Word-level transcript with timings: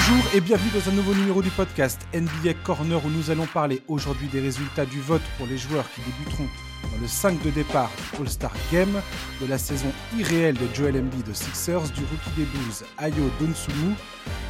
Bonjour 0.00 0.24
et 0.32 0.40
bienvenue 0.40 0.70
dans 0.72 0.92
un 0.92 0.94
nouveau 0.94 1.12
numéro 1.12 1.42
du 1.42 1.50
podcast 1.50 2.00
NBA 2.14 2.54
Corner 2.62 3.04
où 3.04 3.10
nous 3.10 3.32
allons 3.32 3.46
parler 3.46 3.82
aujourd'hui 3.88 4.28
des 4.28 4.40
résultats 4.40 4.86
du 4.86 5.00
vote 5.00 5.22
pour 5.36 5.48
les 5.48 5.58
joueurs 5.58 5.90
qui 5.90 6.00
débuteront 6.02 6.46
dans 6.92 7.00
le 7.00 7.08
5 7.08 7.42
de 7.42 7.50
départ 7.50 7.90
All-Star 8.16 8.52
Game, 8.70 9.02
de 9.40 9.46
la 9.46 9.58
saison 9.58 9.90
irréelle 10.16 10.54
de 10.54 10.72
Joel 10.72 10.98
Embiid 10.98 11.26
de 11.26 11.32
Sixers, 11.32 11.82
du 11.90 12.02
rookie 12.02 12.30
des 12.36 12.44
Bulls 12.44 12.86
Ayo 12.98 13.28
Donsumu 13.40 13.94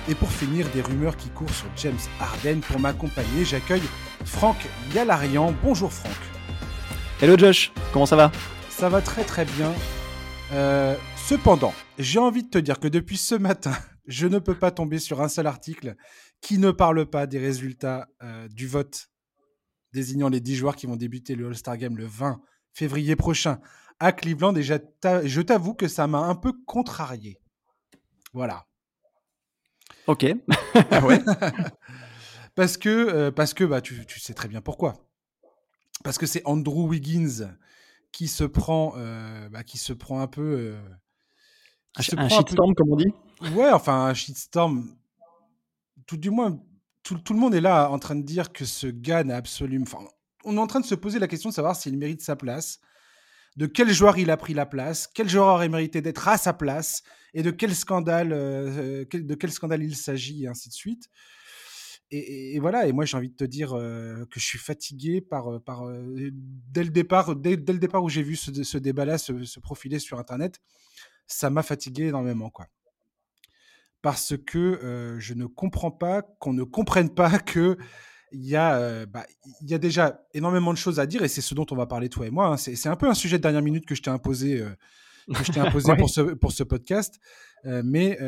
et 0.07 0.15
pour 0.15 0.31
finir 0.31 0.69
des 0.75 0.83
rumeurs 0.83 1.17
qui 1.17 1.31
courent 1.31 1.49
sur 1.49 1.69
James 1.77 1.97
Harden. 2.21 2.61
Pour 2.61 2.79
m'accompagner, 2.79 3.47
j'accueille 3.47 3.89
Franck 4.27 4.59
Yalarian. 4.95 5.55
Bonjour 5.65 5.91
Franck. 5.91 6.13
Hello 7.23 7.39
Josh, 7.39 7.73
comment 7.95 8.05
ça 8.05 8.17
va? 8.17 8.31
Ça 8.69 8.91
va 8.91 9.01
très 9.01 9.25
très 9.25 9.47
bien. 9.47 9.73
Euh, 10.53 10.95
cependant, 11.17 11.73
j'ai 11.99 12.19
envie 12.19 12.43
de 12.43 12.51
te 12.51 12.59
dire 12.59 12.79
que 12.79 12.89
depuis 12.89 13.17
ce 13.17 13.35
matin, 13.35 13.73
je 14.09 14.27
ne 14.27 14.39
peux 14.39 14.59
pas 14.59 14.71
tomber 14.71 14.99
sur 14.99 15.21
un 15.21 15.29
seul 15.29 15.47
article 15.47 15.95
qui 16.41 16.59
ne 16.59 16.71
parle 16.71 17.07
pas 17.07 17.27
des 17.27 17.39
résultats 17.39 18.09
euh, 18.23 18.49
du 18.49 18.67
vote 18.67 19.11
désignant 19.93 20.31
les 20.31 20.41
10 20.41 20.57
joueurs 20.57 20.77
qui 20.77 20.87
vont 20.87 20.97
débuter 20.97 21.35
le 21.35 21.47
All-Star 21.47 21.77
Game 21.77 21.97
le 21.97 22.07
20 22.07 22.41
février 22.73 23.17
prochain 23.17 23.61
à 24.01 24.13
Cleveland. 24.13 24.55
Et 24.57 24.63
je 24.63 25.41
t'avoue 25.41 25.75
que 25.75 25.89
ça 25.89 26.07
m'a 26.07 26.21
un 26.21 26.35
peu 26.35 26.53
contrarié. 26.67 27.39
Voilà. 28.33 28.67
Ok. 30.07 30.27
Ah 30.91 31.05
ouais 31.05 31.21
parce 32.55 32.77
que, 32.77 32.89
euh, 32.89 33.31
parce 33.33 33.53
que 33.53 33.65
bah, 33.65 33.81
tu, 33.81 34.07
tu, 34.07 34.21
sais 34.21 34.33
très 34.33 34.49
bien 34.49 34.61
pourquoi. 34.61 34.95
Parce 36.05 36.19
que 36.19 36.27
c'est 36.27 36.43
Andrew 36.45 36.87
Wiggins 36.87 37.57
qui 38.13 38.29
se 38.29 38.45
prend, 38.45 38.95
euh, 38.97 39.49
bah, 39.49 39.65
qui 39.65 39.77
se 39.77 39.93
prend 39.93 40.21
un 40.21 40.29
peu. 40.29 40.77
un, 41.97 42.19
un 42.19 42.29
shitstorm, 42.29 42.75
comme 42.75 42.93
on 42.93 42.97
dit 42.97 43.13
Ouais, 43.41 43.71
enfin, 43.71 44.13
shitstorm. 44.15 44.97
Tout 46.07 46.17
du 46.17 46.31
moins, 46.31 46.61
tout, 47.03 47.33
le 47.33 47.39
monde 47.39 47.55
est 47.55 47.61
là 47.61 47.91
en 47.91 47.99
train 47.99 48.17
de 48.17 48.23
dire 48.23 48.53
que 48.53 48.65
ce 48.65 48.87
gars 48.87 49.25
n'a 49.25 49.37
absolument. 49.37 49.85
Enfin, 49.85 50.05
on 50.45 50.57
est 50.57 50.61
en 50.61 50.67
train 50.67 50.81
de 50.81 50.87
se 50.87 50.95
poser 50.95 51.19
la 51.19 51.29
question 51.29 51.51
de 51.51 51.55
savoir 51.55 51.77
s'il 51.77 51.97
mérite 51.97 52.23
sa 52.23 52.37
place, 52.37 52.81
de 53.57 53.67
quel 53.67 53.91
joueur 53.93 54.19
il 54.19 54.31
a 54.31 54.37
pris 54.37 54.55
la 54.55 54.67
place, 54.67 55.09
quel 55.13 55.29
joueur 55.29 55.49
aurait 55.49 55.69
mérité 55.69 56.01
d'être 56.01 56.29
à 56.29 56.39
sa 56.39 56.53
place, 56.53 57.03
et 57.35 57.43
de 57.43 57.51
quel 57.51 57.75
scandale, 57.75 58.33
euh, 58.33 59.05
de 59.13 59.35
quel 59.35 59.53
scandale 59.53 59.83
il 59.83 59.97
s'agit, 59.97 60.45
et 60.45 60.49
ainsi 60.49 60.69
de 60.69 60.75
suite. 60.75 61.09
Et, 62.11 62.59
voilà, 62.59 62.87
et 62.87 62.93
moi 62.93 63.05
j'ai 63.05 63.19
envie 63.19 63.29
de 63.29 63.37
te 63.37 63.45
dire 63.45 63.75
euh, 63.75 64.25
que 64.31 64.41
je 64.41 64.47
suis 64.47 64.59
fatigué 64.59 65.21
par, 65.21 65.53
euh, 65.53 65.61
par 65.61 65.87
dès 66.17 66.83
le 66.83 66.89
départ, 66.89 67.37
dès, 67.37 67.57
le 67.57 67.79
départ 67.79 68.03
où 68.03 68.09
j'ai 68.09 68.23
vu 68.23 68.35
ce, 68.35 68.51
ce 68.63 68.79
débat-là 68.79 69.19
se, 69.19 69.45
se, 69.45 69.61
profiler 69.61 69.99
sur 69.99 70.19
Internet, 70.19 70.59
ça 71.27 71.51
m'a 71.51 71.63
fatigué 71.63 72.05
énormément, 72.05 72.49
quoi 72.49 72.67
parce 74.03 74.35
que 74.37 74.59
euh, 74.59 75.19
je 75.19 75.35
ne 75.35 75.47
comprends 75.47 75.91
pas 75.91 76.23
qu'on 76.23 76.53
ne 76.53 76.63
comprenne 76.63 77.11
pas 77.11 77.39
que 77.39 77.77
il 78.31 78.45
y, 78.45 78.57
a, 78.57 78.77
euh, 78.77 79.07
bah, 79.07 79.25
il 79.63 79.71
y 79.71 79.75
a 79.75 79.79
déjà 79.79 80.21
énormément 80.35 80.75
de 80.75 80.79
choses 80.79 81.01
à 81.01 81.07
dire 81.07 81.23
et 81.23 81.29
c'est 81.29 81.41
ce 81.41 81.55
dont 81.55 81.65
on 81.71 81.75
va 81.75 81.87
parler 81.87 82.11
toi 82.11 82.27
et 82.27 82.31
moi. 82.31 82.49
Hein. 82.49 82.57
C'est 82.59 82.89
un 82.89 82.97
peu 82.97 83.09
un 83.09 83.15
sujet 83.15 83.39
de 83.39 83.43
dernière 83.43 83.63
minute 83.63 83.87
que 83.87 83.95
je 83.95 84.03
t'ai 84.03 84.11
imposé, 84.11 84.61
euh, 84.61 84.69
que 85.35 85.43
je 85.45 85.51
t'ai 85.51 85.61
imposé 85.61 85.97
pour, 85.97 86.11
ce, 86.11 86.21
pour 86.21 86.53
ce 86.53 86.63
podcast. 86.63 87.19
mais 87.65 88.19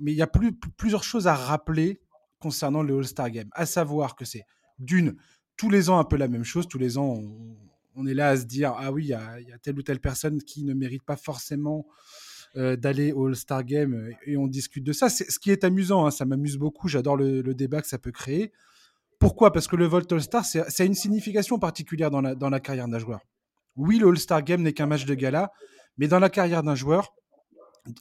mais 0.00 0.12
il 0.12 0.16
y 0.16 0.22
a 0.22 0.28
plus, 0.28 0.52
plusieurs 0.52 1.02
choses 1.02 1.26
à 1.26 1.34
rappeler 1.34 2.00
concernant 2.38 2.82
le 2.82 2.96
All-Star 2.96 3.30
Game, 3.30 3.48
à 3.52 3.66
savoir 3.66 4.14
que 4.14 4.24
c'est 4.24 4.44
d'une, 4.78 5.16
tous 5.56 5.70
les 5.70 5.90
ans 5.90 5.98
un 5.98 6.04
peu 6.04 6.16
la 6.16 6.28
même 6.28 6.44
chose. 6.44 6.68
Tous 6.68 6.78
les 6.78 6.96
ans, 6.98 7.16
on, 7.18 7.56
on 7.96 8.06
est 8.06 8.14
là 8.14 8.28
à 8.28 8.36
se 8.36 8.44
dire 8.44 8.74
ah 8.78 8.92
oui, 8.92 9.06
il 9.06 9.08
y, 9.08 9.48
y 9.48 9.52
a 9.52 9.58
telle 9.60 9.76
ou 9.76 9.82
telle 9.82 10.00
personne 10.00 10.40
qui 10.40 10.64
ne 10.64 10.72
mérite 10.72 11.02
pas 11.02 11.16
forcément 11.16 11.84
euh, 12.56 12.76
d'aller 12.76 13.12
au 13.12 13.26
All-Star 13.26 13.64
Game 13.64 13.94
euh, 13.94 14.12
et 14.26 14.36
on 14.36 14.46
discute 14.46 14.84
de 14.84 14.92
ça. 14.92 15.08
Ce 15.08 15.38
qui 15.38 15.50
est 15.50 15.64
amusant, 15.64 16.06
hein, 16.06 16.10
ça 16.10 16.24
m'amuse 16.24 16.56
beaucoup, 16.56 16.88
j'adore 16.88 17.16
le, 17.16 17.42
le, 17.42 17.54
débat 17.54 17.82
que 17.82 17.88
ça 17.88 17.98
peut 17.98 18.10
créer. 18.10 18.52
Pourquoi? 19.18 19.52
Parce 19.52 19.66
que 19.66 19.76
le 19.76 19.86
Volt 19.86 20.10
All-Star, 20.10 20.44
c'est 20.44 20.86
une 20.86 20.94
signification 20.94 21.58
particulière 21.58 22.10
dans 22.10 22.20
la, 22.20 22.34
dans 22.34 22.50
la 22.50 22.60
carrière 22.60 22.88
d'un 22.88 22.98
joueur. 22.98 23.20
Oui, 23.76 23.98
le 23.98 24.08
All-Star 24.08 24.42
Game 24.42 24.62
n'est 24.62 24.72
qu'un 24.72 24.86
match 24.86 25.04
de 25.04 25.14
gala, 25.14 25.52
mais 25.98 26.08
dans 26.08 26.20
la 26.20 26.30
carrière 26.30 26.62
d'un 26.62 26.74
joueur, 26.74 27.14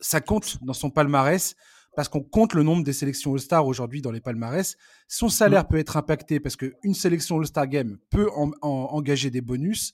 ça 0.02 0.22
compte 0.22 0.64
dans 0.64 0.74
son 0.74 0.90
palmarès 0.90 1.56
parce 1.96 2.10
qu'on 2.10 2.22
compte 2.22 2.54
le 2.54 2.62
nombre 2.62 2.84
des 2.84 2.94
sélections 2.94 3.34
All-Star 3.34 3.66
aujourd'hui 3.66 4.02
dans 4.02 4.12
les 4.12 4.22
palmarès. 4.22 4.78
Son 5.08 5.30
salaire 5.30 5.64
mmh. 5.64 5.68
peut 5.68 5.78
être 5.78 5.98
impacté 5.98 6.40
parce 6.40 6.56
qu'une 6.56 6.94
sélection 6.94 7.40
All-Star 7.40 7.68
Game 7.68 7.98
peut 8.12 8.30
en, 8.36 8.52
en, 8.62 8.90
engager 8.92 9.32
des 9.32 9.42
bonus 9.42 9.94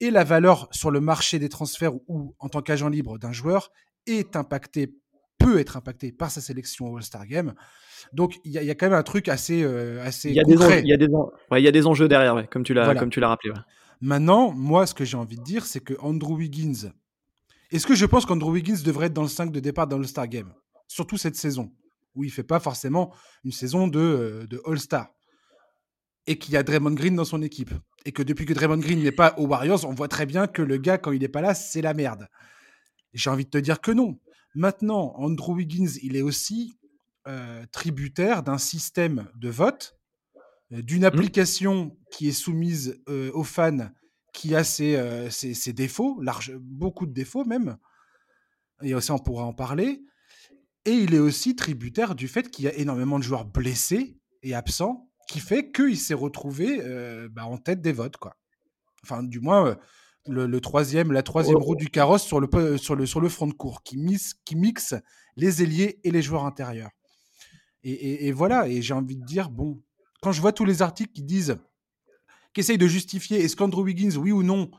et 0.00 0.10
la 0.10 0.24
valeur 0.24 0.68
sur 0.70 0.90
le 0.90 1.00
marché 1.00 1.38
des 1.38 1.48
transferts 1.48 1.94
ou 2.08 2.34
en 2.38 2.48
tant 2.48 2.62
qu'agent 2.62 2.88
libre 2.88 3.18
d'un 3.18 3.32
joueur 3.32 3.70
est 4.06 4.36
impactée, 4.36 4.94
peut 5.38 5.58
être 5.58 5.76
impactée 5.76 6.12
par 6.12 6.30
sa 6.30 6.40
sélection 6.40 6.90
au 6.90 6.96
All-Star 6.96 7.26
Game. 7.26 7.54
Donc 8.12 8.36
il 8.44 8.50
y, 8.50 8.64
y, 8.64 8.70
a 8.70 8.74
quand 8.74 8.86
même 8.86 8.98
un 8.98 9.02
truc 9.02 9.28
assez, 9.28 9.62
euh, 9.62 10.04
assez 10.04 10.30
il 10.30 10.34
y 10.34 10.40
a 10.40 10.44
concret. 10.44 10.82
Il 10.82 10.88
y, 10.88 10.92
a 10.92 10.96
des 10.96 11.08
ouais, 11.50 11.62
y 11.62 11.68
a 11.68 11.72
des 11.72 11.86
enjeux 11.86 12.08
derrière, 12.08 12.34
ouais, 12.34 12.46
comme 12.50 12.64
tu 12.64 12.74
l'as 12.74 12.84
voilà. 12.84 13.28
rappelé. 13.28 13.52
Ouais. 13.52 13.60
Maintenant, 14.00 14.52
moi, 14.52 14.86
ce 14.86 14.94
que 14.94 15.04
j'ai 15.04 15.16
envie 15.16 15.36
de 15.36 15.42
dire, 15.42 15.64
c'est 15.64 15.80
que 15.80 15.94
Andrew 16.00 16.36
Wiggins. 16.36 16.92
Est-ce 17.70 17.86
que 17.86 17.94
je 17.94 18.06
pense 18.06 18.26
qu'Andrew 18.26 18.52
Wiggins 18.52 18.82
devrait 18.84 19.06
être 19.06 19.14
dans 19.14 19.22
le 19.22 19.28
5 19.28 19.50
de 19.50 19.60
départ 19.60 19.86
dans 19.86 19.96
l'All-Star 19.96 20.28
Game? 20.28 20.52
Surtout 20.86 21.16
cette 21.16 21.36
saison, 21.36 21.72
où 22.14 22.22
il 22.22 22.30
fait 22.30 22.42
pas 22.44 22.60
forcément 22.60 23.14
une 23.44 23.52
saison 23.52 23.88
de, 23.88 23.98
euh, 23.98 24.46
de 24.46 24.60
All-Star. 24.66 25.08
Et 26.26 26.38
qu'il 26.38 26.54
y 26.54 26.56
a 26.56 26.62
Draymond 26.62 26.92
Green 26.92 27.16
dans 27.16 27.24
son 27.24 27.42
équipe. 27.42 27.72
Et 28.04 28.12
que 28.12 28.22
depuis 28.22 28.44
que 28.44 28.52
Draymond 28.52 28.78
Green 28.78 29.02
n'est 29.02 29.12
pas 29.12 29.34
aux 29.38 29.46
Warriors, 29.46 29.84
on 29.86 29.94
voit 29.94 30.08
très 30.08 30.26
bien 30.26 30.46
que 30.46 30.62
le 30.62 30.76
gars, 30.76 30.98
quand 30.98 31.12
il 31.12 31.20
n'est 31.20 31.28
pas 31.28 31.40
là, 31.40 31.54
c'est 31.54 31.80
la 31.80 31.94
merde. 31.94 32.28
J'ai 33.14 33.30
envie 33.30 33.44
de 33.44 33.50
te 33.50 33.58
dire 33.58 33.80
que 33.80 33.90
non. 33.90 34.18
Maintenant, 34.54 35.14
Andrew 35.16 35.54
Wiggins, 35.54 35.98
il 36.02 36.16
est 36.16 36.22
aussi 36.22 36.78
euh, 37.26 37.64
tributaire 37.72 38.42
d'un 38.42 38.58
système 38.58 39.28
de 39.36 39.48
vote, 39.48 39.96
euh, 40.72 40.82
d'une 40.82 41.02
mmh. 41.02 41.06
application 41.06 41.84
mmh. 41.84 41.92
qui 42.10 42.28
est 42.28 42.32
soumise 42.32 43.02
euh, 43.08 43.30
aux 43.32 43.44
fans, 43.44 43.88
qui 44.32 44.54
a 44.54 44.64
ses, 44.64 44.96
euh, 44.96 45.30
ses, 45.30 45.54
ses, 45.54 45.72
défauts, 45.72 46.20
large, 46.20 46.52
beaucoup 46.58 47.06
de 47.06 47.12
défauts 47.12 47.44
même. 47.44 47.78
Et 48.82 48.94
aussi, 48.94 49.12
on 49.12 49.18
pourra 49.18 49.44
en 49.44 49.54
parler. 49.54 50.04
Et 50.84 50.92
il 50.92 51.14
est 51.14 51.18
aussi 51.20 51.56
tributaire 51.56 52.14
du 52.14 52.28
fait 52.28 52.50
qu'il 52.50 52.66
y 52.66 52.68
a 52.68 52.74
énormément 52.74 53.18
de 53.18 53.24
joueurs 53.24 53.46
blessés 53.46 54.18
et 54.42 54.54
absents, 54.54 55.08
qui 55.28 55.40
fait 55.40 55.70
qu'il 55.70 55.98
s'est 55.98 56.14
retrouvé 56.14 56.80
euh, 56.82 57.28
bah, 57.30 57.46
en 57.46 57.58
tête 57.58 57.80
des 57.80 57.92
votes, 57.92 58.16
quoi. 58.16 58.36
Enfin, 59.02 59.22
du 59.22 59.40
moins, 59.40 59.76
le, 60.26 60.46
le, 60.46 60.60
troisième, 60.60 61.12
la 61.12 61.22
troisième 61.22 61.56
oh. 61.56 61.64
roue 61.64 61.76
du 61.76 61.90
carrosse 61.90 62.22
sur 62.22 62.40
le, 62.40 62.78
sur 62.78 62.96
le, 62.96 63.06
sur 63.06 63.20
le 63.20 63.28
front 63.28 63.46
de 63.46 63.52
cours, 63.52 63.82
qui, 63.82 63.98
mixe, 63.98 64.34
qui 64.44 64.56
mixe 64.56 64.94
les 65.36 65.62
ailiers 65.62 66.00
et 66.04 66.10
les 66.10 66.22
joueurs 66.22 66.46
intérieurs. 66.46 66.90
Et, 67.82 67.92
et, 67.92 68.26
et 68.28 68.32
voilà, 68.32 68.66
et 68.68 68.80
j'ai 68.80 68.94
envie 68.94 69.16
de 69.16 69.24
dire, 69.24 69.50
bon, 69.50 69.82
quand 70.22 70.32
je 70.32 70.40
vois 70.40 70.52
tous 70.52 70.64
les 70.64 70.80
articles 70.80 71.12
qui 71.12 71.22
disent, 71.22 71.58
qui 72.54 72.60
essayent 72.60 72.78
de 72.78 72.86
justifier, 72.86 73.44
est-ce 73.44 73.56
qu'Andrew 73.56 73.82
Wiggins, 73.82 74.16
oui 74.16 74.32
ou 74.32 74.42
non, 74.42 74.70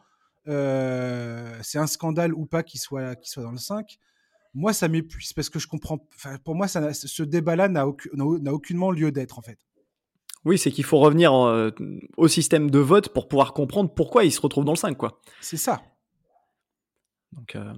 euh, 0.47 1.59
c'est 1.61 1.77
un 1.77 1.87
scandale 1.87 2.33
ou 2.33 2.45
pas 2.45 2.63
qu'il 2.63 2.79
soit, 2.79 3.15
soit 3.23 3.43
dans 3.43 3.51
le 3.51 3.57
5, 3.57 3.97
moi, 4.53 4.73
ça 4.73 4.87
m'épuise 4.87 5.33
parce 5.33 5.49
que 5.49 5.59
je 5.59 5.67
comprends. 5.67 6.07
Pour 6.45 6.55
moi, 6.55 6.67
ça, 6.67 6.93
ce 6.93 7.23
débat-là 7.23 7.67
n'a 7.67 7.87
aucun, 7.87 8.09
aucunement 8.47 8.89
lieu 8.89 9.11
d'être, 9.11 9.37
en 9.37 9.41
fait. 9.41 9.59
Oui, 10.45 10.59
c'est 10.59 10.71
qu'il 10.71 10.83
faut 10.83 10.99
revenir 10.99 11.33
en, 11.33 11.69
au 12.17 12.27
système 12.27 12.69
de 12.69 12.79
vote 12.79 13.09
pour 13.09 13.27
pouvoir 13.27 13.53
comprendre 13.53 13.91
pourquoi 13.93 14.23
il 14.23 14.31
se 14.31 14.39
retrouve 14.39 14.63
dans 14.63 14.73
le 14.73 14.77
5, 14.77 14.95
quoi. 14.95 15.19
C'est 15.41 15.57
ça. 15.57 15.81
Donc, 17.35 17.55
euh... 17.55 17.73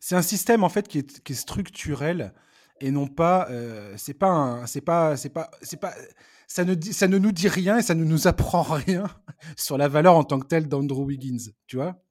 c'est 0.00 0.16
un 0.16 0.22
système 0.22 0.64
en 0.64 0.68
fait 0.68 0.86
qui 0.86 0.98
est, 0.98 1.22
qui 1.22 1.32
est, 1.32 1.36
structurel 1.36 2.34
et 2.80 2.90
non 2.90 3.06
pas. 3.06 3.48
Euh, 3.50 3.94
c'est 3.96 4.14
pas 4.14 4.66
c'est 4.66 4.80
pas, 4.80 5.16
c'est 5.16 5.30
pas, 5.30 5.50
c'est 5.62 5.80
pas. 5.80 5.94
Ça 6.46 6.64
ne, 6.64 6.74
dit, 6.74 6.94
ça 6.94 7.08
ne 7.08 7.18
nous 7.18 7.32
dit 7.32 7.48
rien 7.48 7.78
et 7.78 7.82
ça 7.82 7.94
ne 7.94 8.04
nous 8.04 8.26
apprend 8.26 8.62
rien 8.62 9.04
sur 9.56 9.76
la 9.76 9.88
valeur 9.88 10.14
en 10.14 10.24
tant 10.24 10.38
que 10.38 10.46
telle 10.46 10.68
d'Andrew 10.68 11.04
Wiggins, 11.04 11.52
tu 11.66 11.76
vois. 11.76 12.02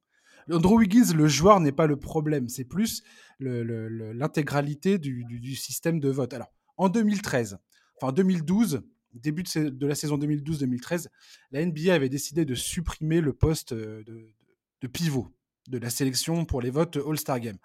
Andrew 0.50 0.78
Wiggins, 0.78 1.12
le 1.14 1.28
joueur 1.28 1.60
n'est 1.60 1.72
pas 1.72 1.86
le 1.86 1.96
problème, 1.98 2.48
c'est 2.48 2.64
plus 2.64 3.02
l'intégralité 3.40 4.98
du, 4.98 5.24
du, 5.24 5.40
du, 5.40 5.54
système 5.54 6.00
de 6.00 6.08
vote. 6.08 6.32
Alors, 6.32 6.50
en 6.78 6.88
2013, 6.88 7.58
enfin 7.96 8.10
en 8.10 8.12
2012, 8.12 8.82
début 9.14 9.42
de, 9.42 9.68
de 9.68 9.86
la 9.86 9.94
saison 9.94 10.18
2012-2013, 10.18 11.06
la 11.50 11.64
NBA 11.64 11.94
avait 11.94 12.08
décidé 12.08 12.44
de 12.44 12.54
supprimer 12.54 13.20
le 13.20 13.32
poste 13.32 13.74
de, 13.74 14.02
de, 14.06 14.34
de, 14.80 14.86
pivot 14.86 15.28
de 15.68 15.78
la 15.78 15.90
sélection 15.90 16.44
pour 16.44 16.60
les 16.60 16.70
votes 16.70 16.96
All-Star 16.96 17.40
Game. 17.40 17.58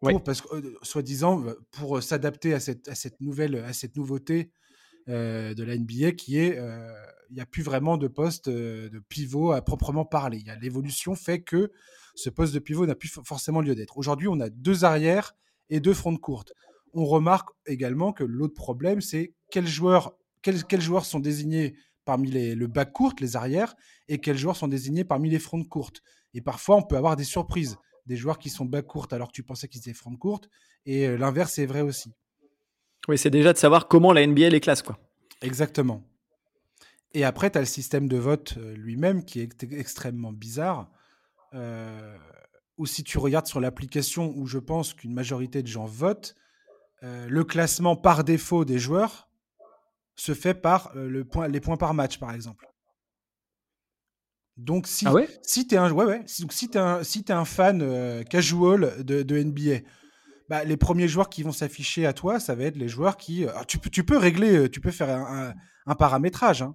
Pour, 0.00 0.08
ouais. 0.08 0.18
Parce 0.24 0.40
que, 0.40 0.54
euh, 0.54 0.78
soi-disant, 0.82 1.44
pour 1.70 2.02
s'adapter 2.02 2.54
à 2.54 2.60
cette, 2.60 2.88
à 2.88 2.94
cette 2.94 3.20
nouvelle, 3.20 3.56
à 3.56 3.72
cette 3.72 3.96
nouveauté 3.96 4.50
euh, 5.08 5.54
de 5.54 5.64
la 5.64 5.76
NBA 5.76 6.12
qui 6.12 6.38
est, 6.38 6.58
euh, 6.58 6.92
il 7.30 7.34
n'y 7.34 7.40
a 7.40 7.46
plus 7.46 7.62
vraiment 7.62 7.96
de 7.96 8.08
poste 8.08 8.48
de 8.48 9.02
pivot 9.08 9.52
à 9.52 9.62
proprement 9.62 10.04
parler. 10.04 10.42
L'évolution 10.60 11.14
fait 11.14 11.42
que 11.42 11.70
ce 12.14 12.28
poste 12.28 12.52
de 12.54 12.58
pivot 12.58 12.86
n'a 12.86 12.94
plus 12.94 13.08
forcément 13.24 13.60
lieu 13.60 13.74
d'être. 13.74 13.98
Aujourd'hui, 13.98 14.28
on 14.28 14.40
a 14.40 14.50
deux 14.50 14.84
arrières 14.84 15.36
et 15.68 15.80
deux 15.80 15.94
fronts 15.94 16.16
courtes. 16.16 16.52
On 16.92 17.04
remarque 17.04 17.50
également 17.66 18.12
que 18.12 18.24
l'autre 18.24 18.54
problème, 18.54 19.00
c'est 19.00 19.34
quel 19.50 19.66
joueur 19.66 20.16
quels, 20.42 20.64
quels, 20.64 20.80
joueurs 20.80 21.04
sont 21.04 21.20
désignés 21.20 21.76
parmi 22.04 22.30
les, 22.30 22.54
le 22.54 22.66
bas 22.66 22.84
court, 22.84 23.14
les 23.20 23.36
arrières, 23.36 23.74
et 24.08 24.18
quels 24.18 24.38
joueurs 24.38 24.56
sont 24.56 24.68
désignés 24.68 25.04
parmi 25.04 25.30
les 25.30 25.38
fronts 25.38 25.64
courtes. 25.64 26.02
Et 26.34 26.40
parfois, 26.40 26.76
on 26.76 26.82
peut 26.82 26.96
avoir 26.96 27.16
des 27.16 27.24
surprises. 27.24 27.76
Des 28.06 28.16
joueurs 28.16 28.38
qui 28.38 28.50
sont 28.50 28.64
bas 28.64 28.82
courtes 28.82 29.12
alors 29.12 29.28
que 29.28 29.34
tu 29.34 29.42
pensais 29.42 29.68
qu'ils 29.68 29.80
étaient 29.80 29.92
front 29.92 30.16
courtes, 30.16 30.48
et 30.86 31.06
euh, 31.06 31.16
l'inverse 31.16 31.58
est 31.58 31.66
vrai 31.66 31.82
aussi. 31.82 32.12
Oui, 33.08 33.18
c'est 33.18 33.30
déjà 33.30 33.52
de 33.52 33.58
savoir 33.58 33.88
comment 33.88 34.12
la 34.12 34.26
NBA 34.26 34.48
les 34.48 34.60
classe, 34.60 34.82
quoi. 34.82 34.98
Exactement. 35.42 36.02
Et 37.12 37.24
après, 37.24 37.50
tu 37.50 37.58
as 37.58 37.60
le 37.60 37.66
système 37.66 38.08
de 38.08 38.16
vote 38.16 38.54
euh, 38.58 38.74
lui-même 38.76 39.24
qui 39.24 39.40
est 39.40 39.62
extrêmement 39.72 40.32
bizarre. 40.32 40.90
Euh, 41.54 42.16
ou 42.78 42.86
si 42.86 43.02
tu 43.02 43.18
regardes 43.18 43.46
sur 43.46 43.60
l'application 43.60 44.32
où 44.36 44.46
je 44.46 44.58
pense 44.58 44.94
qu'une 44.94 45.12
majorité 45.12 45.62
de 45.62 45.66
gens 45.66 45.86
votent, 45.86 46.34
euh, 47.02 47.26
le 47.28 47.44
classement 47.44 47.96
par 47.96 48.24
défaut 48.24 48.64
des 48.64 48.78
joueurs 48.78 49.28
se 50.20 50.34
fait 50.34 50.54
par 50.54 50.92
le 50.94 51.24
point, 51.24 51.48
les 51.48 51.60
points 51.60 51.76
par 51.76 51.94
match, 51.94 52.18
par 52.18 52.34
exemple. 52.34 52.66
Donc 54.56 54.86
si, 54.86 55.06
ah 55.06 55.12
ouais? 55.14 55.28
si 55.42 55.66
tu 55.66 55.74
es 55.74 55.78
un 55.78 55.90
ouais, 55.90 56.04
ouais, 56.04 56.22
si, 56.26 56.42
donc, 56.42 56.52
si 56.52 56.66
es 56.66 56.76
un, 56.76 57.02
si 57.02 57.24
es 57.26 57.32
un 57.32 57.46
fan 57.46 58.24
casual 58.28 59.02
de, 59.02 59.22
de 59.22 59.42
NBA, 59.42 59.86
bah, 60.50 60.64
les 60.64 60.76
premiers 60.76 61.08
joueurs 61.08 61.30
qui 61.30 61.42
vont 61.42 61.52
s'afficher 61.52 62.04
à 62.04 62.12
toi, 62.12 62.38
ça 62.38 62.54
va 62.54 62.64
être 62.64 62.76
les 62.76 62.88
joueurs 62.88 63.16
qui. 63.16 63.46
tu, 63.66 63.78
peux, 63.78 63.88
tu 63.88 64.04
peux 64.04 64.18
régler, 64.18 64.68
tu 64.68 64.80
peux 64.80 64.90
faire 64.90 65.08
un, 65.08 65.54
un 65.86 65.94
paramétrage. 65.94 66.60
Hein. 66.60 66.74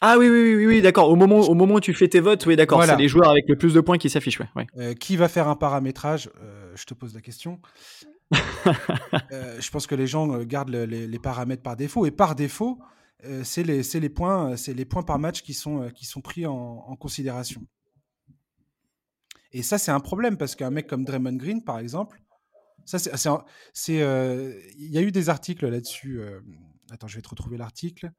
Ah 0.00 0.16
oui, 0.18 0.28
oui, 0.30 0.54
oui, 0.54 0.66
oui 0.66 0.82
d'accord. 0.82 1.10
Au 1.10 1.16
moment, 1.16 1.40
au 1.40 1.54
moment 1.54 1.74
où 1.74 1.80
tu 1.80 1.92
fais 1.92 2.08
tes 2.08 2.20
votes, 2.20 2.46
oui, 2.46 2.56
d'accord. 2.56 2.82
C'est 2.84 2.96
les 2.96 3.08
joueurs 3.08 3.30
avec 3.30 3.44
le 3.48 3.56
plus 3.56 3.74
de 3.74 3.80
points 3.80 3.98
qui 3.98 4.08
s'affichent. 4.08 4.40
Ouais, 4.40 4.66
euh, 4.78 4.94
qui 4.94 5.16
va 5.16 5.28
faire 5.28 5.48
un 5.48 5.56
paramétrage 5.56 6.30
euh, 6.42 6.72
Je 6.74 6.84
te 6.84 6.94
pose 6.94 7.14
la 7.14 7.20
question. 7.20 7.60
Euh, 9.32 9.60
je 9.60 9.70
pense 9.70 9.86
que 9.86 9.94
les 9.94 10.06
gens 10.06 10.42
gardent 10.44 10.70
les, 10.70 11.18
paramètres 11.18 11.62
par 11.62 11.76
défaut. 11.76 12.06
Et 12.06 12.10
par 12.10 12.34
défaut, 12.34 12.78
c'est 13.42 13.62
les, 13.62 13.82
les, 13.82 14.08
points, 14.08 14.54
les 14.68 14.84
points 14.84 15.02
par 15.02 15.18
match 15.18 15.42
qui 15.42 15.54
sont, 15.54 15.90
qui 15.90 16.04
sont 16.04 16.20
pris 16.20 16.46
en, 16.46 16.94
considération. 16.96 17.66
Et 19.52 19.62
ça, 19.62 19.78
c'est 19.78 19.90
un 19.90 20.00
problème 20.00 20.36
parce 20.36 20.54
qu'un 20.54 20.70
mec 20.70 20.86
comme 20.86 21.04
Draymond 21.04 21.36
Green, 21.36 21.64
par 21.64 21.78
exemple, 21.78 22.20
ça, 22.84 22.98
c'est, 23.72 23.94
il 23.94 24.90
y 24.90 24.98
a 24.98 25.02
eu 25.02 25.10
des 25.10 25.28
articles 25.28 25.66
là-dessus. 25.66 26.20
attends, 26.90 27.08
je 27.08 27.16
vais 27.16 27.22
te 27.22 27.28
retrouver 27.28 27.56
l'article. 27.56 28.12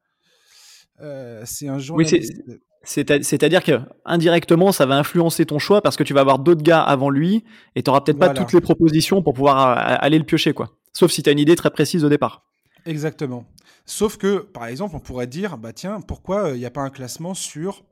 Euh, 1.00 1.42
c'est 1.46 1.68
un 1.68 1.78
journaliste. 1.78 2.42
C'est-à-dire 2.84 3.62
que 3.62 3.80
indirectement, 4.04 4.72
ça 4.72 4.86
va 4.86 4.96
influencer 4.96 5.46
ton 5.46 5.58
choix 5.58 5.82
parce 5.82 5.96
que 5.96 6.02
tu 6.02 6.14
vas 6.14 6.20
avoir 6.20 6.38
d'autres 6.38 6.62
gars 6.62 6.82
avant 6.82 7.10
lui 7.10 7.44
et 7.76 7.82
tu 7.82 7.90
n'auras 7.90 8.00
peut-être 8.00 8.18
pas 8.18 8.30
toutes 8.30 8.52
les 8.52 8.60
propositions 8.60 9.22
pour 9.22 9.34
pouvoir 9.34 9.70
euh, 9.70 9.96
aller 10.00 10.18
le 10.18 10.24
piocher, 10.24 10.52
quoi. 10.52 10.70
Sauf 10.92 11.10
si 11.10 11.22
tu 11.22 11.30
as 11.30 11.32
une 11.32 11.38
idée 11.38 11.56
très 11.56 11.70
précise 11.70 12.04
au 12.04 12.08
départ. 12.08 12.44
Exactement. 12.84 13.44
Sauf 13.86 14.16
que, 14.16 14.38
par 14.38 14.66
exemple, 14.66 14.96
on 14.96 15.00
pourrait 15.00 15.26
dire, 15.26 15.58
bah 15.58 15.72
tiens, 15.72 16.00
pourquoi 16.00 16.48
il 16.48 16.52
euh, 16.52 16.58
n'y 16.58 16.66
a 16.66 16.70
pas 16.70 16.82
un 16.82 16.90
classement 16.90 17.34
sur 17.34 17.84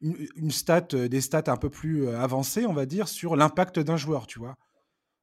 une, 0.00 0.50
stat, 0.50 0.88
des 0.92 1.20
stats 1.20 1.44
un 1.46 1.56
peu 1.56 1.70
plus 1.70 2.08
avancées, 2.08 2.66
on 2.66 2.72
va 2.72 2.86
dire, 2.86 3.08
sur 3.08 3.36
l'impact 3.36 3.78
d'un 3.78 3.96
joueur, 3.96 4.26
tu 4.26 4.38
vois? 4.38 4.56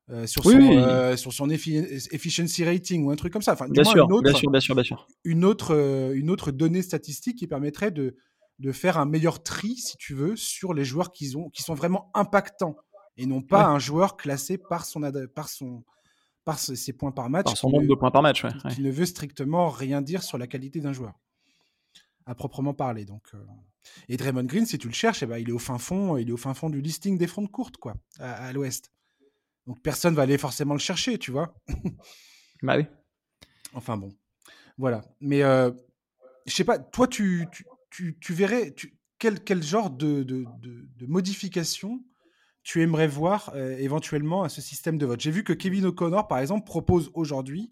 Euh, 0.10 0.26
sur, 0.26 0.42
son, 0.42 0.58
euh, 0.58 1.18
sur 1.18 1.34
son 1.34 1.50
efficiency 1.50 2.64
rating 2.64 3.04
ou 3.04 3.12
un 3.12 3.18
truc 3.18 3.34
comme 3.34 3.42
ça. 3.42 3.52
Enfin, 3.52 3.68
bien, 3.68 3.84
sûr, 3.84 4.06
une 4.06 4.14
autre, 4.14 4.24
bien 4.24 4.34
sûr, 4.34 4.50
bien 4.50 4.62
sûr, 4.62 4.74
bien 4.74 4.84
sûr. 4.86 5.06
Une 5.26 5.44
autre, 5.44 5.76
euh, 5.76 6.14
une 6.16 6.30
autre 6.30 6.52
donnée 6.52 6.82
statistique 6.82 7.38
qui 7.38 7.46
permettrait 7.46 7.92
de, 7.92 8.16
de 8.60 8.72
faire 8.72 8.98
un 8.98 9.06
meilleur 9.06 9.44
tri, 9.44 9.76
si 9.76 9.98
tu 9.98 10.14
veux, 10.14 10.36
sur 10.36 10.74
les 10.74 10.84
joueurs 10.84 11.12
qui, 11.12 11.36
ont, 11.36 11.50
qui 11.50 11.62
sont 11.62 11.76
vraiment 11.76 12.10
impactants 12.14 12.76
et 13.18 13.26
non 13.26 13.42
pas 13.42 13.66
un 13.66 13.80
joueur 13.80 14.18
classé 14.18 14.58
par 14.58 14.86
son, 14.86 15.02
par 15.34 15.50
son, 15.50 15.84
par 16.44 16.60
ses 16.60 16.94
points 16.94 17.12
par 17.12 17.30
match. 17.30 17.46
Par 17.46 17.58
son 17.58 17.70
nombre 17.70 17.88
de 17.88 17.96
points 17.96 18.12
par 18.12 18.22
match, 18.22 18.44
ouais, 18.44 18.52
qui, 18.72 18.82
ne 18.82 18.92
veut 18.92 19.06
strictement 19.06 19.70
rien 19.70 20.02
dire 20.02 20.24
sur 20.24 20.38
la 20.38 20.48
qualité 20.48 20.80
d'un 20.82 20.94
joueur, 20.94 21.14
à 22.26 22.36
proprement 22.36 22.74
parler. 22.74 23.06
Donc, 23.06 23.32
Et 24.08 24.18
Draymond 24.18 24.44
Green, 24.44 24.66
si 24.66 24.78
tu 24.78 24.88
le 24.88 24.94
cherches, 24.94 25.24
eh 25.24 25.26
ben, 25.26 25.38
il 25.38 25.50
est 25.50 25.54
au 25.54 25.60
fin 25.60 25.78
fond, 25.78 26.18
il 26.18 26.30
est 26.30 26.34
au 26.34 26.38
fin 26.38 26.54
fond 26.54 26.70
du 26.70 26.82
listing 26.82 27.18
des 27.18 27.28
fonds 27.28 27.44
de 27.44 27.48
courte, 27.48 27.78
quoi, 27.78 27.96
à 28.20 28.52
l'Ouest. 28.54 28.92
Donc 29.68 29.82
personne 29.82 30.16
va 30.16 30.24
aller 30.24 30.38
forcément 30.38 30.74
le 30.74 30.80
chercher, 30.80 31.20
tu 31.20 31.30
vois. 31.30 31.54
bah 32.64 32.78
oui. 32.78 32.86
Enfin 33.74 33.98
bon. 33.98 34.10
Voilà. 34.78 35.02
Mais 35.20 35.44
euh, 35.44 35.72
je 36.46 36.54
sais 36.54 36.64
pas, 36.64 36.80
toi, 36.80 37.08
tu, 37.08 37.46
tu, 37.52 37.66
tu, 38.20 38.34
verrais 38.34 38.74
quel, 39.20 39.44
quel, 39.44 39.64
genre 39.64 39.90
de, 39.90 40.24
de, 40.24 40.46
de, 40.62 41.06
modification 41.08 42.04
tu 42.64 42.82
aimerais 42.82 43.08
voir 43.08 43.52
euh, 43.56 43.76
éventuellement 43.78 44.44
à 44.44 44.50
ce 44.50 44.62
système 44.62 44.98
de 44.98 45.06
vote? 45.06 45.20
J'ai 45.20 45.32
vu 45.32 45.44
que 45.44 45.54
Kevin 45.54 45.86
O'Connor, 45.86 46.28
par 46.28 46.40
exemple, 46.40 46.66
propose 46.66 47.10
aujourd'hui 47.14 47.72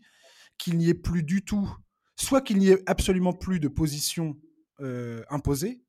qu'il 0.58 0.78
n'y 0.78 0.90
ait 0.90 0.96
plus 0.96 1.24
du 1.24 1.44
tout, 1.44 1.70
soit 2.16 2.42
qu'il 2.42 2.58
n'y 2.58 2.70
ait 2.70 2.82
absolument 2.86 3.34
plus 3.34 3.60
de 3.60 3.68
position 3.68 4.38
euh, 4.80 5.24
imposée 5.30 5.82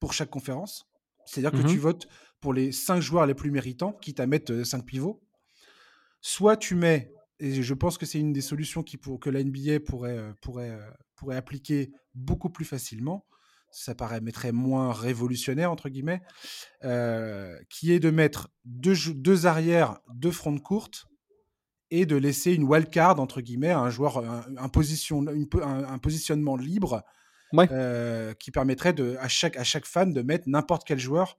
pour 0.00 0.12
chaque 0.12 0.30
conférence, 0.30 0.86
c'est-à-dire 1.24 1.52
que 1.52 1.66
tu 1.66 1.76
mmh 1.76 1.80
votes 1.80 2.08
pour 2.40 2.52
les 2.52 2.72
cinq 2.72 3.00
joueurs 3.00 3.26
les 3.26 3.34
plus 3.34 3.50
méritants, 3.50 3.92
quitte 3.92 4.20
à 4.20 4.26
mettre 4.26 4.62
5 4.62 4.84
pivots. 4.84 5.22
Soit 6.20 6.56
tu 6.56 6.74
mets, 6.74 7.12
et 7.40 7.62
je 7.62 7.74
pense 7.74 7.96
que 7.96 8.04
c'est 8.06 8.20
une 8.20 8.32
des 8.32 8.42
solutions 8.42 8.82
qui 8.82 8.98
pour, 8.98 9.18
que 9.18 9.30
la 9.30 9.42
NBA 9.42 9.80
pourrait, 9.80 10.34
pourrait, 10.42 10.78
pourrait 11.16 11.36
appliquer 11.36 11.90
beaucoup 12.14 12.50
plus 12.50 12.64
facilement, 12.64 13.26
ça 13.76 13.94
paraîtrait 13.94 14.52
moins 14.52 14.92
révolutionnaire, 14.92 15.70
entre 15.70 15.88
guillemets, 15.88 16.22
qui 17.68 17.92
est 17.92 18.00
de 18.00 18.10
mettre 18.10 18.48
deux, 18.64 18.94
deux 19.14 19.46
arrières, 19.46 19.98
deux 20.14 20.30
fronts 20.30 20.58
courtes, 20.58 21.06
et 21.90 22.04
de 22.06 22.16
laisser 22.16 22.52
une 22.52 22.64
wildcard, 22.64 23.20
entre 23.20 23.40
guillemets, 23.40 23.70
à 23.70 23.78
un 23.78 23.90
joueur, 23.90 24.18
un, 24.18 24.68
position, 24.68 25.24
un, 25.62 25.98
positionnement 25.98 26.56
libre, 26.56 27.04
qui 28.38 28.50
permettrait 28.50 28.92
de, 28.92 29.16
à, 29.20 29.28
chaque, 29.28 29.56
à 29.56 29.64
chaque 29.64 29.86
fan 29.86 30.12
de 30.12 30.22
mettre 30.22 30.48
n'importe 30.48 30.84
quel 30.84 30.98
joueur 30.98 31.36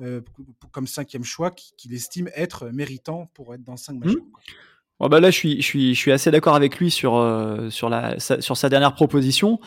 euh, 0.00 0.20
comme 0.70 0.86
cinquième 0.86 1.24
choix 1.24 1.50
qu'il 1.50 1.92
estime 1.92 2.30
être 2.36 2.68
méritant 2.68 3.26
pour 3.34 3.52
être 3.54 3.64
dans 3.64 3.76
5 3.76 3.94
matchs. 3.94 4.14
Mmh. 4.14 5.08
bah 5.08 5.18
là, 5.18 5.30
je 5.30 5.36
suis, 5.36 5.56
je 5.60 5.66
suis, 5.66 5.94
je 5.94 5.98
suis 5.98 6.12
assez 6.12 6.30
d'accord 6.30 6.54
avec 6.54 6.78
lui 6.78 6.90
sur, 6.90 7.16
euh, 7.16 7.68
sur, 7.70 7.88
la, 7.88 8.18
sa, 8.20 8.40
sur 8.40 8.56
sa 8.56 8.68
dernière 8.68 8.94
proposition. 8.94 9.58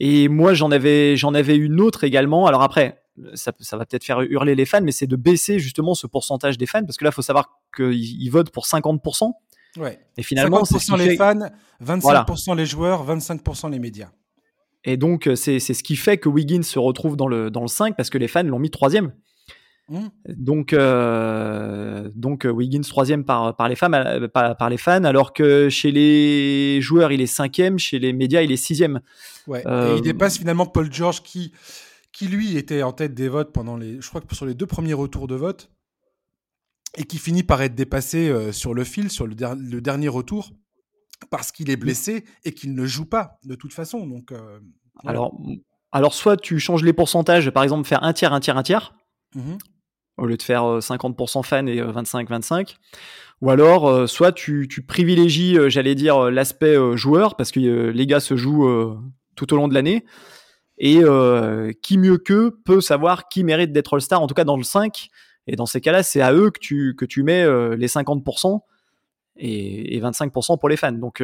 Et 0.00 0.28
moi, 0.28 0.54
j'en 0.54 0.70
avais, 0.70 1.16
j'en 1.16 1.34
avais 1.34 1.56
une 1.56 1.80
autre 1.80 2.04
également. 2.04 2.46
Alors 2.46 2.62
après, 2.62 3.02
ça, 3.34 3.52
ça 3.60 3.76
va 3.76 3.86
peut-être 3.86 4.04
faire 4.04 4.20
hurler 4.20 4.54
les 4.54 4.66
fans, 4.66 4.82
mais 4.82 4.92
c'est 4.92 5.06
de 5.06 5.16
baisser 5.16 5.58
justement 5.58 5.94
ce 5.94 6.06
pourcentage 6.06 6.58
des 6.58 6.66
fans, 6.66 6.84
parce 6.84 6.96
que 6.96 7.04
là, 7.04 7.10
il 7.10 7.14
faut 7.14 7.22
savoir 7.22 7.60
qu'ils 7.74 8.30
votent 8.30 8.50
pour 8.50 8.66
50%. 8.66 9.32
Ouais. 9.78 9.98
Et 10.16 10.22
finalement, 10.22 10.62
50% 10.62 10.98
les 10.98 11.16
fans, 11.16 11.50
25% 11.84 12.56
les 12.56 12.66
joueurs, 12.66 13.06
25% 13.06 13.70
les 13.70 13.78
médias. 13.78 14.10
Et 14.84 14.96
donc, 14.96 15.28
c'est 15.34 15.58
ce 15.58 15.82
qui 15.82 15.96
fait 15.96 16.16
que 16.18 16.28
Wiggins 16.28 16.62
se 16.62 16.78
retrouve 16.78 17.16
dans 17.16 17.28
le, 17.28 17.50
dans 17.50 17.62
le 17.62 17.68
5, 17.68 17.96
parce 17.96 18.10
que 18.10 18.18
les 18.18 18.28
fans 18.28 18.44
l'ont 18.44 18.58
mis 18.58 18.70
troisième. 18.70 19.12
Mmh. 19.88 20.06
Donc, 20.30 20.72
euh, 20.72 22.10
donc 22.16 22.44
euh, 22.44 22.50
Wiggins 22.50 22.80
troisième 22.80 23.24
par, 23.24 23.54
par, 23.54 23.68
les 23.68 23.76
femmes, 23.76 23.94
euh, 23.94 24.26
par, 24.26 24.68
les 24.68 24.78
fans, 24.78 25.04
alors 25.04 25.32
que 25.32 25.68
chez 25.68 25.92
les 25.92 26.80
joueurs 26.80 27.12
il 27.12 27.20
est 27.20 27.26
cinquième, 27.26 27.78
chez 27.78 28.00
les 28.00 28.12
médias 28.12 28.42
il 28.42 28.50
est 28.50 28.56
sixième. 28.56 29.00
Ouais. 29.46 29.60
Et 29.60 29.96
il 29.96 30.02
dépasse 30.02 30.38
finalement 30.38 30.66
Paul 30.66 30.92
George 30.92 31.22
qui, 31.22 31.52
qui 32.12 32.26
lui 32.26 32.56
était 32.56 32.82
en 32.82 32.92
tête 32.92 33.14
des 33.14 33.28
votes 33.28 33.52
pendant 33.52 33.76
les, 33.76 34.00
je 34.00 34.08
crois 34.08 34.20
que 34.20 34.34
sur 34.34 34.44
les 34.44 34.54
deux 34.54 34.66
premiers 34.66 34.94
retours 34.94 35.28
de 35.28 35.36
vote, 35.36 35.70
et 36.96 37.04
qui 37.04 37.18
finit 37.18 37.44
par 37.44 37.62
être 37.62 37.74
dépassé 37.74 38.34
sur 38.52 38.74
le 38.74 38.82
fil, 38.82 39.10
sur 39.10 39.26
le, 39.26 39.36
le 39.36 39.80
dernier 39.80 40.08
retour, 40.08 40.50
parce 41.30 41.52
qu'il 41.52 41.70
est 41.70 41.76
blessé 41.76 42.24
et 42.44 42.52
qu'il 42.52 42.74
ne 42.74 42.86
joue 42.86 43.04
pas 43.04 43.38
de 43.44 43.54
toute 43.54 43.72
façon. 43.72 44.04
Donc, 44.06 44.32
alors, 45.04 45.38
alors 45.92 46.14
soit 46.14 46.36
tu 46.36 46.58
changes 46.58 46.82
les 46.82 46.94
pourcentages, 46.94 47.50
par 47.50 47.62
exemple 47.62 47.86
faire 47.86 48.02
un 48.02 48.14
tiers, 48.14 48.32
un 48.32 48.40
tiers, 48.40 48.56
un 48.56 48.62
tiers. 48.64 48.94
Mmh 49.36 49.56
au 50.18 50.26
lieu 50.26 50.36
de 50.36 50.42
faire 50.42 50.62
50% 50.62 51.38
euh, 51.38 51.42
fans 51.42 51.66
et 51.66 51.80
25-25. 51.80 52.52
Euh, 52.54 52.64
Ou 53.42 53.50
alors, 53.50 53.88
euh, 53.88 54.06
soit 54.06 54.32
tu, 54.32 54.68
privilégies, 54.86 55.58
j'allais 55.68 55.94
dire, 55.94 56.30
l'aspect 56.30 56.76
joueur, 56.96 57.36
parce 57.36 57.50
que 57.50 57.60
les 57.60 58.06
gars 58.06 58.20
se 58.20 58.36
jouent 58.36 58.98
tout 59.34 59.52
au 59.52 59.56
long 59.56 59.68
de 59.68 59.74
l'année. 59.74 60.04
Et 60.78 61.02
qui 61.82 61.98
mieux 61.98 62.18
qu'eux 62.18 62.58
peut 62.64 62.80
savoir 62.80 63.28
qui 63.28 63.44
mérite 63.44 63.72
d'être 63.72 63.94
All-Star, 63.94 64.20
en 64.20 64.26
tout 64.26 64.34
cas 64.34 64.44
dans 64.44 64.56
le 64.56 64.64
5. 64.64 65.08
Et 65.46 65.56
dans 65.56 65.66
ces 65.66 65.80
cas-là, 65.80 66.02
c'est 66.02 66.20
à 66.20 66.32
eux 66.32 66.50
que 66.50 66.58
tu, 66.58 66.94
que 66.96 67.04
tu 67.04 67.22
mets 67.22 67.46
les 67.76 67.86
50% 67.86 68.60
et, 69.38 70.00
25% 70.00 70.58
pour 70.58 70.68
les 70.68 70.76
fans. 70.76 70.92
Donc, 70.92 71.22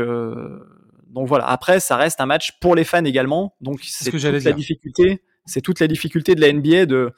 donc 1.09 1.29
voilà. 1.29 1.47
Après, 1.49 1.81
ça 1.81 1.97
reste 1.97 2.21
un 2.21 2.27
match 2.27 2.59
pour 2.61 2.75
les 2.75 2.85
fans 2.85 3.05
également. 3.05 3.55
Donc 3.61 3.81
c'est 3.83 4.11
toute 4.11 4.23
la 4.23 4.53
difficulté. 4.53 5.23
C'est 5.45 5.61
toute 5.61 5.81
la 5.81 5.89
difficulté 5.89 6.35
de 6.35 6.41
la 6.41 6.53
NBA 6.53 6.87
de 6.87 7.13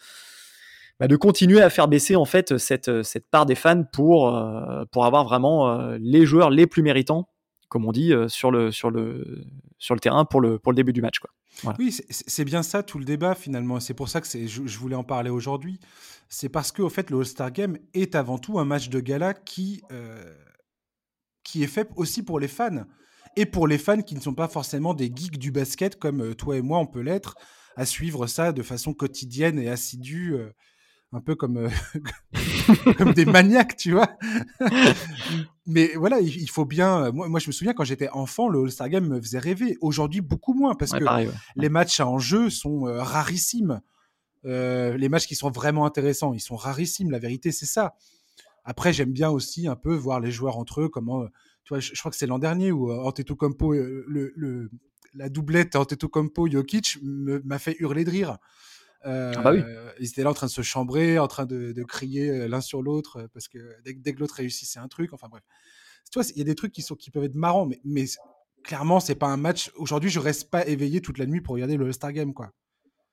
bah, 1.01 1.09
de 1.09 1.17
continuer 1.17 1.61
à 1.61 1.71
faire 1.71 1.89
baisser 1.89 2.15
en 2.15 2.25
fait 2.25 2.57
cette, 2.57 3.03
cette 3.03 3.29
part 3.29 3.47
des 3.47 3.57
fans 3.57 3.83
pour, 3.83 4.35
euh, 4.35 4.85
pour 4.93 5.05
avoir 5.05 5.25
vraiment 5.25 5.69
euh, 5.69 5.99
les 6.01 6.25
joueurs 6.25 6.51
les 6.51 6.67
plus 6.67 6.83
méritants, 6.83 7.29
comme 7.69 7.85
on 7.85 7.93
dit, 7.93 8.13
euh, 8.13 8.29
sur, 8.29 8.53
le, 8.53 8.71
sur, 8.71 8.91
le, 8.91 9.45
sur 9.79 9.95
le 9.95 10.01
terrain 10.01 10.25
pour 10.25 10.41
le, 10.41 10.59
pour 10.59 10.71
le 10.71 10.77
début 10.77 10.93
du 10.93 11.03
match. 11.03 11.19
Quoi. 11.19 11.31
Oui, 11.79 11.97
c'est 12.11 12.45
bien 12.45 12.63
ça 12.63 12.83
tout 12.83 12.99
le 12.99 13.05
débat 13.05 13.35
finalement. 13.35 13.81
C'est 13.81 13.95
pour 13.95 14.09
ça 14.09 14.21
que 14.21 14.27
je, 14.29 14.79
voulais 14.79 14.95
en 14.95 15.05
parler 15.05 15.31
aujourd'hui. 15.31 15.81
C'est 16.29 16.49
parce 16.49 16.71
que 16.71 16.83
au 16.83 16.89
fait, 16.89 17.11
le 17.11 17.19
All-Star 17.19 17.51
Game 17.51 17.77
est 17.93 18.15
avant 18.15 18.39
tout 18.39 18.59
un 18.59 18.65
match 18.65 18.89
de 18.89 19.01
gala 19.01 19.35
qui, 19.35 19.83
qui 21.45 21.63
est 21.63 21.69
fait 21.69 21.89
aussi 21.95 22.25
pour 22.25 22.41
les 22.41 22.49
fans. 22.49 22.85
Et 23.37 23.47
pour 23.47 23.69
les 23.69 23.79
fans 23.79 24.03
qui 24.03 24.17
ne 24.17 24.21
sont 24.21 24.35
pas 24.35 24.49
forcément 24.49 24.95
des 24.95 25.13
geeks 25.15 25.39
du 25.39 25.53
basket 25.53 25.97
comme 25.97 26.35
toi 26.35 26.57
et 26.57 26.63
moi, 26.63 26.79
on 26.79 26.87
peut 26.87 27.03
l'être, 27.03 27.37
à 27.77 27.87
suivre 27.87 28.27
ça 28.27 28.51
de 28.51 28.63
façon 28.63 28.93
quotidienne 28.93 29.61
et 29.61 29.69
assidue 29.69 30.37
un 31.15 31.21
peu 31.21 31.37
comme, 31.37 31.57
euh, 31.59 31.69
comme 32.99 33.13
des 33.13 33.25
maniaques, 33.25 33.77
tu 33.77 33.93
vois. 33.93 34.09
Mais 35.67 35.93
voilà, 35.95 36.21
il, 36.21 36.51
faut 36.51 36.65
bien. 36.65 37.13
Moi, 37.13 37.29
moi, 37.29 37.41
je 37.41 37.47
me 37.47 37.53
souviens 37.53 37.73
quand 37.73 37.85
j'étais 37.85 38.09
enfant, 38.11 38.49
le 38.49 38.61
All-Star 38.61 38.89
Game 38.89 39.07
me 39.07 39.21
faisait 39.21 39.39
rêver. 39.39 39.79
Aujourd'hui, 39.81 40.21
beaucoup 40.21 40.55
moins 40.55 40.75
parce 40.75 40.91
que 40.91 41.05
les 41.57 41.69
matchs 41.69 42.01
en 42.01 42.19
jeu 42.19 42.51
sont 42.51 42.87
euh, 42.87 43.01
rarissimes. 43.03 43.81
Euh, 44.45 44.97
les 44.99 45.09
matchs 45.09 45.27
qui 45.27 45.37
sont 45.37 45.51
vraiment 45.51 45.87
intéressants, 45.87 46.35
ils 46.35 46.41
sont 46.41 46.57
rarissimes. 46.57 47.11
La 47.11 47.21
vérité, 47.21 47.53
c'est 47.53 47.67
ça. 47.67 47.95
Après, 48.65 48.93
j'aime 48.93 49.13
bien 49.13 49.31
aussi 49.31 49.69
un 49.69 49.77
peu 49.77 49.95
voir 49.95 50.21
les 50.21 50.33
joueurs 50.33 50.59
entre 50.59 50.83
eux, 50.83 50.89
comment. 50.89 51.25
Tu 51.65 51.71
vois, 51.71 51.81
je, 51.81 51.99
crois 51.99 52.11
que 52.11 52.17
c'est 52.17 52.27
l'an 52.27 52.39
dernier 52.39 52.73
où 52.73 52.93
Antetokounmpo, 52.93 53.73
le, 53.73 54.33
le, 54.37 54.71
la 55.15 55.31
doublette 55.31 55.77
Antetokounmpo-Jokic 55.77 56.99
m'a 57.03 57.59
fait 57.59 57.77
hurler 57.79 58.05
de 58.05 58.11
rire. 58.11 58.39
Ah 59.05 59.43
bah 59.43 59.53
oui. 59.53 59.61
Euh, 59.61 59.91
ils 60.01 60.09
étaient 60.09 60.23
là 60.23 60.31
en 60.31 60.35
train 60.35 60.47
de 60.47 60.53
se 60.53 60.63
chambrer, 60.63 61.19
en 61.19 61.29
train 61.29 61.47
de, 61.47 61.83
crier 61.85 62.31
euh, 62.31 62.49
l'un 62.49 62.61
sur 62.61 62.83
l'autre 62.83 63.19
euh, 63.19 63.27
parce 63.33 63.49
que 63.49 63.59
dès, 63.85 64.15
que 64.15 64.21
l'autre 64.21 64.37
réussit, 64.37 64.69
c'est 64.69 64.79
un 64.79 64.89
truc. 64.89 65.13
Enfin 65.13 65.29
bref, 65.31 65.43
tu 66.11 66.19
vois, 66.19 66.29
il 66.35 66.39
y 66.39 66.41
a 66.41 66.45
des 66.45 66.55
trucs 66.55 66.73
qui 66.73 66.83
sont 66.83 66.95
qui 66.95 67.11
peuvent 67.11 67.25
être 67.25 67.35
marrants, 67.35 67.67
mais, 67.67 67.81
mais 67.85 68.05
clairement, 68.63 69.01
c'est 69.01 69.15
pas 69.15 69.27
un 69.27 69.37
match. 69.37 69.71
Aujourd'hui, 69.77 70.11
je 70.11 70.21
reste 70.21 70.51
pas 70.51 70.67
éveillé 70.67 71.01
toute 71.01 71.19
la 71.19 71.27
nuit 71.27 71.41
pour 71.41 71.55
regarder 71.55 71.77
le 71.77 71.87
All-Star 71.87 72.13
Game, 72.13 72.33
quoi. 72.33 72.51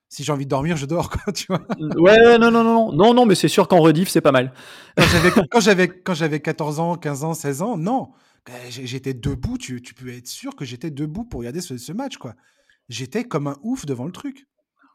Si 0.10 0.26
j'ai 0.26 0.34
envie 0.34 0.46
de 0.46 0.50
dormir, 0.50 0.76
je 0.76 0.86
dors, 0.86 1.10
quoi, 1.10 1.32
tu 1.32 1.46
vois. 1.48 1.66
Ouais, 1.98 2.38
non, 2.38 2.52
non, 2.52 2.64
non, 2.64 2.92
non, 2.92 3.14
non, 3.14 3.26
mais 3.26 3.36
c'est 3.36 3.48
sûr 3.48 3.68
qu'en 3.68 3.80
rediff, 3.80 4.10
c'est 4.10 4.22
pas 4.22 4.34
mal. 4.34 4.54
Quand 5.52 5.62
j'avais, 5.62 5.88
quand 5.88 6.14
j'avais 6.14 6.40
14 6.42 6.80
ans, 6.80 6.96
15 6.96 7.24
ans, 7.24 7.34
16 7.34 7.62
ans, 7.62 7.78
non. 7.78 8.12
J'étais 8.70 9.14
debout, 9.14 9.58
tu, 9.58 9.82
tu 9.82 9.94
peux 9.94 10.10
être 10.10 10.28
sûr 10.28 10.56
que 10.56 10.66
j'étais 10.66 10.90
debout 10.90 11.24
pour 11.24 11.40
regarder 11.40 11.62
ce, 11.62 11.78
ce 11.78 11.94
match, 11.94 12.18
quoi. 12.18 12.36
J'étais 12.90 13.24
comme 13.24 13.48
un 13.48 13.58
ouf 13.62 13.86
devant 13.86 14.06
le 14.06 14.12
truc. 14.12 14.48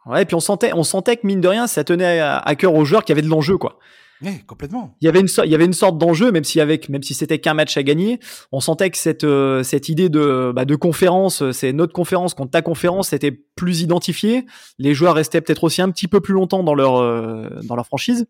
Ouais, 0.06 0.22
et 0.22 0.24
puis 0.24 0.36
on 0.36 0.40
sentait, 0.40 0.72
on 0.72 0.84
sentait 0.84 1.16
que 1.16 1.26
mine 1.26 1.40
de 1.40 1.48
rien, 1.48 1.66
ça 1.66 1.82
tenait 1.82 2.20
à, 2.20 2.54
cœur 2.54 2.74
aux 2.74 2.84
joueurs 2.84 3.04
qui 3.04 3.12
avaient 3.12 3.22
de 3.22 3.28
l'enjeu, 3.28 3.58
quoi. 3.58 3.78
Oui, 4.22 4.38
complètement. 4.46 4.96
Il 5.02 5.04
y 5.04 5.08
avait 5.08 5.20
une, 5.20 5.28
il 5.44 5.50
y 5.50 5.54
avait 5.54 5.66
une 5.66 5.74
sorte 5.74 5.98
d'enjeu, 5.98 6.32
même 6.32 6.44
si 6.44 6.60
avec, 6.60 6.88
même 6.88 7.02
si 7.02 7.12
c'était 7.12 7.38
qu'un 7.38 7.52
match 7.52 7.76
à 7.76 7.82
gagner, 7.82 8.18
on 8.50 8.60
sentait 8.60 8.88
que 8.88 8.96
cette, 8.96 9.24
euh, 9.24 9.62
cette 9.62 9.90
idée 9.90 10.08
de, 10.08 10.52
bah, 10.54 10.64
de 10.64 10.74
conférence, 10.74 11.42
euh, 11.42 11.52
c'est 11.52 11.72
notre 11.72 11.92
conférence 11.92 12.32
contre 12.32 12.52
ta 12.52 12.62
conférence, 12.62 13.08
c'était 13.08 13.32
plus 13.32 13.82
identifié. 13.82 14.46
Les 14.78 14.94
joueurs 14.94 15.16
restaient 15.16 15.42
peut-être 15.42 15.64
aussi 15.64 15.82
un 15.82 15.90
petit 15.90 16.08
peu 16.08 16.20
plus 16.20 16.32
longtemps 16.32 16.62
dans 16.62 16.74
leur, 16.74 16.96
euh, 16.96 17.60
dans 17.64 17.76
leur 17.76 17.84
franchise. 17.84 18.26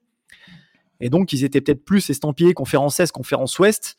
Et 0.99 1.09
donc, 1.09 1.33
ils 1.33 1.45
étaient 1.45 1.61
peut-être 1.61 1.85
plus 1.85 2.11
estampillés 2.11 2.55
conférence 2.55 2.99
Est, 2.99 3.13
conférence 3.13 3.57
Ouest. 3.61 3.97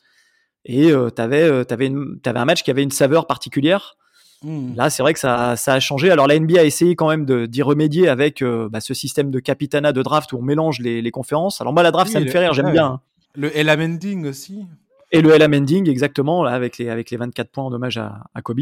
Et 0.65 0.91
euh, 0.91 1.10
t'avais, 1.10 1.43
avais, 1.43 1.93
avais 2.25 2.39
un 2.39 2.46
match 2.46 2.63
qui 2.63 2.72
avait 2.72 2.84
une 2.84 2.91
saveur 2.91 3.27
particulière. 3.27 3.97
Mmh. 4.44 4.75
Là, 4.75 4.89
c'est 4.89 5.01
vrai 5.01 5.13
que 5.13 5.20
ça, 5.20 5.56
ça, 5.56 5.74
a 5.74 5.79
changé. 5.79 6.12
Alors, 6.12 6.27
la 6.27 6.39
NBA 6.39 6.60
a 6.60 6.63
essayé 6.63 6.96
quand 6.96 7.10
même 7.10 7.48
d'y 7.48 7.62
remédier 7.62 8.08
avec 8.08 8.41
euh, 8.41 8.70
bah, 8.70 8.82
ce 8.82 8.94
système 8.94 9.32
de 9.32 9.39
capitana 9.39 9.94
de 9.94 10.01
draft 10.01 10.32
où 10.34 10.38
on 10.38 10.41
mélange 10.41 10.79
les, 10.79 11.01
les 11.01 11.12
conférences. 11.12 11.60
Alors, 11.60 11.74
moi, 11.74 11.84
la 11.84 11.91
draft, 11.91 12.12
ça 12.12 12.20
me 12.20 12.27
fait 12.27 12.39
rire, 12.39 12.53
j'aime 12.53 12.72
bien. 12.72 12.86
Hein. 12.86 13.01
Le 13.36 13.56
Elamending 13.58 14.25
aussi. 14.27 14.65
Et 15.12 15.22
le 15.22 15.34
Elamending, 15.34 15.89
exactement, 15.89 16.44
là, 16.44 16.51
avec, 16.51 16.77
les, 16.77 16.89
avec 16.89 17.10
les 17.10 17.17
24 17.17 17.50
points 17.50 17.63
en 17.63 17.74
hommage 17.74 17.98
à, 17.98 18.25
à 18.36 18.41
Kobe. 18.41 18.60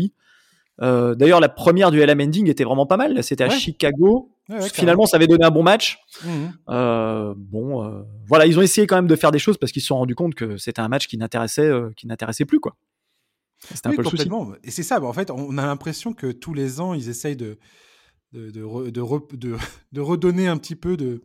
Euh, 0.82 1.16
D'ailleurs, 1.16 1.40
la 1.40 1.50
première 1.50 1.92
du 1.92 2.00
Elamending 2.02 2.50
était 2.50 2.64
vraiment 2.64 2.86
pas 2.86 2.98
mal. 2.98 3.22
C'était 3.24 3.44
à 3.44 3.50
Chicago. 3.50 4.30
Finalement, 4.74 5.06
ça 5.06 5.18
avait 5.18 5.28
donné 5.28 5.44
un 5.44 5.52
bon 5.52 5.64
match. 5.64 6.00
Mmh. 6.24 6.30
Euh, 6.70 7.34
bon, 7.36 8.06
voilà, 8.28 8.46
ils 8.46 8.58
ont 8.58 8.62
essayé 8.62 8.88
quand 8.88 8.96
même 8.96 9.08
de 9.08 9.16
faire 9.16 9.32
des 9.32 9.40
choses 9.40 9.58
parce 9.58 9.72
qu'ils 9.72 9.82
se 9.82 9.88
sont 9.90 9.98
rendus 9.98 10.16
compte 10.16 10.36
que 10.36 10.56
c'était 10.58 10.82
un 10.82 10.88
match 10.88 11.08
qui 11.08 11.18
n'intéressait, 11.18 11.70
qui 11.98 12.08
n'intéressait 12.08 12.46
plus, 12.46 12.60
quoi. 12.60 12.76
C'était 13.74 13.88
un 13.88 13.96
peu 13.96 14.04
complètement. 14.04 14.54
Et 14.64 14.72
c'est 14.72 14.84
ça, 14.84 15.00
bah, 15.00 15.08
en 15.08 15.14
fait, 15.14 15.32
on 15.32 15.58
a 15.58 15.66
l'impression 15.66 16.14
que 16.14 16.32
tous 16.32 16.54
les 16.54 16.80
ans, 16.80 16.94
ils 16.94 17.10
essayent 17.10 17.36
de, 17.36 17.58
de, 18.34 18.50
de, 18.52 18.90
de, 18.90 19.58
de 19.92 20.02
redonner 20.02 20.48
un 20.48 20.58
petit 20.58 20.76
peu 20.76 20.98
de. 20.98 21.24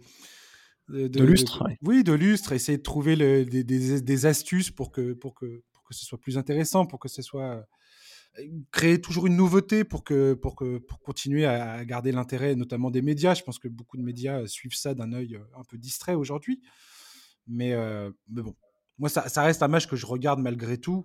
De, 0.88 1.22
lustre. 1.22 1.62
Oui, 1.82 2.02
de 2.02 2.12
lustre, 2.12 2.52
essayer 2.52 2.76
de 2.76 2.82
trouver 2.82 3.14
le, 3.14 3.44
des, 3.44 3.62
des, 3.62 4.00
des, 4.00 4.26
astuces 4.26 4.72
pour 4.72 4.90
que, 4.90 5.12
pour, 5.12 5.36
que, 5.36 5.62
pour 5.72 5.84
que 5.84 5.94
ce 5.94 6.04
soit 6.04 6.18
plus 6.18 6.36
intéressant, 6.36 6.84
pour 6.84 6.98
que 6.98 7.08
ce 7.08 7.22
soit. 7.22 7.44
Euh, 7.44 7.62
créer 8.72 9.00
toujours 9.00 9.26
une 9.26 9.36
nouveauté 9.36 9.84
pour, 9.84 10.04
que, 10.04 10.34
pour, 10.34 10.54
que, 10.56 10.78
pour 10.78 11.00
continuer 11.00 11.46
à 11.46 11.84
garder 11.84 12.12
l'intérêt, 12.12 12.54
notamment 12.54 12.90
des 12.90 13.02
médias. 13.02 13.34
Je 13.34 13.42
pense 13.42 13.58
que 13.58 13.68
beaucoup 13.68 13.96
de 13.96 14.02
médias 14.02 14.46
suivent 14.46 14.74
ça 14.74 14.94
d'un 14.94 15.12
œil 15.12 15.36
euh, 15.36 15.58
un 15.58 15.64
peu 15.64 15.78
distrait 15.78 16.14
aujourd'hui. 16.14 16.60
Mais, 17.46 17.72
euh, 17.72 18.10
mais 18.28 18.42
bon, 18.42 18.54
moi, 18.98 19.08
ça, 19.08 19.28
ça, 19.28 19.42
reste 19.42 19.62
un 19.62 19.68
match 19.68 19.86
que 19.86 19.96
je 19.96 20.06
regarde 20.06 20.40
malgré 20.40 20.78
tout. 20.78 21.04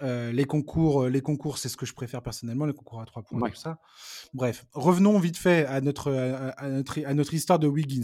Euh, 0.00 0.32
les 0.32 0.44
concours, 0.46 1.02
euh, 1.02 1.10
les 1.10 1.20
concours, 1.20 1.58
c'est 1.58 1.68
ce 1.68 1.76
que 1.76 1.86
je 1.86 1.92
préfère 1.92 2.22
personnellement, 2.22 2.64
les 2.64 2.72
concours 2.72 3.00
à 3.00 3.06
trois 3.06 3.22
points, 3.22 3.50
tout 3.50 3.56
ça. 3.56 3.78
Bref, 4.32 4.64
revenons 4.72 5.18
vite 5.18 5.36
fait 5.36 5.66
à 5.66 5.80
notre, 5.80 6.10
à, 6.56 6.68
notre, 6.68 7.04
à 7.04 7.14
notre 7.14 7.34
histoire 7.34 7.58
de 7.58 7.66
Wiggins. 7.66 8.02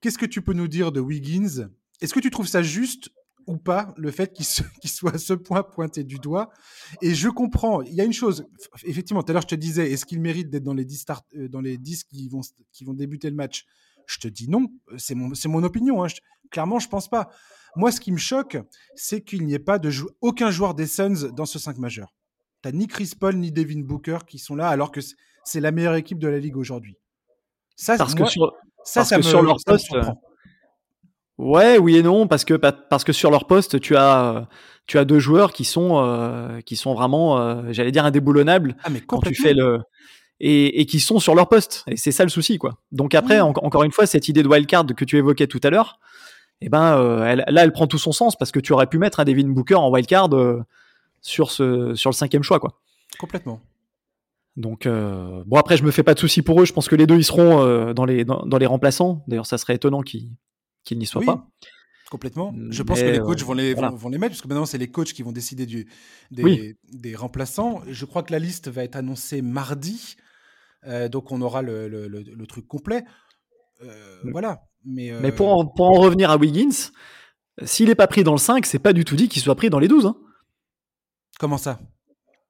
Qu'est-ce 0.00 0.18
que 0.18 0.26
tu 0.26 0.40
peux 0.40 0.52
nous 0.52 0.68
dire 0.68 0.92
de 0.92 1.00
Wiggins? 1.00 1.68
Est-ce 2.00 2.14
que 2.14 2.20
tu 2.20 2.30
trouves 2.30 2.46
ça 2.46 2.62
juste 2.62 3.10
ou 3.46 3.58
pas 3.58 3.92
le 3.98 4.10
fait 4.10 4.32
qu'il 4.32 4.46
soit 4.90 5.14
à 5.14 5.18
ce 5.18 5.34
point 5.34 5.62
pointé 5.62 6.04
du 6.04 6.18
doigt? 6.18 6.50
Et 7.02 7.14
je 7.14 7.28
comprends, 7.28 7.82
il 7.82 7.94
y 7.94 8.00
a 8.00 8.04
une 8.04 8.12
chose, 8.12 8.46
effectivement, 8.84 9.22
tout 9.22 9.30
à 9.30 9.34
l'heure 9.34 9.42
je 9.42 9.48
te 9.48 9.54
disais, 9.54 9.90
est-ce 9.90 10.06
qu'il 10.06 10.20
mérite 10.20 10.48
d'être 10.48 10.64
dans 10.64 10.74
les 10.74 10.84
10 10.84 10.96
start, 10.96 11.26
euh, 11.36 11.48
dans 11.48 11.60
les 11.60 11.76
10 11.76 12.04
qui 12.04 12.28
vont, 12.28 12.40
qui 12.72 12.84
vont 12.84 12.94
débuter 12.94 13.28
le 13.28 13.36
match? 13.36 13.66
Je 14.06 14.18
te 14.18 14.28
dis 14.28 14.48
non, 14.48 14.68
c'est 14.96 15.14
mon, 15.14 15.32
mon 15.46 15.62
opinion. 15.64 16.04
Hein. 16.04 16.08
clairement, 16.50 16.78
je 16.78 16.88
pense 16.88 17.08
pas. 17.08 17.30
Moi, 17.76 17.90
ce 17.90 18.00
qui 18.00 18.12
me 18.12 18.18
choque, 18.18 18.56
c'est 18.94 19.22
qu'il 19.22 19.44
n'y 19.44 19.54
ait 19.54 19.58
pas 19.58 19.78
de 19.78 19.90
aucun 20.20 20.50
joueur 20.50 20.74
des 20.74 20.86
Suns 20.86 21.30
dans 21.32 21.46
ce 21.46 21.58
5 21.58 21.78
majeur. 21.78 22.14
T'as 22.62 22.72
ni 22.72 22.86
Chris 22.86 23.12
Paul 23.18 23.36
ni 23.36 23.52
Devin 23.52 23.80
Booker 23.80 24.18
qui 24.26 24.38
sont 24.38 24.56
là, 24.56 24.68
alors 24.68 24.90
que 24.90 25.00
c'est 25.44 25.60
la 25.60 25.70
meilleure 25.70 25.96
équipe 25.96 26.18
de 26.18 26.28
la 26.28 26.38
ligue 26.38 26.56
aujourd'hui. 26.56 26.96
Ça, 27.76 27.98
parce 27.98 28.14
que 28.14 28.24
sur, 28.26 28.52
ça, 28.84 29.04
ça, 29.04 29.20
sur 29.20 29.42
leur 29.42 29.56
poste. 29.66 29.92
Euh, 29.94 30.04
ouais, 31.38 31.78
oui 31.78 31.96
et 31.96 32.02
non, 32.02 32.26
parce 32.26 32.44
que 32.44 32.54
parce 32.54 33.04
que 33.04 33.12
sur 33.12 33.30
leur 33.30 33.46
poste, 33.46 33.80
tu 33.80 33.96
as 33.96 34.48
tu 34.86 34.98
as 34.98 35.04
deux 35.04 35.18
joueurs 35.18 35.52
qui 35.52 35.64
sont 35.64 35.98
euh, 36.02 36.60
qui 36.60 36.76
sont 36.76 36.94
vraiment, 36.94 37.38
euh, 37.38 37.62
j'allais 37.70 37.92
dire 37.92 38.04
indéboulonnables 38.04 38.76
ah, 38.84 38.90
mais 38.90 39.00
quand 39.00 39.20
tu 39.20 39.34
fais 39.34 39.54
le 39.54 39.80
et, 40.40 40.80
et, 40.80 40.86
qui 40.86 41.00
sont 41.00 41.20
sur 41.20 41.34
leur 41.34 41.48
poste. 41.48 41.84
Et 41.86 41.96
c'est 41.96 42.12
ça 42.12 42.24
le 42.24 42.28
souci, 42.28 42.58
quoi. 42.58 42.78
Donc 42.92 43.14
après, 43.14 43.40
encore 43.40 43.84
une 43.84 43.92
fois, 43.92 44.04
cette 44.04 44.28
idée 44.28 44.42
de 44.42 44.48
wildcard 44.48 44.86
que 44.96 45.04
tu 45.04 45.16
évoquais 45.16 45.46
tout 45.46 45.60
à 45.62 45.70
l'heure, 45.70 46.00
eh 46.66 46.70
ben 46.70 46.98
euh, 46.98 47.34
là 47.36 47.62
elle 47.62 47.72
prend 47.72 47.86
tout 47.86 47.98
son 47.98 48.12
sens 48.12 48.36
parce 48.36 48.50
que 48.50 48.58
tu 48.58 48.72
aurais 48.72 48.86
pu 48.86 48.96
mettre 48.96 49.20
un 49.20 49.24
Devin 49.24 49.48
Booker 49.48 49.74
en 49.74 49.90
wildcard 49.90 50.34
euh, 50.34 50.64
sur 51.20 51.50
ce 51.50 51.94
sur 51.94 52.08
le 52.08 52.14
cinquième 52.14 52.42
choix 52.42 52.58
quoi. 52.58 52.80
Complètement. 53.18 53.60
Donc 54.56 54.86
euh, 54.86 55.42
bon 55.44 55.58
après 55.58 55.76
je 55.76 55.84
me 55.84 55.90
fais 55.90 56.02
pas 56.02 56.14
de 56.14 56.18
soucis 56.18 56.40
pour 56.40 56.62
eux, 56.62 56.64
je 56.64 56.72
pense 56.72 56.88
que 56.88 56.96
les 56.96 57.06
deux 57.06 57.18
ils 57.18 57.24
seront 57.24 57.92
dans 57.92 58.06
les 58.06 58.24
dans, 58.24 58.58
les 58.58 58.66
remplaçants. 58.66 59.22
D'ailleurs 59.28 59.44
ça 59.44 59.58
serait 59.58 59.74
étonnant 59.74 60.00
qu'ils 60.00 60.30
n'y 60.92 61.04
soient 61.04 61.22
pas. 61.22 61.46
Complètement. 62.10 62.54
Je 62.70 62.82
pense 62.82 63.00
que 63.00 63.06
les 63.06 63.18
coachs 63.18 63.42
vont 63.42 63.52
les, 63.52 63.74
vont, 63.74 64.08
les 64.08 64.18
mettre, 64.18 64.32
parce 64.32 64.42
que 64.42 64.46
maintenant, 64.46 64.66
c'est 64.66 64.78
les 64.78 64.90
coachs 64.90 65.12
qui 65.12 65.22
vont 65.22 65.32
décider 65.32 65.66
du, 65.66 65.88
des, 66.30 66.76
des, 66.92 67.16
remplaçants. 67.16 67.82
Je 67.88 68.04
crois 68.04 68.22
que 68.22 68.30
la 68.30 68.38
liste 68.38 68.68
va 68.68 68.84
être 68.84 68.94
annoncée 68.94 69.42
mardi. 69.42 70.14
donc, 71.10 71.32
on 71.32 71.42
aura 71.42 71.62
le, 71.62 71.88
le, 71.88 72.06
le, 72.06 72.46
truc 72.46 72.68
complet. 72.68 73.04
Mm. 73.82 74.30
Voilà. 74.30 74.62
Mais, 74.86 75.12
Mais 75.20 75.32
pour, 75.32 75.56
en, 75.56 75.66
pour, 75.66 75.86
en, 75.86 76.00
revenir 76.00 76.30
à 76.30 76.36
Wiggins, 76.36 76.90
s'il 77.62 77.88
n'est 77.88 77.94
pas 77.94 78.06
pris 78.06 78.24
dans 78.24 78.32
le 78.32 78.38
5, 78.38 78.66
c'est 78.66 78.78
pas 78.78 78.92
du 78.92 79.04
tout 79.04 79.16
dit 79.16 79.28
qu'il 79.28 79.42
soit 79.42 79.54
pris 79.54 79.70
dans 79.70 79.78
les 79.78 79.88
12. 79.88 80.06
Hein. 80.06 80.16
Comment 81.38 81.58
ça? 81.58 81.78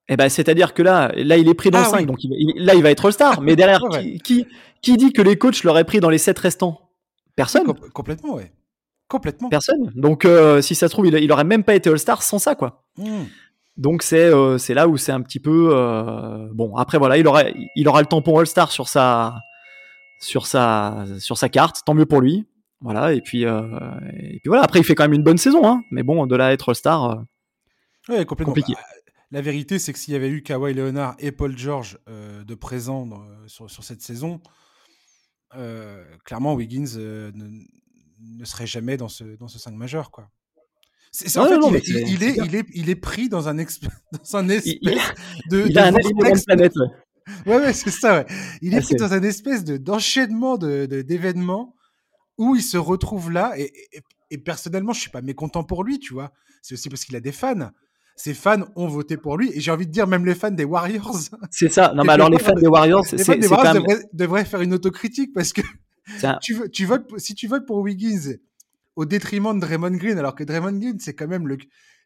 Eh 0.08 0.16
ben, 0.16 0.28
c'est-à-dire 0.28 0.74
que 0.74 0.82
là, 0.82 1.12
là, 1.16 1.36
il 1.38 1.48
est 1.48 1.54
pris 1.54 1.70
dans 1.70 1.78
le 1.78 1.84
5, 1.86 2.00
ah 2.00 2.04
donc 2.04 2.18
là, 2.56 2.74
il 2.74 2.82
va 2.82 2.90
être 2.90 3.06
All-Star. 3.06 3.40
mais 3.40 3.56
derrière, 3.56 3.80
qui, 4.22 4.46
qui, 4.82 4.96
dit 4.96 5.12
que 5.12 5.22
les 5.22 5.36
coachs 5.36 5.62
l'auraient 5.64 5.84
pris 5.84 6.00
dans 6.00 6.10
les 6.10 6.18
7 6.18 6.38
restants? 6.38 6.90
Personne. 7.36 7.72
complètement, 7.92 8.34
ouais. 8.34 8.52
Complètement. 9.08 9.48
Personne. 9.48 9.92
Donc, 9.94 10.24
euh, 10.24 10.60
si 10.60 10.74
ça 10.74 10.88
se 10.88 10.92
trouve, 10.92 11.06
il, 11.06 11.14
il 11.14 11.32
aurait 11.32 11.44
même 11.44 11.64
pas 11.64 11.74
été 11.74 11.88
All-Star 11.88 12.22
sans 12.22 12.38
ça, 12.38 12.54
quoi. 12.54 12.84
Hmm. 12.98 13.24
Donc, 13.76 14.02
c'est 14.02 14.32
euh, 14.32 14.56
c'est 14.58 14.74
là 14.74 14.88
où 14.88 14.96
c'est 14.96 15.12
un 15.12 15.20
petit 15.20 15.40
peu. 15.40 15.70
Euh, 15.72 16.48
bon, 16.52 16.76
après, 16.76 16.98
voilà, 16.98 17.16
il 17.16 17.26
aura, 17.26 17.44
il 17.74 17.88
aura 17.88 18.00
le 18.00 18.06
tampon 18.06 18.38
All-Star 18.38 18.70
sur 18.72 18.88
sa, 18.88 19.40
sur 20.24 20.46
sa, 20.46 21.04
sur 21.18 21.38
sa 21.38 21.48
carte, 21.48 21.82
tant 21.84 21.94
mieux 21.94 22.06
pour 22.06 22.20
lui. 22.20 22.46
Voilà, 22.80 23.12
et 23.12 23.20
puis, 23.20 23.46
euh, 23.46 23.78
et 24.20 24.40
puis 24.40 24.48
voilà, 24.48 24.62
après 24.62 24.80
il 24.80 24.84
fait 24.84 24.94
quand 24.94 25.04
même 25.04 25.14
une 25.14 25.22
bonne 25.22 25.38
saison, 25.38 25.66
hein, 25.66 25.82
mais 25.90 26.02
bon, 26.02 26.26
de 26.26 26.36
là 26.36 26.46
à 26.46 26.52
être 26.52 26.74
star, 26.74 27.26
euh, 28.10 28.24
complètement. 28.24 28.52
compliqué. 28.52 28.74
Bah, 28.74 28.82
la 29.30 29.40
vérité, 29.40 29.78
c'est 29.78 29.92
que 29.92 29.98
s'il 29.98 30.12
y 30.12 30.16
avait 30.16 30.28
eu 30.28 30.42
Kawhi 30.42 30.74
Leonard 30.74 31.16
et 31.18 31.32
Paul 31.32 31.56
George 31.56 31.98
euh, 32.08 32.44
de 32.44 32.54
présent 32.54 33.08
sur, 33.46 33.70
sur, 33.70 33.82
cette 33.84 34.02
saison, 34.02 34.40
clairement 36.24 36.54
Wiggins 36.54 36.98
ne, 36.98 38.44
serait 38.44 38.66
jamais 38.66 38.96
dans 38.96 39.08
ce, 39.08 39.24
dans 39.24 39.48
ce 39.48 39.58
5 39.58 39.72
majeur. 39.72 40.10
Quoi. 40.10 40.28
C'est, 41.10 41.38
en 41.38 41.46
fait, 41.46 41.78
il, 41.86 42.22
est, 42.22 42.36
il, 42.36 42.54
est, 42.54 42.66
il, 42.74 42.90
est, 42.90 42.96
pris 42.96 43.28
dans 43.28 43.48
un, 43.48 43.54
dans 44.12 44.36
un 44.36 44.48
espèce 44.48 44.74
de. 45.48 45.68
De 45.68 46.44
planète. 46.44 46.72
Ouais, 46.76 46.86
ouais, 47.46 47.72
c'est 47.72 47.90
ça, 47.90 48.18
ouais. 48.18 48.26
Il 48.60 48.74
est 48.74 48.78
ah, 48.78 48.82
pris 48.82 48.94
dans 48.96 49.12
un 49.12 49.22
espèce 49.22 49.64
de, 49.64 49.76
d'enchaînement 49.76 50.58
de, 50.58 50.86
d'événements 50.86 51.74
où 52.38 52.56
il 52.56 52.62
se 52.62 52.76
retrouve 52.76 53.30
là. 53.30 53.52
Et, 53.58 53.72
et, 54.30 54.38
personnellement, 54.38 54.92
je 54.92 55.00
suis 55.00 55.10
pas 55.10 55.22
mécontent 55.22 55.64
pour 55.64 55.84
lui, 55.84 55.98
tu 55.98 56.12
vois. 56.12 56.32
C'est 56.62 56.74
aussi 56.74 56.88
parce 56.88 57.04
qu'il 57.04 57.16
a 57.16 57.20
des 57.20 57.32
fans. 57.32 57.70
Ses 58.16 58.34
fans 58.34 58.64
ont 58.76 58.88
voté 58.88 59.16
pour 59.16 59.36
lui. 59.36 59.50
Et 59.54 59.60
j'ai 59.60 59.70
envie 59.70 59.86
de 59.86 59.92
dire, 59.92 60.06
même 60.06 60.24
les 60.24 60.34
fans 60.34 60.50
des 60.50 60.64
Warriors. 60.64 61.16
C'est 61.50 61.68
ça. 61.68 61.92
Non, 61.94 62.04
mais 62.06 62.12
alors 62.12 62.30
les 62.30 62.38
fans 62.38 62.54
des 62.54 62.66
Warriors, 62.66 63.04
les 63.12 63.24
fans 63.24 63.36
des 63.36 63.46
Warriors 63.46 63.74
devraient, 63.74 64.02
devraient, 64.12 64.44
faire 64.44 64.60
une 64.60 64.74
autocritique 64.74 65.32
parce 65.32 65.52
que 65.52 65.62
tu, 66.42 66.70
tu 66.70 66.84
votes, 66.84 67.18
si 67.18 67.34
tu 67.34 67.46
votes 67.46 67.66
pour 67.66 67.78
Wiggins 67.78 68.36
au 68.96 69.04
détriment 69.04 69.54
de 69.54 69.60
Draymond 69.60 69.96
Green, 69.96 70.18
alors 70.18 70.34
que 70.34 70.44
Draymond 70.44 70.78
Green, 70.78 70.98
c'est 71.00 71.14
quand 71.14 71.26
même 71.26 71.48
le, 71.48 71.58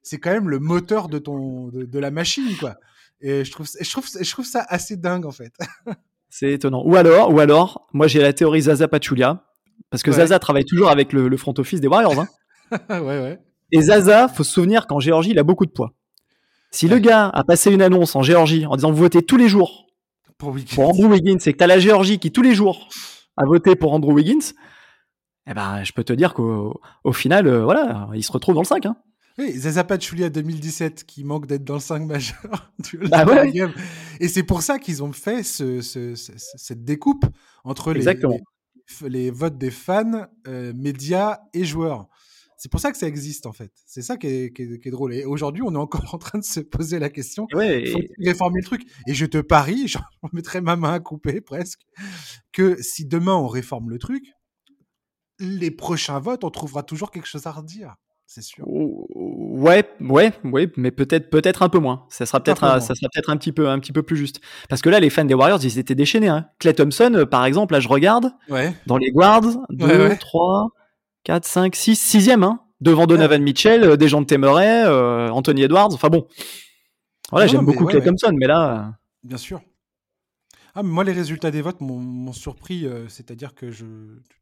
c'est 0.03 0.19
quand 0.19 0.31
même 0.31 0.49
le 0.49 0.59
moteur 0.59 1.09
de 1.09 1.19
ton, 1.19 1.69
de, 1.69 1.99
la 1.99 2.11
machine, 2.11 2.57
quoi. 2.59 2.77
Et 3.21 3.45
je 3.45 3.51
trouve, 3.51 3.67
je 3.81 3.91
trouve, 3.91 4.07
je 4.21 4.31
trouve 4.31 4.45
ça 4.45 4.65
assez 4.69 4.97
dingue, 4.97 5.27
en 5.27 5.33
fait. 5.33 5.53
c'est 6.31 6.53
étonnant. 6.53 6.83
Ou 6.85 6.97
alors, 6.97 7.33
ou 7.33 7.41
alors, 7.41 7.89
moi 7.93 8.07
j'ai 8.07 8.21
la 8.21 8.33
théorie 8.33 8.63
Zaza 8.63 8.89
Pachulia, 8.89 9.45
parce 9.91 10.03
que 10.03 10.13
Zaza 10.13 10.39
travaille 10.39 10.65
toujours 10.65 10.91
avec 10.91 11.13
le, 11.13 11.37
front 11.37 11.55
office 11.59 11.81
des 11.81 11.89
Warriors. 11.89 12.21
Hein. 12.21 12.29
ouais, 12.91 13.01
ouais. 13.01 13.39
Et 13.73 13.83
Zaza, 13.83 14.29
faut 14.29 14.45
se 14.45 14.53
souvenir 14.53 14.87
qu'en 14.87 15.01
Géorgie, 15.01 15.31
il 15.31 15.39
a 15.39 15.43
beaucoup 15.43 15.67
de 15.67 15.71
poids. 15.71 15.93
Si 16.71 16.89
le 16.89 16.99
gars 16.99 17.29
a 17.29 17.45
passé 17.45 17.73
une 17.73 17.83
annonce 17.83 18.15
en 18.15 18.23
Géorgie 18.23 18.67
en 18.67 18.77
disant 18.77 18.91
vous 18.91 18.99
votez 18.99 19.23
tous 19.23 19.37
les 19.37 19.49
jours 19.49 19.87
pour, 20.37 20.55
Andrew 20.79 21.07
Wiggins, 21.07 21.39
c'est 21.41 21.53
que 21.53 21.59
tu 21.59 21.65
as 21.65 21.67
la 21.67 21.79
Géorgie 21.79 22.19
qui 22.19 22.31
tous 22.31 22.43
les 22.43 22.55
jours 22.55 22.89
a 23.37 23.45
voté 23.45 23.75
pour 23.75 23.93
Andrew 23.93 24.13
Wiggins, 24.13 24.53
eh 25.51 25.55
ben, 25.55 25.83
je 25.83 25.93
peux 25.93 26.05
te 26.05 26.13
dire 26.13 26.35
qu'au 26.35 26.81
au 27.05 27.13
final, 27.13 27.47
euh, 27.47 27.65
voilà, 27.65 28.09
il 28.15 28.23
se 28.23 28.31
retrouve 28.31 28.55
dans 28.55 28.61
le 28.61 28.67
5. 28.67 28.87
Hein. 28.87 28.97
Oui, 29.39 29.53
Zaza 29.57 29.85
Pachulia 29.85 30.31
2017 30.31 31.05
qui 31.05 31.23
manque 31.23 31.47
d'être 31.47 31.63
dans 31.63 31.75
le 31.75 31.81
5 31.81 32.05
majeur. 32.05 32.73
bah 33.09 33.25
ouais. 33.25 33.53
Et 34.19 34.27
c'est 34.27 34.43
pour 34.43 34.63
ça 34.63 34.81
qu'ils 34.81 35.03
ont 35.05 35.13
fait 35.13 35.45
ce, 35.45 35.81
ce, 35.81 36.15
cette 36.17 36.85
découpe 36.85 37.25
entre 37.63 37.93
les, 37.93 38.05
les, 39.03 39.31
votes 39.31 39.57
des 39.57 39.71
fans, 39.71 40.27
euh, 40.49 40.73
médias 40.75 41.39
et 41.55 41.65
joueurs. 41.65 42.09
C'est 42.57 42.69
pour 42.69 42.81
ça 42.81 42.91
que 42.91 42.99
ça 42.99 43.07
existe 43.07 43.47
en 43.47 43.53
fait. 43.53 43.71
C'est 43.87 44.03
ça 44.03 44.17
qui 44.17 44.27
est, 44.27 44.53
qui, 44.53 44.63
est, 44.63 44.91
drôle. 44.91 45.15
Et 45.15 45.25
aujourd'hui, 45.25 45.63
on 45.65 45.73
est 45.73 45.79
encore 45.79 46.13
en 46.15 46.19
train 46.19 46.41
de 46.41 46.45
se 46.45 46.59
poser 46.59 46.99
la 46.99 47.09
question. 47.09 47.47
Ouais, 47.55 47.85
réformer 48.19 48.59
le 48.61 48.67
truc. 48.67 48.83
Et 49.07 49.15
je 49.15 49.25
te 49.25 49.39
parie, 49.39 49.87
j'en 49.89 50.01
mettrais 50.33 50.61
ma 50.61 50.75
main 50.75 50.95
à 50.95 51.01
couper 51.01 51.41
presque, 51.41 51.83
que 52.53 52.83
si 52.83 53.07
demain 53.07 53.37
on 53.37 53.47
réforme 53.47 53.89
le 53.89 53.99
truc, 53.99 54.33
les 55.39 55.71
prochains 55.71 56.19
votes, 56.19 56.43
on 56.43 56.51
trouvera 56.51 56.83
toujours 56.83 57.13
quelque 57.13 57.29
chose 57.29 57.47
à 57.47 57.53
redire. 57.53 57.95
C'est 58.31 58.43
sûr. 58.43 58.63
Ouais, 58.69 59.89
ouais, 60.01 60.33
ouais, 60.45 60.71
mais 60.77 60.91
peut-être, 60.91 61.31
peut-être 61.31 61.63
un 61.63 61.71
peu 61.71 61.79
moins. 61.79 62.05
Ça 62.11 62.27
sera 62.27 62.43
peut-être, 62.43 62.63
un, 62.63 62.79
ça 62.79 62.95
sera 62.95 63.09
peut-être 63.11 63.31
un 63.31 63.39
petit 63.39 63.53
peu, 63.53 63.71
un 63.71 63.79
petit 63.79 63.93
peu 63.93 64.03
plus 64.03 64.19
juste. 64.19 64.43
Parce 64.69 64.83
que 64.83 64.91
là, 64.91 65.01
les 65.01 65.09
fans 65.09 65.25
des 65.25 65.33
Warriors, 65.33 65.65
ils 65.65 65.79
étaient 65.79 65.95
déchaînés. 65.95 66.29
Hein. 66.29 66.47
Clay 66.59 66.75
Thompson, 66.75 67.11
euh, 67.15 67.25
par 67.25 67.47
exemple, 67.47 67.73
là, 67.73 67.81
je 67.81 67.89
regarde. 67.89 68.31
Ouais. 68.51 68.75
Dans 68.85 68.99
les 68.99 69.11
guards, 69.13 69.47
2, 69.71 70.15
3, 70.19 70.69
4, 71.25 71.47
5, 71.47 71.75
6, 71.75 71.97
6 71.97 72.31
hein, 72.33 72.61
devant 72.83 73.07
Donovan 73.07 73.43
Mitchell, 73.43 73.83
euh, 73.83 73.97
des 73.97 74.09
gens 74.09 74.21
de 74.21 74.27
Temeray, 74.27 74.85
euh, 74.85 75.31
Anthony 75.31 75.63
Edwards. 75.63 75.95
Enfin 75.95 76.11
bon. 76.11 76.29
Voilà, 77.31 77.47
j'aime 77.47 77.65
beaucoup 77.65 77.87
Clay 77.87 78.03
Thompson, 78.03 78.35
mais 78.39 78.47
là. 78.47 78.93
Bien 79.23 79.39
sûr. 79.39 79.63
Ah, 80.75 80.83
moi, 80.83 81.03
les 81.03 81.13
résultats 81.13 81.51
des 81.51 81.63
votes 81.63 81.81
m'ont 81.81 82.33
surpris. 82.35 82.87
Euh, 82.87 83.09
c'est-à-dire 83.09 83.55
que 83.55 83.71
je, 83.71 83.87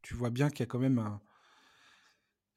tu 0.01 0.13
vois 0.13 0.29
bien 0.29 0.49
qu'il 0.49 0.59
y 0.59 0.63
a 0.63 0.65
quand 0.65 0.77
même 0.79 0.99
un. 0.99 1.21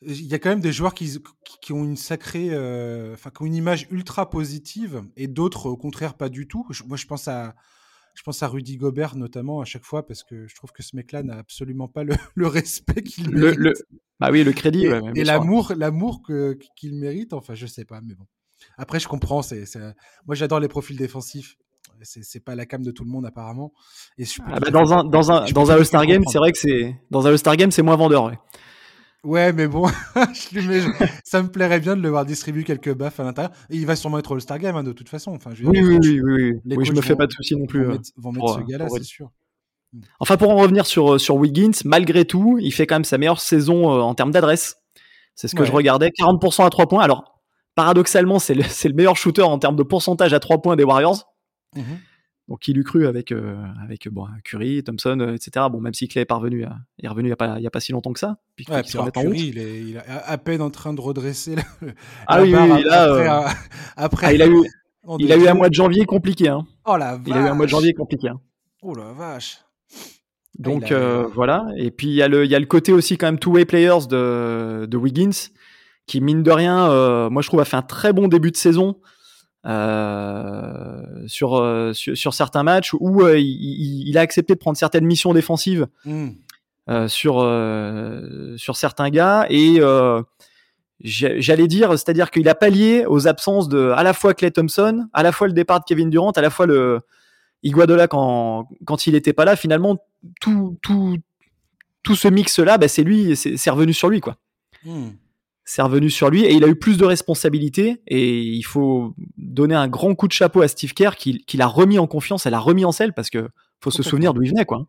Il 0.03 0.27
y 0.27 0.35
a 0.35 0.39
quand 0.39 0.49
même 0.49 0.61
des 0.61 0.73
joueurs 0.73 0.95
qui, 0.95 1.19
qui 1.61 1.73
ont 1.73 1.85
une 1.85 1.97
sacrée, 1.97 2.49
euh, 2.51 3.13
enfin, 3.13 3.31
qui 3.31 3.43
ont 3.43 3.47
une 3.47 3.55
image 3.55 3.87
ultra 3.91 4.31
positive 4.31 5.03
et 5.17 5.29
d'autres, 5.29 5.67
au 5.67 5.77
contraire, 5.77 6.15
pas 6.15 6.31
du 6.31 6.49
tout. 6.49 6.67
moi, 6.87 6.97
je 6.97 7.07
pense 7.07 7.29
à, 7.29 7.55
je 8.15 8.23
pense 8.23 8.43
à 8.43 8.49
Rudy 8.49 8.79
Gobert 8.79 9.17
notamment 9.17 9.61
à 9.61 9.65
chaque 9.67 9.85
fois 9.85 10.07
parce 10.07 10.23
que 10.25 10.47
je 10.47 10.55
trouve 10.55 10.73
que 10.73 10.83
ce 10.83 10.97
mec-là 10.97 11.23
n'a 11.23 11.37
absolument 11.37 11.89
pas 11.89 12.05
le, 12.05 12.15
le 12.35 12.47
respect 12.47 13.03
qu'il 13.03 13.31
mérite. 13.31 13.59
Le, 13.59 13.75
bah 14.19 14.31
oui, 14.33 14.43
le 14.43 14.53
crédit. 14.53 14.87
Et, 15.15 15.25
l'amour, 15.25 15.73
l'amour 15.77 16.23
qu'il 16.77 16.95
mérite. 16.95 17.35
Enfin, 17.35 17.55
je 17.55 17.67
sais 17.67 17.85
pas, 17.85 18.01
mais 18.01 18.15
bon. 18.15 18.27
Après, 18.79 19.01
je 19.01 19.09
comprends. 19.09 19.43
C'est, 19.43 19.65
moi, 20.27 20.35
j'adore 20.35 20.61
les 20.61 20.69
profils 20.69 20.97
défensifs 20.97 21.57
c'est 22.03 22.45
pas 22.45 22.55
la 22.55 22.67
cam 22.67 22.83
de 22.83 22.91
tout 22.91 23.05
le 23.05 23.11
monde 23.11 23.27
apparemment. 23.27 23.73
Et 24.19 24.25
ah 24.47 24.61
bah, 24.61 24.71
dans 24.71 24.93
un 24.93 25.05
dans 25.05 25.31
un 25.31 25.45
dans 25.51 25.71
un 25.71 25.75
All 25.75 25.85
Star 25.85 26.07
Game, 26.07 26.23
c'est 26.27 26.39
vrai 26.39 26.53
que 26.53 26.59
c'est 26.59 26.97
dans 27.11 27.27
un 27.27 27.31
All 27.31 27.39
Star 27.39 27.57
Game, 27.57 27.71
c'est 27.71 27.83
moins 27.83 27.97
vendeur. 27.97 28.25
Ouais. 28.25 28.39
Ouais, 29.23 29.53
mais 29.53 29.67
bon, 29.67 29.87
ça 31.25 31.43
me 31.43 31.49
plairait 31.49 31.81
bien 31.81 31.95
de 31.95 32.01
le 32.01 32.09
voir 32.09 32.25
distribuer 32.25 32.65
quelques 32.65 32.95
baffes 32.95 33.21
à 33.21 33.25
l'intérieur. 33.25 33.53
Il 33.69 33.85
va 33.85 33.95
sûrement 33.95 34.19
être 34.19 34.35
All-Star 34.35 34.59
Game 34.59 34.77
hein, 34.77 34.83
de 34.83 34.93
toute 34.93 35.11
façon. 35.11 35.33
Enfin, 35.33 35.51
je 35.53 35.65
oui, 35.65 35.83
oui, 35.83 35.99
oui, 36.01 36.21
oui, 36.23 36.61
oui, 36.65 36.85
je 36.87 36.93
me 36.93 37.03
fais 37.03 37.17
pas 37.17 37.27
de 37.27 37.33
soucis 37.33 37.55
non 37.55 37.67
plus. 37.67 37.85
Vont 37.85 37.93
hein. 37.93 38.33
mettre, 38.33 38.55
ce 38.55 38.61
gars-là, 38.61 38.87
c'est 38.89 39.05
sûr. 39.05 39.31
Hmm. 39.93 40.01
Enfin, 40.21 40.39
pour 40.39 40.51
en 40.51 40.57
revenir 40.57 40.87
sur, 40.87 41.15
euh, 41.15 41.19
sur 41.19 41.37
Wiggins, 41.37 41.73
malgré 41.85 42.25
tout, 42.25 42.59
il 42.61 42.73
fait 42.73 42.87
quand 42.87 42.95
même 42.95 43.05
sa 43.05 43.19
meilleure 43.19 43.41
saison 43.41 43.93
euh, 43.93 44.01
en 44.01 44.15
termes 44.15 44.31
d'adresse. 44.31 44.77
C'est 45.35 45.49
ce 45.49 45.55
que 45.55 45.65
je 45.65 45.73
regardais. 45.73 46.09
40% 46.09 46.65
à 46.65 46.71
3 46.71 46.87
points. 46.89 47.03
Alors, 47.03 47.41
paradoxalement, 47.75 48.39
c'est 48.39 48.55
le, 48.55 48.63
le, 48.63 48.95
meilleur 48.95 49.17
shooter 49.17 49.43
en 49.43 49.59
termes 49.59 49.77
de 49.77 49.83
pourcentage 49.83 50.33
à 50.33 50.41
3 50.41 50.63
points 50.63 50.77
des 50.77 50.85
Warriors. 50.85 51.35
Mmh 51.77 51.83
Donc 52.51 52.67
il 52.67 52.77
eût 52.77 52.83
cru 52.83 53.07
avec 53.07 53.31
euh, 53.31 53.55
avec 53.81 54.09
bon 54.09 54.27
Curry, 54.43 54.83
Thompson, 54.83 55.21
euh, 55.21 55.35
etc. 55.35 55.67
Bon 55.71 55.81
même 55.81 55.95
si 55.95 56.09
Clay 56.09 56.23
est 56.23 56.25
parvenu, 56.25 56.67
est 57.01 57.09
revenu 57.09 57.29
il 57.29 57.31
y 57.31 57.43
a 57.43 57.59
il 57.61 57.67
a 57.67 57.71
pas 57.71 57.79
si 57.79 57.93
longtemps 57.93 58.13
que 58.13 58.19
ça. 58.19 58.39
Puis 58.57 58.65
Curry, 58.65 59.39
il 59.39 59.59
est, 59.59 59.81
il 59.83 59.97
est 59.97 60.03
à 60.09 60.37
peine 60.37 60.61
en 60.61 60.71
train 60.71 60.93
de 60.93 61.01
redresser. 61.01 61.55
ah 62.27 62.43
oui, 62.43 62.53
oui, 62.53 62.83
là, 62.83 63.47
après, 63.97 64.27
euh, 64.27 64.31
ah, 64.31 64.33
il 64.33 64.43
a 64.43 64.49
eu 64.49 64.65
il 65.21 65.33
a 65.33 65.37
eu 65.37 65.47
un 65.47 65.55
mois 65.55 65.69
de 65.69 65.75
janvier 65.75 66.05
compliqué. 66.07 66.49
Hein. 66.49 66.67
Oh 66.87 66.97
la 66.97 67.17
vache. 67.17 67.23
Il 67.29 67.33
a 67.35 67.41
eu 67.41 67.49
un 67.49 67.55
mois 67.55 67.67
de 67.67 67.71
janvier 67.71 67.95
compliqué. 67.95 68.29
Hein. 68.31 68.41
Oh 68.83 68.97
la 68.97 69.13
vache. 69.13 69.61
Donc 70.59 70.93
voilà. 70.93 71.67
Et 71.77 71.93
puis 71.93 72.09
il 72.09 72.15
y 72.15 72.23
a 72.23 72.27
le 72.27 72.45
il 72.45 72.51
y 72.51 72.57
a 72.57 72.59
le 72.59 72.67
côté 72.67 72.93
aussi 72.93 73.17
quand 73.17 73.29
même 73.29 73.39
two 73.39 73.53
way 73.53 73.65
players 73.65 74.09
de 74.09 74.87
de 74.87 74.97
Wiggins 74.97 75.51
qui 76.09 76.21
mine 76.21 76.43
de 76.43 76.51
rien, 76.51 77.29
moi 77.31 77.43
je 77.43 77.47
trouve 77.47 77.61
a 77.61 77.65
fait 77.65 77.77
un 77.77 77.83
très 77.83 78.13
bon 78.13 78.27
début 78.27 78.51
de 78.51 78.57
saison. 78.57 78.97
Euh, 79.67 81.03
sur, 81.27 81.59
euh, 81.59 81.93
sur, 81.93 82.17
sur 82.17 82.33
certains 82.33 82.63
matchs 82.63 82.95
où 82.99 83.21
euh, 83.21 83.39
il, 83.39 84.09
il, 84.09 84.17
a 84.17 84.23
accepté 84.23 84.55
de 84.55 84.59
prendre 84.59 84.79
certaines 84.79 85.05
missions 85.05 85.35
défensives 85.35 85.87
mmh. 86.07 86.29
sur 87.09 87.47
sur 88.57 88.77
certains 88.77 89.11
gars 89.11 89.45
et 89.51 89.81
j'allais 91.03 91.69
dire, 91.69 91.91
c'est-à-dire 91.91 92.31
qu'il 92.31 92.49
a 92.49 92.55
pallié 92.55 93.05
aux 93.07 93.29
absences 93.29 93.69
de 93.69 93.91
à 93.95 94.03
la 94.03 94.15
fois 94.15 94.33
Clay 94.33 94.51
Thompson, 94.51 95.09
à 95.13 95.23
la 95.23 95.31
fois 95.31 95.47
le 95.47 95.53
départ 95.53 95.81
de 95.81 95.85
Kevin 95.85 96.09
Durant, 96.09 96.31
à 96.31 96.41
la 96.41 96.49
fois 96.49 96.65
le 96.65 97.01
Iguadola 97.63 98.09
quand 98.09 98.67
quand 98.87 99.07
il 99.07 99.15
était 99.15 99.35
pas 99.35 99.45
là. 99.45 99.57
Finalement, 99.57 99.99
tout 100.41 100.79
tout 100.81 101.19
tout 102.03 102.17
ce 102.17 102.29
mix 102.29 102.59
là, 102.61 102.79
bah, 102.79 102.89
c'est 102.89 103.05
lui, 103.05 103.37
c'est 103.37 103.71
revenu 103.71 103.93
sur 103.93 104.09
lui 104.09 104.21
quoi. 104.21 104.39
Mmh 104.87 105.11
c'est 105.71 105.83
revenu 105.83 106.11
sur 106.11 106.31
lui 106.31 106.43
et 106.43 106.53
il 106.53 106.65
a 106.65 106.67
eu 106.67 106.75
plus 106.75 106.99
de 106.99 107.05
responsabilités 107.05 108.03
et 108.09 108.41
il 108.41 108.63
faut 108.63 109.15
donner 109.51 109.75
un 109.75 109.89
grand 109.89 110.15
coup 110.15 110.29
de 110.29 110.33
chapeau 110.33 110.63
à 110.63 110.69
Steve 110.69 110.95
Kerr 110.95 111.17
qui, 111.17 111.45
l'a 111.55 111.67
remis 111.67 111.99
en 111.99 112.07
confiance, 112.07 112.47
elle 112.47 112.53
l'a 112.53 112.61
remis 112.61 112.85
en 112.85 112.93
selle 112.93 113.13
parce 113.13 113.31
que 113.31 113.49
faut 113.81 113.91
se 113.91 114.03
souvenir 114.03 114.35
d'où 114.35 114.43
il 114.43 114.51
venait 114.51 114.65
quoi. 114.65 114.87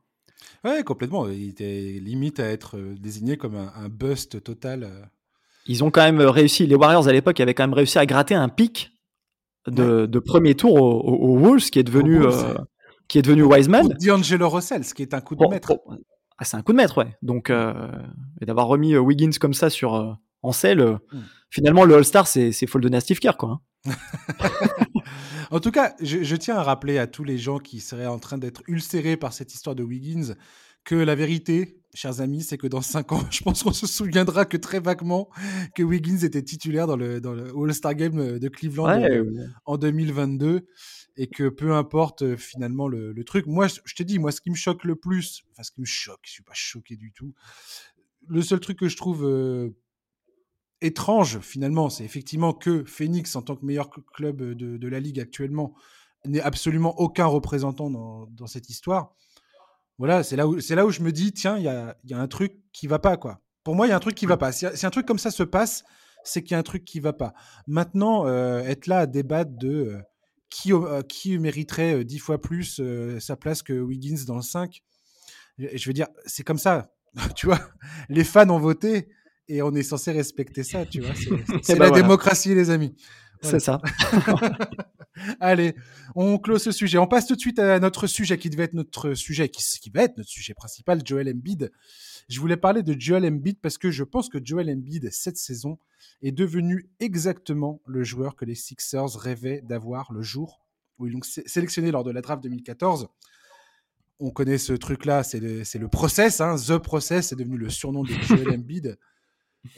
Ouais, 0.64 0.84
complètement. 0.84 1.28
Il 1.28 1.50
était 1.50 2.00
limite 2.02 2.40
à 2.40 2.46
être 2.46 2.78
euh, 2.78 2.96
désigné 3.00 3.36
comme 3.36 3.56
un, 3.56 3.90
bust 3.90 4.44
total. 4.44 4.84
Euh. 4.84 5.02
Ils 5.66 5.84
ont 5.84 5.90
quand 5.90 6.04
même 6.04 6.22
réussi, 6.22 6.68
les 6.68 6.76
Warriors 6.76 7.08
à 7.08 7.14
l'époque 7.14 7.40
avaient 7.40 7.54
quand 7.54 7.64
même 7.64 7.74
réussi 7.74 7.98
à 7.98 8.06
gratter 8.06 8.36
un 8.36 8.50
pic 8.50 8.92
de, 9.68 10.20
premier 10.20 10.56
tour 10.56 10.76
au, 10.76 11.38
Wolves 11.38 11.70
qui 11.70 11.80
est 11.80 11.84
devenu, 11.84 12.24
euh, 12.24 12.56
qui 13.08 13.18
est 13.18 13.22
devenu 13.22 13.44
Wiseman. 13.44 13.88
D'Angelo 14.00 14.50
Russell, 14.50 14.84
ce 14.84 14.94
qui 14.94 15.02
est 15.02 15.14
un 15.14 15.22
coup 15.22 15.36
de 15.36 15.48
maître. 15.48 15.74
Ah, 16.38 16.46
c'est 16.46 16.58
un 16.58 16.62
coup 16.62 16.74
de 16.74 16.78
maître, 16.78 16.98
ouais. 16.98 17.16
Donc, 17.22 17.50
et 17.50 18.46
d'avoir 18.46 18.68
remis 18.68 18.98
Wiggins 18.98 19.38
comme 19.40 19.54
ça 19.54 19.70
sur, 19.70 20.20
en 20.44 20.52
selle. 20.52 20.82
Euh, 20.82 20.98
hmm. 21.12 21.22
Finalement, 21.50 21.86
le 21.86 21.96
All-Star, 21.96 22.28
c'est, 22.28 22.52
faut 22.68 22.78
le 22.78 22.84
donner 22.84 22.98
à 22.98 23.02
Steve 23.02 23.20
Kerr, 23.20 23.38
quoi. 23.38 23.62
En 25.52 25.60
tout 25.60 25.72
cas, 25.72 25.94
je, 26.02 26.36
tiens 26.36 26.56
à 26.56 26.64
rappeler 26.64 26.98
à 26.98 27.08
tous 27.08 27.26
les 27.26 27.38
gens 27.38 27.60
qui 27.60 27.82
seraient 27.82 28.08
en 28.08 28.20
train 28.20 28.38
d'être 28.38 28.64
ulcérés 28.68 29.18
par 29.18 29.34
cette 29.34 29.54
histoire 29.54 29.76
de 29.76 29.84
Wiggins 29.84 30.36
que 30.84 30.96
la 30.96 31.14
vérité, 31.14 31.78
chers 31.94 32.22
amis, 32.22 32.42
c'est 32.42 32.58
que 32.58 32.68
dans 32.68 32.82
5 32.82 33.12
ans, 33.12 33.24
je 33.32 33.44
pense 33.44 33.64
qu'on 33.64 33.74
se 33.74 33.86
souviendra 33.86 34.46
que 34.46 34.58
très 34.58 34.80
vaguement 34.80 35.30
que 35.76 35.84
Wiggins 35.84 36.24
était 36.24 36.42
titulaire 36.42 36.88
dans 36.88 36.96
le, 36.96 37.20
dans 37.20 37.34
le 37.34 37.52
All-Star 37.56 37.96
Game 37.96 38.40
de 38.40 38.48
Cleveland 38.48 39.04
euh, 39.04 39.48
en 39.66 39.78
2022 39.78 40.66
et 41.18 41.28
que 41.28 41.50
peu 41.50 41.74
importe 41.74 42.22
euh, 42.22 42.38
finalement 42.38 42.88
le, 42.88 43.14
truc. 43.26 43.46
Moi, 43.46 43.68
je 43.68 43.96
te 43.96 44.04
dis, 44.04 44.18
moi, 44.20 44.32
ce 44.32 44.42
qui 44.42 44.50
me 44.50 44.56
choque 44.56 44.86
le 44.86 44.96
plus, 44.96 45.44
enfin, 45.52 45.64
ce 45.64 45.72
qui 45.72 45.82
me 45.82 45.86
choque, 45.86 46.22
je 46.24 46.32
suis 46.32 46.44
pas 46.44 46.54
choqué 46.56 46.96
du 46.96 47.12
tout. 47.12 47.34
Le 48.28 48.42
seul 48.42 48.60
truc 48.60 48.80
que 48.80 48.88
je 48.88 48.96
trouve 48.96 49.26
étrange 50.82 51.40
finalement, 51.40 51.90
c'est 51.90 52.04
effectivement 52.04 52.54
que 52.54 52.84
Phoenix, 52.86 53.36
en 53.36 53.42
tant 53.42 53.56
que 53.56 53.66
meilleur 53.66 53.90
club 53.90 54.42
de, 54.42 54.88
la 54.88 55.00
ligue 55.00 55.20
actuellement, 55.20 55.74
n'est 56.26 56.42
absolument 56.42 57.00
aucun 57.00 57.26
représentant 57.26 57.90
dans, 57.90 58.48
cette 58.48 58.70
histoire. 58.70 59.16
Voilà, 59.98 60.24
c'est 60.24 60.36
là 60.36 60.48
où 60.48 60.60
c'est 60.60 60.76
là 60.76 60.86
où 60.86 60.90
je 60.90 61.02
me 61.02 61.12
dis 61.12 61.32
tiens, 61.32 61.58
il 61.58 61.64
y 61.64 61.68
a, 61.68 61.96
un 62.12 62.28
truc 62.28 62.58
qui 62.74 62.88
va 62.88 63.00
pas 63.00 63.18
quoi. 63.18 63.42
Pour 63.64 63.76
moi, 63.76 63.86
il 63.86 63.92
y 63.92 63.94
a 63.94 63.96
un 63.96 64.00
truc 64.00 64.16
qui 64.16 64.26
va 64.26 64.38
pas. 64.38 64.52
Si, 64.52 64.66
un 64.66 64.90
truc 64.90 65.06
comme 65.06 65.20
ça 65.20 65.30
se 65.30 65.44
passe, 65.44 65.84
c'est 66.24 66.42
qu'il 66.42 66.52
y 66.52 66.56
a 66.56 66.60
un 66.60 66.64
truc 66.64 66.84
qui 66.84 67.00
va 67.00 67.14
pas. 67.14 67.34
Maintenant, 67.68 68.26
euh, 68.26 68.62
être 68.62 68.88
là 68.88 69.00
à 69.00 69.06
débattre 69.06 69.52
de 69.52 69.70
euh, 69.70 70.02
qui, 70.50 70.74
euh, 70.74 71.04
qui 71.04 71.38
mériterait 71.38 72.04
dix 72.04 72.18
fois 72.18 72.42
plus 72.42 72.82
sa 73.20 73.36
place 73.36 73.62
que 73.62 73.74
Wiggins 73.74 74.26
dans 74.26 74.36
le 74.36 74.42
5, 74.42 74.82
je 75.60 75.88
veux 75.88 75.94
dire, 75.94 76.08
c'est 76.26 76.44
comme 76.44 76.58
ça. 76.58 76.92
tu 77.36 77.46
vois, 77.46 77.60
les 78.10 78.24
fans 78.24 78.50
ont 78.50 78.60
voté 78.60 79.10
et 79.52 79.62
on 79.62 79.74
est 79.74 79.84
censé 79.84 80.12
respecter 80.12 80.64
ça, 80.64 80.86
tu 80.86 81.02
vois. 81.02 81.14
C'est 81.62 81.74
eh 81.76 81.80
la 81.80 81.90
ben 81.90 82.02
démocratie, 82.02 82.56
les 82.56 82.70
amis. 82.70 82.96
C'est 83.42 83.60
ça. 83.60 83.82
Allez, 85.40 85.76
on 86.16 86.38
close 86.38 86.64
ce 86.64 86.72
sujet. 86.72 86.98
On 86.98 87.08
passe 87.08 87.28
tout 87.28 87.36
de 87.36 87.40
suite 87.40 87.60
à 87.60 87.80
notre 87.80 88.08
sujet 88.08 88.38
qui 88.38 88.50
devait 88.50 88.64
être 88.64 88.74
notre 88.74 89.14
sujet, 89.14 89.50
qui, 89.50 89.64
qui 89.80 89.90
va 89.90 90.04
être 90.04 90.18
notre 90.18 90.30
sujet 90.30 90.54
principal, 90.54 91.02
Joel 91.06 91.28
Embiid. 91.30 91.72
Je 92.30 92.40
voulais 92.40 92.56
parler 92.56 92.82
de 92.82 92.96
Joel 92.98 93.26
Embiid 93.26 93.60
parce 93.60 93.78
que 93.78 93.92
je 93.92 94.04
pense 94.04 94.30
que 94.30 94.38
Joel 94.44 94.70
Embiid, 94.70 95.12
cette 95.12 95.38
saison, 95.38 95.80
est 96.22 96.32
devenu 96.32 96.90
exactement 97.00 97.82
le 97.86 98.04
joueur 98.04 98.36
que 98.36 98.46
les 98.46 98.56
Sixers 98.56 99.16
rêvaient 99.16 99.62
d'avoir 99.62 100.14
le 100.14 100.22
jour 100.22 100.62
où 100.98 101.08
ils 101.08 101.14
l'ont 101.14 101.22
sélectionné 101.24 101.92
lors 101.92 102.04
de 102.04 102.12
la 102.12 102.22
draft 102.22 102.42
2014. 102.44 103.10
On 104.20 104.30
connaît 104.30 104.60
ce 104.60 104.74
truc-là, 104.74 105.24
c'est 105.24 105.40
le, 105.40 105.64
le, 105.80 105.88
process, 105.88 106.42
hein, 106.42 106.56
The 106.56 106.78
Process, 106.78 107.30
c'est 107.30 107.36
devenu 107.36 107.58
le 107.58 107.70
surnom 107.70 108.04
de 108.04 108.10
Joel 108.10 108.50
Embiid. 108.54 108.98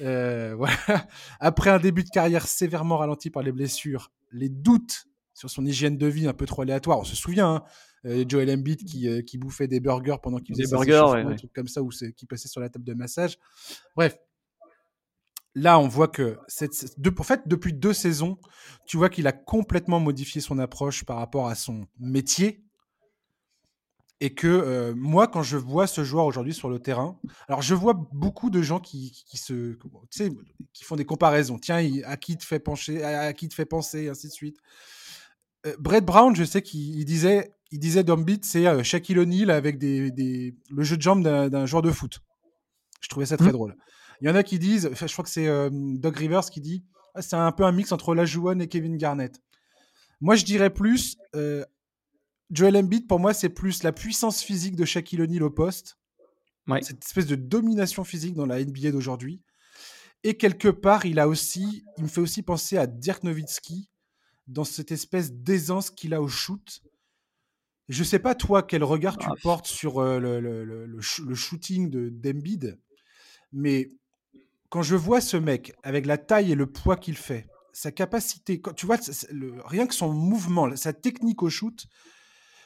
Euh, 0.01 0.55
voilà. 0.57 1.07
Après 1.39 1.69
un 1.69 1.79
début 1.79 2.03
de 2.03 2.09
carrière 2.09 2.47
sévèrement 2.47 2.97
ralenti 2.97 3.29
par 3.29 3.43
les 3.43 3.51
blessures, 3.51 4.11
les 4.31 4.49
doutes 4.49 5.07
sur 5.33 5.49
son 5.49 5.65
hygiène 5.65 5.97
de 5.97 6.07
vie 6.07 6.27
un 6.27 6.33
peu 6.33 6.45
trop 6.45 6.61
aléatoire. 6.61 6.99
On 6.99 7.03
se 7.03 7.15
souvient, 7.15 7.55
hein, 7.55 7.63
euh, 8.05 8.25
Joel 8.27 8.51
Embiid 8.51 8.83
qui, 8.83 9.07
euh, 9.07 9.21
qui, 9.21 9.37
bouffait 9.37 9.67
des 9.67 9.79
burgers 9.79 10.17
pendant 10.21 10.39
qu'il 10.39 10.55
faisait 10.55 10.65
des 10.65 10.71
burgers, 10.71 11.11
ouais, 11.11 11.21
un 11.21 11.35
truc 11.35 11.51
comme 11.53 11.67
ça, 11.67 11.81
ou 11.81 11.89
qui 11.89 12.25
passait 12.25 12.47
sur 12.47 12.61
la 12.61 12.69
table 12.69 12.85
de 12.85 12.93
massage. 12.93 13.37
Bref, 13.95 14.17
là, 15.55 15.79
on 15.79 15.87
voit 15.87 16.07
que 16.07 16.37
cette, 16.47 16.99
de, 16.99 17.13
en 17.17 17.23
fait, 17.23 17.41
depuis 17.47 17.73
deux 17.73 17.93
saisons, 17.93 18.37
tu 18.85 18.97
vois 18.97 19.09
qu'il 19.09 19.27
a 19.27 19.31
complètement 19.31 19.99
modifié 19.99 20.41
son 20.41 20.59
approche 20.59 21.03
par 21.03 21.17
rapport 21.17 21.47
à 21.47 21.55
son 21.55 21.87
métier. 21.99 22.63
Et 24.23 24.33
que 24.33 24.47
euh, 24.47 24.93
moi, 24.95 25.27
quand 25.27 25.43
je 25.43 25.57
vois 25.57 25.85
ce 25.85 26.05
joueur 26.05 26.25
aujourd'hui 26.25 26.53
sur 26.53 26.69
le 26.69 26.79
terrain, 26.79 27.19
alors 27.49 27.61
je 27.61 27.75
vois 27.75 27.93
beaucoup 28.13 28.49
de 28.49 28.61
gens 28.61 28.79
qui, 28.79 29.11
qui 29.27 29.35
se, 29.35 29.77
qui 30.71 30.85
font 30.85 30.95
des 30.95 31.03
comparaisons. 31.03 31.59
Tiens, 31.59 31.85
à 32.05 32.15
qui 32.15 32.37
te 32.37 32.45
fait 32.45 32.59
pencher, 32.59 33.03
à, 33.03 33.33
qui 33.33 33.49
te 33.49 33.53
fait 33.53 33.65
penser, 33.65 34.03
et 34.03 34.09
ainsi 34.09 34.27
de 34.27 34.31
suite. 34.31 34.55
Euh, 35.65 35.75
Brett 35.77 36.05
Brown, 36.05 36.33
je 36.37 36.45
sais 36.45 36.61
qu'il 36.61 37.03
disait, 37.03 37.51
il 37.69 37.79
disait 37.79 38.05
Dombit, 38.05 38.39
c'est 38.43 38.65
euh, 38.65 38.81
Shaquille 38.81 39.19
O'Neal 39.19 39.51
avec 39.51 39.77
des, 39.77 40.09
des, 40.09 40.55
le 40.69 40.83
jeu 40.83 40.95
de 40.95 41.01
jambes 41.01 41.21
d'un 41.21 41.65
joueur 41.65 41.81
de 41.81 41.91
foot. 41.91 42.21
Je 43.01 43.09
trouvais 43.09 43.25
ça 43.25 43.35
très 43.35 43.49
mmh. 43.49 43.51
drôle. 43.51 43.75
Il 44.21 44.27
y 44.29 44.31
en 44.31 44.35
a 44.35 44.43
qui 44.43 44.57
disent, 44.57 44.89
je 44.93 45.11
crois 45.11 45.25
que 45.25 45.29
c'est 45.29 45.49
euh, 45.49 45.69
Doug 45.69 46.15
Rivers 46.15 46.45
qui 46.49 46.61
dit, 46.61 46.85
ah, 47.13 47.21
c'est 47.21 47.35
un 47.35 47.51
peu 47.51 47.65
un 47.65 47.73
mix 47.73 47.91
entre 47.91 48.15
Lajuan 48.15 48.61
et 48.61 48.69
Kevin 48.69 48.95
Garnett. 48.95 49.41
Moi, 50.21 50.35
je 50.35 50.45
dirais 50.45 50.69
plus, 50.69 51.17
euh, 51.35 51.65
Joel 52.53 52.77
Embiid, 52.77 53.07
pour 53.07 53.19
moi, 53.19 53.33
c'est 53.33 53.49
plus 53.49 53.83
la 53.83 53.91
puissance 53.91 54.43
physique 54.43 54.75
de 54.75 54.85
Shaquille 54.85 55.21
O'Neal 55.21 55.43
au 55.43 55.49
poste. 55.49 55.97
Cette 56.81 57.03
espèce 57.03 57.25
de 57.25 57.35
domination 57.35 58.03
physique 58.03 58.35
dans 58.35 58.45
la 58.45 58.63
NBA 58.63 58.91
d'aujourd'hui. 58.91 59.41
Et 60.23 60.37
quelque 60.37 60.69
part, 60.69 61.05
il 61.05 61.19
a 61.19 61.27
aussi, 61.27 61.83
il 61.97 62.03
me 62.03 62.07
fait 62.07 62.21
aussi 62.21 62.43
penser 62.43 62.77
à 62.77 62.87
Dirk 62.87 63.23
Nowitzki 63.23 63.89
dans 64.47 64.63
cette 64.63 64.91
espèce 64.91 65.33
d'aisance 65.33 65.89
qu'il 65.89 66.13
a 66.13 66.21
au 66.21 66.27
shoot. 66.27 66.81
Je 67.89 68.03
sais 68.03 68.19
pas, 68.19 68.33
toi, 68.35 68.63
quel 68.63 68.83
regard 68.83 69.17
tu 69.17 69.27
ah, 69.29 69.33
portes 69.41 69.67
sur 69.67 69.99
euh, 69.99 70.19
le, 70.19 70.39
le, 70.39 70.63
le, 70.63 70.85
le, 70.85 71.35
shooting 71.35 71.89
d'Embiid, 71.89 72.79
mais 73.51 73.91
quand 74.69 74.81
je 74.81 74.95
vois 74.95 75.19
ce 75.19 75.35
mec 75.35 75.73
avec 75.83 76.05
la 76.05 76.17
taille 76.17 76.53
et 76.53 76.55
le 76.55 76.71
poids 76.71 76.95
qu'il 76.95 77.17
fait, 77.17 77.47
sa 77.73 77.91
capacité, 77.91 78.61
quand, 78.61 78.73
tu 78.73 78.85
vois, 78.85 78.97
rien 79.65 79.85
que 79.85 79.93
son 79.93 80.13
mouvement, 80.13 80.73
sa 80.77 80.93
technique 80.93 81.43
au 81.43 81.49
shoot, 81.49 81.87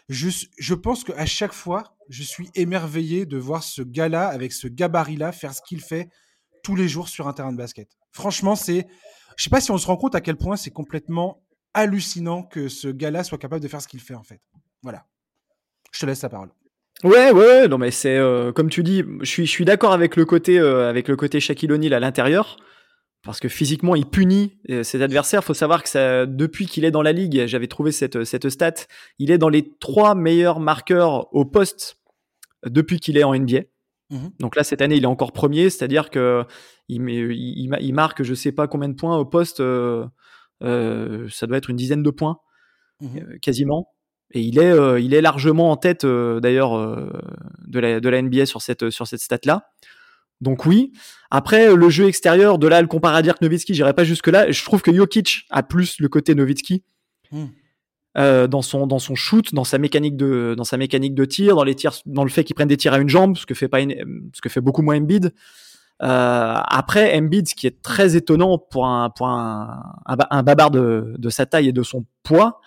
je, 0.09 0.29
je 0.57 0.73
pense 0.73 1.03
qu'à 1.03 1.25
chaque 1.25 1.53
fois, 1.53 1.95
je 2.09 2.23
suis 2.23 2.49
émerveillé 2.55 3.25
de 3.25 3.37
voir 3.37 3.63
ce 3.63 3.81
gars-là, 3.81 4.27
avec 4.27 4.53
ce 4.53 4.67
gabarit-là, 4.67 5.31
faire 5.31 5.53
ce 5.53 5.61
qu'il 5.61 5.81
fait 5.81 6.09
tous 6.63 6.75
les 6.75 6.87
jours 6.87 7.09
sur 7.09 7.27
un 7.27 7.33
terrain 7.33 7.51
de 7.51 7.57
basket. 7.57 7.89
Franchement, 8.11 8.55
c'est. 8.55 8.87
Je 9.35 9.43
sais 9.43 9.49
pas 9.49 9.61
si 9.61 9.69
on 9.71 9.77
se 9.77 9.85
rend 9.85 9.97
compte 9.97 10.15
à 10.15 10.21
quel 10.21 10.35
point 10.35 10.55
c'est 10.55 10.71
complètement 10.71 11.43
hallucinant 11.73 12.41
que 12.41 12.69
ce 12.69 12.87
gars-là 12.87 13.23
soit 13.23 13.37
capable 13.37 13.61
de 13.61 13.67
faire 13.67 13.81
ce 13.81 13.87
qu'il 13.87 13.99
fait, 13.99 14.15
en 14.15 14.23
fait. 14.23 14.41
Voilà. 14.81 15.05
Je 15.91 15.99
te 15.99 16.05
laisse 16.05 16.21
la 16.23 16.29
parole. 16.29 16.49
Ouais, 17.03 17.31
ouais, 17.31 17.67
non 17.67 17.77
mais 17.77 17.91
c'est 17.91 18.17
euh, 18.17 18.51
comme 18.51 18.69
tu 18.69 18.81
dis, 18.81 19.03
je 19.21 19.25
suis, 19.25 19.45
je 19.45 19.51
suis 19.51 19.65
d'accord 19.65 19.93
avec 19.93 20.15
le 20.15 20.25
côté, 20.25 20.57
euh, 20.57 20.89
avec 20.89 21.07
le 21.07 21.15
côté 21.15 21.39
Shaquille 21.39 21.71
O'Neal 21.71 21.93
à 21.93 21.99
l'intérieur, 21.99 22.57
parce 23.27 23.39
que 23.39 23.47
physiquement 23.47 23.93
il 23.93 24.07
punit 24.07 24.57
euh, 24.69 24.81
ses 24.81 25.01
adversaires. 25.03 25.43
Faut 25.43 25.53
savoir 25.53 25.83
que 25.83 25.89
ça, 25.89 26.25
depuis 26.25 26.65
qu'il 26.65 26.83
est 26.85 26.91
dans 26.91 27.03
la 27.03 27.11
ligue, 27.11 27.45
j'avais 27.45 27.67
trouvé 27.67 27.91
cette 27.91 28.23
cette 28.23 28.49
stat, 28.49 28.73
il 29.19 29.29
est 29.29 29.37
dans 29.37 29.49
les 29.49 29.77
trois 29.77 30.15
meilleurs 30.15 30.59
marqueurs 30.59 31.31
au 31.35 31.45
poste 31.45 31.99
depuis 32.65 32.99
qu'il 32.99 33.17
est 33.17 33.23
en 33.23 33.35
NBA. 33.35 33.61
Mmh 34.09 34.29
Donc 34.39 34.55
là 34.55 34.63
cette 34.63 34.81
année 34.81 34.95
il 34.95 35.03
est 35.03 35.07
encore 35.07 35.33
premier, 35.33 35.69
c'est-à-dire 35.69 36.09
que 36.09 36.43
il, 36.87 37.07
il, 37.09 37.69
il, 37.79 37.93
marque 37.93 38.23
je 38.23 38.33
sais 38.33 38.53
pas 38.53 38.67
combien 38.67 38.89
de 38.89 38.95
points 38.95 39.17
au 39.17 39.25
poste, 39.25 39.57
ça 39.57 41.47
doit 41.47 41.57
être 41.57 41.69
une 41.69 41.75
dizaine 41.75 42.03
de 42.03 42.09
points 42.09 42.39
mmh 43.01 43.39
quasiment. 43.41 43.93
Et 44.31 44.41
il 44.41 44.59
est, 44.59 44.71
euh, 44.71 44.99
il 44.99 45.13
est 45.13 45.21
largement 45.21 45.71
en 45.71 45.77
tête 45.77 46.03
euh, 46.03 46.39
d'ailleurs 46.39 46.77
euh, 46.77 47.09
de, 47.65 47.79
la, 47.79 47.99
de 47.99 48.09
la 48.09 48.21
NBA 48.21 48.45
sur 48.45 48.61
cette, 48.61 48.89
sur 48.89 49.07
cette 49.07 49.21
stat-là. 49.21 49.69
Donc 50.41 50.65
oui. 50.65 50.91
Après, 51.31 51.75
le 51.75 51.89
jeu 51.89 52.07
extérieur, 52.07 52.59
de 52.59 52.67
là, 52.67 52.81
le 52.81 52.87
comparer 52.87 53.17
à 53.17 53.21
Dirk 53.21 53.41
Nowitzki, 53.41 53.73
j'irai 53.73 53.93
pas 53.93 54.03
jusque-là. 54.03 54.51
Je 54.51 54.63
trouve 54.63 54.81
que 54.81 54.93
Jokic 54.93 55.45
a 55.49 55.63
plus 55.63 55.99
le 55.99 56.09
côté 56.09 56.35
Nowitzki. 56.35 56.83
Hmm. 57.31 57.47
dans 58.15 58.61
son 58.61 58.87
dans 58.87 58.99
son 58.99 59.15
shoot, 59.15 59.53
dans 59.53 59.65
sa 59.65 59.77
mécanique 59.77 60.15
de 60.15 60.55
dans 60.57 60.63
sa 60.63 60.77
mécanique 60.77 61.13
de 61.13 61.25
tir, 61.25 61.55
dans 61.55 61.63
les 61.63 61.75
tirs, 61.75 61.93
dans 62.05 62.23
le 62.23 62.29
fait 62.29 62.43
qu'il 62.45 62.55
prenne 62.55 62.69
des 62.69 62.77
tirs 62.77 62.93
à 62.93 62.99
une 62.99 63.09
jambe, 63.09 63.35
ce 63.35 63.45
que 63.45 63.53
fait 63.53 63.67
pas 63.67 63.81
ce 63.81 64.41
que 64.41 64.49
fait 64.49 64.61
beaucoup 64.61 64.81
moins 64.81 64.97
Embiid. 64.97 65.33
après 65.99 67.17
Embiid, 67.17 67.49
ce 67.49 67.55
qui 67.55 67.67
est 67.67 67.81
très 67.81 68.15
étonnant 68.15 68.57
pour 68.57 68.87
un 68.87 69.09
pour 69.09 69.27
un, 69.27 69.83
un, 70.05 70.15
un 70.29 70.43
babard 70.43 70.71
de, 70.71 71.15
de 71.17 71.29
sa 71.29 71.45
taille 71.45 71.67
et 71.67 71.73
de 71.73 71.83
son 71.83 72.05
poids, 72.23 72.61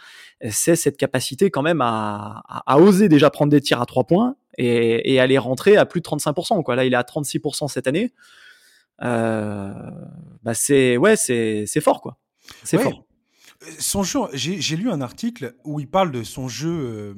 c'est 0.49 0.77
cette 0.77 0.97
capacité 0.97 1.51
quand 1.51 1.63
même 1.63 1.81
à, 1.81 2.43
à, 2.67 2.79
oser 2.79 3.09
déjà 3.09 3.31
prendre 3.31 3.51
des 3.51 3.61
tirs 3.61 3.81
à 3.81 3.87
trois 3.87 4.05
points 4.05 4.37
et, 4.59 5.13
et 5.13 5.21
aller 5.21 5.39
rentrer 5.39 5.77
à 5.77 5.87
plus 5.87 6.01
de 6.01 6.07
35%. 6.07 6.63
Quoi. 6.63 6.77
Là, 6.77 6.85
il 6.85 6.93
est 6.93 6.97
à 6.97 7.03
36% 7.03 7.69
cette 7.69 7.87
année. 7.87 8.13
Euh, 9.03 9.73
bah 10.43 10.53
c'est 10.53 10.99
ouais, 10.99 11.17
c'est 11.17 11.81
fort 11.81 12.03
quoi. 12.03 12.19
C'est 12.65 12.79
fort. 12.79 13.07
Son 13.79 14.03
jeu, 14.03 14.21
j'ai 14.35 14.77
lu 14.77 14.91
un 14.91 15.01
article 15.01 15.55
où 15.65 15.81
il 15.81 15.89
parle 15.89 16.13
de 16.13 16.23
son 16.23 16.49
jeu. 16.49 16.71
Euh, 16.71 17.15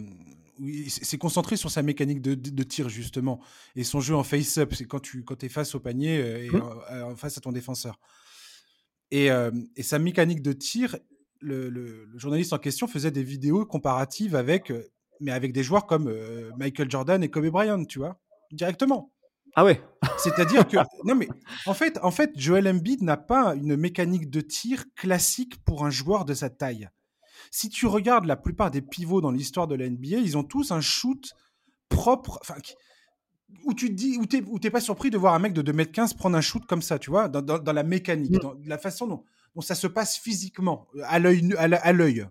s'est 0.89 1.19
concentré 1.19 1.57
sur 1.57 1.71
sa 1.71 1.83
mécanique 1.83 2.21
de, 2.21 2.35
de, 2.35 2.63
tir 2.63 2.89
justement 2.89 3.41
et 3.75 3.83
son 3.83 4.01
jeu 4.01 4.15
en 4.15 4.23
face-up, 4.23 4.75
c'est 4.75 4.85
quand 4.85 5.01
tu 5.01 5.25
quand 5.25 5.43
es 5.43 5.49
face 5.49 5.75
au 5.75 5.81
panier 5.81 6.19
euh, 6.19 6.45
et 6.45 6.51
mmh. 6.51 7.17
face 7.17 7.37
à 7.37 7.41
ton 7.41 7.51
défenseur. 7.51 7.99
Et, 9.11 9.31
euh, 9.31 9.51
et, 9.77 9.83
sa 9.83 9.99
mécanique 9.99 10.41
de 10.41 10.53
tir, 10.53 10.97
le, 11.41 12.09
journaliste 12.17 12.53
en 12.53 12.59
question 12.59 12.87
faisait 12.87 13.11
des 13.11 13.23
vidéos 13.23 13.67
comparatives 13.67 14.35
avec, 14.35 14.71
euh, 14.71 14.89
mais 15.23 15.33
avec 15.33 15.53
des 15.53 15.63
joueurs 15.63 15.87
comme 15.87 16.09
euh, 16.09 16.51
Michael 16.57 16.91
Jordan 16.91 17.23
et 17.23 17.31
Kobe 17.31 17.47
Bryant, 17.49 17.85
tu 17.85 17.99
vois, 17.99 18.19
directement. 18.51 19.13
Ah 19.55 19.65
ouais. 19.65 19.83
C'est-à-dire 20.19 20.67
que 20.67 20.77
non 21.05 21.15
mais 21.15 21.29
en 21.67 21.75
fait, 21.75 21.99
en 22.03 22.11
fait, 22.11 22.33
Joel 22.37 22.69
Embiid 22.69 23.03
n'a 23.03 23.17
pas 23.17 23.55
une 23.55 23.77
mécanique 23.77 24.31
de 24.31 24.41
tir 24.41 24.85
classique 24.95 25.63
pour 25.65 25.85
un 25.85 25.91
joueur 25.91 26.25
de 26.25 26.35
sa 26.35 26.51
taille. 26.51 26.89
Si 27.51 27.69
tu 27.69 27.87
regardes 27.87 28.25
la 28.25 28.37
plupart 28.37 28.71
des 28.71 28.83
pivots 28.83 29.21
dans 29.21 29.31
l'histoire 29.31 29.67
de 29.67 29.75
la 29.75 29.89
NBA, 29.89 30.19
ils 30.19 30.37
ont 30.37 30.45
tous 30.45 30.71
un 30.71 30.81
shoot 30.81 31.33
propre, 31.89 32.39
enfin 32.41 32.55
où 33.65 33.75
tu 33.75 33.89
te 33.89 33.95
dis, 33.95 34.17
où 34.17 34.27
t'es, 34.59 34.71
pas 34.71 34.81
surpris 34.81 35.11
de 35.11 35.19
voir 35.19 35.35
un 35.35 35.39
mec 35.39 35.53
de 35.53 35.63
2m15 35.63 36.17
prendre 36.17 36.37
un 36.37 36.41
shoot 36.41 36.65
comme 36.67 36.81
ça, 36.81 36.99
tu 36.99 37.11
vois, 37.11 37.29
dans, 37.29 37.43
dans, 37.43 37.73
la 37.73 37.83
mécanique, 37.83 38.33
mm. 38.33 38.39
dans 38.39 38.55
la 38.65 38.79
façon 38.79 39.07
dont, 39.07 39.25
Bon, 39.55 39.61
ça 39.61 39.75
se 39.75 39.87
passe 39.87 40.17
physiquement, 40.17 40.89
à 41.05 41.19
l'œil. 41.19 41.55
À 41.59 41.93
l'œil. 41.93 42.27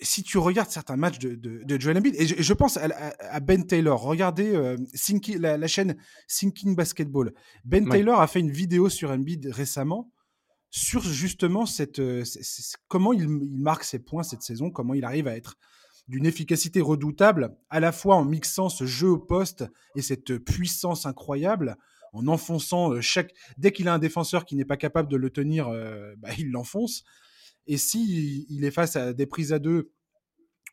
Si 0.00 0.22
tu 0.22 0.38
regardes 0.38 0.70
certains 0.70 0.96
matchs 0.96 1.18
de, 1.18 1.34
de, 1.34 1.80
Joel 1.80 1.98
Embiid, 1.98 2.14
et 2.16 2.26
je, 2.26 2.52
pense 2.52 2.76
à, 2.76 3.40
Ben 3.40 3.66
Taylor, 3.66 4.00
regardez 4.00 4.54
euh, 4.54 4.76
la, 5.38 5.66
chaîne 5.66 5.96
Thinking 6.28 6.76
Basketball. 6.76 7.34
Ben 7.64 7.88
Taylor 7.88 8.20
a 8.20 8.28
fait 8.28 8.38
une 8.38 8.52
vidéo 8.52 8.88
sur 8.88 9.10
Embiid 9.10 9.48
récemment 9.50 10.12
sur 10.70 11.02
justement 11.02 11.66
cette, 11.66 11.98
euh, 11.98 12.24
comment 12.88 13.12
il, 13.12 13.22
il, 13.22 13.60
marque 13.60 13.84
ses 13.84 13.98
points 13.98 14.22
cette 14.22 14.42
saison, 14.42 14.70
comment 14.70 14.94
il 14.94 15.04
arrive 15.04 15.26
à 15.26 15.36
être 15.36 15.56
d'une 16.08 16.26
efficacité 16.26 16.80
redoutable, 16.80 17.56
à 17.68 17.80
la 17.80 17.92
fois 17.92 18.16
en 18.16 18.24
mixant 18.24 18.68
ce 18.68 18.86
jeu 18.86 19.08
au 19.08 19.18
poste 19.18 19.64
et 19.94 20.02
cette 20.02 20.38
puissance 20.38 21.06
incroyable, 21.06 21.76
en 22.12 22.28
enfonçant 22.28 22.92
euh, 22.92 23.00
chaque. 23.00 23.34
Dès 23.56 23.72
qu'il 23.72 23.88
a 23.88 23.94
un 23.94 23.98
défenseur 23.98 24.44
qui 24.44 24.56
n'est 24.56 24.64
pas 24.64 24.76
capable 24.76 25.10
de 25.10 25.16
le 25.16 25.30
tenir, 25.30 25.68
bah, 26.18 26.30
il 26.38 26.50
l'enfonce. 26.50 27.04
Et 27.68 27.76
si 27.76 28.46
il 28.50 28.64
est 28.64 28.70
face 28.72 28.96
à 28.96 29.12
des 29.12 29.26
prises 29.26 29.52
à 29.52 29.60
deux 29.60 29.92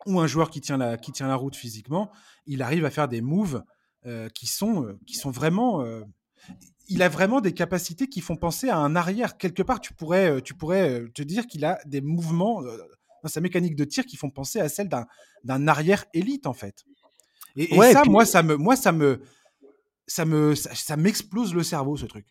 ou 0.08 0.19
un 0.19 0.27
joueur 0.27 0.49
qui 0.49 0.62
tient 0.62 0.77
la, 0.77 0.97
qui 0.97 1.12
tient 1.12 1.27
la 1.27 1.36
route 1.36 1.55
physiquement, 1.55 2.12
il 2.47 2.62
arrive 2.62 2.86
à 2.86 2.89
faire 2.89 3.08
des 3.08 3.21
moves 3.21 3.63
euh, 4.05 4.27
qui, 4.29 4.47
sont, 4.47 4.97
qui 5.05 5.15
sont 5.15 5.29
vraiment. 5.29 5.86
il 6.88 7.03
a 7.03 7.10
vraiment 7.10 7.41
des 7.41 7.53
capacités 7.53 8.08
qui 8.08 8.21
font 8.21 8.36
penser 8.36 8.69
à 8.69 8.77
un 8.77 8.95
arrière. 8.95 9.38
Quelque 9.38 9.62
part, 9.62 9.79
tu 9.79 9.93
pourrais, 9.93 10.41
tu 10.41 10.55
pourrais 10.55 11.03
te 11.13 11.21
dire 11.21 11.45
qu'il 11.45 11.65
a 11.65 11.79
des 11.86 12.01
mouvements 12.01 12.63
dans 13.25 13.29
sa 13.29 13.41
mécanique 13.41 13.75
de 13.75 13.86
tir 13.86 14.05
qui 14.05 14.17
font 14.17 14.29
penser 14.29 14.60
à 14.60 14.69
celle 14.69 14.89
d'un 15.43 15.67
arrière 15.67 16.05
élite, 16.13 16.47
en 16.47 16.53
fait. 16.53 16.86
Et, 17.55 17.75
ça, 17.91 18.03
moi, 18.05 18.25
ça 18.25 18.43
me, 18.43 18.55
moi, 18.55 18.75
ça 18.75 18.91
me, 18.91 19.21
ça 20.08 20.25
me 20.25 20.55
ça, 20.55 20.97
m'explose 20.97 21.53
le 21.53 21.63
cerveau 21.63 21.97
ce 21.97 22.05
truc. 22.05 22.27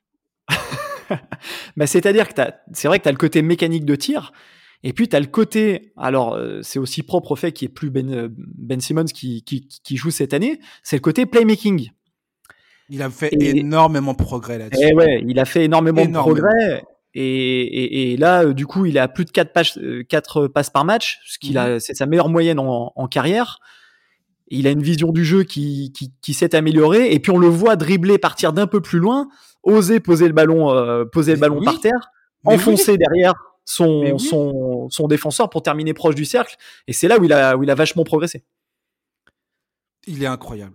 bah, 1.77 1.87
c'est-à-dire 1.87 2.33
que 2.33 2.43
c'est 2.73 2.88
vrai 2.88 2.99
que 2.99 3.05
tu 3.05 3.09
as 3.09 3.12
le 3.12 3.19
côté 3.19 3.43
mécanique 3.43 3.85
de 3.85 3.97
tir 3.97 4.33
Et 4.83 4.93
puis, 4.93 5.09
tu 5.09 5.17
as 5.17 5.21
le 5.21 5.27
côté, 5.27 5.93
alors 5.97 6.38
c'est 6.62 6.79
aussi 6.79 7.03
propre 7.03 7.33
au 7.33 7.37
fait 7.37 7.53
qu'il 7.53 7.67
n'y 7.69 7.73
ait 7.73 7.75
plus 7.75 7.90
Ben, 7.90 8.29
ben 8.37 8.81
Simmons 8.81 9.05
qui, 9.05 9.43
qui, 9.45 9.69
qui, 9.69 9.97
joue 9.97 10.11
cette 10.11 10.35
année, 10.35 10.61
c'est 10.83 10.97
le 10.97 11.03
côté 11.03 11.27
playmaking. 11.27 11.90
Il 12.90 13.03
a 13.03 13.11
fait 13.11 13.31
énormément 13.33 14.12
de 14.12 14.19
progrès 14.19 14.59
là-dessus. 14.59 14.88
Eh 14.90 14.95
ouais, 14.95 15.25
il 15.27 15.38
a 15.38 15.45
fait 15.45 15.64
énormément, 15.64 16.05
de 16.05 16.12
progrès. 16.12 16.85
Et, 17.14 18.12
et, 18.12 18.17
là, 18.17 18.45
du 18.53 18.67
coup, 18.67 18.87
il 18.87 18.99
a 18.99 19.07
plus 19.09 19.25
de 19.25 19.31
4 19.31 19.53
passes, 19.53 19.79
4 20.09 20.49
passes 20.49 20.71
par 20.71 20.85
match, 20.85 21.21
ce 21.27 21.38
qu'il 21.38 21.57
a, 21.59 21.75
mhm. 21.75 21.81
c'est 21.81 21.95
sa 21.95 22.07
meilleure 22.07 22.29
moyenne 22.29 22.59
en, 22.59 22.93
en, 22.95 23.07
carrière. 23.07 23.61
Il 24.55 24.67
a 24.67 24.71
une 24.71 24.83
vision 24.83 25.12
du 25.12 25.25
jeu 25.25 25.43
qui, 25.43 25.93
qui, 25.93 26.12
qui 26.23 26.35
s'est 26.35 26.55
améliorée. 26.55 27.12
Et 27.12 27.21
puis 27.21 27.31
on 27.31 27.38
le 27.38 27.49
voit 27.49 27.77
dribbler, 27.77 28.19
partir 28.19 28.53
d'un 28.53 28.67
peu 28.67 28.81
plus 28.81 28.99
loin, 28.99 29.29
oser 29.62 30.01
poser 30.01 30.27
le 30.27 30.35
ballon, 30.35 30.71
euh, 30.71 31.05
poser 31.05 31.35
le 31.35 31.40
ballon 31.40 31.62
par 31.62 31.81
terre, 31.81 32.11
enfoncer 32.45 32.97
derrière 32.97 33.35
son, 33.64 34.19
son, 34.19 34.88
son 34.90 35.09
défenseur 35.09 35.51
pour 35.51 35.62
terminer 35.62 35.95
proche 35.95 36.14
du 36.14 36.25
cercle. 36.25 36.57
Et 36.87 36.93
c'est 36.93 37.09
là 37.09 37.19
où 37.19 37.25
il 37.25 37.33
a, 37.33 37.57
où 37.57 37.62
il 37.62 37.71
a 37.71 37.75
vachement 37.75 38.05
progressé. 38.05 38.45
Il 40.07 40.23
est 40.23 40.27
incroyable. 40.27 40.75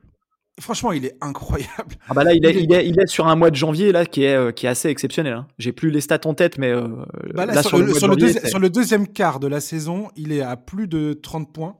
Franchement, 0.59 0.91
il 0.91 1.05
est 1.05 1.15
incroyable. 1.21 1.95
Ah 2.09 2.13
bah 2.13 2.23
là, 2.23 2.33
il 2.33 2.45
est, 2.45 2.53
il 2.53 2.73
est, 2.73 2.85
il 2.85 2.99
est, 2.99 3.07
sur 3.07 3.27
un 3.27 3.35
mois 3.35 3.49
de 3.49 3.55
janvier 3.55 3.91
là 3.91 4.05
qui 4.05 4.23
est, 4.23 4.35
euh, 4.35 4.51
qui 4.51 4.65
est 4.65 4.69
assez 4.69 4.89
exceptionnel. 4.89 5.33
Hein. 5.33 5.47
J'ai 5.57 5.71
plus 5.71 5.89
les 5.89 6.01
stats 6.01 6.19
en 6.25 6.33
tête, 6.33 6.57
mais 6.57 6.69
euh, 6.69 6.87
bah 7.33 7.45
là, 7.45 7.63
sur, 7.63 7.77
le, 7.77 7.93
sur, 7.93 8.59
le 8.59 8.69
deuxième 8.69 9.07
quart 9.07 9.39
de 9.39 9.47
la 9.47 9.61
saison, 9.61 10.09
il 10.17 10.33
est 10.33 10.41
à 10.41 10.57
plus 10.57 10.87
de 10.87 11.13
30 11.13 11.53
points, 11.53 11.77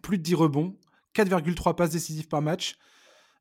plus 0.00 0.16
de 0.16 0.22
10 0.22 0.34
rebonds, 0.34 0.76
4,3 1.14 1.74
passes 1.74 1.90
décisives 1.90 2.28
par 2.28 2.42
match. 2.42 2.76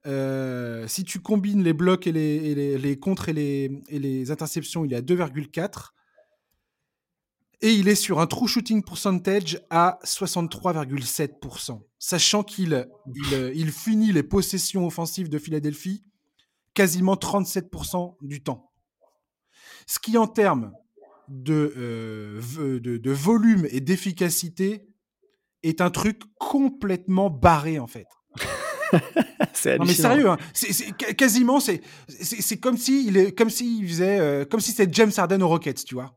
Euh, 0.05 0.87
si 0.87 1.03
tu 1.03 1.19
combines 1.19 1.63
les 1.63 1.73
blocs 1.73 2.07
et 2.07 2.11
les, 2.11 2.55
les, 2.55 2.77
les 2.77 2.99
contres 2.99 3.29
et 3.29 3.33
les, 3.33 3.71
et 3.89 4.31
interceptions, 4.31 4.85
il 4.85 4.93
est 4.93 4.97
à 4.97 5.01
2,4. 5.01 5.91
Et 7.61 7.71
il 7.71 7.87
est 7.87 7.95
sur 7.95 8.19
un 8.19 8.27
true 8.27 8.49
shooting 8.49 8.83
percentage 8.83 9.61
à 9.69 9.97
63,7%, 10.03 11.81
sachant 11.97 12.43
qu'il 12.43 12.89
il, 13.55 13.71
finit 13.71 14.11
les 14.11 14.23
possessions 14.23 14.85
offensives 14.85 15.29
de 15.29 15.37
Philadelphie 15.37 16.03
quasiment 16.73 17.15
37% 17.15 18.17
du 18.21 18.43
temps. 18.43 18.69
Ce 19.87 19.97
qui, 19.99 20.17
en 20.17 20.27
termes 20.27 20.73
de, 21.29 21.73
euh, 21.77 22.81
de 22.81 23.11
volume 23.11 23.65
et 23.69 23.79
d'efficacité, 23.79 24.92
est 25.63 25.81
un 25.81 25.89
truc 25.89 26.21
complètement 26.37 27.29
barré, 27.29 27.79
en 27.79 27.87
fait. 27.87 28.07
c'est 29.53 29.77
non 29.77 29.85
mais 29.85 29.93
sérieux, 29.93 30.29
hein. 30.29 30.37
c'est, 30.53 30.95
quasiment 31.15 31.59
c'est 31.59 31.81
c'est 32.07 32.57
comme 32.57 32.77
si 32.77 33.07
il 33.07 33.17
est 33.17 33.31
comme 33.37 33.49
s'il 33.49 33.87
faisait 33.87 34.19
euh, 34.19 34.45
comme 34.45 34.59
si 34.59 34.71
c'était 34.71 34.91
James 34.93 35.11
Harden 35.15 35.41
aux 35.41 35.47
Rockets, 35.47 35.85
tu 35.85 35.95
vois. 35.95 36.13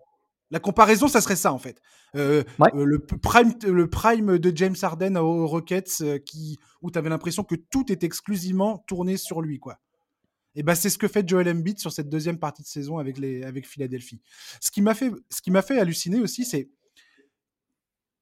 La 0.51 0.61
comparaison, 0.61 1.09
ça 1.09 1.21
serait 1.21 1.37
ça 1.37 1.53
en 1.53 1.59
fait. 1.59 1.81
Euh, 2.15 2.45
euh, 2.61 2.85
le 2.85 2.99
prime 3.01 3.55
le 3.67 3.89
prime 3.89 4.39
de 4.39 4.57
James 4.57 4.77
Harden 4.81 5.17
aux 5.17 5.47
Rockets 5.47 6.03
qui 6.25 6.59
où 6.83 6.91
tu 6.91 6.99
avais 6.99 7.09
l'impression 7.09 7.43
que 7.45 7.57
tout 7.57 7.91
est 7.91 8.05
exclusivement 8.05 8.85
tourné 8.87 9.17
sur 9.17 9.43
lui 9.43 9.59
quoi. 9.59 9.79
Et 10.55 10.63
ben 10.63 10.75
c'est 10.75 10.89
ce 10.89 10.97
que 10.97 11.09
fait 11.09 11.29
Joel 11.29 11.49
Embiid 11.49 11.79
sur 11.79 11.93
cette 11.93 12.09
deuxième 12.09 12.39
partie 12.39 12.63
de 12.63 12.69
saison 12.69 12.99
avec 12.99 13.19
les 13.19 13.43
avec 13.43 13.67
Philadelphie. 13.67 14.21
Ce 14.61 14.71
qui 14.71 14.83
m'a 14.83 14.95
fait 14.95 15.11
ce 15.31 15.43
qui 15.43 15.51
m'a 15.51 15.63
fait 15.63 15.79
halluciner 15.79 16.21
aussi 16.21 16.45
c'est 16.45 16.71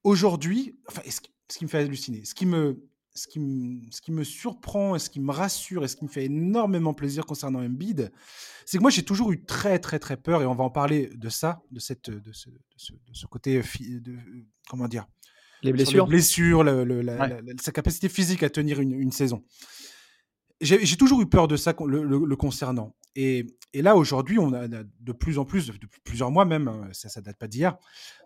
aujourd'hui 0.05 0.77
enfin 0.87 1.01
ce 1.05 1.57
qui 1.57 1.65
me 1.65 1.69
fait 1.69 1.79
halluciner, 1.79 2.23
ce 2.23 2.33
qui 2.33 2.45
me 2.45 2.81
ce 3.17 3.27
qui, 3.27 3.39
me, 3.39 3.79
ce 3.91 4.01
qui 4.01 4.11
me 4.11 4.25
surprend 4.25 4.93
et 4.97 4.99
ce 4.99 5.09
qui 5.09 5.21
me 5.21 5.31
rassure 5.31 5.85
et 5.85 5.87
ce 5.87 5.95
qui 5.95 6.03
me 6.03 6.09
fait 6.09 6.25
énormément 6.25 6.93
plaisir 6.93 7.25
concernant 7.25 7.63
Embiid, 7.63 8.11
c'est 8.65 8.77
que 8.77 8.81
moi 8.81 8.91
j'ai 8.91 9.03
toujours 9.03 9.31
eu 9.31 9.41
très 9.45 9.79
très 9.79 9.99
très 9.99 10.17
peur 10.17 10.41
et 10.41 10.45
on 10.45 10.53
va 10.53 10.65
en 10.65 10.69
parler 10.69 11.09
de 11.15 11.29
ça, 11.29 11.61
de 11.71 11.79
cette 11.79 12.09
de 12.09 12.33
ce, 12.33 12.49
de 12.49 13.13
ce, 13.13 13.25
côté 13.25 13.61
de, 13.79 14.17
comment 14.67 14.89
dire 14.89 15.07
les 15.63 15.71
blessures, 15.71 16.05
les 16.05 16.09
blessures, 16.09 16.63
sa 17.61 17.71
capacité 17.71 18.09
physique 18.09 18.43
à 18.43 18.49
tenir 18.49 18.81
une, 18.81 18.91
une 18.91 19.13
saison. 19.13 19.43
J'ai 20.61 20.97
toujours 20.97 21.21
eu 21.21 21.27
peur 21.27 21.47
de 21.47 21.57
ça 21.57 21.75
le, 21.85 22.03
le, 22.03 22.35
concernant. 22.35 22.95
Et, 23.15 23.45
et 23.73 23.81
là 23.81 23.95
aujourd'hui, 23.95 24.39
on 24.39 24.53
a 24.53 24.67
de 24.67 25.11
plus 25.11 25.37
en 25.37 25.45
plus, 25.45 25.67
depuis 25.67 25.99
plusieurs 26.03 26.31
mois 26.31 26.45
même, 26.45 26.67
hein, 26.69 26.87
ça, 26.93 27.09
ça 27.09 27.21
date 27.21 27.37
pas 27.37 27.47
d'hier, 27.47 27.77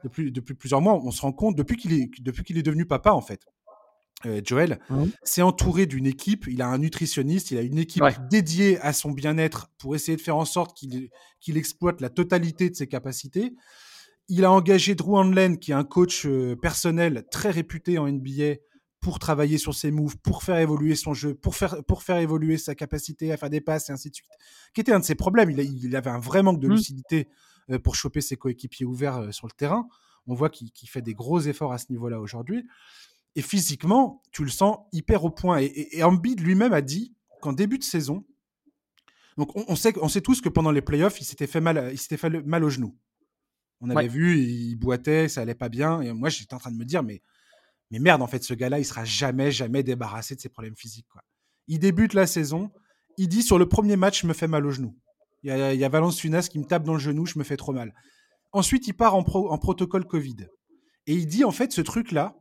depuis, 0.04 0.32
depuis 0.32 0.54
plusieurs 0.54 0.82
mois, 0.82 0.94
on 0.94 1.12
se 1.12 1.22
rend 1.22 1.32
compte 1.32 1.56
depuis 1.56 1.76
qu'il 1.76 1.94
est 1.94 2.10
depuis 2.22 2.44
qu'il 2.44 2.58
est 2.58 2.64
devenu 2.64 2.86
papa 2.86 3.12
en 3.12 3.22
fait 3.22 3.46
euh, 4.26 4.42
Joël, 4.44 4.80
mmh. 4.90 5.04
c'est 5.24 5.42
entouré 5.42 5.86
d'une 5.86 6.06
équipe. 6.06 6.46
Il 6.48 6.62
a 6.62 6.68
un 6.68 6.80
nutritionniste, 6.80 7.52
il 7.52 7.58
a 7.58 7.62
une 7.62 7.78
équipe 7.78 8.04
dédiée 8.30 8.80
à 8.82 8.92
son 8.92 9.12
bien-être 9.12 9.72
pour 9.78 9.96
essayer 9.96 10.18
de 10.18 10.22
faire 10.22 10.38
en 10.38 10.46
sorte 10.46 10.78
qu'il 10.78 11.58
exploite 11.58 12.02
la 12.02 12.10
totalité 12.10 12.70
de 12.70 12.76
ses 12.76 12.88
capacités. 12.88 13.54
Il 14.28 14.46
a 14.46 14.52
engagé 14.52 14.94
Drew 14.94 15.16
Hanlen, 15.16 15.58
qui 15.58 15.72
est 15.72 15.76
un 15.76 15.84
coach 15.84 16.26
euh, 16.26 16.56
personnel 16.56 17.26
très 17.32 17.50
réputé 17.50 17.98
en 17.98 18.08
NBA, 18.08 18.56
pour 19.00 19.20
travailler 19.20 19.58
sur 19.58 19.74
ses 19.74 19.92
moves, 19.92 20.18
pour 20.18 20.44
faire 20.44 20.58
évoluer 20.58 20.96
son 20.96 21.14
jeu, 21.14 21.34
pour 21.34 21.56
faire, 21.56 21.84
pour 21.86 22.04
faire 22.04 22.18
évoluer 22.18 22.58
sa 22.58 22.76
capacité 22.76 23.32
à 23.32 23.38
faire 23.38 23.50
des 23.50 23.62
passes 23.62 23.90
et 23.90 23.94
ainsi 23.94 24.10
de 24.10 24.16
suite. 24.16 24.30
Qui 24.74 24.82
était 24.82 24.92
un 24.92 25.00
de 25.00 25.06
ses 25.06 25.16
problèmes. 25.16 25.50
Il, 25.52 25.96
avait 25.96 26.10
un 26.10 26.20
vrai 26.20 26.44
manque 26.44 26.60
de 26.60 26.68
mmh. 26.68 26.72
lucidité 26.72 27.28
euh, 27.70 27.80
pour 27.80 27.96
choper 27.96 28.22
ses 28.22 28.36
coéquipiers 28.36 28.86
ouverts 28.86 29.34
sur 29.34 29.48
le 29.48 29.54
terrain. 29.54 29.88
On 30.28 30.34
voit 30.34 30.50
qu'il 30.50 30.72
fait 30.90 31.02
des 31.02 31.14
gros 31.14 31.40
efforts 31.40 31.72
à 31.72 31.78
ce 31.78 31.86
niveau-là 31.90 32.20
aujourd'hui. 32.20 32.68
Et 33.36 33.42
physiquement, 33.42 34.22
tu 34.32 34.44
le 34.44 34.50
sens 34.50 34.78
hyper 34.92 35.24
au 35.24 35.30
point. 35.30 35.60
Et, 35.60 35.98
et, 35.98 36.04
Embiid 36.04 36.40
lui-même 36.42 36.74
a 36.74 36.82
dit 36.82 37.16
qu'en 37.42 37.54
début 37.54 37.78
de 37.78 37.84
saison, 37.84 38.26
donc 39.38 39.52
on, 39.56 39.76
sait, 39.76 39.94
on 40.02 40.10
sait 40.10 40.22
tous 40.22 40.42
que 40.42 40.50
pendant 40.50 40.72
les 40.72 40.82
playoffs, 40.82 41.22
il 41.22 41.24
s'était 41.24 41.48
fait 41.48 41.62
mal, 41.62 41.90
il 41.94 41.98
s'était 41.98 42.18
fait 42.18 42.30
mal 42.46 42.64
au 42.64 42.70
genou. 42.70 42.98
On 43.80 43.90
avait 43.90 44.10
vu, 44.10 44.38
il 44.38 44.76
boitait, 44.76 45.30
ça 45.30 45.42
allait 45.42 45.56
pas 45.56 45.70
bien. 45.70 46.02
Et 46.02 46.12
moi, 46.12 46.28
j'étais 46.28 46.54
en 46.54 46.58
train 46.58 46.72
de 46.72 46.76
me 46.76 46.84
dire, 46.84 47.02
mais, 47.02 47.22
mais 47.92 48.00
merde, 48.00 48.22
en 48.22 48.28
fait, 48.28 48.44
ce 48.44 48.54
gars-là, 48.54 48.80
il 48.80 48.86
sera 48.86 49.04
jamais, 49.04 49.52
jamais 49.52 49.84
débarrassé 49.84 50.36
de 50.36 50.42
ses 50.42 50.50
problèmes 50.50 50.76
physiques. 50.76 51.08
Il 51.68 51.80
débute 51.80 52.14
la 52.14 52.28
saison. 52.28 52.72
Il 53.18 53.28
dit 53.28 53.44
sur 53.44 53.58
le 53.58 53.68
premier 53.68 53.96
match, 53.96 54.22
je 54.22 54.28
me 54.28 54.34
fais 54.34 54.48
mal 54.48 54.66
au 54.66 54.72
genou. 54.72 54.96
Il 55.44 55.50
y 55.50 55.84
a, 55.84 55.90
Valence 55.90 56.20
Funas 56.20 56.48
qui 56.52 56.60
me 56.60 56.66
tape 56.66 56.84
dans 56.84 56.94
le 56.94 57.00
genou, 57.00 57.26
je 57.26 57.40
me 57.40 57.44
fais 57.44 57.58
trop 57.58 57.74
mal. 57.74 57.94
Ensuite, 58.52 58.88
il 58.88 58.94
part 58.94 59.16
en, 59.16 59.24
protocole 59.24 60.06
Covid. 60.06 60.48
Et 61.08 61.14
il 61.14 61.28
dit, 61.28 61.44
en 61.44 61.52
fait, 61.52 61.72
ce 61.72 61.82
truc-là, 61.82 62.36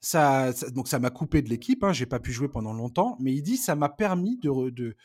ça, 0.00 0.52
donc 0.72 0.88
ça 0.88 0.98
m'a 0.98 1.10
coupé 1.10 1.42
de 1.42 1.48
l'équipe, 1.48 1.84
hein, 1.84 1.92
j'ai 1.92 2.06
pas 2.06 2.20
pu 2.20 2.32
jouer 2.32 2.48
pendant 2.48 2.72
longtemps, 2.72 3.16
mais 3.20 3.34
il 3.34 3.42
dit 3.42 3.58
ça 3.58 3.74
m'a 3.74 3.90
permis 3.90 4.38
de, 4.38 4.96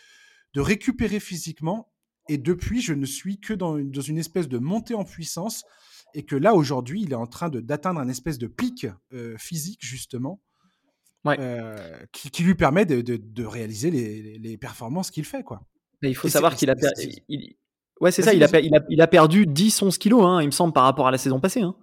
récupérer 0.55 1.19
physiquement 1.19 1.91
et 2.29 2.37
depuis 2.37 2.81
je 2.81 2.93
ne 2.93 3.05
suis 3.05 3.37
que 3.41 3.53
dans 3.53 3.77
une 3.77 4.17
espèce 4.17 4.47
de 4.47 4.57
montée 4.57 4.93
en 4.93 5.03
puissance 5.03 5.65
et 6.15 6.23
que 6.23 6.35
là 6.35 6.55
aujourd'hui 6.55 7.03
il 7.03 7.11
est 7.11 7.15
en 7.15 7.27
train 7.27 7.49
d'atteindre 7.49 7.99
un 7.99 8.07
espèce 8.07 8.37
de 8.37 8.47
pic 8.47 8.87
euh, 9.13 9.35
physique 9.37 9.79
justement 9.81 10.41
euh, 11.27 11.75
qui, 12.11 12.29
qui, 12.29 12.43
lui 12.43 12.55
permet 12.55 12.85
de, 12.85 13.01
de 13.01 13.45
réaliser 13.45 13.89
les, 13.89 14.37
les, 14.37 14.57
performances 14.57 15.09
qu'il 15.09 15.25
fait 15.25 15.43
quoi. 15.43 15.61
Mais 16.03 16.11
il 16.11 16.13
faut 16.13 16.29
savoir 16.29 16.55
qu'il 16.55 16.69
a, 16.69 16.75
il... 17.27 17.55
ouais 17.99 18.11
c'est 18.11 18.21
ça, 18.21 18.33
il 18.33 18.43
a, 18.43 18.59
il 18.59 18.75
a, 18.75 18.85
il 18.89 19.01
a 19.01 19.07
perdu 19.07 19.47
10-11 19.47 19.97
kilos, 19.97 20.23
hein, 20.23 20.41
il 20.41 20.45
me 20.45 20.51
semble 20.51 20.71
par 20.71 20.83
rapport 20.83 21.07
à 21.07 21.11
la 21.11 21.17
saison 21.17 21.39
passée. 21.39 21.61
Hein. 21.61 21.75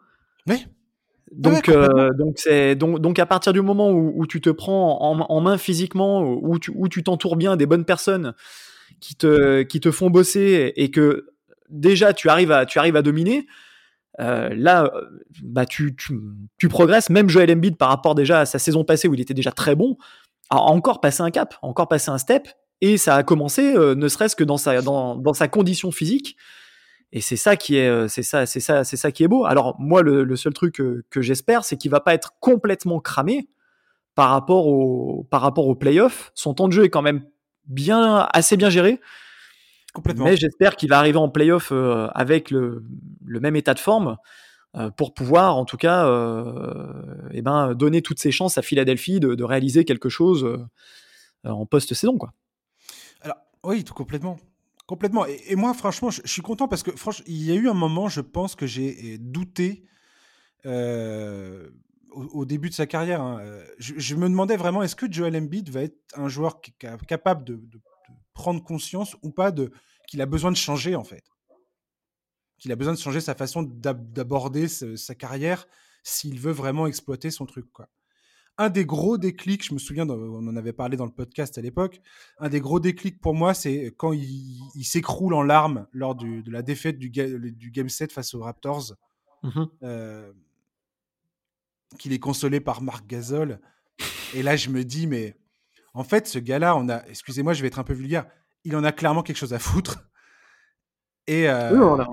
Oui. 0.46 0.64
Donc, 1.32 1.68
euh, 1.68 2.10
donc 2.16 2.36
donc, 2.78 3.00
donc 3.00 3.18
à 3.18 3.26
partir 3.26 3.52
du 3.52 3.62
moment 3.62 3.90
où, 3.90 4.12
où 4.14 4.26
tu 4.26 4.40
te 4.40 4.50
prends 4.50 5.02
en, 5.02 5.18
en, 5.18 5.40
main 5.40 5.58
physiquement, 5.58 6.22
où 6.22 6.58
tu 6.58 6.70
où 6.74 6.88
tu 6.88 7.02
t'entoures 7.02 7.36
bien 7.36 7.56
des 7.56 7.66
bonnes 7.66 7.84
personnes 7.84 8.34
qui 9.00 9.16
te 9.16 9.62
qui 9.62 9.80
te 9.80 9.90
font 9.90 10.10
bosser 10.10 10.72
et 10.76 10.90
que 10.90 11.30
déjà 11.70 12.12
tu 12.12 12.28
arrives 12.28 12.52
à 12.52 12.66
tu 12.66 12.78
arrives 12.78 12.96
à 12.96 13.02
dominer, 13.02 13.46
euh, 14.20 14.50
là 14.54 14.90
bah 15.42 15.66
tu, 15.66 15.96
tu, 15.96 16.18
tu 16.58 16.68
progresses. 16.68 17.10
Même 17.10 17.28
Joel 17.28 17.50
Embiid 17.50 17.76
par 17.76 17.88
rapport 17.88 18.14
déjà 18.14 18.40
à 18.40 18.46
sa 18.46 18.58
saison 18.58 18.84
passée 18.84 19.08
où 19.08 19.14
il 19.14 19.20
était 19.20 19.34
déjà 19.34 19.52
très 19.52 19.74
bon, 19.74 19.96
a 20.50 20.56
encore 20.56 21.00
passé 21.00 21.22
un 21.22 21.30
cap, 21.30 21.54
encore 21.62 21.88
passé 21.88 22.10
un 22.10 22.18
step 22.18 22.48
et 22.80 22.96
ça 22.96 23.16
a 23.16 23.22
commencé 23.22 23.74
euh, 23.74 23.94
ne 23.94 24.08
serait-ce 24.08 24.36
que 24.36 24.44
dans 24.44 24.56
sa 24.58 24.82
dans, 24.82 25.16
dans 25.16 25.34
sa 25.34 25.48
condition 25.48 25.90
physique 25.90 26.36
et 27.12 27.20
c'est 27.20 27.36
ça 27.36 27.56
qui 27.56 27.76
est, 27.76 27.88
euh, 27.88 28.08
c'est 28.08 28.22
ça, 28.22 28.46
c'est 28.46 28.60
ça, 28.60 28.84
c'est 28.84 28.96
ça 28.96 29.12
qui 29.12 29.22
est 29.22 29.28
beau. 29.28 29.44
Alors 29.44 29.76
moi, 29.78 30.02
le, 30.02 30.34
seul 30.34 30.54
truc 30.54 30.76
que, 30.76 31.04
que 31.10 31.20
j'espère, 31.20 31.64
c'est 31.64 31.76
qu'il 31.76 31.90
va 31.90 32.00
pas 32.00 32.14
être 32.14 32.32
complètement 32.40 33.00
cramé 33.00 33.48
par 34.14 34.30
rapport 34.30 34.66
au, 34.66 35.26
par 35.30 35.42
rapport 35.42 35.66
au 35.66 35.74
playoff. 35.74 36.32
Son 36.34 36.54
temps 36.54 36.68
de 36.68 36.72
jeu 36.72 36.84
est 36.84 36.90
quand 36.90 37.02
même 37.02 37.22
bien, 37.66 38.26
assez 38.32 38.56
bien 38.56 38.70
géré. 38.70 38.98
Complètement. 39.92 40.24
Mais 40.24 40.36
j'espère 40.36 40.76
qu'il 40.76 40.88
va 40.88 40.98
arriver 40.98 41.18
en 41.18 41.28
playoff 41.28 41.70
euh, 41.70 42.08
avec 42.14 42.50
le, 42.50 42.82
le, 43.24 43.40
même 43.40 43.56
état 43.56 43.74
de 43.74 43.78
forme 43.78 44.16
euh, 44.74 44.90
pour 44.90 45.12
pouvoir, 45.12 45.56
en 45.56 45.66
tout 45.66 45.76
cas, 45.76 46.06
euh, 46.06 47.28
eh 47.32 47.42
ben, 47.42 47.74
donner 47.74 48.00
toutes 48.00 48.18
ses 48.18 48.32
chances 48.32 48.56
à 48.56 48.62
Philadelphie 48.62 49.20
de, 49.20 49.34
de 49.34 49.44
réaliser 49.44 49.84
quelque 49.84 50.08
chose 50.08 50.66
en 51.44 51.66
post-saison, 51.66 52.16
quoi. 52.16 52.32
Alors 53.20 53.36
oui, 53.64 53.84
tout 53.84 53.94
complètement. 53.94 54.38
Complètement. 54.86 55.26
Et, 55.26 55.56
moi, 55.56 55.74
franchement, 55.74 56.10
je, 56.10 56.22
suis 56.24 56.42
content 56.42 56.68
parce 56.68 56.82
que, 56.82 56.90
franchement, 56.92 57.24
il 57.28 57.42
y 57.42 57.52
a 57.52 57.54
eu 57.54 57.68
un 57.68 57.74
moment, 57.74 58.08
je 58.08 58.20
pense, 58.20 58.54
que 58.56 58.66
j'ai 58.66 59.18
douté 59.18 59.84
au, 60.64 62.44
début 62.44 62.70
de 62.70 62.74
sa 62.74 62.86
carrière. 62.86 63.20
Hein. 63.20 63.42
Je, 63.78 64.14
me 64.16 64.28
demandais 64.28 64.56
vraiment, 64.56 64.82
est-ce 64.82 64.96
que 64.96 65.10
Joel 65.10 65.36
Embiid 65.36 65.68
va 65.70 65.82
être 65.82 65.98
un 66.16 66.28
joueur 66.28 66.60
capable 67.06 67.44
de, 67.44 67.60
prendre 68.34 68.62
conscience 68.62 69.16
ou 69.22 69.30
pas 69.30 69.50
de 69.50 69.72
qu'il 70.08 70.20
a 70.20 70.26
besoin 70.26 70.50
de 70.50 70.56
changer, 70.56 70.94
en 70.96 71.04
fait 71.04 71.24
qu'il 72.62 72.70
a 72.70 72.76
besoin 72.76 72.94
de 72.94 72.98
changer 72.98 73.20
sa 73.20 73.34
façon 73.34 73.64
d'aborder 73.64 74.68
sa 74.68 75.16
carrière 75.16 75.66
s'il 76.04 76.38
veut 76.38 76.52
vraiment 76.52 76.86
exploiter 76.86 77.32
son 77.32 77.44
truc. 77.44 77.66
Quoi. 77.72 77.88
Un 78.56 78.70
des 78.70 78.84
gros 78.84 79.18
déclics, 79.18 79.66
je 79.66 79.74
me 79.74 79.80
souviens, 79.80 80.08
on 80.08 80.46
en 80.46 80.56
avait 80.56 80.72
parlé 80.72 80.96
dans 80.96 81.04
le 81.04 81.10
podcast 81.10 81.58
à 81.58 81.60
l'époque, 81.60 82.00
un 82.38 82.48
des 82.48 82.60
gros 82.60 82.78
déclics 82.78 83.20
pour 83.20 83.34
moi, 83.34 83.52
c'est 83.52 83.92
quand 83.96 84.12
il, 84.12 84.84
s'écroule 84.84 85.34
en 85.34 85.42
larmes 85.42 85.88
lors 85.92 86.14
de 86.14 86.48
la 86.52 86.62
défaite 86.62 87.00
du, 87.00 87.10
du, 87.10 87.70
Game 87.72 87.88
7 87.88 88.12
face 88.12 88.32
aux 88.32 88.40
Raptors. 88.40 88.94
Mmh 89.42 89.64
euh, 89.82 90.32
qu'il 91.98 92.14
est 92.14 92.20
consolé 92.20 92.58
par 92.60 92.80
Marc 92.80 93.06
Gasol. 93.06 93.60
Et 94.34 94.42
là, 94.42 94.56
je 94.56 94.70
me 94.70 94.82
dis, 94.82 95.06
mais 95.06 95.36
en 95.94 96.04
fait, 96.04 96.26
ce 96.26 96.38
gars-là, 96.38 96.76
on 96.76 96.88
a, 96.88 97.06
excusez-moi, 97.08 97.52
je 97.52 97.62
vais 97.62 97.68
être 97.68 97.78
un 97.78 97.84
peu 97.84 97.92
vulgaire, 97.92 98.26
il 98.64 98.76
en 98.76 98.84
a 98.84 98.92
clairement 98.92 99.22
quelque 99.22 99.36
chose 99.36 99.54
à 99.54 99.58
foutre. 99.58 100.08
Et, 101.26 101.48
euh, 101.48 102.04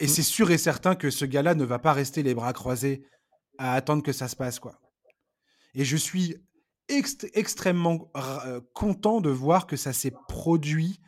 et 0.00 0.06
c'est 0.06 0.22
sûr 0.22 0.50
et 0.50 0.58
certain 0.58 0.94
que 0.94 1.10
ce 1.10 1.24
gars-là 1.24 1.54
ne 1.54 1.64
va 1.64 1.78
pas 1.78 1.92
rester 1.92 2.22
les 2.22 2.34
bras 2.34 2.52
croisés 2.52 3.06
à 3.58 3.74
attendre 3.74 4.02
que 4.02 4.12
ça 4.12 4.28
se 4.28 4.36
passe, 4.36 4.58
quoi. 4.58 4.78
Et 5.74 5.84
je 5.84 5.96
suis 5.96 6.36
extrêmement 6.88 8.10
euh, 8.16 8.60
content 8.74 9.20
de 9.20 9.30
voir 9.30 9.66
que 9.66 9.76
ça 9.76 9.92
s'est 9.92 10.12
produit, 10.28 11.00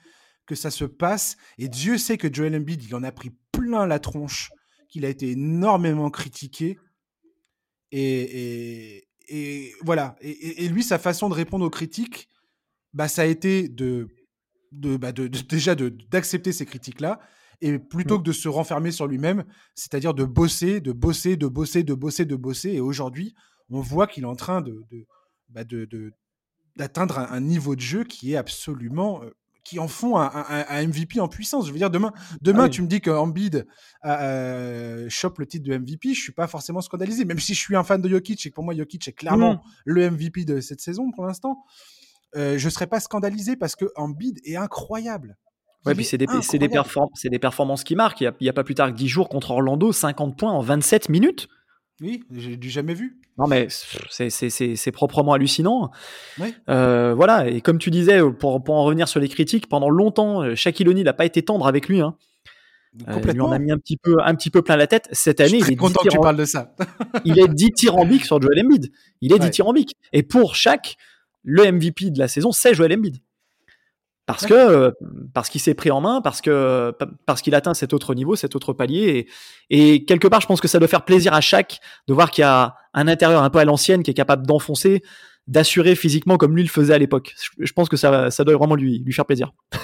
que 0.47 0.55
ça 0.55 0.71
se 0.71 0.85
passe. 0.85 1.37
Et 1.59 1.69
Dieu 1.69 1.99
sait 1.99 2.19
que 2.19 2.33
Joel 2.33 2.57
Embiid, 2.57 2.83
il 2.83 2.95
en 2.95 3.03
a 3.03 3.13
pris 3.13 3.31
plein 3.53 3.87
la 3.87 3.99
tronche, 3.99 4.51
qu'il 4.89 5.05
a 5.05 5.09
été 5.09 5.33
énormément 5.33 6.11
critiqué. 6.11 6.79
Et, 7.93 8.97
et, 8.97 9.06
voilà. 9.83 10.17
Et, 10.21 10.69
lui, 10.69 10.83
sa 10.83 10.99
façon 10.99 11.29
de 11.29 11.35
répondre 11.35 11.65
aux 11.65 11.71
critiques, 11.71 12.29
bah, 12.93 13.09
ça 13.09 13.23
a 13.23 13.27
été 13.27 13.69
de, 13.69 14.09
de, 14.73 14.97
bah, 14.97 15.13
de, 15.13 15.27
de 15.27 15.41
déjà 15.41 15.75
d'accepter 15.75 16.53
ces 16.53 16.67
critiques-là 16.67 17.21
et 17.61 17.79
plutôt 17.79 18.17
mmh. 18.17 18.23
que 18.23 18.27
de 18.29 18.33
se 18.33 18.49
renfermer 18.49 18.91
sur 18.91 19.07
lui-même, 19.07 19.45
c'est-à-dire 19.75 20.15
de 20.15 20.25
bosser, 20.25 20.81
de 20.81 20.93
bosser, 20.93 21.37
de 21.37 21.47
bosser, 21.47 21.83
de 21.83 21.95
bosser, 21.95 22.25
de 22.25 22.37
bosser. 22.37 22.71
Et 22.73 22.81
aujourd'hui, 22.81 23.35
on 23.71 23.81
voit 23.81 24.07
qu'il 24.07 24.25
est 24.25 24.27
en 24.27 24.37
train 24.37 24.61
de, 24.61 24.85
de, 24.91 25.07
bah, 25.49 25.63
d'atteindre 26.77 27.19
un, 27.19 27.41
niveau 27.41 27.75
de 27.75 27.81
jeu 27.81 28.05
qui 28.05 28.33
est 28.33 28.37
absolument 28.37 29.23
euh, 29.23 29.31
qui 29.67 29.81
en 29.81 29.89
font 29.89 30.17
un, 30.17 30.87
MVP 30.87 31.19
en 31.19 31.27
puissance. 31.27 31.67
Je 31.67 31.73
veux 31.73 31.79
dire, 31.79 31.91
demain, 31.91 32.13
demain 32.41 32.65
ah 32.67 32.69
tu 32.69 32.83
me 32.83 32.87
dis 32.87 33.01
que 33.01 33.11
Embiid 33.11 33.67
euh, 34.05 35.07
chope 35.09 35.41
le 35.41 35.47
titre 35.47 35.69
de 35.69 35.77
MVP, 35.77 36.15
je 36.15 36.21
suis 36.21 36.33
pas 36.33 36.47
forcément 36.47 36.81
scandalisé, 36.81 37.25
même 37.25 37.41
si 37.41 37.53
je 37.53 37.59
suis 37.59 37.75
un 37.75 37.83
fan 37.83 38.01
de 38.01 38.09
Jokic 38.09 38.47
et 38.47 38.51
que 38.51 38.55
pour 38.55 38.63
moi 38.63 38.77
Jokic 38.77 39.09
est 39.09 39.13
clairement 39.13 39.55
mmh. 39.55 39.61
le 39.87 40.11
MVP 40.11 40.45
de 40.45 40.61
cette 40.61 40.81
saison 40.81 41.11
pour 41.11 41.27
l'instant. 41.27 41.65
Euh, 42.37 42.59
je 42.59 42.69
serais 42.69 42.87
pas 42.87 43.01
scandalisé 43.01 43.57
parce 43.57 43.75
que 43.75 43.87
Embiid 43.97 44.39
est 44.45 44.57
incroyable. 44.57 45.37
Ouais, 45.85 45.95
puis 45.95 46.05
c'est 46.05 46.19
des, 46.19 46.27
des, 46.27 46.59
des, 46.59 47.39
performances 47.39 47.83
qui 47.83 47.97
marquent. 47.97 48.21
Il 48.21 48.33
n'y 48.41 48.49
a, 48.49 48.53
pas 48.53 48.65
plus 48.65 48.75
tard 48.75 48.91
que 48.91 48.97
10 48.97 49.09
jours 49.09 49.29
contre 49.29 49.51
Orlando, 49.51 49.93
50 49.93 50.37
points 50.39 50.53
en 50.53 50.61
27 50.61 51.09
minutes. 51.09 51.49
Oui, 52.01 52.25
j'ai 52.35 52.57
du 52.57 52.69
jamais 52.69 52.95
vu. 52.95 53.19
Non, 53.39 53.47
mais 53.47 53.69
c'est 53.71 54.93
proprement 54.93 55.33
hallucinant. 55.35 55.91
Euh, 56.69 57.15
voilà, 57.15 57.49
et 57.49 57.61
comme 57.61 57.79
tu 57.79 57.91
disais, 57.91 58.21
pour, 58.39 58.63
pour, 58.63 58.75
en 58.75 58.85
revenir 58.85 59.09
sur 59.09 59.21
les 59.21 59.29
critiques, 59.29 59.69
pendant 59.69 59.91
longtemps, 59.91 60.43
euh, 60.43 60.55
Shaquille 60.55 60.89
O'Neal 60.89 61.05
n'a 61.05 61.13
pas 61.13 61.25
été 61.25 61.43
tendre 61.43 61.67
avec 61.67 61.89
lui. 61.89 62.01
Hein. 62.01 62.17
Euh, 63.09 63.21
lui 63.21 63.41
en 63.41 63.53
a 63.53 63.59
mis 63.59 63.73
un 63.73 63.79
petit 63.79 63.99
peu, 63.99 64.17
un 64.23 64.35
petit 64.35 64.49
peu 64.51 64.63
plein 64.63 64.77
la 64.77 64.87
tête. 64.87 65.09
Cette 65.13 65.41
année, 65.41 65.59
il 65.59 65.71
est 65.71 65.77
content 65.77 66.03
que 66.03 66.09
tu 66.09 66.19
parles 66.19 66.37
de 66.37 66.47
ça. 66.47 66.75
il 67.25 67.39
est 67.39 67.49
dithyrambique 67.49 68.25
sur 68.25 68.41
Joel 68.41 68.65
Embiid. 68.65 68.91
Il 69.21 69.35
est 69.35 69.39
dithyrambique. 69.39 69.97
Et 70.13 70.23
pour 70.23 70.55
Shaq, 70.55 70.97
le 71.43 71.71
MVP 71.71 72.11
de 72.11 72.19
la 72.19 72.29
saison, 72.29 72.53
c'est 72.53 72.75
Joel 72.75 72.95
Embiid 72.95 73.19
parce 74.27 74.45
que 74.45 74.55
euh, 74.55 74.91
parce 75.33 75.49
qu'il 75.49 75.61
s'est 75.61 75.75
pris 75.75 75.91
en 75.91 76.01
main, 76.01 76.21
parce 76.21 76.41
que 76.41 76.93
parce 77.25 77.43
qu'il 77.43 77.55
atteint 77.55 77.75
cet 77.75 77.93
autre 77.93 78.15
niveau, 78.15 78.35
cet 78.35 78.57
autre 78.57 78.73
palier, 78.73 79.29
et, 79.71 79.95
et, 79.95 80.05
quelque 80.05 80.27
part, 80.27 80.41
je 80.41 80.47
pense 80.47 80.61
que 80.61 80.69
ça 80.69 80.79
doit 80.79 80.89
faire 80.89 81.05
plaisir 81.05 81.33
à 81.33 81.41
chaque 81.41 81.81
de 82.09 82.15
voir 82.15 82.31
qu'il 82.31 82.43
y 82.43 82.45
a 82.45 82.77
un 82.93 83.09
intérieur 83.09 83.43
un 83.43 83.51
peu 83.51 83.61
à 83.61 83.65
l'ancienne 83.65 84.03
qui 84.03 84.11
est 84.11 84.15
capable 84.15 84.47
d'enfoncer, 84.47 85.03
d'assurer 85.47 85.95
physiquement 85.95 86.39
comme 86.39 86.57
lui 86.57 86.63
le 86.65 86.69
faisait 86.69 86.95
à 86.95 86.99
l'époque. 86.99 87.35
Je 87.59 87.73
pense 87.73 87.89
que 87.89 87.97
ça 87.97 88.31
ça 88.33 88.43
doit 88.43 88.57
vraiment 88.57 88.75
lui 88.75 88.99
lui 88.99 89.13
faire 89.13 89.27
plaisir. 89.27 89.53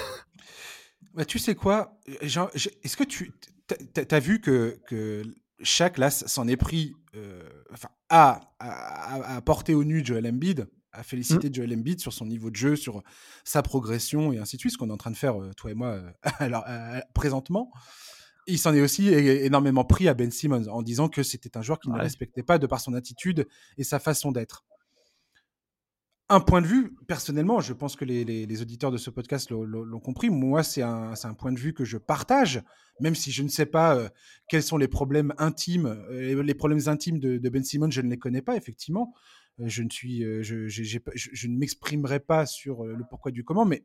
Bah, 1.13 1.25
tu 1.25 1.37
sais 1.37 1.53
quoi 1.53 1.99
Est-ce 2.21 2.97
que 2.97 3.03
tu 3.03 3.31
as 4.09 4.19
vu 4.19 4.41
que 4.41 4.79
que 4.87 5.21
chaque 5.61 5.99
là 5.99 6.09
s'en 6.09 6.47
est 6.47 6.57
pris, 6.57 6.95
euh, 7.15 7.47
enfin, 7.71 7.89
à, 8.09 8.39
à, 8.59 9.35
à, 9.35 9.41
porter 9.41 9.75
au 9.75 9.83
nu 9.83 10.03
Joel 10.03 10.27
Embiid? 10.27 10.67
À 10.93 11.01
mmh. 11.01 11.03
féliciter 11.03 11.49
Joel 11.51 11.73
Embiid 11.73 11.99
sur 11.99 12.13
son 12.13 12.25
niveau 12.25 12.49
de 12.49 12.55
jeu, 12.55 12.75
sur 12.75 13.03
sa 13.43 13.61
progression 13.61 14.31
et 14.31 14.39
ainsi 14.39 14.55
de 14.55 14.61
suite, 14.61 14.73
ce 14.73 14.77
qu'on 14.77 14.89
est 14.89 14.93
en 14.93 14.97
train 14.97 15.11
de 15.11 15.17
faire, 15.17 15.35
toi 15.57 15.71
et 15.71 15.73
moi, 15.73 15.99
alors, 16.39 16.65
présentement. 17.13 17.71
Il 18.45 18.59
s'en 18.59 18.73
est 18.73 18.81
aussi 18.81 19.07
énormément 19.07 19.85
pris 19.85 20.07
à 20.07 20.13
Ben 20.13 20.29
Simmons 20.29 20.67
en 20.67 20.81
disant 20.81 21.07
que 21.07 21.23
c'était 21.23 21.57
un 21.57 21.61
joueur 21.61 21.79
qu'il 21.79 21.91
ne 21.93 21.99
respectait 21.99 22.43
pas 22.43 22.57
de 22.57 22.67
par 22.67 22.81
son 22.81 22.93
attitude 22.93 23.47
et 23.77 23.83
sa 23.83 23.99
façon 23.99 24.31
d'être. 24.31 24.65
Un 26.29 26.39
point 26.39 26.61
de 26.61 26.67
vue, 26.67 26.95
personnellement, 27.07 27.61
je 27.61 27.73
pense 27.73 27.95
que 27.95 28.05
les, 28.05 28.61
auditeurs 28.61 28.91
de 28.91 28.97
ce 28.97 29.09
podcast 29.09 29.51
l'ont 29.51 29.99
compris. 29.99 30.29
Moi, 30.29 30.63
c'est 30.63 30.81
un, 30.81 31.13
un, 31.21 31.33
point 31.33 31.51
de 31.51 31.59
vue 31.59 31.73
que 31.73 31.85
je 31.85 31.97
partage, 31.97 32.63
même 32.99 33.15
si 33.15 33.31
je 33.31 33.43
ne 33.43 33.49
sais 33.49 33.65
pas 33.65 34.09
quels 34.49 34.63
sont 34.63 34.77
les 34.77 34.87
problèmes 34.87 35.33
intimes. 35.37 35.95
les 36.09 36.53
problèmes 36.53 36.87
intimes 36.87 37.19
de, 37.19 37.37
de 37.37 37.49
Ben 37.49 37.63
Simmons, 37.63 37.91
je 37.91 38.01
ne 38.01 38.09
les 38.09 38.17
connais 38.17 38.41
pas, 38.41 38.55
effectivement. 38.55 39.13
Euh, 39.59 39.67
je 39.67 39.83
ne 39.83 39.89
suis, 39.89 40.23
euh, 40.23 40.41
je, 40.41 40.67
je, 40.67 41.47
ne 41.47 41.57
m'exprimerai 41.57 42.19
pas 42.19 42.45
sur 42.45 42.83
euh, 42.83 42.95
le 42.95 43.03
pourquoi 43.09 43.31
du 43.31 43.43
comment, 43.43 43.65
mais 43.65 43.83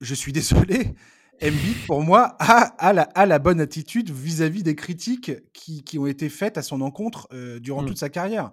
je 0.00 0.14
suis 0.14 0.32
désolé. 0.32 0.94
Embiid, 1.42 1.86
pour 1.86 2.02
moi, 2.02 2.36
a, 2.38 2.92
la, 2.92 3.26
la, 3.26 3.38
bonne 3.40 3.60
attitude 3.60 4.10
vis-à-vis 4.10 4.62
des 4.62 4.76
critiques 4.76 5.32
qui, 5.52 5.82
qui, 5.82 5.98
ont 5.98 6.06
été 6.06 6.28
faites 6.28 6.56
à 6.56 6.62
son 6.62 6.80
encontre 6.82 7.26
durant 7.58 7.82
mmh. 7.82 7.86
toute 7.86 7.98
sa 7.98 8.10
carrière. 8.10 8.52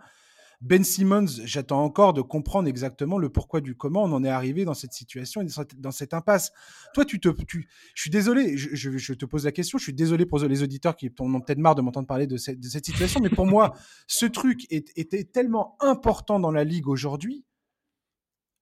Ben 0.62 0.84
Simmons, 0.84 1.26
j'attends 1.45 1.84
encore 1.84 2.13
de 2.13 2.22
comprendre 2.22 2.67
exactement 2.67 3.17
le 3.17 3.30
pourquoi 3.30 3.62
du 3.62 3.76
comment 3.76 4.04
on 4.04 4.12
en 4.12 4.26
est 4.26 4.30
arrivé 4.30 4.65
dans 4.65 4.74
cette 4.74 4.91
situation 4.91 5.41
et 5.41 5.48
dans 5.78 5.91
cette 5.91 6.13
impasse. 6.13 6.52
Toi, 6.93 7.06
tu 7.06 7.22
te, 7.22 7.30
tu, 7.30 7.69
je 7.95 8.02
suis 8.02 8.10
désolé, 8.10 8.58
je, 8.58 9.13
te 9.13 9.26
pose 9.26 9.45
la 9.45 9.54
question, 9.54 9.78
je 9.78 9.84
suis 9.84 9.93
désolé 9.93 10.26
pour 10.26 10.39
les 10.39 10.62
auditeurs 10.62 10.98
qui 10.98 11.10
ont 11.19 11.39
peut-être 11.39 11.60
marre 11.60 11.76
de 11.76 11.82
m'entendre 11.82 12.08
parler 12.08 12.28
de 12.28 12.36
cette, 12.36 12.62
situation, 12.84 13.22
mais 13.22 13.30
pour 13.30 13.45
moi, 13.45 13.74
ce 14.08 14.26
truc 14.26 14.67
était 14.69 15.24
tellement 15.24 15.78
important 15.80 16.41
dans 16.41 16.52
la 16.52 16.65
ligue 16.65 16.89
aujourd'hui 16.89 17.45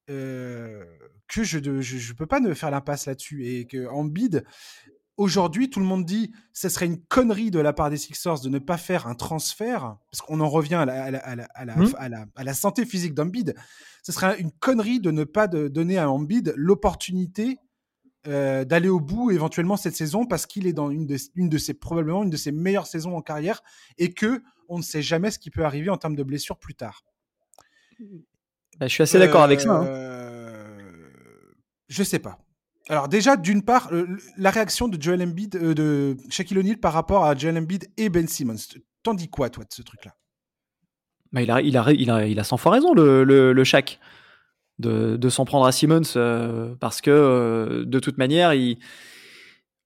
euh, 0.09 0.85
que 1.27 1.43
je 1.43 1.57
ne 1.57 2.13
peux 2.13 2.27
pas 2.27 2.39
ne 2.39 2.53
faire 2.53 2.71
l'impasse 2.71 3.07
là-dessus 3.07 3.45
et 3.45 3.65
que 3.65 3.87
en 3.87 4.05
bid 4.05 4.45
Aujourd'hui, 5.17 5.71
tout 5.71 5.79
le 5.79 5.85
monde 5.85 6.05
dit 6.05 6.31
ce 6.53 6.69
serait 6.69 6.85
une 6.85 7.03
connerie 7.03 7.49
de 7.49 7.59
la 7.59 7.73
part 7.73 7.89
des 7.89 7.97
Sixers 7.97 8.39
de 8.39 8.49
ne 8.49 8.59
pas 8.59 8.77
faire 8.77 9.07
un 9.07 9.15
transfert, 9.15 9.97
parce 10.11 10.21
qu'on 10.21 10.39
en 10.39 10.49
revient 10.49 10.75
à 10.75 12.43
la, 12.43 12.53
santé 12.53 12.85
physique 12.85 13.15
d'Ambide. 13.15 13.55
Ce 14.03 14.11
serait 14.11 14.39
une 14.39 14.51
connerie 14.51 14.99
de 14.99 15.09
ne 15.09 15.23
pas 15.23 15.47
donner 15.47 15.97
à 15.97 16.09
Ambide 16.09 16.53
l'opportunité 16.55 17.57
euh, 18.27 18.63
d'aller 18.63 18.89
au 18.89 18.99
bout 18.99 19.31
éventuellement 19.31 19.77
cette 19.77 19.95
saison 19.95 20.25
parce 20.25 20.45
qu'il 20.45 20.67
est 20.67 20.73
dans 20.73 20.91
une 20.91 21.07
de, 21.07 21.17
une 21.35 21.49
de 21.49 21.57
ses 21.57 21.73
probablement 21.73 22.23
une 22.23 22.29
de 22.29 22.37
ses 22.37 22.51
meilleures 22.51 22.87
saisons 22.87 23.15
en 23.15 23.21
carrière 23.21 23.63
et 23.97 24.13
que 24.13 24.43
on 24.67 24.77
ne 24.77 24.83
sait 24.83 25.01
jamais 25.01 25.31
ce 25.31 25.39
qui 25.39 25.49
peut 25.49 25.63
arriver 25.63 25.89
en 25.89 25.97
termes 25.97 26.15
de 26.15 26.23
blessures 26.23 26.59
plus 26.59 26.75
tard. 26.75 27.03
Bah, 28.77 28.87
je 28.87 28.93
suis 28.93 29.03
assez 29.03 29.17
d'accord 29.17 29.43
avec 29.43 29.61
ça. 29.61 29.71
Hein. 29.71 29.85
Euh, 29.87 30.77
je 31.87 32.03
sais 32.03 32.19
pas. 32.19 32.37
Alors 32.89 33.09
déjà, 33.09 33.35
d'une 33.35 33.63
part, 33.63 33.91
la 34.37 34.49
réaction 34.49 34.87
de 34.87 35.01
Joel 35.01 35.21
Embiid, 35.21 35.55
euh, 35.55 35.73
de 35.73 36.17
Shaquille 36.29 36.57
O'Neal 36.57 36.77
par 36.77 36.93
rapport 36.93 37.25
à 37.25 37.35
Joel 37.35 37.57
Embiid 37.57 37.89
et 37.97 38.09
Ben 38.09 38.27
Simmons. 38.27 38.55
T'en 39.03 39.13
dis 39.13 39.29
quoi, 39.29 39.49
toi, 39.49 39.63
de 39.63 39.73
ce 39.73 39.81
truc-là? 39.81 40.15
Bah, 41.33 41.41
il, 41.41 41.51
a, 41.51 41.61
il, 41.61 41.77
a, 41.77 41.91
il, 41.91 42.09
a, 42.09 42.25
il 42.25 42.39
a 42.39 42.43
100 42.43 42.57
fois 42.57 42.71
raison, 42.71 42.93
le, 42.93 43.23
le, 43.23 43.63
Shaq, 43.65 43.99
de, 44.79 45.17
de 45.17 45.29
s'en 45.29 45.43
prendre 45.43 45.65
à 45.65 45.71
Simmons, 45.73 46.01
euh, 46.15 46.75
parce 46.79 47.01
que 47.01 47.11
euh, 47.11 47.85
de 47.85 47.99
toute 47.99 48.17
manière, 48.17 48.53
il, 48.53 48.77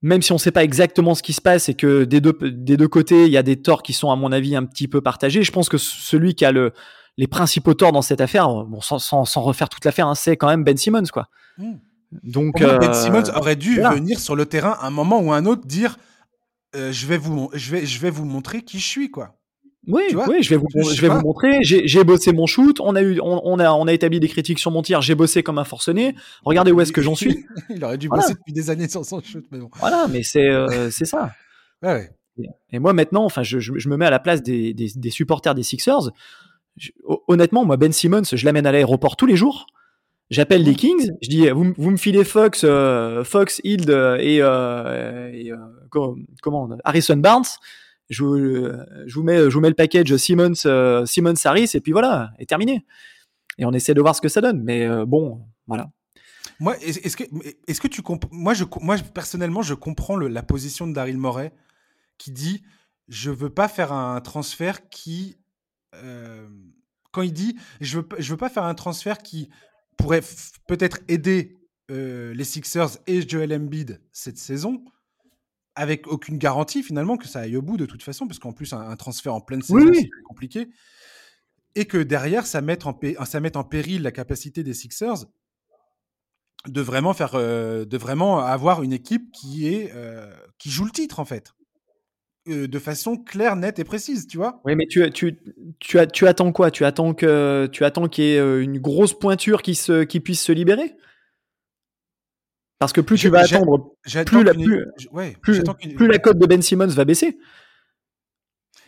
même 0.03 0.21
si 0.21 0.31
on 0.31 0.35
ne 0.35 0.39
sait 0.39 0.51
pas 0.51 0.63
exactement 0.63 1.15
ce 1.15 1.23
qui 1.23 1.33
se 1.33 1.41
passe 1.41 1.69
et 1.69 1.73
que 1.73 2.03
des 2.03 2.21
deux, 2.21 2.37
des 2.43 2.77
deux 2.77 2.87
côtés, 2.87 3.25
il 3.25 3.31
y 3.31 3.37
a 3.37 3.43
des 3.43 3.59
torts 3.59 3.81
qui 3.81 3.93
sont, 3.93 4.11
à 4.11 4.15
mon 4.15 4.31
avis, 4.31 4.55
un 4.55 4.65
petit 4.65 4.87
peu 4.87 5.01
partagés, 5.01 5.41
je 5.41 5.51
pense 5.51 5.69
que 5.69 5.77
celui 5.79 6.35
qui 6.35 6.45
a 6.45 6.51
le, 6.51 6.73
les 7.17 7.27
principaux 7.27 7.73
torts 7.73 7.91
dans 7.91 8.03
cette 8.03 8.21
affaire, 8.21 8.47
bon, 8.47 8.81
sans, 8.81 8.99
sans, 8.99 9.41
refaire 9.41 9.69
toute 9.69 9.85
l'affaire, 9.85 10.07
hein, 10.07 10.15
c'est 10.15 10.37
quand 10.37 10.47
même 10.47 10.63
Ben 10.63 10.77
Simmons, 10.77 11.09
quoi. 11.11 11.29
Mmh. 11.57 11.73
Donc, 12.23 12.59
Ben 12.59 12.81
euh, 12.81 12.93
Simmons 12.93 13.29
aurait 13.35 13.55
dû 13.55 13.79
venir 13.81 14.19
sur 14.19 14.35
le 14.35 14.45
terrain 14.45 14.77
à 14.79 14.87
un 14.87 14.89
moment 14.89 15.19
ou 15.21 15.31
un 15.31 15.45
autre 15.45 15.65
dire 15.65 15.97
euh, 16.75 16.91
je 16.91 17.05
vais 17.05 17.17
vous 17.17 17.49
je 17.53 17.71
vais 17.71 17.85
je 17.85 17.99
vais 17.99 18.09
vous 18.09 18.25
montrer 18.25 18.61
qui 18.61 18.79
je 18.79 18.87
suis 18.87 19.11
quoi. 19.11 19.35
Oui, 19.87 20.03
oui, 20.27 20.43
je 20.43 20.51
vais 20.51 20.57
vous, 20.57 20.67
je, 20.75 21.01
vais 21.01 21.07
vous 21.07 21.21
montrer. 21.21 21.63
J'ai 21.63 22.03
bossé 22.03 22.31
mon 22.33 22.45
shoot. 22.45 22.79
On 22.79 22.95
a 22.95 23.01
eu, 23.01 23.19
on, 23.19 23.57
a, 23.57 23.71
on 23.71 23.87
a 23.87 23.93
établi 23.93 24.19
des 24.19 24.27
critiques 24.27 24.59
sur 24.59 24.69
mon 24.69 24.83
tir. 24.83 25.01
J'ai 25.01 25.15
bossé 25.15 25.41
comme 25.41 25.57
un 25.57 25.63
forcené. 25.63 26.13
Regardez 26.43 26.71
où 26.71 26.79
est-ce 26.81 26.91
que 26.91 27.01
j'en 27.01 27.15
suis. 27.15 27.47
Il 27.69 27.83
aurait 27.83 27.97
dû 27.97 28.07
bosser 28.07 28.35
depuis 28.35 28.53
des 28.53 28.69
années 28.69 28.87
sur 28.87 29.03
son 29.03 29.23
shoot, 29.23 29.43
mais 29.49 29.57
bon. 29.57 29.71
Voilà, 29.79 30.07
mais 30.07 30.21
c'est, 30.21 30.47
euh, 30.47 30.91
c'est 30.91 31.05
ça. 31.05 31.31
ouais, 31.81 32.11
Et 32.71 32.77
moi 32.77 32.93
maintenant, 32.93 33.25
enfin, 33.25 33.41
je, 33.41 33.59
je, 33.59 33.89
me 33.89 33.97
mets 33.97 34.05
à 34.05 34.11
la 34.11 34.19
place 34.19 34.43
des, 34.43 34.75
des, 34.75 34.91
des 34.95 35.09
supporters 35.09 35.55
des 35.55 35.63
Sixers. 35.63 36.11
honnêtement, 37.27 37.65
moi 37.65 37.75
Ben 37.75 37.91
Simmons, 37.91 38.21
je 38.31 38.45
l'amène 38.45 38.67
à 38.67 38.71
l'aéroport 38.71 39.15
tous 39.15 39.25
les 39.25 39.35
jours 39.35 39.65
J'appelle 40.31 40.63
les 40.63 40.75
Kings, 40.75 41.11
je 41.21 41.29
dis 41.29 41.49
vous, 41.49 41.73
vous 41.77 41.91
me 41.91 41.97
filez 41.97 42.23
Fox, 42.23 42.65
Fox, 43.25 43.61
Hild 43.63 43.89
et, 44.19 44.37
et 44.37 45.51
comment 45.91 46.69
Harrison 46.83 47.17
Barnes. 47.17 47.45
Je, 48.09 48.23
je, 49.05 49.13
vous 49.13 49.23
mets, 49.23 49.37
je 49.37 49.53
vous 49.53 49.59
mets 49.59 49.69
le 49.69 49.75
package 49.75 50.15
Simmons, 50.15 51.05
Simmons 51.05 51.33
Harris 51.43 51.71
et 51.73 51.81
puis 51.81 51.91
voilà, 51.91 52.31
est 52.39 52.47
terminé. 52.47 52.85
Et 53.57 53.65
on 53.65 53.73
essaie 53.73 53.93
de 53.93 54.01
voir 54.01 54.15
ce 54.15 54.21
que 54.21 54.29
ça 54.29 54.41
donne. 54.41 54.63
Mais 54.63 54.87
bon, 55.05 55.41
voilà. 55.67 55.91
Moi, 56.61 56.77
est-ce 56.77 57.17
que, 57.17 57.23
est-ce 57.67 57.81
que 57.81 57.87
tu 57.87 58.03
moi, 58.31 58.53
je, 58.53 58.65
moi, 58.81 58.95
personnellement, 59.15 59.63
je 59.63 59.73
comprends 59.73 60.15
la 60.15 60.43
position 60.43 60.85
de 60.85 60.93
Daryl 60.93 61.17
Morey 61.17 61.51
qui 62.19 62.31
dit 62.31 62.61
je 63.07 63.31
veux 63.31 63.49
pas 63.49 63.67
faire 63.67 63.91
un 63.91 64.21
transfert 64.21 64.87
qui, 64.89 65.39
euh, 65.95 66.47
quand 67.11 67.23
il 67.23 67.33
dit 67.33 67.57
je 67.81 67.97
veux, 67.97 68.07
je 68.19 68.31
veux 68.31 68.37
pas 68.37 68.49
faire 68.49 68.63
un 68.63 68.75
transfert 68.75 69.17
qui 69.17 69.49
pourrait 70.01 70.21
peut-être 70.67 70.99
aider 71.07 71.57
euh, 71.89 72.33
les 72.33 72.43
Sixers 72.43 72.97
et 73.07 73.27
Joel 73.27 73.53
Embiid 73.53 74.01
cette 74.11 74.37
saison, 74.37 74.83
avec 75.75 76.07
aucune 76.07 76.37
garantie 76.37 76.83
finalement 76.83 77.17
que 77.17 77.27
ça 77.27 77.41
aille 77.41 77.57
au 77.57 77.61
bout 77.61 77.77
de 77.77 77.85
toute 77.85 78.03
façon, 78.03 78.27
parce 78.27 78.39
qu'en 78.39 78.53
plus 78.53 78.73
un, 78.73 78.95
transfert 78.95 79.33
en 79.33 79.41
pleine 79.41 79.61
saison 79.61 79.91
c'est 79.93 80.09
compliqué, 80.25 80.69
et 81.75 81.85
que 81.85 81.97
derrière 81.97 82.45
ça 82.45 82.61
mette 82.61 82.85
en, 82.85 82.97
ça 83.25 83.39
mette 83.39 83.55
en 83.55 83.63
péril 83.63 84.01
la 84.01 84.11
capacité 84.11 84.63
des 84.63 84.73
Sixers 84.73 85.25
de 86.67 86.81
vraiment 86.81 87.13
faire, 87.13 87.35
euh, 87.35 87.85
de 87.85 87.97
vraiment 87.97 88.39
avoir 88.39 88.83
une 88.83 88.93
équipe 88.93 89.31
qui 89.31 89.67
est, 89.67 89.91
euh, 89.95 90.31
qui 90.59 90.69
joue 90.69 90.85
le 90.85 90.91
titre 90.91 91.19
en 91.19 91.25
fait, 91.25 91.53
euh, 92.47 92.67
de 92.67 92.79
façon 92.79 93.17
claire, 93.17 93.55
nette 93.55 93.79
et 93.79 93.83
précise, 93.83 94.27
tu 94.27 94.37
vois. 94.37 94.61
Oui, 94.65 94.75
mais 94.75 94.87
tu, 94.87 95.09
tu, 95.11 95.37
tu, 95.79 95.99
as, 95.99 96.07
tu 96.07 96.27
attends 96.27 96.51
quoi? 96.51 96.71
Tu 96.71 96.85
attends 96.85 97.13
que, 97.13 97.69
tu 97.71 97.85
attends 97.85 98.07
qu'il 98.07 98.23
y 98.23 98.27
ait 98.29 98.63
une 98.63 98.79
grosse 98.79 99.17
pointure 99.17 99.61
qui 99.61 99.75
se, 99.75 100.03
qui 100.03 100.19
puisse 100.19 100.41
se 100.41 100.51
libérer? 100.51 100.95
Parce 102.79 102.93
que 102.93 103.01
plus 103.01 103.19
tu 103.19 103.29
vas 103.29 103.41
attendre, 103.41 103.95
plus 104.25 104.43
la, 104.43 104.53
plus, 104.55 105.61
plus, 105.95 106.07
la 106.07 106.17
cote 106.17 106.39
de 106.39 106.47
Ben 106.47 106.61
Simmons 106.63 106.87
va 106.87 107.05
baisser. 107.05 107.37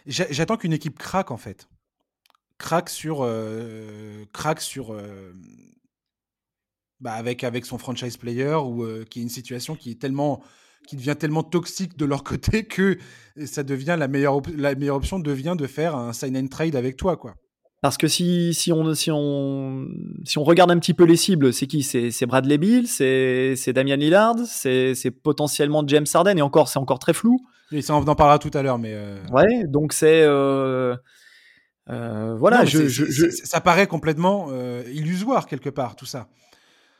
J'attends 0.08 0.58
qu'une 0.58 0.74
équipe 0.74 0.98
craque 0.98 1.30
en 1.30 1.38
fait, 1.38 1.70
craque 2.58 2.90
sur, 2.90 3.30
craque 4.34 4.62
sur 4.62 4.98
bah, 7.04 7.14
avec, 7.14 7.44
avec 7.44 7.66
son 7.66 7.78
franchise 7.78 8.16
player 8.16 8.56
ou 8.56 8.84
euh, 8.84 9.04
qui 9.04 9.20
est 9.20 9.24
une 9.24 9.30
situation 9.30 9.76
qui 9.76 9.92
est 9.92 10.00
tellement 10.00 10.42
qui 10.88 10.96
devient 10.96 11.16
tellement 11.18 11.44
toxique 11.44 11.98
de 11.98 12.06
leur 12.06 12.24
côté 12.24 12.66
que 12.66 12.98
ça 13.46 13.64
devient 13.64 13.96
la 13.98 14.08
meilleure, 14.08 14.42
la 14.56 14.76
meilleure 14.76 14.98
option 14.98 15.20
devient 15.20 15.56
de 15.58 15.68
faire 15.68 15.96
un 15.96 16.14
sign 16.14 16.38
and 16.38 16.48
trade 16.48 16.76
avec 16.76 16.98
toi 16.98 17.18
quoi. 17.18 17.36
Parce 17.84 17.98
que 17.98 18.08
si, 18.08 18.54
si, 18.54 18.72
on, 18.72 18.94
si, 18.94 19.12
on, 19.12 19.90
si 20.24 20.38
on 20.38 20.46
regarde 20.46 20.72
un 20.72 20.80
petit 20.80 20.94
peu 20.94 21.04
les 21.04 21.18
cibles, 21.18 21.52
c'est 21.52 21.68
qui? 21.68 21.84
C'est 21.84 22.26
Bradley 22.26 22.58
Bill, 22.58 22.88
c'est 22.88 23.74
Damian 23.74 23.98
Lillard, 23.98 24.38
c'est 24.46 25.12
potentiellement 25.22 25.86
James 25.86 26.06
Harden, 26.14 26.38
et 26.38 26.42
encore, 26.42 26.70
c'est 26.70 26.80
encore 26.80 27.00
très 27.00 27.12
flou. 27.12 27.42
Et 27.74 27.82
ça, 27.82 27.94
on 27.96 28.08
en 28.08 28.16
parlera 28.16 28.40
tout 28.40 28.52
à 28.54 28.62
l'heure, 28.62 28.80
mais. 28.80 28.94
Euh, 28.94 29.18
ouais, 29.34 29.66
donc 29.68 29.92
c'est. 29.92 30.22
Euh, 30.24 30.96
voilà, 31.90 32.64
je, 32.64 32.88
je, 32.88 33.30
ça 33.30 33.60
paraît 33.60 33.88
complètement 33.88 34.48
illusoire 34.86 35.46
quelque 35.46 35.70
part, 35.70 35.98
tout 35.98 36.06
ça. 36.06 36.30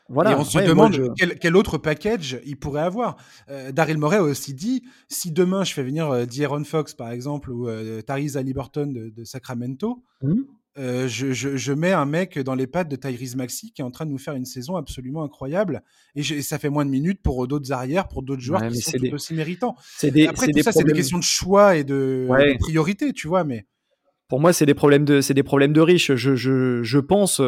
Voilà. 0.08 0.32
Et 0.32 0.34
on 0.34 0.44
se 0.44 0.58
demande 0.58 1.14
quel, 1.40 1.56
autre 1.56 1.78
package 1.78 2.38
il 2.44 2.56
pourrait 2.56 2.82
avoir. 2.82 3.16
Euh, 3.48 3.72
Daryl 3.72 3.98
Morey 3.98 4.18
a 4.18 4.22
aussi 4.22 4.52
dit 4.52 4.82
si 5.08 5.32
demain 5.32 5.64
je 5.64 5.72
fais 5.72 5.82
venir 5.82 6.10
euh, 6.10 6.26
D'Aaron 6.26 6.64
Fox, 6.64 6.94
par 6.94 7.10
exemple, 7.10 7.50
ou 7.50 7.68
euh, 7.68 8.02
Tyrese 8.02 8.36
Halliburton 8.36 8.92
de, 8.92 9.24
Sacramento, 9.24 10.02
mmh. 10.22 10.32
euh, 10.78 11.08
je, 11.08 11.32
je, 11.32 11.72
mets 11.72 11.92
un 11.92 12.04
mec 12.04 12.38
dans 12.38 12.54
les 12.54 12.66
pattes 12.66 12.88
de 12.88 12.96
Tyrese 12.96 13.36
Maxi 13.36 13.72
qui 13.72 13.80
est 13.80 13.84
en 13.84 13.90
train 13.90 14.04
de 14.04 14.10
nous 14.10 14.18
faire 14.18 14.34
une 14.34 14.44
saison 14.44 14.76
absolument 14.76 15.24
incroyable. 15.24 15.82
Et, 16.14 16.22
ça 16.42 16.58
fait 16.58 16.68
moins 16.68 16.84
de 16.84 16.90
minutes 16.90 17.22
pour 17.22 17.48
d'autres 17.48 17.72
arrières, 17.72 18.06
pour 18.08 18.22
d'autres 18.22 18.42
joueurs 18.42 18.68
qui 18.68 18.82
sont 18.82 18.98
tout 18.98 19.14
aussi 19.14 19.32
méritants. 19.32 19.74
Des, 20.02 20.26
Après, 20.26 20.48
tout 20.48 20.62
ça, 20.62 20.72
c'est 20.72 20.84
des 20.84 20.92
questions 20.92 21.18
de 21.18 21.24
choix 21.24 21.76
et 21.76 21.84
de, 21.84 22.26
de 22.28 22.58
priorité, 22.58 23.14
tu 23.14 23.26
vois. 23.26 23.44
Mais 23.44 23.64
pour 24.28 24.38
moi, 24.38 24.52
c'est 24.52 24.66
des 24.66 24.74
problèmes 24.74 25.06
de, 25.06 25.22
c'est 25.22 25.34
des 25.34 25.42
problèmes 25.42 25.72
de 25.72 25.80
riches. 25.80 26.14
Je, 26.14 26.36
je, 26.36 26.82
je 26.82 26.98
pense 26.98 27.40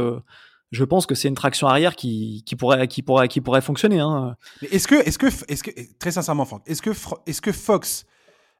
je 0.73 0.85
pense 0.85 1.07
que 1.07 1.14
c'est 1.14 1.29
une 1.29 1.35
traction 1.35 1.69
arrière 1.69 1.95
qui, 1.95 2.43
qui, 2.45 2.57
pourrait, 2.57 2.89
qui, 2.89 3.03
pourrait, 3.03 3.29
qui 3.29 3.41
pourrait 3.41 3.61
fonctionner. 3.61 4.01
Hein. 4.01 4.37
est-ce 4.71 4.89
que, 4.89 4.97
est-ce 4.97 5.19
que, 5.19 5.27
est-ce 5.49 5.62
que, 5.62 5.71
très 5.99 6.11
sincèrement, 6.11 6.45
Franck, 6.45 6.62
est-ce 6.67 6.83
que, 6.83 6.91
est-ce 7.27 7.41
que 7.41 7.53
Fox, 7.53 8.05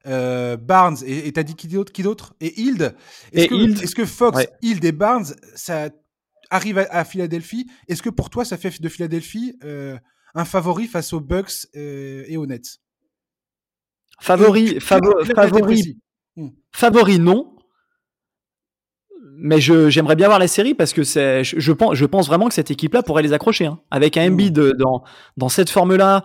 euh, 0.05 0.55
Barnes 0.55 0.97
et 1.05 1.31
t'as 1.33 1.43
dit 1.43 1.55
qui 1.55 1.67
d'autre, 1.67 1.91
qui 1.91 2.03
d'autre? 2.03 2.33
Et 2.39 2.61
Hild, 2.61 2.95
est-ce 3.33 3.47
que, 3.47 3.83
est-ce 3.83 3.95
que 3.95 4.05
Fox, 4.05 4.47
Hild 4.61 4.83
et 4.85 4.91
Barnes, 4.91 5.35
ça 5.55 5.89
arrive 6.49 6.77
à, 6.77 7.03
Philadelphie? 7.03 7.67
Est-ce 7.87 8.01
que 8.01 8.09
pour 8.09 8.29
toi, 8.29 8.45
ça 8.45 8.57
fait 8.57 8.81
de 8.81 8.89
Philadelphie 8.89 9.57
euh, 9.63 9.97
un 10.33 10.45
favori 10.45 10.87
face 10.87 11.11
aux 11.11 11.19
Bucks 11.19 11.67
euh, 11.75 12.23
et 12.27 12.37
aux 12.37 12.45
Nets? 12.45 12.79
Favori, 14.19 14.79
favori, 14.79 15.99
hmm. 16.35 16.49
favori, 16.71 17.19
non 17.19 17.56
mais 19.39 19.59
j'aimerais 19.61 20.15
bien 20.15 20.27
voir 20.27 20.39
la 20.39 20.47
série 20.47 20.73
parce 20.73 20.93
que 20.93 21.03
c'est, 21.03 21.43
je, 21.43 21.71
pense, 21.71 21.95
je 21.95 22.05
pense 22.05 22.27
vraiment 22.27 22.47
que 22.47 22.53
cette 22.53 22.71
équipe-là 22.71 23.03
pourrait 23.03 23.23
les 23.23 23.33
accrocher. 23.33 23.67
Hein. 23.67 23.79
Avec 23.91 24.17
un 24.17 24.27
Embiid 24.27 24.57
mmh. 24.57 24.73
dans, 24.73 25.03
dans 25.37 25.49
cette 25.49 25.69
forme-là, 25.69 26.23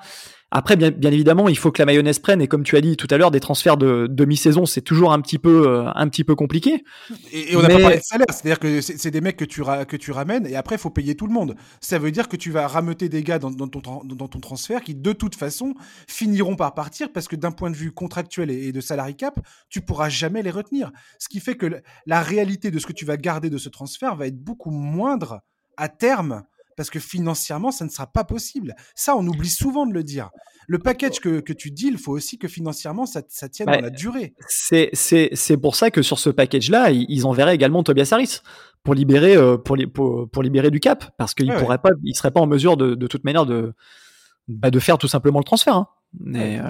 après, 0.54 0.76
bien, 0.76 0.90
bien, 0.90 1.10
évidemment, 1.10 1.48
il 1.48 1.56
faut 1.56 1.72
que 1.72 1.80
la 1.80 1.86
mayonnaise 1.86 2.18
prenne. 2.18 2.42
Et 2.42 2.46
comme 2.46 2.62
tu 2.62 2.76
as 2.76 2.82
dit 2.82 2.98
tout 2.98 3.08
à 3.10 3.16
l'heure, 3.16 3.30
des 3.30 3.40
transferts 3.40 3.78
de 3.78 4.06
demi-saison, 4.06 4.66
c'est 4.66 4.82
toujours 4.82 5.14
un 5.14 5.20
petit 5.22 5.38
peu, 5.38 5.66
euh, 5.66 5.90
un 5.94 6.08
petit 6.08 6.24
peu 6.24 6.34
compliqué. 6.34 6.84
Et, 7.32 7.56
on 7.56 7.62
n'a 7.62 7.68
pas 7.68 7.80
parlé 7.80 7.96
de 7.96 8.02
salaire. 8.02 8.26
C'est-à-dire 8.30 8.58
que 8.58 8.82
c'est 8.82 9.10
des 9.10 9.22
mecs 9.22 9.38
que 9.38 9.46
tu, 9.46 9.62
que 9.62 9.96
tu 9.96 10.12
ramènes 10.12 10.46
et 10.46 10.54
après, 10.54 10.74
il 10.74 10.78
faut 10.78 10.90
payer 10.90 11.14
tout 11.14 11.26
le 11.26 11.32
monde. 11.32 11.56
Ça 11.80 11.98
veut 11.98 12.10
dire 12.10 12.28
que 12.28 12.36
tu 12.36 12.50
vas 12.50 12.66
rameuter 12.66 13.08
des 13.08 13.22
gars 13.22 13.38
dans, 13.38 13.50
dans, 13.50 13.66
ton, 13.66 14.04
dans 14.04 14.28
ton 14.28 14.40
transfert 14.40 14.82
qui, 14.82 14.94
de 14.94 15.12
toute 15.14 15.36
façon, 15.36 15.74
finiront 16.06 16.54
par 16.54 16.74
partir 16.74 17.10
parce 17.10 17.28
que 17.28 17.36
d'un 17.36 17.52
point 17.52 17.70
de 17.70 17.76
vue 17.76 17.90
contractuel 17.90 18.50
et, 18.50 18.72
de 18.72 18.80
salary 18.82 19.16
cap, 19.16 19.38
tu 19.70 19.80
pourras 19.80 20.10
jamais 20.10 20.42
les 20.42 20.50
retenir. 20.50 20.92
Ce 21.18 21.30
qui 21.30 21.40
fait 21.40 21.56
que 21.56 21.80
la 22.04 22.20
réalité 22.20 22.70
de 22.70 22.78
ce 22.78 22.84
que 22.84 22.92
tu 22.92 23.06
vas 23.06 23.16
garder 23.16 23.48
de 23.48 23.56
ce 23.56 23.70
transfert 23.70 24.16
va 24.16 24.26
être 24.26 24.38
beaucoup 24.38 24.70
moindre 24.70 25.40
à 25.78 25.88
terme 25.88 26.42
parce 26.82 26.90
que 26.90 26.98
financièrement, 26.98 27.70
ça 27.70 27.84
ne 27.84 27.90
sera 27.90 28.08
pas 28.08 28.24
possible. 28.24 28.74
Ça, 28.96 29.14
on 29.14 29.24
oublie 29.24 29.48
souvent 29.48 29.86
de 29.86 29.94
le 29.94 30.02
dire. 30.02 30.30
Le 30.66 30.80
package 30.80 31.20
que, 31.20 31.38
que 31.38 31.52
tu 31.52 31.70
dis, 31.70 31.86
il 31.86 31.96
faut 31.96 32.10
aussi 32.10 32.38
que 32.38 32.48
financièrement, 32.48 33.06
ça, 33.06 33.22
ça 33.28 33.48
tienne 33.48 33.68
dans 33.68 33.80
la 33.80 33.90
durée. 33.90 34.34
C'est 34.48 35.56
pour 35.62 35.76
ça 35.76 35.92
que 35.92 36.02
sur 36.02 36.18
ce 36.18 36.28
package-là, 36.28 36.90
ils 36.90 37.24
enverraient 37.24 37.54
également 37.54 37.84
Tobias 37.84 38.08
Harris 38.10 38.40
pour 38.82 38.94
libérer, 38.94 39.36
euh, 39.36 39.56
pour, 39.56 39.76
pour, 39.94 40.28
pour, 40.28 40.42
libérer 40.42 40.72
du 40.72 40.80
cap, 40.80 41.04
parce 41.18 41.34
qu'il 41.34 41.46
ne 41.46 41.56
pourrait 41.56 41.78
pas, 41.78 41.90
il 42.02 42.16
serait 42.16 42.32
pas 42.32 42.40
en 42.40 42.48
mesure 42.48 42.76
de, 42.76 42.96
de 42.96 43.06
toute 43.06 43.22
manière 43.22 43.46
de, 43.46 43.74
bah, 44.48 44.72
de 44.72 44.78
faire 44.80 44.98
tout 44.98 45.06
simplement 45.06 45.38
le 45.38 45.44
transfert. 45.44 45.76
Hein. 45.76 45.86
Mais, 46.18 46.58
euh, 46.58 46.64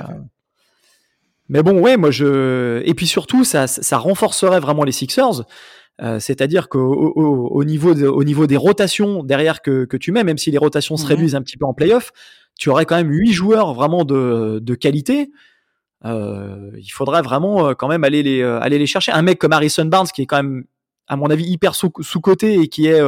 mais 1.49 1.63
bon, 1.63 1.81
ouais, 1.81 1.97
moi 1.97 2.11
je. 2.11 2.83
Et 2.85 2.93
puis 2.93 3.07
surtout, 3.07 3.45
ça, 3.45 3.67
ça 3.67 3.97
renforcerait 3.97 4.61
vraiment 4.61 4.85
les 4.85 4.93
Sixers 4.93 5.47
euh, 6.01 6.19
c'est-à-dire 6.19 6.69
qu'au 6.69 7.13
au, 7.15 7.65
niveau 7.65 7.95
au 7.95 8.25
niveau 8.25 8.47
des 8.47 8.57
rotations 8.57 9.23
derrière 9.23 9.61
que, 9.61 9.85
que, 9.85 9.97
tu 9.97 10.11
mets, 10.11 10.25
même 10.25 10.39
si 10.39 10.51
les 10.51 10.59
rotations 10.59 10.97
se 10.97 11.07
réduisent 11.07 11.35
un 11.35 11.43
petit 11.43 11.59
peu 11.59 11.67
en 11.67 11.75
playoff, 11.75 12.13
tu 12.59 12.71
aurais 12.71 12.87
quand 12.87 12.97
même 12.97 13.11
huit 13.11 13.33
joueurs 13.33 13.75
vraiment 13.75 14.05
de, 14.05 14.59
de 14.61 14.75
qualité. 14.75 15.31
Euh, 16.05 16.71
il 16.79 16.91
faudrait 16.91 17.23
vraiment 17.23 17.69
euh, 17.69 17.75
quand 17.75 17.89
même 17.89 18.05
aller 18.05 18.23
les, 18.23 18.43
aller 18.43 18.79
les 18.79 18.87
chercher. 18.87 19.13
Un 19.13 19.23
mec 19.23 19.39
comme 19.39 19.53
Harrison 19.53 19.85
Barnes, 19.85 20.09
qui 20.13 20.23
est 20.23 20.27
quand 20.27 20.39
même, 20.39 20.65
à 21.09 21.17
mon 21.17 21.27
avis, 21.27 21.45
hyper 21.45 21.75
sous-coté 21.75 22.55
et 22.55 22.69
qui 22.69 22.87
est, 22.87 23.01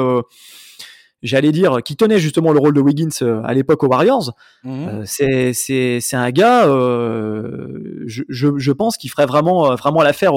j'allais 1.22 1.52
dire, 1.52 1.82
qui 1.82 1.96
tenait 1.96 2.18
justement 2.18 2.52
le 2.52 2.58
rôle 2.58 2.74
de 2.74 2.80
Wiggins 2.80 3.42
à 3.44 3.54
l'époque 3.54 3.82
aux 3.82 3.88
Warriors. 3.88 4.34
Mmh. 4.62 5.04
c'est 5.06 6.02
un 6.12 6.30
gars, 6.30 6.66
je, 6.66 8.22
je, 8.28 8.58
je, 8.58 8.72
pense 8.72 8.98
qu'il 8.98 9.10
ferait 9.10 9.26
vraiment, 9.26 9.74
vraiment 9.74 10.02
l'affaire 10.02 10.34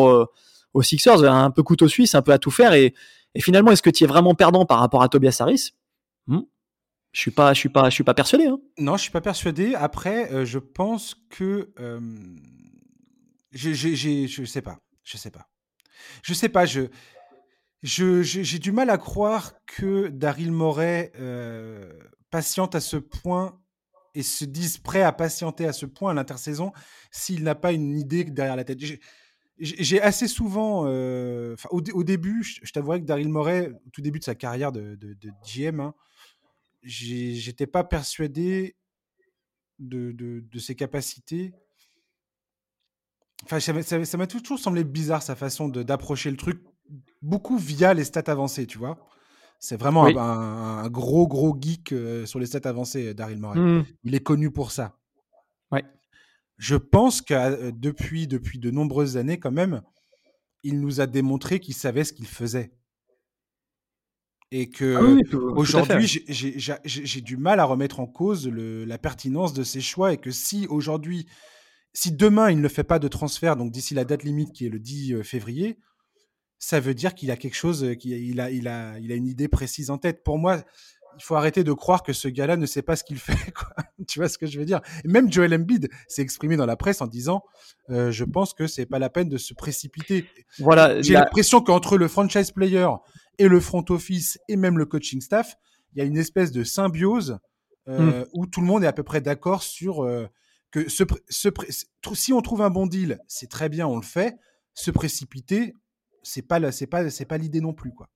aux 0.77 0.83
Sixers, 0.83 1.23
un 1.23 1.49
peu 1.49 1.63
couteau 1.63 1.87
suisse, 1.87 2.13
un 2.13 2.21
peu 2.21 2.31
à 2.31 2.37
tout 2.37 2.51
faire. 2.51 2.73
Et, 2.73 2.93
finalement, 3.39 3.71
est-ce 3.71 3.81
que 3.81 3.89
tu 3.89 4.03
es 4.03 4.07
vraiment 4.07 4.35
perdant 4.35 4.65
par 4.65 4.79
rapport 4.79 5.01
à 5.01 5.09
Tobias 5.09 5.37
Harris? 5.39 5.73
Hmm 6.27 6.41
Je 7.13 7.19
suis 7.19 7.31
pas, 7.31 7.53
je 7.53 7.59
suis 7.59 7.69
pas, 7.69 7.89
je 7.89 7.95
suis 7.95 8.03
pas 8.03 8.13
persuadé. 8.13 8.45
Hein. 8.45 8.59
Non, 8.77 8.95
je 8.95 9.01
suis 9.03 9.11
pas 9.11 9.21
persuadé. 9.21 9.73
Après, 9.73 10.31
euh, 10.31 10.45
je 10.45 10.59
pense 10.59 11.15
que 11.29 11.73
euh, 11.79 11.99
je 13.51 14.45
sais 14.45 14.61
pas, 14.61 14.79
je 15.03 15.17
sais 15.17 15.31
pas, 15.31 15.47
je 16.23 16.33
sais 16.33 16.49
pas. 16.49 16.65
Je 16.65 16.89
j'ai 17.83 18.59
du 18.59 18.71
mal 18.71 18.89
à 18.89 18.97
croire 18.97 19.53
que 19.65 20.07
Daryl 20.07 20.51
Morey 20.51 21.11
euh, 21.19 21.91
patiente 22.29 22.75
à 22.75 22.79
ce 22.79 22.97
point 22.97 23.59
et 24.15 24.23
se 24.23 24.45
dise 24.45 24.79
prêt 24.79 25.03
à 25.03 25.11
patienter 25.11 25.67
à 25.67 25.73
ce 25.73 25.85
point 25.85 26.11
à 26.11 26.13
l'intersaison 26.15 26.71
s'il 27.11 27.43
n'a 27.43 27.53
pas 27.53 27.71
une 27.71 27.97
idée 27.97 28.23
derrière 28.23 28.55
la 28.55 28.63
tête 28.63 28.79
j'ai 29.59 30.01
assez 30.01 30.27
souvent, 30.27 30.83
euh, 30.85 31.55
au, 31.71 31.81
au, 31.93 32.03
début, 32.03 32.43
je, 32.43 32.71
t'avouerais 32.71 33.01
que 33.01 33.05
Daryl 33.05 33.29
Morey, 33.29 33.71
au 33.85 33.89
tout 33.89 34.01
début 34.01 34.19
de 34.19 34.23
sa 34.23 34.35
carrière 34.35 34.71
de, 34.71 34.95
de, 34.95 35.13
de 35.13 35.31
GM, 35.45 35.79
hein, 35.79 35.93
j'étais 36.83 37.67
pas 37.67 37.83
persuadé 37.83 38.75
de, 39.79 40.11
de, 40.11 40.59
ses 40.59 40.75
capacités. 40.75 41.53
Enfin, 43.45 43.59
ça 43.59 44.17
m'a 44.17 44.27
toujours 44.27 44.59
semblé 44.59 44.83
bizarre 44.83 45.23
sa 45.23 45.35
façon 45.35 45.69
d'approcher 45.69 46.31
le 46.31 46.37
truc, 46.37 46.63
beaucoup 47.21 47.57
via 47.57 47.93
les 47.93 48.03
stats 48.03 48.31
avancées, 48.31 48.67
tu 48.67 48.77
vois. 48.77 48.97
C'est 49.59 49.79
vraiment 49.79 50.05
un, 50.05 50.87
gros, 50.89 51.27
gros 51.27 51.57
geek 51.59 51.93
sur 52.25 52.39
les 52.39 52.45
stats 52.45 52.69
avancés, 52.69 53.13
Daryl 53.13 53.39
Morey. 53.39 53.59
Mmh. 53.59 53.85
Il 54.03 54.13
est 54.13 54.23
connu 54.23 54.51
pour 54.51 54.71
ça. 54.71 54.99
Ouais. 55.71 55.83
Je 56.57 56.75
pense 56.75 57.21
que 57.21 57.71
depuis, 57.71 58.27
depuis 58.27 58.59
de 58.59 58.71
nombreuses 58.71 59.17
années, 59.17 59.39
quand 59.39 59.51
même, 59.51 59.81
il 60.63 60.79
nous 60.81 61.01
a 61.01 61.07
démontré 61.07 61.59
qu'il 61.59 61.75
savait 61.75 62.03
ce 62.03 62.13
qu'il 62.13 62.27
faisait. 62.27 62.71
Et 64.51 64.69
que 64.69 64.95
ah 64.95 65.37
aujourd'hui, 65.55 66.23
j'ai 66.29 67.21
du 67.21 67.37
mal 67.37 67.59
à 67.59 67.65
remettre 67.65 67.99
en 67.99 68.07
cause 68.07 68.47
la 68.47 68.97
pertinence 68.97 69.53
de 69.53 69.63
ses 69.63 69.81
choix 69.81 70.13
et 70.13 70.17
que 70.17 70.31
si 70.31 70.67
aujourd'hui, 70.67 71.27
si 71.93 72.13
demain 72.13 72.49
il 72.49 72.61
ne 72.61 72.67
fait 72.69 72.85
pas 72.85 72.99
de 72.99 73.07
transfert, 73.07 73.57
donc 73.57 73.71
d'ici 73.71 73.93
la 73.93 74.05
date 74.05 74.23
limite 74.23 74.53
qui 74.53 74.65
est 74.65 74.69
le 74.69 74.79
10 74.79 75.23
février, 75.23 75.77
ça 76.59 76.79
veut 76.79 76.93
dire 76.93 77.13
qu'il 77.13 77.29
a 77.29 77.37
quelque 77.37 77.55
chose, 77.55 77.95
qu'il 77.99 78.39
a, 78.39 78.49
il 78.49 78.67
a, 78.67 78.97
il 78.99 79.11
a 79.11 79.15
une 79.15 79.27
idée 79.27 79.47
précise 79.47 79.89
en 79.89 79.97
tête. 79.97 80.23
Pour 80.23 80.39
moi, 80.39 80.63
il 81.17 81.23
faut 81.23 81.35
arrêter 81.35 81.63
de 81.63 81.73
croire 81.73 82.03
que 82.03 82.13
ce 82.13 82.27
gars-là 82.27 82.57
ne 82.57 82.65
sait 82.65 82.81
pas 82.81 82.95
ce 82.95 83.03
qu'il 83.03 83.19
fait. 83.19 83.51
Quoi. 83.51 83.69
tu 84.07 84.19
vois 84.19 84.29
ce 84.29 84.37
que 84.37 84.45
je 84.45 84.59
veux 84.59 84.65
dire? 84.65 84.81
Même 85.05 85.31
Joel 85.31 85.53
Embiid 85.53 85.89
s'est 86.07 86.21
exprimé 86.21 86.57
dans 86.57 86.65
la 86.65 86.75
presse 86.75 87.01
en 87.01 87.07
disant 87.07 87.43
euh, 87.89 88.11
Je 88.11 88.23
pense 88.23 88.53
que 88.53 88.67
c'est 88.67 88.85
pas 88.85 88.99
la 88.99 89.09
peine 89.09 89.29
de 89.29 89.37
se 89.37 89.53
précipiter. 89.53 90.25
Voilà, 90.59 91.01
J'ai 91.01 91.13
l'impression 91.13 91.61
qu'entre 91.61 91.97
le 91.97 92.07
franchise 92.07 92.51
player 92.51 92.87
et 93.39 93.47
le 93.47 93.59
front 93.59 93.85
office 93.89 94.39
et 94.47 94.55
même 94.55 94.77
le 94.77 94.85
coaching 94.85 95.21
staff, 95.21 95.55
il 95.93 95.99
y 95.99 96.01
a 96.01 96.05
une 96.05 96.17
espèce 96.17 96.51
de 96.51 96.63
symbiose 96.63 97.39
euh, 97.87 98.21
hmm. 98.21 98.25
où 98.33 98.45
tout 98.47 98.61
le 98.61 98.67
monde 98.67 98.83
est 98.83 98.87
à 98.87 98.93
peu 98.93 99.03
près 99.03 99.21
d'accord 99.21 99.63
sur 99.63 100.03
euh, 100.03 100.27
que 100.71 100.89
ce, 100.89 101.03
si 102.13 102.33
on 102.33 102.41
trouve 102.41 102.61
un 102.61 102.69
bon 102.69 102.85
deal, 102.85 103.19
c'est 103.27 103.49
très 103.49 103.69
bien, 103.69 103.87
on 103.87 103.95
le 103.95 104.03
fait. 104.03 104.37
Se 104.73 104.91
précipiter, 104.91 105.73
c'est 106.21 106.41
pas 106.41 106.71
c'est 106.71 106.87
pas 106.87 107.09
c'est 107.09 107.25
pas 107.25 107.37
l'idée 107.37 107.61
non 107.61 107.73
plus 107.73 107.93
quoi. 107.93 108.09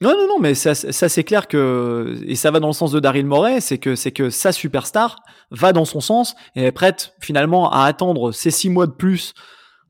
Non, 0.00 0.10
non, 0.16 0.28
non, 0.28 0.38
mais 0.38 0.54
ça, 0.54 0.74
c'est 0.74 1.24
clair 1.24 1.48
que, 1.48 2.20
et 2.24 2.36
ça 2.36 2.52
va 2.52 2.60
dans 2.60 2.68
le 2.68 2.72
sens 2.72 2.92
de 2.92 3.00
Daryl 3.00 3.26
Morey, 3.26 3.60
c'est 3.60 3.78
que, 3.78 3.96
c'est 3.96 4.12
que 4.12 4.30
sa 4.30 4.52
superstar 4.52 5.16
va 5.50 5.72
dans 5.72 5.84
son 5.84 6.00
sens 6.00 6.36
et 6.54 6.64
est 6.64 6.72
prête 6.72 7.14
finalement 7.20 7.70
à 7.72 7.82
attendre 7.82 8.30
ces 8.30 8.52
six 8.52 8.70
mois 8.70 8.86
de 8.86 8.92
plus 8.92 9.34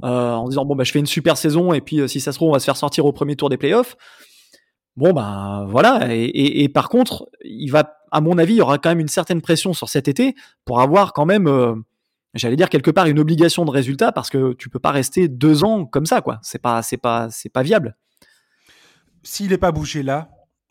euh, 0.04 0.32
en 0.32 0.48
disant 0.48 0.64
bon 0.64 0.76
bah 0.76 0.84
je 0.84 0.92
fais 0.92 1.00
une 1.00 1.06
super 1.06 1.36
saison 1.36 1.72
et 1.72 1.80
puis 1.80 2.00
euh, 2.00 2.06
si 2.06 2.20
ça 2.20 2.30
se 2.30 2.38
trouve 2.38 2.50
on 2.50 2.52
va 2.52 2.60
se 2.60 2.64
faire 2.64 2.76
sortir 2.76 3.04
au 3.04 3.12
premier 3.12 3.34
tour 3.34 3.50
des 3.50 3.56
playoffs. 3.56 3.96
Bon 4.96 5.12
bah 5.12 5.64
voilà 5.68 6.14
et, 6.14 6.62
et, 6.62 6.68
par 6.68 6.88
contre 6.88 7.28
il 7.44 7.68
va 7.70 7.96
à 8.10 8.20
mon 8.20 8.38
avis 8.38 8.54
il 8.54 8.58
y 8.58 8.62
aura 8.62 8.78
quand 8.78 8.90
même 8.90 9.00
une 9.00 9.08
certaine 9.08 9.40
pression 9.40 9.72
sur 9.72 9.88
cet 9.88 10.08
été 10.08 10.34
pour 10.64 10.80
avoir 10.80 11.12
quand 11.12 11.26
même 11.26 11.48
euh, 11.48 11.74
j'allais 12.34 12.56
dire 12.56 12.68
quelque 12.68 12.90
part 12.90 13.06
une 13.06 13.18
obligation 13.18 13.64
de 13.64 13.70
résultat 13.70 14.12
parce 14.12 14.30
que 14.30 14.54
tu 14.54 14.68
peux 14.68 14.78
pas 14.78 14.90
rester 14.92 15.28
deux 15.28 15.64
ans 15.64 15.84
comme 15.84 16.06
ça 16.06 16.20
quoi 16.20 16.38
c'est 16.42 16.60
pas 16.60 16.82
c'est 16.82 16.96
pas 16.96 17.28
c'est 17.30 17.48
pas 17.52 17.62
viable 17.62 17.96
s'il 19.22 19.50
n'est 19.50 19.58
pas 19.58 19.72
bougé 19.72 20.02
là, 20.02 20.30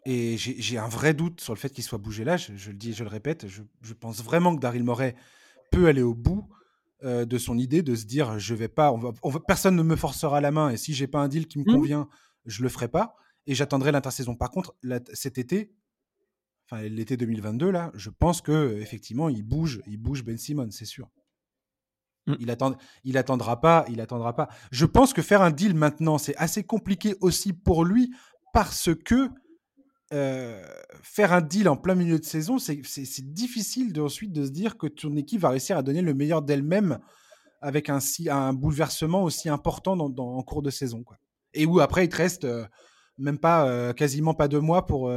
et 0.09 0.37
j'ai 0.37 0.77
un 0.77 0.87
vrai 0.87 1.13
doute 1.13 1.41
sur 1.41 1.53
le 1.53 1.59
fait 1.59 1.69
qu'il 1.69 1.83
soit 1.83 1.97
bougé 1.97 2.23
là, 2.23 2.37
je, 2.37 2.69
le 2.69 2.77
dis 2.77 2.91
et 2.91 2.93
je 2.93 3.03
le 3.03 3.09
répète, 3.09 3.45
je, 3.47 3.93
pense 3.93 4.23
vraiment 4.23 4.55
que 4.55 4.61
Daryl 4.61 4.85
Morey 4.85 5.15
peut 5.69 5.87
aller 5.87 6.01
au 6.01 6.13
bout 6.13 6.47
euh, 7.03 7.25
de 7.25 7.37
son 7.37 7.57
idée 7.57 7.81
de 7.81 7.93
se 7.93 8.05
dire 8.05 8.39
je 8.39 8.55
vais 8.55 8.69
pas, 8.69 8.93
personne 9.47 9.75
ne 9.75 9.83
me 9.83 9.97
forcera 9.97 10.39
la 10.39 10.51
main 10.51 10.69
et 10.69 10.77
si 10.77 10.93
j'ai 10.93 11.07
pas 11.07 11.19
un 11.19 11.27
deal 11.27 11.45
qui 11.45 11.59
me 11.59 11.63
mmh. 11.63 11.75
convient, 11.75 12.09
je 12.45 12.63
le 12.63 12.69
ferai 12.69 12.87
pas 12.87 13.17
et 13.47 13.53
j'attendrai 13.53 13.91
l'intersaison. 13.91 14.33
Par 14.33 14.49
contre, 14.49 14.77
cet 15.13 15.37
été, 15.37 15.73
enfin 16.71 16.83
l'été 16.83 17.17
2022 17.17 17.69
là, 17.69 17.91
je 17.93 18.09
pense 18.09 18.41
que 18.41 18.79
effectivement 18.79 19.27
il 19.27 19.43
bouge, 19.43 19.81
il 19.87 19.97
bouge 19.97 20.23
Ben 20.23 20.37
Simon, 20.37 20.69
c'est 20.71 20.85
sûr. 20.85 21.09
Mmh. 22.27 22.35
Il, 22.39 22.49
attend, 22.49 22.77
il 23.03 23.17
attendra 23.17 23.59
pas, 23.59 23.83
il 23.89 23.99
attendra 23.99 24.33
pas. 24.37 24.47
Je 24.71 24.85
pense 24.85 25.11
que 25.11 25.21
faire 25.21 25.41
un 25.41 25.51
deal 25.51 25.73
maintenant, 25.75 26.17
c'est 26.17 26.35
assez 26.37 26.63
compliqué 26.63 27.15
aussi 27.19 27.51
pour 27.51 27.83
lui 27.83 28.13
parce 28.57 28.89
que 28.95 29.29
faire 31.03 31.31
un 31.31 31.41
deal 31.41 31.69
en 31.69 31.77
plein 31.77 31.93
milieu 31.93 32.17
de 32.17 32.25
saison, 32.25 32.57
c'est 32.57 32.81
difficile 33.31 33.93
de, 33.93 34.01
ensuite 34.01 34.33
de 34.33 34.45
se 34.45 34.49
dire 34.49 34.77
que 34.77 34.87
ton 34.87 35.15
équipe 35.15 35.41
va 35.41 35.49
réussir 35.49 35.77
à 35.77 35.83
donner 35.83 36.01
le 36.01 36.15
meilleur 36.15 36.41
d'elle-même 36.41 36.97
avec 37.61 37.87
un, 37.91 38.53
bouleversement 38.53 39.23
aussi 39.23 39.47
important 39.47 39.93
en 39.99 40.41
cours 40.41 40.63
de 40.63 40.71
saison. 40.71 41.03
Et 41.53 41.67
où 41.67 41.79
après, 41.79 42.05
il 42.05 42.09
te 42.09 42.15
reste 42.15 42.47
même 43.19 43.37
pas, 43.37 43.93
quasiment 43.93 44.33
pas 44.33 44.47
deux 44.47 44.59
mois 44.59 44.87
pour, 44.87 45.13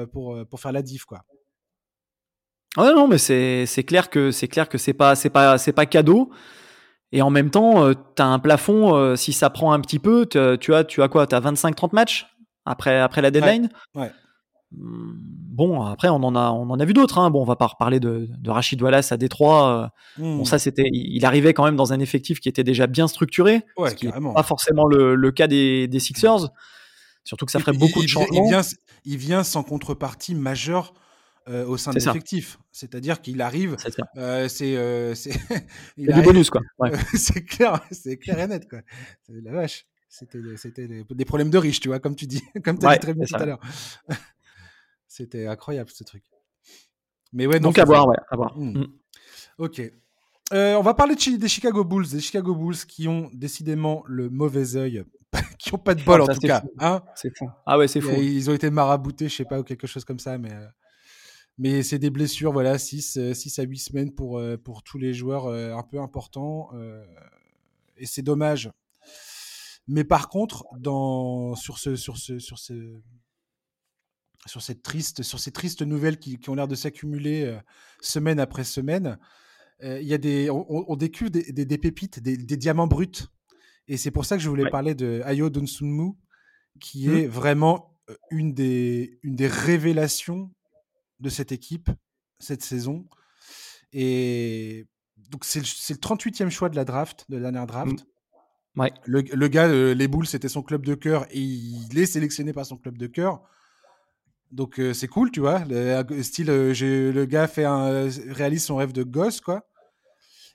faire 0.58 0.72
la 0.72 0.82
diff. 0.82 1.06
Quoi. 1.06 1.22
Ouais, 2.76 2.92
non, 2.92 3.08
mais 3.08 3.16
c'est 3.16 3.84
clair 3.84 4.10
que 4.10 4.32
c'est 4.32 4.48
clair 4.48 4.68
que 4.68 4.76
c'est 4.76 4.92
pas 4.92 5.86
cadeau. 5.86 6.30
Et 7.10 7.22
en 7.22 7.30
même 7.30 7.50
temps, 7.50 7.90
tu 7.94 8.22
as 8.22 8.26
un 8.26 8.38
plafond, 8.38 9.16
si 9.16 9.32
ça 9.32 9.48
prend 9.48 9.72
un 9.72 9.80
petit 9.80 9.98
peu, 9.98 10.26
tu 10.26 10.38
as, 10.38 10.84
tu 10.84 11.02
as 11.02 11.08
quoi 11.08 11.26
Tu 11.26 11.34
as 11.34 11.40
25-30 11.40 11.94
matchs? 11.94 12.29
Après, 12.64 13.00
après 13.00 13.22
la 13.22 13.30
deadline? 13.30 13.68
Ouais. 13.94 14.10
Hmm, 14.72 15.12
bon, 15.16 15.82
après, 15.82 16.08
on 16.08 16.22
en 16.22 16.36
a, 16.36 16.50
on 16.50 16.70
en 16.70 16.78
a 16.78 16.84
vu 16.84 16.92
d'autres. 16.92 17.18
Hein. 17.18 17.30
Bon, 17.30 17.42
on 17.42 17.44
va 17.44 17.56
pas 17.56 17.66
reparler 17.66 18.00
de, 18.00 18.28
de 18.30 18.50
Rachid 18.50 18.80
Wallace 18.80 19.12
à 19.12 19.16
Détroit. 19.16 19.92
Euh. 20.18 20.22
Bon, 20.22 20.42
hmm. 20.42 20.44
ça, 20.44 20.58
c'était, 20.58 20.88
il 20.92 21.24
arrivait 21.24 21.54
quand 21.54 21.64
même 21.64 21.76
dans 21.76 21.92
un 21.92 22.00
effectif 22.00 22.40
qui 22.40 22.48
était 22.48 22.64
déjà 22.64 22.86
bien 22.86 23.08
structuré, 23.08 23.62
ouais, 23.76 23.90
ce 23.90 23.94
qui 23.96 24.06
n'est 24.06 24.12
pas 24.12 24.42
forcément 24.42 24.86
le, 24.86 25.14
le 25.14 25.32
cas 25.32 25.46
des, 25.46 25.88
des, 25.88 25.98
Sixers. 25.98 26.50
Surtout 27.24 27.46
que 27.46 27.52
ça 27.52 27.60
ferait 27.60 27.76
beaucoup 27.76 28.02
de 28.02 28.08
changements. 28.08 28.44
Il 28.44 28.48
vient, 28.48 28.62
il 29.04 29.16
vient 29.16 29.42
sans 29.42 29.62
contrepartie 29.62 30.34
majeure 30.34 30.94
euh, 31.48 31.66
au 31.66 31.76
sein 31.76 31.92
de 31.92 31.98
l'effectif. 31.98 32.58
C'est-à-dire 32.70 33.20
qu'il 33.20 33.40
arrive, 33.40 33.76
c'est 33.78 33.92
euh, 34.18 34.46
euh 34.56 35.14
il 35.96 36.06
y 36.06 36.12
a 36.12 36.14
du 36.14 36.22
bonus 36.22 36.50
quoi. 36.50 36.60
Ouais. 36.78 36.92
c'est 37.14 37.44
clair, 37.44 37.80
c'est 37.90 38.18
clair 38.18 38.38
et 38.40 38.46
net 38.46 38.68
quoi. 38.68 38.80
C'est 39.22 39.40
la 39.42 39.52
vache. 39.52 39.86
C'était 40.10 40.88
des, 40.88 41.24
problèmes 41.24 41.50
de 41.50 41.58
riches, 41.58 41.78
tu 41.78 41.86
vois, 41.86 42.00
comme 42.00 42.16
tu 42.16 42.26
dis, 42.26 42.42
comme 42.64 42.78
tu 42.78 42.86
as 42.86 42.94
dit 42.94 43.00
très 43.00 43.14
bien 43.14 43.24
tout 43.24 43.36
à 43.36 43.46
l'heure. 43.46 43.60
C'était 45.06 45.46
incroyable 45.46 45.90
ce 45.90 46.02
truc. 46.02 46.24
Mais 47.32 47.46
ouais, 47.46 47.60
donc, 47.60 47.78
à 47.78 47.84
voir, 47.84 48.08
ouais, 48.08 48.16
à 48.28 48.36
voir. 48.36 48.58
Hmm. 48.58 48.80
Hmm. 48.80 48.86
Ok. 49.58 49.80
Euh, 50.52 50.74
on 50.74 50.82
va 50.82 50.94
parler 50.94 51.14
des 51.14 51.48
Chicago 51.48 51.84
Bulls, 51.84 52.08
des 52.08 52.20
Chicago 52.20 52.56
Bulls 52.56 52.76
qui 52.88 53.06
ont 53.06 53.30
décidément 53.32 54.02
le 54.08 54.28
mauvais 54.28 54.74
œil, 54.74 55.04
qui 55.60 55.72
ont 55.72 55.78
pas 55.78 55.94
de 55.94 56.02
bol 56.02 56.22
en 56.22 56.26
tout 56.26 56.40
cas. 56.40 56.64
Hein 56.80 57.02
c'est 57.14 57.36
fou. 57.36 57.48
Ah 57.64 57.78
ouais, 57.78 57.86
c'est 57.86 58.00
fou. 58.00 58.10
Ils 58.16 58.50
ont 58.50 58.54
été 58.54 58.68
maraboutés, 58.68 59.28
je 59.28 59.36
sais 59.36 59.44
pas, 59.44 59.60
ou 59.60 59.62
quelque 59.62 59.86
chose 59.86 60.04
comme 60.04 60.18
ça, 60.18 60.38
mais, 60.38 60.52
euh, 60.52 60.66
mais 61.56 61.84
c'est 61.84 62.00
des 62.00 62.10
blessures, 62.10 62.52
voilà, 62.52 62.78
6, 62.78 63.32
6 63.32 63.58
euh, 63.58 63.62
à 63.62 63.64
8 63.64 63.78
semaines 63.78 64.12
pour, 64.12 64.42
pour 64.64 64.82
tous 64.82 64.98
les 64.98 65.14
joueurs 65.14 65.46
un 65.46 65.84
peu 65.84 66.00
importants. 66.00 66.70
et 67.96 68.06
c'est 68.06 68.22
dommage 68.22 68.70
mais 69.88 70.04
par 70.04 70.28
contre, 70.28 70.64
dans, 70.78 71.54
sur, 71.54 71.78
ce, 71.78 71.96
sur, 71.96 72.16
ce, 72.16 72.38
sur, 72.38 72.58
ce, 72.58 73.00
sur, 74.46 74.62
cette 74.62 74.82
triste, 74.82 75.22
sur 75.22 75.40
ces 75.40 75.52
tristes 75.52 75.82
nouvelles 75.82 76.18
qui, 76.18 76.38
qui 76.38 76.50
ont 76.50 76.54
l'air 76.54 76.68
de 76.68 76.74
s'accumuler 76.74 77.44
euh, 77.44 77.58
semaine 78.00 78.40
après 78.40 78.64
semaine, 78.64 79.18
euh, 79.82 80.00
il 80.00 80.06
y 80.06 80.14
a 80.14 80.18
des, 80.18 80.50
on, 80.50 80.94
découvre 80.96 81.30
des, 81.30 81.52
des, 81.52 81.78
pépites, 81.78 82.20
des, 82.20 82.36
des, 82.36 82.56
diamants 82.56 82.86
bruts. 82.86 83.26
Et 83.88 83.96
c'est 83.96 84.10
pour 84.10 84.24
ça 84.24 84.36
que 84.36 84.42
je 84.42 84.48
voulais 84.48 84.70
parler 84.70 84.94
de 84.94 85.22
Ayo 85.24 85.50
Donsunmu, 85.50 86.12
qui 86.80 87.08
mmh. 87.08 87.16
est 87.16 87.26
vraiment 87.26 87.96
euh, 88.10 88.14
une 88.30 88.52
des, 88.52 89.18
une 89.22 89.36
des 89.36 89.48
révélations 89.48 90.52
de 91.20 91.28
cette 91.28 91.52
équipe 91.52 91.90
cette 92.40 92.62
saison. 92.62 93.06
Et 93.92 94.86
donc, 95.16 95.44
c'est 95.44 95.60
le, 95.60 95.64
le 95.64 95.96
38e 95.96 96.50
choix 96.50 96.68
de 96.68 96.76
la 96.76 96.84
draft, 96.84 97.26
de 97.28 97.36
la 97.36 97.42
dernière 97.42 97.66
draft. 97.66 97.92
Mmh. 97.92 98.06
Le, 98.76 99.48
gars, 99.48 99.68
euh, 99.68 99.94
les 99.94 100.08
boules, 100.08 100.26
c'était 100.26 100.48
son 100.48 100.62
club 100.62 100.84
de 100.86 100.94
cœur 100.94 101.26
et 101.30 101.40
il 101.40 101.98
est 101.98 102.06
sélectionné 102.06 102.52
par 102.52 102.66
son 102.66 102.76
club 102.76 102.96
de 102.98 103.06
cœur. 103.06 103.42
Donc 104.52 104.80
euh, 104.80 104.92
c'est 104.92 105.08
cool, 105.08 105.30
tu 105.30 105.40
vois. 105.40 105.64
Le, 105.68 106.22
style, 106.22 106.50
euh, 106.50 106.72
le 107.12 107.24
gars 107.24 107.46
fait 107.46 107.64
un, 107.64 108.08
réalise 108.28 108.64
son 108.64 108.76
rêve 108.76 108.92
de 108.92 109.02
gosse, 109.02 109.40
quoi. 109.40 109.66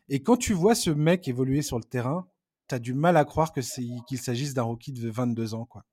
Et 0.07 0.22
quand 0.22 0.38
tu 0.38 0.53
vois 0.53 0.76
ce 0.76 0.89
mec 0.91 1.28
évoluer 1.28 1.61
sur 1.61 1.78
le 1.78 1.84
terrain, 1.84 2.28
tu 2.68 2.76
as 2.76 2.80
du 2.80 2.93
mal 2.93 3.18
à 3.18 3.26
croire 3.26 3.51
que 3.51 3.61
qu'il 4.05 4.20
s'agisse 4.20 4.53
d'un 4.53 4.63
rookie 4.63 4.91
de 4.91 5.09
22 5.09 5.53
ans, 5.53 5.66
quoi. 5.66 5.84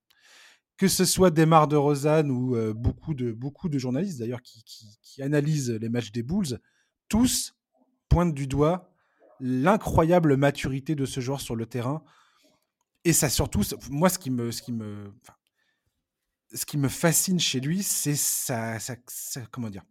Que 0.76 0.88
ce 0.88 1.04
soit 1.04 1.30
Demar 1.30 1.68
de 1.68 1.76
Rosanne 1.76 2.30
ou 2.30 2.56
beaucoup, 2.74 3.14
de, 3.14 3.30
beaucoup 3.30 3.68
de 3.68 3.78
journalistes 3.78 4.18
d'ailleurs 4.18 4.42
qui, 4.42 4.64
qui, 4.64 5.22
analysent 5.22 5.70
les 5.70 5.88
matchs 5.88 6.10
des 6.10 6.22
Bulls, 6.22 6.58
tous 7.08 7.54
pointent 8.08 8.34
du 8.34 8.46
doigt 8.46 8.91
l'incroyable 9.41 10.37
maturité 10.37 10.95
de 10.95 11.05
ce 11.05 11.20
joueur 11.20 11.41
sur 11.41 11.57
le 11.57 11.66
terrain. 11.66 12.03
Et 13.05 13.12
ça 13.12 13.28
surtout, 13.28 13.62
moi, 13.91 14.09
ce 14.09 14.18
qui 14.18 14.30
me, 14.30 14.53
ce 14.53 14.62
qui 14.62 14.72
me, 14.72 15.12
ce 16.55 16.64
qui 16.66 16.78
me 16.78 16.89
fascine 16.89 17.41
chez 17.41 17.61
lui, 17.61 17.83
c'est 17.83 18.14
sa, 18.14 18.78
comment 19.51 19.70
dire, 19.70 19.85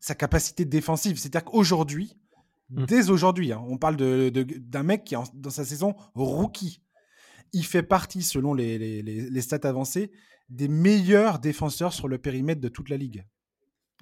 sa 0.00 0.14
capacité 0.14 0.64
défensive. 0.64 1.18
C'est-à-dire 1.18 1.44
qu'aujourd'hui, 1.44 2.16
mmh. 2.70 2.86
dès 2.86 3.10
aujourd'hui, 3.10 3.52
hein, 3.52 3.62
on 3.68 3.78
parle 3.78 3.96
d'un 3.96 4.30
de, 4.30 4.78
mec 4.82 5.04
qui 5.04 5.14
est 5.14 5.18
dans 5.34 5.50
sa 5.50 5.64
saison 5.64 5.94
rookie. 6.14 6.82
Il 7.52 7.64
fait 7.64 7.82
partie, 7.82 8.22
selon 8.22 8.54
les, 8.54 8.78
les, 8.78 9.02
les, 9.02 9.40
stats 9.42 9.68
avancées, 9.68 10.10
des 10.48 10.68
meilleurs 10.68 11.38
défenseurs 11.38 11.92
sur 11.92 12.08
le 12.08 12.18
périmètre 12.18 12.60
de 12.60 12.68
toute 12.68 12.88
la 12.88 12.96
ligue. 12.96 13.24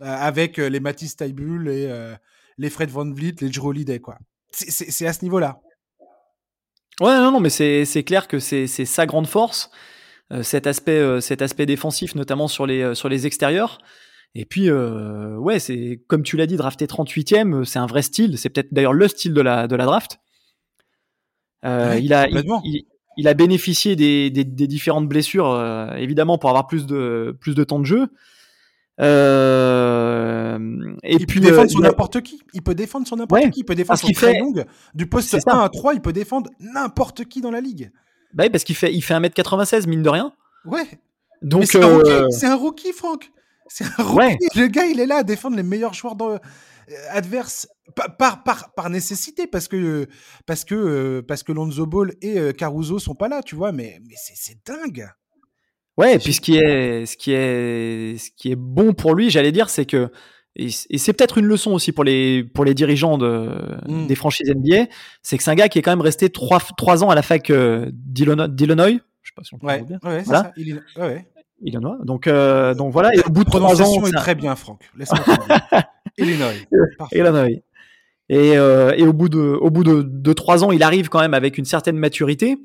Euh, 0.03 0.07
avec 0.07 0.59
euh, 0.59 0.70
les 0.70 0.81
Matisse 0.81 1.16
Taibul 1.16 1.68
et 1.68 1.87
euh, 1.87 2.16
les 2.61 2.70
Fred 2.70 2.90
Van 2.90 3.11
Vliet, 3.11 3.34
les 3.40 3.48
Drew 3.48 3.68
Holiday, 3.68 3.98
quoi. 3.98 4.18
C'est 4.52 5.06
à 5.06 5.12
ce 5.12 5.24
niveau-là. 5.24 5.61
Ouais, 7.00 7.16
non, 7.16 7.32
non, 7.32 7.40
mais 7.40 7.48
c'est 7.48 8.04
clair 8.04 8.28
que 8.28 8.38
c'est 8.38 8.66
sa 8.66 9.06
grande 9.06 9.26
force. 9.26 9.70
cet 10.42 10.66
aspect, 10.66 11.20
cet 11.20 11.40
aspect 11.40 11.66
défensif, 11.66 12.14
notamment 12.14 12.48
sur 12.48 12.66
les, 12.66 12.94
sur 12.94 13.08
les 13.08 13.26
extérieurs. 13.26 13.78
Et 14.34 14.44
puis, 14.44 14.70
ouais, 14.70 15.58
c'est 15.58 16.02
comme 16.08 16.22
tu 16.22 16.36
l'as 16.36 16.46
dit, 16.46 16.56
drafté 16.56 16.86
38e, 16.86 17.64
c'est 17.64 17.78
un 17.78 17.86
vrai 17.86 18.02
style. 18.02 18.36
C'est 18.36 18.50
peut-être 18.50 18.72
d'ailleurs 18.72 18.92
le 18.92 19.08
style 19.08 19.32
de 19.32 19.40
la, 19.40 19.66
de 19.66 19.76
la 19.76 19.86
draft. 19.86 20.18
il, 21.64 22.12
a, 22.12 22.28
il, 23.16 23.28
a 23.28 23.34
bénéficié 23.34 23.96
des, 23.96 24.30
des, 24.30 24.44
différentes 24.44 25.08
blessures, 25.08 25.94
évidemment, 25.96 26.36
pour 26.36 26.50
avoir 26.50 26.66
plus 26.66 26.84
de, 26.84 27.34
plus 27.40 27.54
de 27.54 27.64
temps 27.64 27.78
de 27.78 27.86
jeu. 27.86 28.11
Euh, 29.01 30.59
et 31.03 31.14
il 31.14 31.26
puis, 31.26 31.40
peut 31.40 31.46
défendre 31.46 31.70
sur 31.70 31.80
n'importe 31.80 32.20
qui. 32.20 32.42
Il 32.53 32.62
peut 32.62 32.74
défendre 32.74 33.07
sur 33.07 33.16
n'importe 33.16 33.51
qui. 33.51 33.61
Il 33.61 33.64
peut 33.64 33.74
défendre 33.74 33.98
sur 33.98 34.09
très 34.11 34.38
longue. 34.38 34.64
Du 34.94 35.07
poste 35.07 35.34
1 35.34 35.59
à 35.59 35.68
3, 35.68 35.94
il 35.94 36.01
peut 36.01 36.12
défendre 36.12 36.51
n'importe 36.61 37.24
qui 37.24 37.40
dans 37.40 37.51
la 37.51 37.61
ligue. 37.61 37.90
Bah 38.34 38.44
oui, 38.44 38.51
parce 38.51 38.64
qu'il 38.64 38.76
fait, 38.76 38.92
il 38.92 39.03
fait 39.03 39.14
1m96, 39.14 39.88
mine 39.88 40.03
de 40.03 40.09
rien. 40.09 40.32
Ouais. 40.64 40.86
Donc, 41.42 41.64
c'est 41.64 41.82
euh... 41.82 42.28
un, 42.42 42.55
rookie, 42.55 42.92
Franck. 42.92 43.30
C'est 43.66 43.84
un 43.84 44.03
rookie. 44.03 44.36
Le 44.55 44.66
gars, 44.66 44.86
il 44.86 45.01
est 45.01 45.07
là 45.07 45.18
à 45.18 45.22
défendre 45.22 45.57
les 45.57 45.62
meilleurs 45.62 45.94
joueurs 45.94 46.14
dans, 46.14 46.32
euh, 46.32 46.38
adverses 47.09 47.66
par, 48.18 48.42
par, 48.44 48.74
par, 48.74 48.90
nécessité, 48.90 49.46
parce 49.46 49.66
que, 49.66 50.07
parce 50.46 50.64
que, 50.64 50.74
euh, 50.74 51.22
parce 51.26 51.42
que 51.42 51.53
Lonzo 51.53 51.86
Ball 51.86 52.14
et 52.20 52.53
Caruso 52.53 52.98
sont 52.98 53.14
pas 53.14 53.28
là, 53.28 53.42
tu 53.42 53.57
vois, 53.57 53.72
mais, 53.72 53.98
mais 54.07 54.14
c'est 54.16 54.59
dingue. 54.66 55.09
Ouais, 55.99 56.14
et 56.14 56.18
puis 56.18 56.32
ce 56.32 56.41
qui 56.41 56.57
est, 56.57 57.05
ce 57.07 57.16
qui 57.16 57.32
est, 57.32 58.18
ce 58.18 58.30
qui 58.36 58.53
est 58.53 58.57
bon 58.57 58.95
pour 58.95 59.14
lui, 59.14 59.30
j'allais 59.30 59.53
dire, 59.53 59.68
c'est 59.68 59.86
que 59.86 60.11
et 60.57 60.68
c'est 60.70 61.12
peut-être 61.12 61.38
une 61.38 61.47
leçon 61.47 61.72
aussi 61.72 61.93
pour 61.93 62.03
les 62.03 62.43
pour 62.43 62.64
les 62.64 62.74
dirigeants 62.74 63.18
de, 63.18 63.51
mmh. 63.86 64.07
des 64.07 64.14
franchises 64.16 64.51
NBA, 64.51 64.86
c'est 65.22 65.38
que 65.38 65.45
c'est 65.45 65.51
un 65.51 65.55
gars 65.55 65.68
qui 65.68 65.78
est 65.78 65.82
quand 65.82 65.93
même 65.93 66.01
resté 66.01 66.28
trois, 66.28 66.61
trois 66.76 67.05
ans 67.05 67.11
à 67.11 67.14
la 67.14 67.22
fac 67.22 67.51
euh, 67.51 67.88
d'Illinois, 67.93 68.49
je 69.22 69.30
sais 69.30 69.34
pas 69.34 69.45
si 69.45 69.55
on 69.55 69.59
peut 69.59 69.66
ouais, 69.68 69.82
dire. 69.82 69.99
Ouais, 70.03 70.22
voilà. 70.22 70.43
ça. 70.43 70.53
Il, 70.57 70.82
ouais. 70.99 71.26
Illinois. 71.62 71.99
Donc 72.05 72.26
euh, 72.26 72.74
donc 72.74 72.93
voilà, 72.93 73.14
et 73.14 73.20
au 73.20 73.30
bout 73.30 73.45
de 73.45 73.51
trois 73.51 73.80
ans, 73.82 74.07
est 74.07 74.12
très 74.12 74.34
bien, 74.34 74.57
Franck. 74.57 74.91
Laisse-moi 74.97 75.24
Illinois. 76.18 76.53
Illinois. 77.12 77.49
Et, 78.28 78.57
euh, 78.57 78.93
et 78.97 79.03
au 79.03 79.12
bout 79.12 79.28
de 79.28 79.38
au 79.38 79.70
bout 79.70 79.84
de, 79.84 80.03
de 80.03 80.32
trois 80.32 80.64
ans, 80.64 80.72
il 80.72 80.82
arrive 80.82 81.09
quand 81.09 81.20
même 81.20 81.34
avec 81.34 81.59
une 81.59 81.64
certaine 81.64 81.97
maturité. 81.97 82.59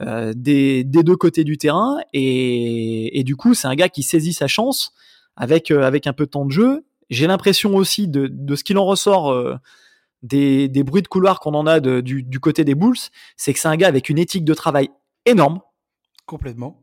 Euh, 0.00 0.32
des, 0.34 0.84
deux 0.84 1.16
côtés 1.16 1.44
du 1.44 1.58
terrain. 1.58 1.98
Et, 2.12 3.22
du 3.24 3.36
coup, 3.36 3.54
c'est 3.54 3.68
un 3.68 3.74
gars 3.74 3.88
qui 3.88 4.02
saisit 4.02 4.32
sa 4.32 4.46
chance 4.46 4.92
avec, 5.36 5.70
euh, 5.70 5.82
avec 5.82 6.06
un 6.06 6.12
peu 6.12 6.24
de 6.24 6.30
temps 6.30 6.46
de 6.46 6.50
jeu. 6.50 6.84
J'ai 7.10 7.26
l'impression 7.26 7.76
aussi 7.76 8.08
de, 8.08 8.54
ce 8.54 8.64
qu'il 8.64 8.78
en 8.78 8.86
ressort 8.86 9.32
euh, 9.32 9.56
des, 10.22 10.68
bruits 10.82 11.02
de 11.02 11.08
couloir 11.08 11.40
qu'on 11.40 11.54
en 11.54 11.66
a 11.66 11.80
du, 11.80 12.40
côté 12.40 12.64
des 12.64 12.74
Bulls, 12.74 12.96
c'est 13.36 13.52
que 13.52 13.58
c'est 13.58 13.68
un 13.68 13.76
gars 13.76 13.88
avec 13.88 14.08
une 14.08 14.18
éthique 14.18 14.44
de 14.44 14.54
travail 14.54 14.88
énorme. 15.26 15.60
Complètement. 16.24 16.82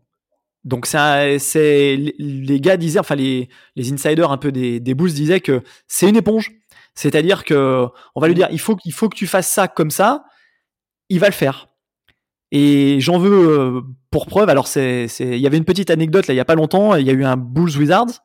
Donc 0.66 0.86
c'est 0.86 1.96
les 2.20 2.60
gars 2.60 2.76
disaient, 2.76 3.00
enfin 3.00 3.16
les, 3.16 3.48
les 3.78 3.94
insiders 3.94 4.30
un 4.30 4.38
peu 4.38 4.52
des, 4.52 4.82
des 4.82 4.94
Bulls 4.94 5.14
disaient 5.14 5.40
que 5.40 5.64
c'est 5.88 6.08
une 6.10 6.18
éponge. 6.18 6.52
C'est-à-dire 6.96 7.46
que 7.46 7.86
on 8.14 8.20
va 8.20 8.28
lui 8.28 8.34
mmh. 8.34 8.38
dire 8.38 8.48
il 8.52 8.60
faut 8.60 8.76
qu'il 8.76 8.92
faut 8.92 9.08
que 9.08 9.16
tu 9.16 9.26
fasses 9.26 9.50
ça 9.50 9.70
comme 9.70 9.90
ça, 9.90 10.26
il 11.08 11.20
va 11.20 11.28
le 11.28 11.34
faire. 11.34 11.69
Et 12.52 13.00
j'en 13.00 13.20
veux 13.20 13.50
euh, 13.50 13.82
pour 14.12 14.26
preuve. 14.26 14.50
Alors, 14.50 14.68
c'est, 14.68 15.06
il 15.20 15.38
y 15.38 15.48
avait 15.48 15.58
une 15.58 15.66
petite 15.66 15.90
anecdote 15.90 16.28
là, 16.28 16.34
il 16.34 16.38
y 16.38 16.42
a 16.42 16.46
pas 16.46 16.56
longtemps. 16.56 16.96
Il 16.96 17.06
y 17.06 17.10
a 17.10 17.14
eu 17.14 17.24
un 17.24 17.38
Bulls 17.38 17.78
Wizards. 17.78 18.22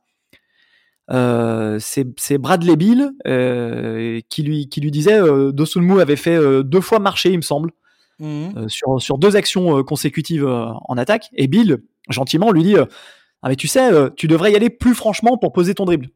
Euh, 1.11 1.79
c'est 1.81 2.39
Bradley 2.39 2.77
Bill 2.77 3.11
euh, 3.27 4.21
qui 4.31 4.43
lui 4.43 4.69
qui 4.69 4.81
lui 4.81 4.91
disait 4.91 5.21
euh, 5.21 5.53
Dosunmu 5.53 6.01
avait 6.01 6.17
fait 6.17 6.39
deux 6.65 6.81
fois 6.81 6.99
marcher, 6.99 7.31
il 7.31 7.37
me 7.37 7.43
semble, 7.43 7.73
mmh. 8.21 8.69
sur 8.69 9.01
sur 9.03 9.19
deux 9.19 9.37
actions 9.37 9.83
consécutives 9.83 10.47
en 10.47 10.97
attaque. 10.97 11.29
Et 11.35 11.47
Bill 11.47 11.83
gentiment 12.09 12.51
lui 12.53 12.63
dit 12.63 12.77
ah 12.77 13.49
mais 13.49 13.57
tu 13.57 13.69
sais, 13.69 13.91
tu 14.17 14.27
devrais 14.29 14.53
y 14.53 14.57
aller 14.57 14.71
plus 14.71 14.95
franchement 14.95 15.37
pour 15.37 15.53
poser 15.53 15.75
ton 15.75 15.85
dribble. 15.85 16.09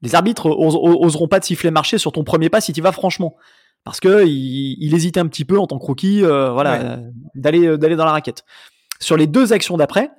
Les 0.00 0.14
arbitres 0.14 0.46
oseront 0.46 1.28
pas 1.28 1.38
te 1.38 1.46
siffler 1.46 1.70
marcher 1.70 1.98
sur 1.98 2.12
ton 2.12 2.24
premier 2.24 2.48
pas 2.48 2.60
si 2.60 2.72
tu 2.72 2.80
vas 2.80 2.92
franchement 2.92 3.36
parce 3.84 4.00
que 4.00 4.26
il, 4.26 4.94
hésitait 4.94 5.20
un 5.20 5.26
petit 5.26 5.44
peu 5.44 5.58
en 5.58 5.66
tant 5.66 5.78
que 5.78 5.84
rookie, 5.84 6.24
euh, 6.24 6.52
voilà, 6.52 7.00
d'aller 7.34 7.66
euh, 7.66 7.76
d'aller 7.76 7.96
dans 7.96 8.04
la 8.04 8.12
raquette. 8.12 8.44
Sur 9.00 9.16
les 9.16 9.26
deux 9.26 9.52
actions 9.52 9.76
d'après, 9.76 10.10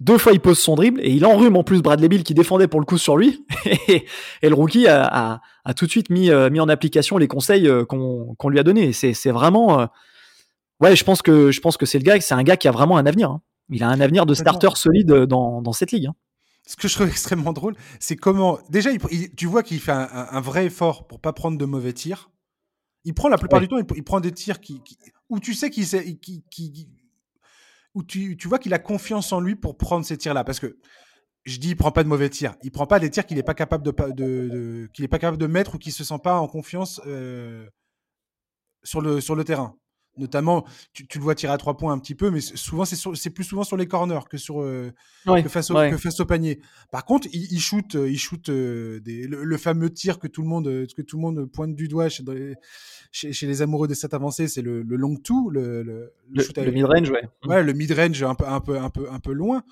deux 0.00 0.18
fois 0.18 0.32
il 0.32 0.40
pose 0.40 0.58
son 0.58 0.74
dribble 0.74 1.00
et 1.00 1.10
il 1.10 1.26
enrhume 1.26 1.56
en 1.56 1.64
plus 1.64 1.82
Bradley 1.82 2.08
Bill 2.08 2.22
qui 2.22 2.34
défendait 2.34 2.68
pour 2.68 2.80
le 2.80 2.86
coup 2.86 2.98
sur 2.98 3.16
lui 3.16 3.44
et, 3.88 4.04
le 4.42 4.54
rookie 4.54 4.86
a, 4.86 5.40
tout 5.76 5.86
de 5.86 5.90
suite 5.90 6.10
mis, 6.10 6.30
euh, 6.30 6.50
mis 6.50 6.60
en 6.60 6.68
application 6.68 7.16
les 7.18 7.28
conseils 7.28 7.68
qu'on 7.88 8.48
lui 8.48 8.58
a 8.58 8.62
donnés. 8.62 8.92
C'est 8.92 9.30
vraiment 9.30 9.88
ouais, 10.80 10.96
je 10.96 11.04
pense 11.04 11.22
que 11.22 11.50
je 11.50 11.60
pense 11.60 11.76
que 11.76 11.86
c'est 11.86 11.98
le 11.98 12.04
gars, 12.04 12.20
c'est 12.20 12.34
un 12.34 12.42
gars 12.42 12.56
qui 12.56 12.68
a 12.68 12.72
vraiment 12.72 12.96
un 12.96 13.06
avenir. 13.06 13.30
Hein. 13.30 13.42
Il 13.70 13.82
a 13.82 13.88
un 13.88 14.00
avenir 14.00 14.26
de 14.26 14.34
starter 14.34 14.70
solide 14.74 15.10
dans, 15.24 15.62
dans 15.62 15.72
cette 15.72 15.90
ligue. 15.90 16.06
Hein. 16.06 16.14
Ce 16.66 16.76
que 16.76 16.88
je 16.88 16.94
trouve 16.94 17.08
extrêmement 17.08 17.52
drôle, 17.52 17.74
c'est 17.98 18.16
comment 18.16 18.58
déjà 18.70 18.90
tu 19.36 19.46
vois 19.46 19.62
qu'il 19.62 19.80
fait 19.80 19.92
un, 19.92 20.08
un, 20.30 20.40
vrai 20.40 20.66
effort 20.66 21.06
pour 21.06 21.20
pas 21.20 21.32
prendre 21.32 21.58
de 21.58 21.64
mauvais 21.64 21.92
tirs. 21.92 22.30
Il 23.04 23.14
prend 23.14 23.28
la 23.28 23.36
plupart 23.38 23.60
du 23.60 23.68
temps, 23.68 23.76
il, 23.78 24.04
prend 24.04 24.20
des 24.20 24.32
tirs 24.32 24.60
qui, 24.60 24.80
où 25.28 25.38
tu 25.38 25.54
sais 25.54 25.70
qu'il 25.70 25.86
qui, 26.18 26.42
qui, 26.50 26.88
où 27.94 28.02
tu, 28.02 28.36
tu 28.36 28.48
vois 28.48 28.58
qu'il 28.58 28.72
a 28.72 28.78
confiance 28.78 29.32
en 29.32 29.40
lui 29.40 29.56
pour 29.56 29.76
prendre 29.76 30.04
ces 30.04 30.16
tirs-là. 30.16 30.42
Parce 30.44 30.58
que 30.60 30.78
je 31.44 31.58
dis, 31.58 31.70
il 31.70 31.76
prend 31.76 31.92
pas 31.92 32.02
de 32.02 32.08
mauvais 32.08 32.30
tirs. 32.30 32.56
Il 32.62 32.70
prend 32.70 32.86
pas 32.86 32.98
des 32.98 33.10
tirs 33.10 33.26
qu'il 33.26 33.36
n'est 33.36 33.42
pas 33.42 33.54
capable 33.54 33.84
de, 33.84 33.92
de, 34.12 34.88
qu'il 34.94 35.04
est 35.04 35.08
pas 35.08 35.18
capable 35.18 35.38
de 35.38 35.46
mettre 35.46 35.74
ou 35.74 35.78
qu'il 35.78 35.92
se 35.92 36.04
sent 36.04 36.18
pas 36.22 36.38
en 36.38 36.48
confiance 36.48 37.00
euh, 37.06 37.68
sur 38.82 39.00
le 39.00 39.20
sur 39.20 39.34
le 39.34 39.44
terrain 39.44 39.76
notamment, 40.16 40.64
tu, 40.92 41.06
le 41.14 41.20
vois 41.20 41.34
tirer 41.34 41.52
à 41.52 41.58
trois 41.58 41.76
points 41.76 41.92
un 41.92 41.98
petit 41.98 42.14
peu, 42.14 42.30
mais 42.30 42.40
souvent 42.40 42.84
c'est 42.84 43.30
plus 43.30 43.44
souvent 43.44 43.64
sur 43.64 43.76
les 43.76 43.86
corners 43.86 44.20
que 44.30 44.36
sur 44.36 44.62
euh, 44.62 44.92
que, 45.26 45.48
face 45.48 45.70
au, 45.70 45.74
que, 45.74 45.96
face 45.96 46.20
au, 46.20 46.26
panier. 46.26 46.60
Par 46.90 47.04
contre, 47.04 47.28
il, 47.32 47.52
il 47.52 47.60
shoot, 47.60 47.94
il 47.94 48.18
shoot 48.18 48.48
euh, 48.48 49.00
des, 49.00 49.26
le, 49.26 49.56
fameux 49.56 49.90
tir 49.90 50.18
que 50.18 50.28
tout 50.28 50.42
le 50.42 50.48
monde 50.48 50.86
que 50.96 51.02
tout 51.02 51.16
le 51.16 51.22
monde 51.22 51.46
pointe 51.46 51.74
du 51.74 51.88
doigt 51.88 52.08
chez, 52.08 52.24
chez, 53.10 53.32
chez 53.32 53.46
les 53.46 53.62
amoureux 53.62 53.88
des 53.88 53.94
sets 53.94 54.14
avancés, 54.14 54.48
c'est 54.48 54.62
le, 54.62 54.82
le, 54.82 54.96
long 54.96 55.16
two, 55.16 55.50
le, 55.50 55.82
le, 55.82 56.12
le 56.30 56.70
mid 56.70 56.84
range, 56.84 57.10
ouais. 57.10 57.28
Ouais, 57.46 57.62
le 57.62 57.72
mid 57.72 57.92
range 57.92 58.22
un 58.22 58.34
peu 58.34 58.46
un 58.46 58.60
peu 58.60 58.78
un 58.78 58.90
peu 58.90 59.10
un 59.10 59.20
peu 59.20 59.32
loin. 59.32 59.62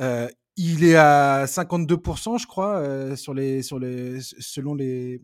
Euh, 0.00 0.28
il 0.56 0.84
est 0.84 0.94
à 0.94 1.46
52%, 1.46 2.40
je 2.40 2.46
crois, 2.46 3.16
sur 3.16 3.34
les 3.34 3.62
sur 3.62 3.78
les 3.78 4.20
selon 4.20 4.74
les 4.74 5.20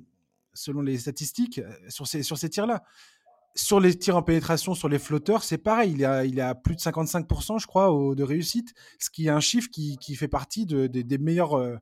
selon 0.53 0.83
les 0.83 0.99
statistiques 0.99 1.61
sur 1.89 2.09
ces 2.09 2.25
sur 2.25 2.37
ces 2.37 2.51
tirs 2.51 2.67
là 2.67 2.83
sur 3.55 3.81
les 3.81 3.99
tirs 3.99 4.17
en 4.17 4.23
pénétration, 4.23 4.75
sur 4.75 4.89
les 4.89 4.99
flotteurs, 4.99 5.43
c'est 5.43 5.59
pareil. 5.59 5.93
Il 5.93 6.05
a, 6.05 6.25
il 6.25 6.41
a 6.41 6.55
plus 6.55 6.77
de 6.77 6.81
55%, 6.81 7.61
je 7.61 7.67
crois, 7.67 7.89
de 8.15 8.23
réussite, 8.23 8.75
ce 8.99 9.11
qui 9.11 9.27
est 9.27 9.31
un 9.31 9.41
chiffre 9.41 9.69
qui, 9.71 9.99
fait 10.15 10.29
partie 10.29 10.67
des 10.67 11.19
meilleurs 11.19 11.59
euh, 11.59 11.77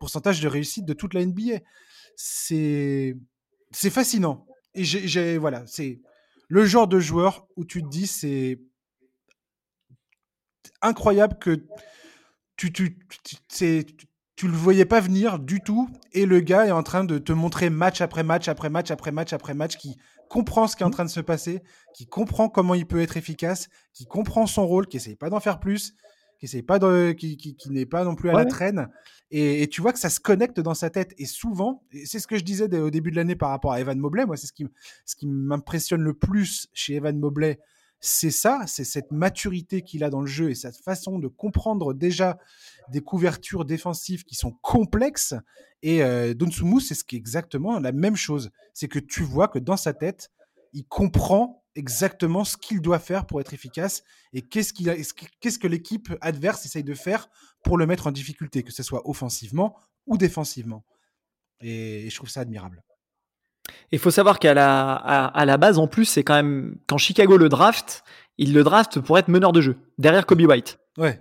pourcentages 0.00 0.40
de 0.40 0.48
réussite 0.48 0.84
de 0.84 0.92
toute 0.92 1.14
la 1.14 1.24
NBA. 1.24 1.60
C'est, 2.16 3.16
c'est 3.70 3.90
fascinant. 3.90 4.46
Et 4.74 4.84
j'ai, 4.84 5.38
voilà, 5.38 5.64
c'est 5.66 6.00
le 6.48 6.64
genre 6.64 6.88
de 6.88 6.98
joueur 6.98 7.46
où 7.56 7.64
tu 7.64 7.82
te 7.82 7.88
dis, 7.88 8.06
c'est 8.06 8.60
incroyable 10.82 11.38
que 11.38 11.64
tu, 12.56 12.72
tu, 12.72 12.98
tu, 13.48 13.84
tu 14.36 14.48
le 14.48 14.54
voyais 14.54 14.84
pas 14.84 15.00
venir 15.00 15.38
du 15.38 15.60
tout 15.60 15.88
et 16.12 16.26
le 16.26 16.40
gars 16.40 16.66
est 16.66 16.72
en 16.72 16.82
train 16.82 17.04
de 17.04 17.18
te 17.18 17.32
montrer 17.32 17.70
match 17.70 18.00
après 18.00 18.24
match 18.24 18.48
après 18.48 18.68
match 18.68 18.90
après 18.90 19.12
match 19.12 19.32
après 19.32 19.54
match 19.54 19.76
qui 19.76 19.96
comprend 20.34 20.66
ce 20.66 20.74
qui 20.74 20.82
est 20.82 20.86
en 20.86 20.90
train 20.90 21.04
de 21.04 21.10
se 21.10 21.20
passer, 21.20 21.62
qui 21.94 22.06
comprend 22.06 22.48
comment 22.48 22.74
il 22.74 22.86
peut 22.86 23.00
être 23.00 23.16
efficace, 23.16 23.68
qui 23.92 24.04
comprend 24.04 24.48
son 24.48 24.66
rôle, 24.66 24.88
qui 24.88 24.96
essaye 24.96 25.14
pas 25.14 25.30
d'en 25.30 25.38
faire 25.38 25.60
plus, 25.60 25.94
qui 26.40 26.62
pas 26.62 26.80
de, 26.80 27.12
qui, 27.12 27.36
qui, 27.36 27.70
n'est 27.70 27.86
pas 27.86 28.02
non 28.02 28.16
plus 28.16 28.30
à 28.30 28.32
la 28.32 28.44
traîne. 28.44 28.88
Et, 29.30 29.68
tu 29.68 29.80
vois 29.80 29.92
que 29.92 30.00
ça 30.00 30.10
se 30.10 30.18
connecte 30.18 30.58
dans 30.58 30.74
sa 30.74 30.90
tête. 30.90 31.14
Et 31.18 31.26
souvent, 31.26 31.84
c'est 32.04 32.18
ce 32.18 32.26
que 32.26 32.36
je 32.36 32.42
disais 32.42 32.64
au 32.76 32.90
début 32.90 33.12
de 33.12 33.16
l'année 33.16 33.36
par 33.36 33.50
rapport 33.50 33.70
à 33.70 33.80
Evan 33.80 33.96
Mobley. 33.96 34.26
Moi, 34.26 34.36
c'est 34.36 34.48
ce 34.48 34.52
qui, 34.52 34.66
ce 35.06 35.14
qui 35.14 35.28
m'impressionne 35.28 36.02
le 36.02 36.14
plus 36.14 36.66
chez 36.72 36.96
Evan 36.96 37.16
Mobley, 37.16 37.60
c'est 38.06 38.30
ça, 38.30 38.60
c'est 38.66 38.84
cette 38.84 39.12
maturité 39.12 39.80
qu'il 39.80 40.04
a 40.04 40.10
dans 40.10 40.20
le 40.20 40.26
jeu 40.26 40.50
et 40.50 40.54
cette 40.54 40.76
façon 40.76 41.18
de 41.18 41.26
comprendre 41.26 41.94
déjà 41.94 42.36
des 42.90 43.00
couvertures 43.00 43.64
défensives 43.64 44.24
qui 44.24 44.34
sont 44.34 44.52
complexes. 44.60 45.34
Et 45.82 46.02
euh, 46.02 46.34
c'est 46.80 46.94
ce 46.94 47.02
qui 47.02 47.16
est 47.16 47.18
exactement 47.18 47.78
la 47.78 47.92
même 47.92 48.14
chose. 48.14 48.50
C'est 48.74 48.88
que 48.88 48.98
tu 48.98 49.22
vois 49.22 49.48
que 49.48 49.58
dans 49.58 49.78
sa 49.78 49.94
tête, 49.94 50.30
il 50.74 50.84
comprend 50.86 51.64
exactement 51.76 52.44
ce 52.44 52.58
qu'il 52.58 52.82
doit 52.82 52.98
faire 52.98 53.26
pour 53.26 53.40
être 53.40 53.54
efficace 53.54 54.02
et 54.34 54.42
qu'est-ce, 54.42 54.74
qu'il 54.74 54.94
qu'est-ce 55.40 55.58
que 55.58 55.66
l'équipe 55.66 56.12
adverse 56.20 56.66
essaye 56.66 56.84
de 56.84 56.94
faire 56.94 57.30
pour 57.62 57.78
le 57.78 57.86
mettre 57.86 58.06
en 58.06 58.12
difficulté, 58.12 58.62
que 58.62 58.72
ce 58.72 58.82
soit 58.82 59.08
offensivement 59.08 59.78
ou 60.06 60.18
défensivement. 60.18 60.84
Et 61.60 62.10
je 62.10 62.16
trouve 62.16 62.28
ça 62.28 62.40
admirable. 62.40 62.84
Il 63.92 63.98
faut 63.98 64.10
savoir 64.10 64.38
qu'à 64.38 64.54
la, 64.54 64.92
à, 64.92 65.44
la 65.44 65.56
base, 65.56 65.78
en 65.78 65.86
plus, 65.86 66.04
c'est 66.04 66.24
quand 66.24 66.34
même 66.34 66.76
quand 66.86 66.98
Chicago 66.98 67.36
le 67.36 67.48
draft, 67.48 68.04
il 68.38 68.52
le 68.52 68.64
draft 68.64 69.00
pour 69.00 69.18
être 69.18 69.28
meneur 69.28 69.52
de 69.52 69.60
jeu, 69.60 69.76
derrière 69.98 70.26
Kobe 70.26 70.42
White. 70.42 70.78
Ouais. 70.98 71.20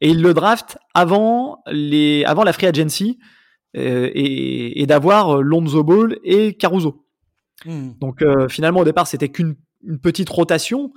Et 0.00 0.10
il 0.10 0.22
le 0.22 0.34
draft 0.34 0.78
avant, 0.94 1.62
les, 1.66 2.24
avant 2.24 2.44
la 2.44 2.52
free 2.52 2.66
agency 2.66 3.18
euh, 3.76 4.10
et, 4.14 4.82
et 4.82 4.86
d'avoir 4.86 5.42
Lonzo 5.42 5.82
Ball 5.82 6.18
et 6.24 6.54
Caruso. 6.54 7.04
Hmm. 7.64 7.92
Donc 8.00 8.22
euh, 8.22 8.48
finalement, 8.48 8.80
au 8.80 8.84
départ, 8.84 9.06
c'était 9.06 9.28
qu'une 9.28 9.56
petite 10.02 10.28
rotation. 10.28 10.92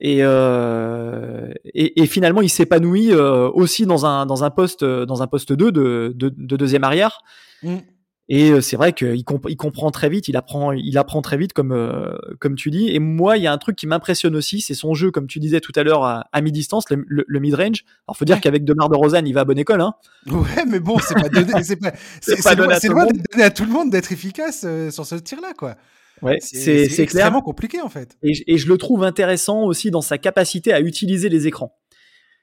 Et, 0.00 0.18
euh, 0.20 1.52
et, 1.72 2.06
finalement, 2.06 2.42
il 2.42 2.50
s'épanouit 2.50 3.14
aussi 3.14 3.86
dans 3.86 4.04
un, 4.04 4.26
dans 4.26 4.42
un 4.42 4.50
poste, 4.50 4.84
dans 4.84 5.22
un 5.22 5.26
poste 5.28 5.52
2 5.52 5.70
de, 5.70 6.12
de, 6.14 6.56
deuxième 6.56 6.84
arrière. 6.84 7.20
Mm. 7.62 7.76
Et 8.28 8.50
euh, 8.50 8.62
c'est 8.62 8.76
vrai 8.76 8.94
qu'il 8.94 9.16
il 9.16 9.56
comprend 9.56 9.90
très 9.90 10.08
vite, 10.08 10.28
il 10.28 10.36
apprend, 10.36 10.72
il 10.72 10.96
apprend 10.96 11.20
très 11.20 11.36
vite, 11.36 11.52
comme, 11.52 12.18
comme 12.40 12.54
tu 12.54 12.70
dis. 12.70 12.88
Et 12.88 12.98
moi, 12.98 13.36
il 13.36 13.42
y 13.42 13.46
a 13.46 13.52
un 13.52 13.58
truc 13.58 13.76
qui 13.76 13.86
m'impressionne 13.86 14.34
aussi, 14.34 14.60
c'est 14.60 14.74
son 14.74 14.94
jeu, 14.94 15.10
comme 15.10 15.26
tu 15.26 15.40
disais 15.40 15.60
tout 15.60 15.72
à 15.76 15.82
l'heure, 15.82 16.04
à, 16.04 16.40
mi-distance, 16.40 16.84
le, 16.90 17.04
le, 17.06 17.40
mid-range. 17.40 17.84
Alors, 18.08 18.16
faut 18.16 18.24
dire 18.24 18.40
qu'avec 18.40 18.64
Demar 18.64 18.88
de 18.88 18.96
Rosanne, 18.96 19.26
il 19.26 19.34
va 19.34 19.42
à 19.42 19.44
bonne 19.44 19.58
école. 19.58 19.82
Hein. 19.82 19.94
Ouais, 20.26 20.64
mais 20.66 20.80
bon, 20.80 20.98
c'est 20.98 21.14
pas 21.14 21.28
donné, 21.28 21.52
c'est 21.62 21.76
pas, 21.76 21.92
c'est, 22.20 22.56
loin, 22.56 22.68
à 23.38 23.50
tout 23.50 23.64
le 23.64 23.72
monde 23.72 23.90
d'être 23.90 24.10
efficace 24.10 24.66
sur 24.90 25.04
ce 25.04 25.16
tir-là, 25.16 25.52
quoi. 25.56 25.76
Ouais, 26.22 26.38
c'est 26.40 27.00
extrêmement 27.00 27.42
compliqué 27.42 27.80
en 27.80 27.88
fait. 27.88 28.16
Et, 28.22 28.56
je 28.56 28.68
le 28.68 28.78
trouve 28.78 29.04
intéressant 29.04 29.64
aussi 29.64 29.90
dans 29.90 30.00
sa 30.00 30.18
capacité 30.18 30.72
à 30.72 30.80
utiliser 30.80 31.28
les 31.28 31.46
écrans. 31.46 31.76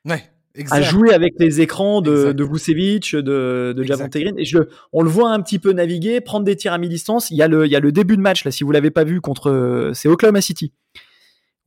Ouais. 0.06 0.24
À 0.70 0.82
jouer 0.82 1.14
avec 1.14 1.34
les 1.40 1.62
écrans 1.62 2.02
de, 2.02 2.32
de 2.34 2.44
Vucevic, 2.44 3.16
de, 3.16 3.74
de 3.76 3.84
Javonte 3.84 4.12
Green. 4.12 4.38
Et 4.38 4.46
je, 4.46 4.60
on 4.92 5.02
le 5.02 5.10
voit 5.10 5.32
un 5.32 5.42
petit 5.42 5.60
peu 5.60 5.72
naviguer, 5.72 6.22
prendre 6.22 6.46
des 6.46 6.56
tirs 6.56 6.74
à 6.74 6.78
mi-distance. 6.78 7.32
Il 7.32 7.38
y 7.38 7.42
a 7.42 7.48
le, 7.48 7.66
il 7.66 7.72
y 7.72 7.76
a 7.76 7.80
le 7.80 7.92
début 7.92 8.18
de 8.18 8.22
match, 8.22 8.44
là, 8.44 8.52
si 8.52 8.64
vous 8.64 8.72
l'avez 8.72 8.92
pas 8.92 9.04
vu, 9.04 9.22
contre, 9.22 9.92
c'est 9.94 10.10
Oklahoma 10.10 10.42
City. 10.42 10.74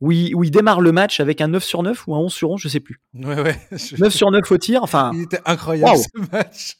Où 0.01 0.11
il, 0.11 0.35
où 0.35 0.43
il, 0.43 0.51
démarre 0.51 0.81
le 0.81 0.91
match 0.91 1.19
avec 1.21 1.39
un 1.39 1.47
9 1.47 1.63
sur 1.63 1.81
9 1.81 2.07
ou 2.07 2.15
un 2.15 2.19
11 2.19 2.33
sur 2.33 2.51
11, 2.51 2.61
je 2.61 2.67
sais 2.67 2.81
plus. 2.81 2.99
Ouais, 3.13 3.41
ouais. 3.41 3.55
9 3.97 4.13
sur 4.13 4.29
9 4.29 4.51
au 4.51 4.57
tir. 4.57 4.83
Enfin. 4.83 5.11
Il 5.13 5.21
était 5.21 5.39
incroyable 5.45 5.97
ce 5.97 6.31
match. 6.31 6.77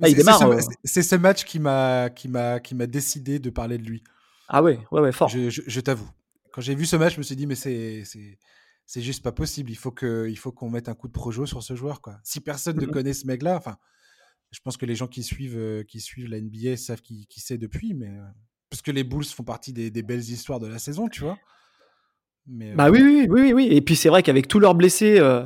Ah, 0.00 0.06
euh, 0.06 0.60
c'est 0.84 1.02
ce, 1.02 1.16
match 1.16 1.44
qui 1.44 1.58
m'a, 1.58 2.08
qui 2.10 2.28
m'a, 2.28 2.60
qui 2.60 2.76
m'a 2.76 2.86
décidé 2.86 3.40
de 3.40 3.50
parler 3.50 3.78
de 3.78 3.84
lui. 3.84 4.04
Ah 4.48 4.62
ouais, 4.62 4.78
ouais, 4.92 5.00
ouais, 5.00 5.12
fort. 5.12 5.28
Je, 5.28 5.80
t'avoue. 5.80 6.08
Quand 6.52 6.60
j'ai 6.60 6.74
vu 6.74 6.86
ce 6.86 6.96
match, 6.96 7.14
je 7.14 7.18
me 7.18 7.22
suis 7.22 7.34
dit, 7.34 7.46
mais 7.46 7.56
c'est, 7.56 8.04
c'est, 8.88 9.02
juste 9.02 9.22
pas 9.22 9.32
possible. 9.32 9.70
Il 9.70 9.76
faut, 9.76 9.90
que, 9.90 10.26
il 10.30 10.36
faut 10.38 10.50
qu'on 10.50 10.70
mette 10.70 10.88
un 10.88 10.94
coup 10.94 11.08
de 11.08 11.12
projo 11.12 11.44
sur 11.44 11.62
ce 11.62 11.76
joueur. 11.76 12.00
Quoi. 12.00 12.18
Si 12.24 12.40
personne 12.40 12.80
ne 12.80 12.86
connaît 12.86 13.12
ce 13.12 13.26
mec-là, 13.26 13.56
enfin, 13.56 13.76
je 14.50 14.60
pense 14.64 14.78
que 14.78 14.86
les 14.86 14.94
gens 14.94 15.06
qui 15.06 15.22
suivent, 15.22 15.58
euh, 15.58 15.84
qui 15.84 16.00
suivent 16.00 16.28
la 16.28 16.40
NBA 16.40 16.78
savent 16.78 17.02
qui, 17.02 17.26
qui 17.26 17.40
c'est 17.40 17.58
depuis, 17.58 17.92
mais. 17.92 18.08
Euh, 18.08 18.24
parce 18.70 18.82
que 18.82 18.90
les 18.90 19.04
Bulls 19.04 19.24
font 19.24 19.44
partie 19.44 19.72
des, 19.72 19.90
belles 20.02 20.20
histoires 20.20 20.60
de 20.60 20.66
la 20.66 20.78
saison, 20.78 21.08
tu 21.08 21.22
vois. 21.22 21.38
Mais, 22.46 22.74
bah 22.74 22.90
oui, 22.90 23.02
oui, 23.02 23.26
oui, 23.28 23.52
oui, 23.52 23.68
Et 23.70 23.80
puis 23.80 23.96
c'est 23.96 24.08
vrai 24.08 24.22
qu'avec 24.22 24.48
tous 24.48 24.58
leurs 24.58 24.74
blessés, 24.74 25.18
euh, 25.18 25.44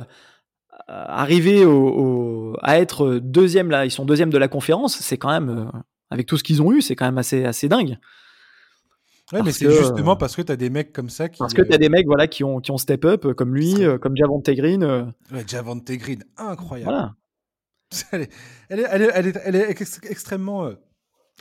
arriver 0.87 1.65
au, 1.65 2.57
à 2.61 2.79
être 2.79 3.19
deuxième 3.19 3.69
là, 3.69 3.85
ils 3.85 3.91
sont 3.91 4.05
deuxième 4.05 4.29
de 4.29 4.37
la 4.37 4.49
conférence, 4.49 4.97
c'est 4.99 5.17
quand 5.17 5.29
même, 5.29 5.71
avec 6.09 6.27
tout 6.27 6.37
ce 6.37 6.43
qu'ils 6.43 6.61
ont 6.61 6.73
eu, 6.73 6.81
c'est 6.81 6.95
quand 6.95 7.05
même 7.05 7.17
assez, 7.17 7.45
assez 7.45 7.69
dingue. 7.69 7.97
Ouais, 9.33 9.41
mais 9.41 9.51
c'est 9.51 9.69
justement 9.71 10.15
parce 10.15 10.35
que 10.35 10.43
tu 10.43 10.51
as 10.51 10.55
des 10.55 10.69
mecs 10.69 10.93
comme 10.93 11.09
ça 11.09 11.27
qui. 11.27 11.39
Parce 11.39 11.55
que 11.55 11.63
tu 11.63 11.73
as 11.73 11.77
des 11.79 11.89
mecs 11.89 12.05
voilà, 12.05 12.27
qui, 12.27 12.43
ont, 12.43 12.59
qui 12.59 12.69
ont 12.69 12.77
step 12.77 13.03
up, 13.03 13.25
euh, 13.25 13.33
comme 13.33 13.55
lui, 13.55 13.83
euh, 13.83 13.97
comme 13.97 14.15
Javante 14.15 14.49
Green. 14.51 14.83
Euh. 14.83 15.05
Ouais, 15.31 15.43
Javante 15.47 15.91
Green, 15.91 16.23
incroyable. 16.37 16.91
Voilà. 16.91 17.15
Elle 18.11 18.21
est, 18.21 18.29
elle 18.69 18.79
est, 18.79 18.87
elle 18.91 19.01
est, 19.01 19.11
elle 19.13 19.27
est, 19.27 19.41
elle 19.43 19.55
est 19.55 20.09
extrêmement 20.09 20.67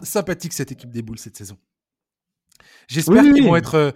sympathique, 0.02 0.52
cette 0.52 0.70
équipe 0.70 0.90
des 0.90 1.00
Bulls, 1.00 1.18
cette 1.18 1.36
saison. 1.36 1.56
J'espère 2.88 3.22
qu'ils 3.22 3.44
vont 3.44 3.56
être. 3.56 3.94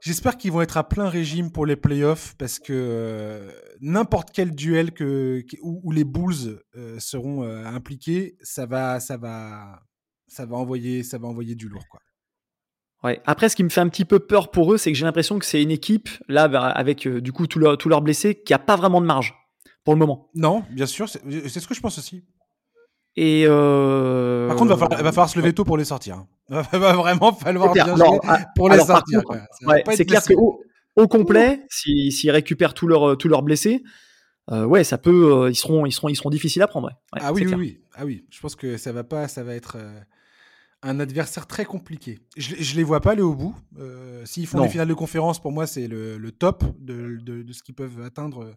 J'espère 0.00 0.36
qu'ils 0.36 0.52
vont 0.52 0.60
être 0.60 0.76
à 0.76 0.86
plein 0.86 1.08
régime 1.08 1.50
pour 1.50 1.64
les 1.64 1.74
playoffs 1.74 2.34
parce 2.36 2.58
que 2.58 3.48
n'importe 3.80 4.28
quel 4.30 4.54
duel 4.54 4.92
que, 4.92 5.42
où, 5.62 5.90
les 5.90 6.04
Bulls 6.04 6.60
seront 6.98 7.44
impliqués, 7.64 8.36
ça 8.42 8.66
va, 8.66 9.00
ça 9.00 9.16
va, 9.16 9.80
ça 10.28 10.44
va 10.44 10.56
envoyer, 10.56 11.02
ça 11.02 11.16
va 11.16 11.28
envoyer 11.28 11.54
du 11.54 11.66
lourd 11.66 11.88
quoi. 11.88 12.00
Après, 13.26 13.48
ce 13.48 13.56
qui 13.56 13.64
me 13.64 13.68
fait 13.68 13.80
un 13.80 13.88
petit 13.88 14.04
peu 14.04 14.18
peur 14.18 14.50
pour 14.50 14.72
eux, 14.72 14.78
c'est 14.78 14.92
que 14.92 14.98
j'ai 14.98 15.04
l'impression 15.04 15.38
que 15.38 15.44
c'est 15.44 15.62
une 15.62 15.70
équipe, 15.70 16.08
là, 16.28 16.44
avec 16.44 17.06
euh, 17.06 17.20
du 17.20 17.32
coup 17.32 17.46
tous 17.46 17.58
leurs 17.58 18.02
blessés, 18.02 18.34
qui 18.34 18.54
a 18.54 18.58
pas 18.58 18.76
vraiment 18.76 19.00
de 19.00 19.06
marge 19.06 19.34
pour 19.84 19.94
le 19.94 19.98
moment. 19.98 20.30
Non, 20.34 20.62
bien 20.70 20.86
sûr, 20.86 21.08
c'est 21.08 21.20
ce 21.20 21.68
que 21.68 21.74
je 21.74 21.80
pense 21.80 21.98
aussi. 21.98 22.24
Et 23.16 23.44
euh... 23.46 24.48
Par 24.48 24.56
contre, 24.56 24.72
il 24.74 24.78
va, 24.78 25.12
falloir, 25.12 25.28
se 25.28 25.38
lever 25.38 25.54
tôt 25.54 25.64
pour 25.64 25.78
les 25.78 25.86
sortir. 25.86 26.24
Il 26.50 26.56
hein. 26.56 26.62
va 26.72 26.92
vraiment 26.92 27.32
falloir 27.32 27.72
bien 27.72 27.96
jouer 27.96 28.18
ah, 28.24 28.40
pour 28.54 28.68
les 28.68 28.78
sortir. 28.78 29.22
c'est 29.92 30.04
clair 30.04 30.22
qu'au 30.22 30.60
au 30.96 31.08
complet, 31.08 31.62
s'ils 31.68 32.30
récupèrent 32.30 32.74
tous 32.74 32.86
leurs 32.86 33.18
tous 33.18 33.28
leurs 33.28 33.42
blessés, 33.42 33.82
euh, 34.50 34.64
ouais, 34.64 34.84
ça 34.84 34.96
peut, 34.96 35.44
euh, 35.44 35.50
ils 35.50 35.56
seront 35.56 35.86
ils 35.86 35.92
seront 35.92 36.08
ils 36.08 36.16
seront 36.16 36.30
difficiles 36.30 36.62
à 36.62 36.66
prendre. 36.66 36.90
ah 37.12 37.32
oui, 37.32 37.46
oui, 37.46 37.54
oui, 37.54 37.80
ah 37.94 38.04
oui. 38.04 38.24
Je 38.30 38.40
pense 38.40 38.54
que 38.54 38.76
ça 38.76 38.92
va 38.92 39.04
pas, 39.04 39.28
ça 39.28 39.42
va 39.42 39.54
être 39.54 39.76
un 40.82 41.00
adversaire 41.00 41.46
très 41.46 41.64
compliqué. 41.64 42.20
Je 42.36 42.54
ne 42.54 42.76
les 42.76 42.84
vois 42.84 43.00
pas 43.00 43.12
aller 43.12 43.22
au 43.22 43.34
bout. 43.34 43.56
Euh, 43.78 44.24
s'ils 44.24 44.46
font 44.46 44.62
des 44.62 44.68
finales 44.68 44.88
de 44.88 44.94
conférence, 44.94 45.40
pour 45.40 45.52
moi, 45.52 45.66
c'est 45.66 45.88
le, 45.88 46.30
top 46.32 46.64
de, 46.78 47.44
ce 47.52 47.62
qu'ils 47.62 47.74
peuvent 47.74 48.02
atteindre 48.02 48.56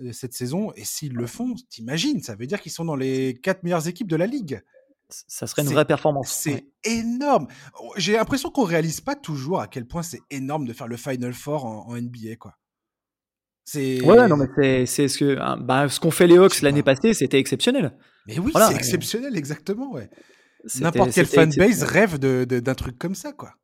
euh, 0.00 0.12
cette 0.12 0.34
saison. 0.34 0.72
Et 0.76 0.84
s'ils 0.84 1.14
le 1.14 1.26
font, 1.26 1.54
t'imagines, 1.70 2.22
ça 2.22 2.34
veut 2.34 2.46
dire 2.46 2.60
qu'ils 2.60 2.72
sont 2.72 2.84
dans 2.84 2.96
les 2.96 3.34
quatre 3.34 3.62
meilleures 3.62 3.88
équipes 3.88 4.08
de 4.08 4.16
la 4.16 4.26
ligue. 4.26 4.62
Ça 5.08 5.46
serait 5.46 5.62
une 5.62 5.68
vraie 5.68 5.84
performance. 5.84 6.30
C'est 6.32 6.66
énorme. 6.84 7.46
J'ai 7.96 8.14
l'impression 8.14 8.50
qu'on 8.50 8.64
réalise 8.64 9.00
pas 9.00 9.14
toujours 9.14 9.60
à 9.60 9.66
quel 9.66 9.86
point 9.86 10.02
c'est 10.02 10.22
énorme 10.30 10.66
de 10.66 10.72
faire 10.72 10.88
le 10.88 10.96
Final 10.96 11.34
Four 11.34 11.66
en, 11.66 11.94
NBA, 11.94 12.36
quoi. 12.38 12.56
C'est. 13.64 14.00
Ouais, 14.02 14.26
non, 14.26 14.36
mais 14.36 14.86
c'est 14.86 15.08
ce 15.08 15.18
que 15.18 15.38
hein, 15.38 15.56
bah, 15.60 15.88
ce 15.88 16.00
qu'ont 16.00 16.10
fait 16.10 16.26
les 16.26 16.36
Hawks 16.36 16.62
l'année 16.62 16.82
passée, 16.82 17.14
c'était 17.14 17.38
exceptionnel. 17.38 17.96
Mais 18.26 18.38
oui, 18.38 18.52
c'est 18.54 18.74
exceptionnel, 18.74 19.36
exactement, 19.36 19.92
ouais. 19.92 20.08
N'importe 20.80 21.12
quel 21.12 21.26
fanbase 21.26 21.82
rêve 21.82 22.18
d'un 22.18 22.74
truc 22.74 22.98
comme 22.98 23.14
ça, 23.14 23.32
quoi. 23.32 23.54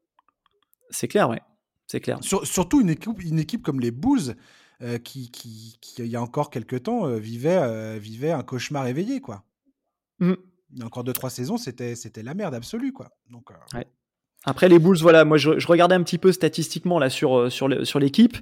C'est 0.91 1.09
clair, 1.09 1.29
ouais. 1.29 1.41
C'est 1.87 2.01
clair. 2.01 2.19
surtout 2.23 2.81
une 2.81 2.91
équipe, 2.91 3.23
une 3.23 3.39
équipe 3.39 3.63
comme 3.63 3.81
les 3.81 3.91
Bulls, 3.91 4.37
euh, 4.83 4.99
qui, 4.99 5.31
qui, 5.31 5.79
il 5.99 6.07
y 6.07 6.17
a 6.17 6.23
encore 6.23 6.51
quelques 6.51 6.85
temps, 6.85 7.07
euh, 7.07 7.19
vivait, 7.19 7.57
euh, 7.57 7.99
vivait 7.99 8.31
un 8.31 8.43
cauchemar 8.43 8.87
éveillé, 8.87 9.21
quoi. 9.21 9.43
Mmh. 10.21 10.35
Il 10.73 10.79
y 10.79 10.83
a 10.83 10.87
encore 10.87 11.03
2-3 11.03 11.31
saisons, 11.31 11.57
c'était 11.57 11.97
la 12.23 12.35
merde 12.35 12.55
absolue, 12.55 12.93
quoi. 12.93 13.11
Donc, 13.31 13.49
Après 14.45 14.69
les 14.69 14.79
Bulls, 14.79 14.99
voilà, 14.99 15.25
moi 15.25 15.39
je, 15.39 15.67
regardais 15.67 15.95
un 15.95 16.03
petit 16.03 16.19
peu 16.19 16.31
statistiquement 16.31 16.99
là 16.99 17.09
sur, 17.09 17.51
sur 17.51 17.69
l'équipe. 17.99 18.37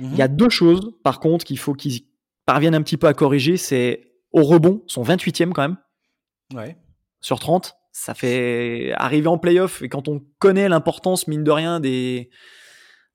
Il 0.00 0.14
y 0.16 0.22
a 0.22 0.28
mmh 0.28 0.36
deux 0.36 0.48
choses, 0.48 0.92
par 1.04 1.20
contre, 1.20 1.44
qu'il 1.44 1.58
faut 1.58 1.74
qu'ils 1.74 2.02
parviennent 2.46 2.74
un 2.74 2.82
petit 2.82 2.96
peu 2.96 3.06
à 3.06 3.14
corriger. 3.14 3.56
C'est 3.56 4.12
au 4.32 4.42
rebond, 4.42 4.82
sont 4.88 5.04
28e 5.04 5.52
quand 5.52 5.62
même. 5.62 5.76
Ouais. 6.52 6.76
Sur 7.20 7.38
30 7.38 7.77
ça 7.92 8.14
fait 8.14 8.92
arriver 8.96 9.28
en 9.28 9.38
playoff. 9.38 9.82
Et 9.82 9.88
quand 9.88 10.08
on 10.08 10.22
connaît 10.38 10.68
l'importance 10.68 11.26
mine 11.28 11.44
de 11.44 11.50
rien 11.50 11.80
des 11.80 12.30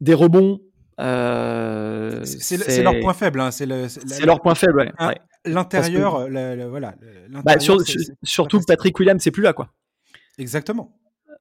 des 0.02 0.14
rebonds 0.14 0.60
euh, 1.00 2.22
c'est 2.24 2.84
leur 2.84 3.00
point 3.00 3.14
faible 3.14 3.40
hein, 3.40 3.50
c'est 3.50 3.66
le, 3.66 3.88
leur 4.24 4.42
point 4.42 4.54
faible 4.54 4.94
ouais, 5.00 5.18
l'intérieur 5.44 6.30
voilà 6.70 6.94
bah, 7.44 7.56
surtout 8.24 8.60
Patrick 8.68 9.00
Williams 9.00 9.22
c'est 9.24 9.32
plus 9.32 9.42
là 9.42 9.54
quoi. 9.54 9.74
Exactement. 10.38 10.96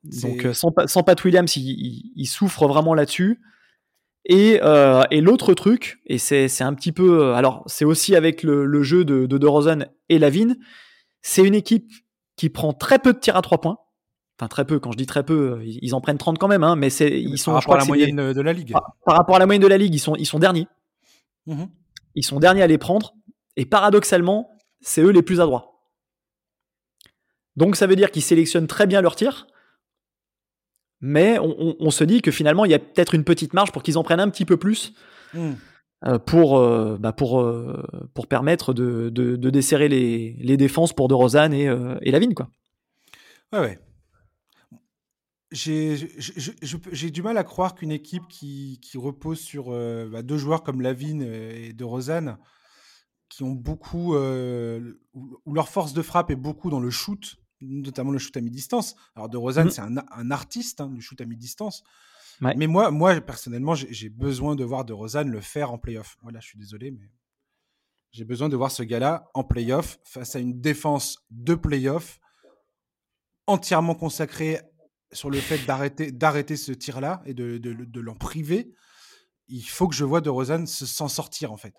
Donc 0.05 0.47
euh, 0.47 0.55
sans, 0.55 0.73
sans 0.87 1.03
Pat 1.03 1.23
Williams 1.23 1.55
il, 1.57 2.13
il, 2.17 2.27
souffre 2.27 2.67
vraiment 2.67 2.95
là-dessus. 2.95 3.41
Et, 4.25 4.61
euh, 4.63 5.03
et 5.11 5.21
l'autre 5.21 5.53
truc 5.53 6.01
et 6.07 6.17
c'est 6.17 6.63
un 6.63 6.75
petit 6.75 6.93
peu 6.93 7.35
alors 7.35 7.63
c'est 7.67 7.85
aussi 7.85 8.17
avec 8.17 8.43
le, 8.43 8.65
le, 8.65 8.83
jeu 8.83 9.05
de, 9.05 9.27
de 9.27 9.39
DeRozan 9.39 9.85
et 10.09 10.19
Lavine 10.19 10.57
c'est 11.21 11.43
une 11.43 11.55
équipe 11.55 11.91
qui 12.37 12.49
prend 12.49 12.73
très 12.73 12.99
peu 12.99 13.13
de 13.13 13.19
tirs 13.19 13.37
à 13.37 13.43
trois 13.43 13.61
points. 13.61 13.79
Enfin, 14.39 14.49
très 14.49 14.65
peu. 14.65 14.81
Quand 14.81 14.93
je 14.93 14.97
dis 14.97 15.07
très 15.07 15.25
peu, 15.25 15.63
ils 15.65 15.95
en 15.95 16.01
prennent 16.01 16.19
30 16.19 16.39
quand 16.39 16.49
même, 16.49 16.65
hein, 16.65 16.77
mais 16.77 16.91
c'est, 16.91 17.21
ils 17.21 17.39
sont. 17.39 17.53
Par 17.53 17.61
rapport 17.61 17.75
à 17.75 17.79
la 17.79 17.85
moyenne 17.85 18.33
de 18.33 18.41
la 18.41 18.53
ligue. 18.53 18.73
Par, 19.05 19.17
rapport 19.17 19.37
à 19.37 19.39
la 19.39 19.47
moyenne 19.47 19.63
de 19.63 19.69
la 19.69 19.79
ligue, 19.79 19.95
ils 19.95 20.01
sont, 20.01 20.17
ils 20.17 20.27
sont 20.27 20.39
derniers. 20.39 20.67
Mmh 21.47 21.65
ils 22.15 22.25
sont 22.25 22.41
derniers 22.41 22.61
à 22.61 22.67
les 22.67 22.77
prendre. 22.77 23.15
Et 23.57 23.65
paradoxalement, 23.65 24.51
c'est 24.83 25.01
eux 25.01 25.13
les 25.13 25.23
plus 25.23 25.41
adroits. 25.41 25.89
Donc 27.57 27.75
ça 27.75 27.87
veut 27.87 27.97
dire 27.97 28.11
qu'ils 28.11 28.23
sélectionnent 28.23 28.67
très 28.67 28.87
bien 28.87 29.01
leurs 29.01 29.17
tirs. 29.17 29.47
Mais 31.01 31.39
on, 31.41 31.91
se 31.91 32.05
dit 32.05 32.23
que 32.23 32.31
finalement, 32.31 32.65
il 32.65 32.71
y 32.71 32.75
a 32.75 32.79
peut-être 32.79 33.15
une 33.15 33.25
petite 33.25 33.55
marge 33.55 33.73
pour 33.73 33.83
qu'ils 33.83 33.97
en 33.97 34.05
prennent 34.05 34.21
un 34.21 34.29
petit 34.29 34.45
peu 34.45 34.57
plus. 34.57 34.93
Mmh. 35.35 35.53
Euh, 36.05 36.19
pour, 36.19 36.59
euh, 36.59 36.97
bah 36.99 37.13
pour, 37.13 37.41
euh, 37.41 38.09
pour 38.13 38.27
permettre 38.27 38.75
de, 38.75 39.09
de, 39.09 39.37
de 39.37 39.51
desserrer 39.51 39.89
les, 39.89 40.33
les, 40.41 40.57
défenses 40.57 40.93
pour 40.93 41.07
De 41.07 41.15
Rosanne 41.15 41.55
et, 41.55 41.71
et 42.03 42.11
Lavigne. 42.11 42.35
Quoi. 42.35 42.51
Ouais, 43.53 43.61
ouais. 43.61 43.79
J'ai 45.53 47.11
du 47.11 47.23
mal 47.23 47.39
à 47.39 47.45
croire 47.45 47.77
qu'une 47.77 47.93
équipe 47.93 48.27
qui, 48.29 48.81
qui, 48.83 48.99
repose 48.99 49.39
sur 49.39 49.71
bah, 49.71 50.23
deux 50.23 50.39
joueurs 50.39 50.65
comme 50.65 50.81
Lavigne 50.81 51.23
et 51.23 51.73
De 51.73 51.85
Rosanne, 51.85 52.39
qui 53.29 53.45
ont 53.45 53.53
beaucoup, 53.53 54.17
où 54.17 55.55
leur 55.55 55.69
force 55.69 55.93
de 55.93 56.03
frappe 56.03 56.31
est 56.31 56.37
beaucoup 56.37 56.71
dans 56.71 56.81
le 56.81 56.91
shoot, 56.91 57.37
notamment 57.61 58.11
le 58.11 58.19
shoot 58.19 58.37
à 58.37 58.41
mi-distance. 58.41 58.97
Alors 59.15 59.29
De 59.29 59.37
Rosanne, 59.37 59.69
mmh. 59.69 59.71
c'est 59.71 59.83
un, 59.83 59.99
un, 59.99 60.31
artiste 60.33 60.81
hein, 60.81 60.89
du 60.89 61.03
shoot 61.03 61.21
à 61.21 61.27
mi-distance. 61.27 61.85
Mais 62.41 62.67
moi, 62.67 62.91
moi, 62.91 63.21
personnellement, 63.21 63.75
j'ai 63.75 64.09
besoin 64.09 64.57
de 64.57 64.65
voir 64.65 64.85
De 64.85 64.93
Rosanne 64.93 65.31
le 65.31 65.41
faire 65.41 65.73
en 65.73 65.79
playoff. 65.79 66.17
Voilà, 66.23 66.41
je 66.41 66.49
suis 66.49 66.59
désolé, 66.59 66.91
mais 66.91 67.11
j'ai 68.13 68.25
besoin 68.25 68.49
de 68.49 68.57
voir 68.57 68.71
ce 68.71 68.83
gars-là 68.83 69.31
en 69.35 69.45
playoff 69.45 69.99
face 70.05 70.37
à 70.37 70.39
une 70.39 70.61
défense 70.61 71.19
de 71.31 71.55
playoff 71.55 72.21
entièrement 73.47 73.95
consacrée 73.95 74.61
sur 75.13 75.31
le 75.31 75.39
fait 75.39 75.65
d'arrêter 75.67 76.57
ce 76.57 76.73
tir-là 76.73 77.23
et 77.27 77.35
de, 77.35 77.59
de, 77.59 78.01
l'en 78.01 78.15
priver. 78.15 78.75
il 79.49 79.63
faut 79.63 79.89
que 79.89 79.95
je 79.95 80.05
vois 80.05 80.21
de 80.21 80.31
Rosanne 80.31 80.67
s'en 80.67 81.09
sortir 81.09 81.53
en 81.53 81.57
fait. 81.57 81.75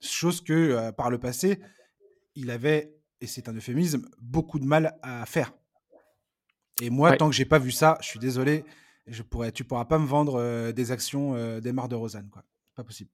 Chose 0.00 0.42
que 0.42 0.90
par 0.92 1.10
le 1.10 1.18
passé, 1.18 1.60
il 2.34 2.50
avait, 2.50 2.94
et 3.20 3.26
c'est 3.26 3.48
un 3.48 3.54
euphémisme, 3.54 4.08
beaucoup 4.20 4.58
de 4.58 4.64
mal 4.64 4.98
à 5.02 5.26
faire. 5.26 5.52
Et 6.82 6.90
moi, 6.90 7.16
tant 7.16 7.28
que 7.28 7.34
j'ai 7.34 7.46
pas 7.46 7.58
vu 7.58 7.70
ça, 7.70 7.98
je 8.02 8.08
suis 8.08 8.18
désolé, 8.18 8.64
je 9.06 9.22
pourrais, 9.22 9.52
tu 9.52 9.64
pourras 9.64 9.84
pas 9.84 9.98
me 9.98 10.06
vendre 10.06 10.72
des 10.72 10.90
actions 10.90 11.58
des 11.60 11.72
mares 11.72 11.88
de 11.88 11.94
Rosanne, 11.94 12.28
quoi. 12.30 12.44
Pas 12.74 12.84
possible. 12.84 13.10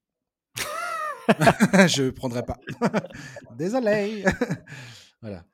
je 1.87 2.09
prendrai 2.09 2.43
pas. 2.43 2.57
désolé. 3.57 4.25
voilà. 5.21 5.45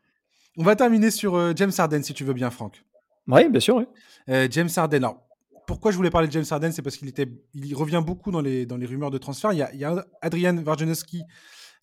On 0.57 0.63
va 0.63 0.75
terminer 0.75 1.11
sur 1.11 1.55
James 1.55 1.71
Harden, 1.77 2.01
si 2.01 2.13
tu 2.13 2.23
veux 2.23 2.33
bien, 2.33 2.49
Franck. 2.49 2.83
Oui, 3.27 3.47
bien 3.49 3.59
sûr. 3.59 3.85
James 4.27 4.69
Harden. 4.75 4.97
Alors, 4.97 5.29
pourquoi 5.69 5.91
je 5.91 5.97
voulais 5.97 6.09
parler 6.09 6.27
de 6.27 6.33
James 6.33 6.45
Harden 6.49 6.71
C'est 6.71 6.81
parce 6.81 6.97
qu'il 6.97 7.07
était, 7.07 7.27
il 7.53 7.75
revient 7.75 8.01
beaucoup 8.03 8.31
dans 8.31 8.41
les, 8.41 8.65
dans 8.65 8.75
les 8.75 8.87
rumeurs 8.87 9.11
de 9.11 9.19
transfert. 9.19 9.53
Il 9.53 9.59
y 9.59 9.61
a, 9.61 9.71
il 9.71 9.79
y 9.79 9.83
a 9.83 10.03
Adrian 10.23 10.57
Wojnarowski 10.57 11.21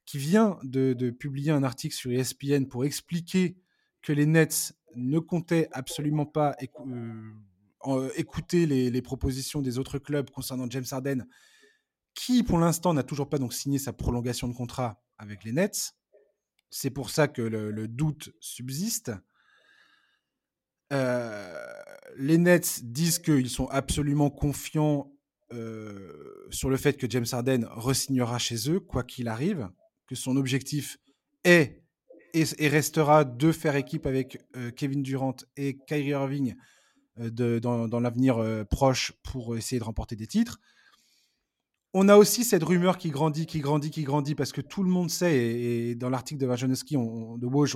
qui 0.04 0.18
vient 0.18 0.59
de, 0.64 0.92
de, 0.92 1.11
publier 1.11 1.52
un 1.52 1.62
article 1.62 1.94
sur 1.94 2.11
ESPN 2.11 2.64
pour 2.66 2.84
expliquer 2.84 3.57
que 4.02 4.12
les 4.12 4.26
Nets 4.26 4.72
ne 4.96 5.20
comptaient 5.20 5.68
absolument 5.70 6.26
pas 6.26 6.57
écouter 8.16 8.66
les, 8.66 9.03
propositions 9.03 9.62
des 9.62 9.79
autres 9.79 9.99
clubs 9.99 10.31
concernant 10.31 10.68
James 10.70 10.85
Harden, 10.91 11.27
qui 12.14 12.43
pour 12.43 12.59
l'instant 12.59 12.95
n'a 12.95 13.03
toujours 13.03 13.29
pas 13.29 13.39
donc 13.39 13.53
signé 13.53 13.79
sa 13.79 13.93
prolongation 13.93 14.49
de 14.49 14.55
contrat 14.55 15.03
avec 15.18 15.45
les 15.45 15.53
Nets. 15.53 15.95
C'est 16.70 16.91
pour 16.91 17.11
ça 17.11 17.29
que 17.29 17.43
le, 17.43 17.89
doute 17.89 18.31
subsiste. 18.41 19.12
Euh, 20.93 21.66
les 22.16 22.39
Nets 22.39 22.81
disent 22.85 23.18
qu'ils 23.18 23.51
sont 23.51 23.66
absolument 23.68 24.31
confiants 24.31 25.12
sur 26.51 26.70
le 26.70 26.77
fait 26.77 26.97
que 26.97 27.09
James 27.09 27.27
Harden 27.31 27.66
resignera 27.70 28.39
chez 28.39 28.68
eux, 28.68 28.81
quoi 28.81 29.05
qu'il 29.05 29.29
arrive, 29.29 29.68
que 30.09 30.16
son 30.16 30.37
objectif 30.37 30.99
est 31.45 31.85
et, 32.35 32.68
restera 32.68 33.24
de 33.24 33.53
faire 33.53 33.77
équipe 33.77 34.07
avec 34.07 34.45
Kevin 34.77 35.03
Durant 35.03 35.37
et 35.57 35.79
Kyrie 35.87 36.09
Irving 36.09 36.57
de, 37.19 37.59
dans, 37.59 38.01
l'avenir 38.01 38.64
proche 38.71 39.12
pour 39.23 39.57
essayer 39.57 39.79
de 39.79 39.85
remporter 39.85 40.17
des 40.17 40.27
titres. 40.27 40.61
On 41.99 42.11
a 42.11 42.17
aussi 42.17 42.45
cette 42.45 42.62
rumeur 42.62 42.99
qui 42.99 43.09
grandit, 43.09 43.47
qui 43.47 43.61
grandit, 43.61 43.91
qui 43.91 44.03
grandit, 44.03 44.35
parce 44.35 44.53
que 44.53 44.61
tout 44.61 44.83
le 44.83 44.91
monde 44.91 45.09
sait, 45.09 45.35
et, 45.35 45.95
dans 45.95 46.11
l'article 46.11 46.39
de 46.39 46.47
Vajanowski, 46.47 46.97
on, 46.99 47.39
de 47.39 47.47
Woj, 47.47 47.75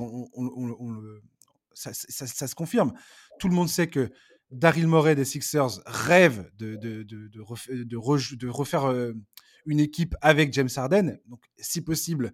ça, 1.72 1.92
se 1.94 2.54
confirme. 2.54 2.92
Tout 3.38 3.48
le 3.48 3.54
monde 3.54 3.68
sait 3.68 3.88
que 3.88 4.10
Daryl 4.50 4.86
Morey 4.86 5.14
des 5.14 5.24
Sixers 5.24 5.80
rêve 5.86 6.50
de, 6.58 7.40
refaire 8.46 8.84
euh, 8.84 9.12
une 9.64 9.80
équipe 9.80 10.14
avec 10.20 10.52
James 10.52 10.68
Harden. 10.76 11.18
Donc, 11.26 11.40
si 11.56 11.82
possible, 11.82 12.32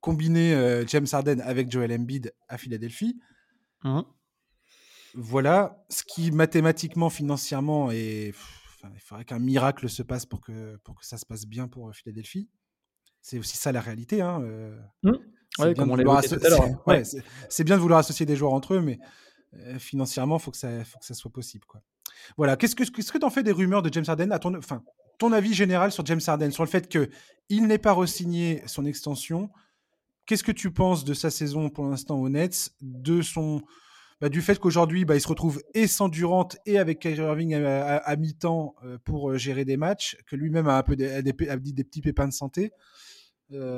combiner 0.00 0.54
euh, 0.54 0.86
James 0.86 1.06
Harden 1.12 1.40
avec 1.42 1.70
Joel 1.70 1.92
Embiid 1.92 2.32
à 2.48 2.56
Philadelphie. 2.56 3.18
Mmh. 3.84 4.00
Voilà, 5.14 5.84
ce 5.88 6.02
qui 6.04 6.30
mathématiquement, 6.30 7.10
financièrement, 7.10 7.90
et 7.90 8.32
il 8.84 9.00
faudrait 9.00 9.24
qu'un 9.24 9.38
miracle 9.38 9.88
se 9.88 10.02
passe 10.02 10.26
pour 10.26 10.40
que, 10.40 10.76
pour 10.84 10.98
que 10.98 11.06
ça 11.06 11.18
se 11.18 11.26
passe 11.26 11.46
bien 11.46 11.68
pour 11.68 11.88
euh, 11.88 11.92
Philadelphie. 11.92 12.48
C'est 13.20 13.38
aussi 13.38 13.56
ça 13.56 13.72
la 13.72 13.80
réalité. 13.80 14.22
Hein, 14.22 14.40
mmh. 15.02 15.12
C'est 15.58 15.74
bien, 15.74 15.84
de 17.76 17.80
vouloir 17.80 17.98
associer 17.98 18.24
des 18.24 18.36
joueurs 18.36 18.54
entre 18.54 18.74
eux, 18.74 18.80
mais 18.80 18.98
euh, 19.54 19.78
financièrement, 19.78 20.38
il 20.38 20.42
faut, 20.42 20.50
que 20.50 20.56
ça, 20.56 20.84
faut 20.84 20.98
que 20.98 21.04
ça 21.04 21.14
soit 21.14 21.30
possible. 21.30 21.66
Quoi. 21.66 21.82
Voilà. 22.36 22.56
Qu'est-ce 22.56 22.74
que 22.74 23.18
tu 23.18 23.24
en 23.24 23.30
fais 23.30 23.42
des 23.42 23.52
rumeurs 23.52 23.82
de 23.82 23.92
James 23.92 24.04
Harden? 24.06 24.30
À 24.32 24.38
ton, 24.38 24.56
enfin, 24.56 24.82
ton 25.18 25.32
avis 25.32 25.52
général 25.52 25.92
sur 25.92 26.06
James 26.06 26.20
Harden, 26.26 26.50
sur 26.50 26.64
le 26.64 26.68
fait 26.68 26.88
qu'il 26.88 27.66
n'ait 27.66 27.78
pas 27.78 27.92
re-signé 27.92 28.62
son 28.66 28.86
extension 28.86 29.50
Qu'est-ce 30.26 30.44
que 30.44 30.52
tu 30.52 30.70
penses 30.70 31.04
de 31.04 31.12
sa 31.12 31.28
saison 31.28 31.70
pour 31.70 31.86
l'instant 31.86 32.20
au 32.20 32.28
Nets 32.28 32.70
de 32.80 33.20
son, 33.20 33.62
bah, 34.20 34.28
du 34.28 34.42
fait 34.42 34.58
qu'aujourd'hui, 34.58 35.04
bah, 35.04 35.16
il 35.16 35.20
se 35.20 35.28
retrouve 35.28 35.62
et 35.74 35.86
sans 35.86 36.08
Durant 36.08 36.48
et 36.66 36.78
avec 36.78 36.98
Kyrie 37.00 37.22
Irving 37.22 37.54
à, 37.54 38.16
mi-temps 38.16 38.74
euh, 38.84 38.98
pour 39.04 39.30
euh, 39.30 39.38
gérer 39.38 39.64
des 39.64 39.76
matchs, 39.76 40.16
que 40.26 40.36
lui-même 40.36 40.68
a 40.68 40.76
un 40.76 40.82
peu 40.82 40.94
des, 40.94 41.22
des, 41.22 41.32
des, 41.32 41.84
petits 41.84 42.02
pépins 42.02 42.28
de 42.28 42.32
santé. 42.32 42.72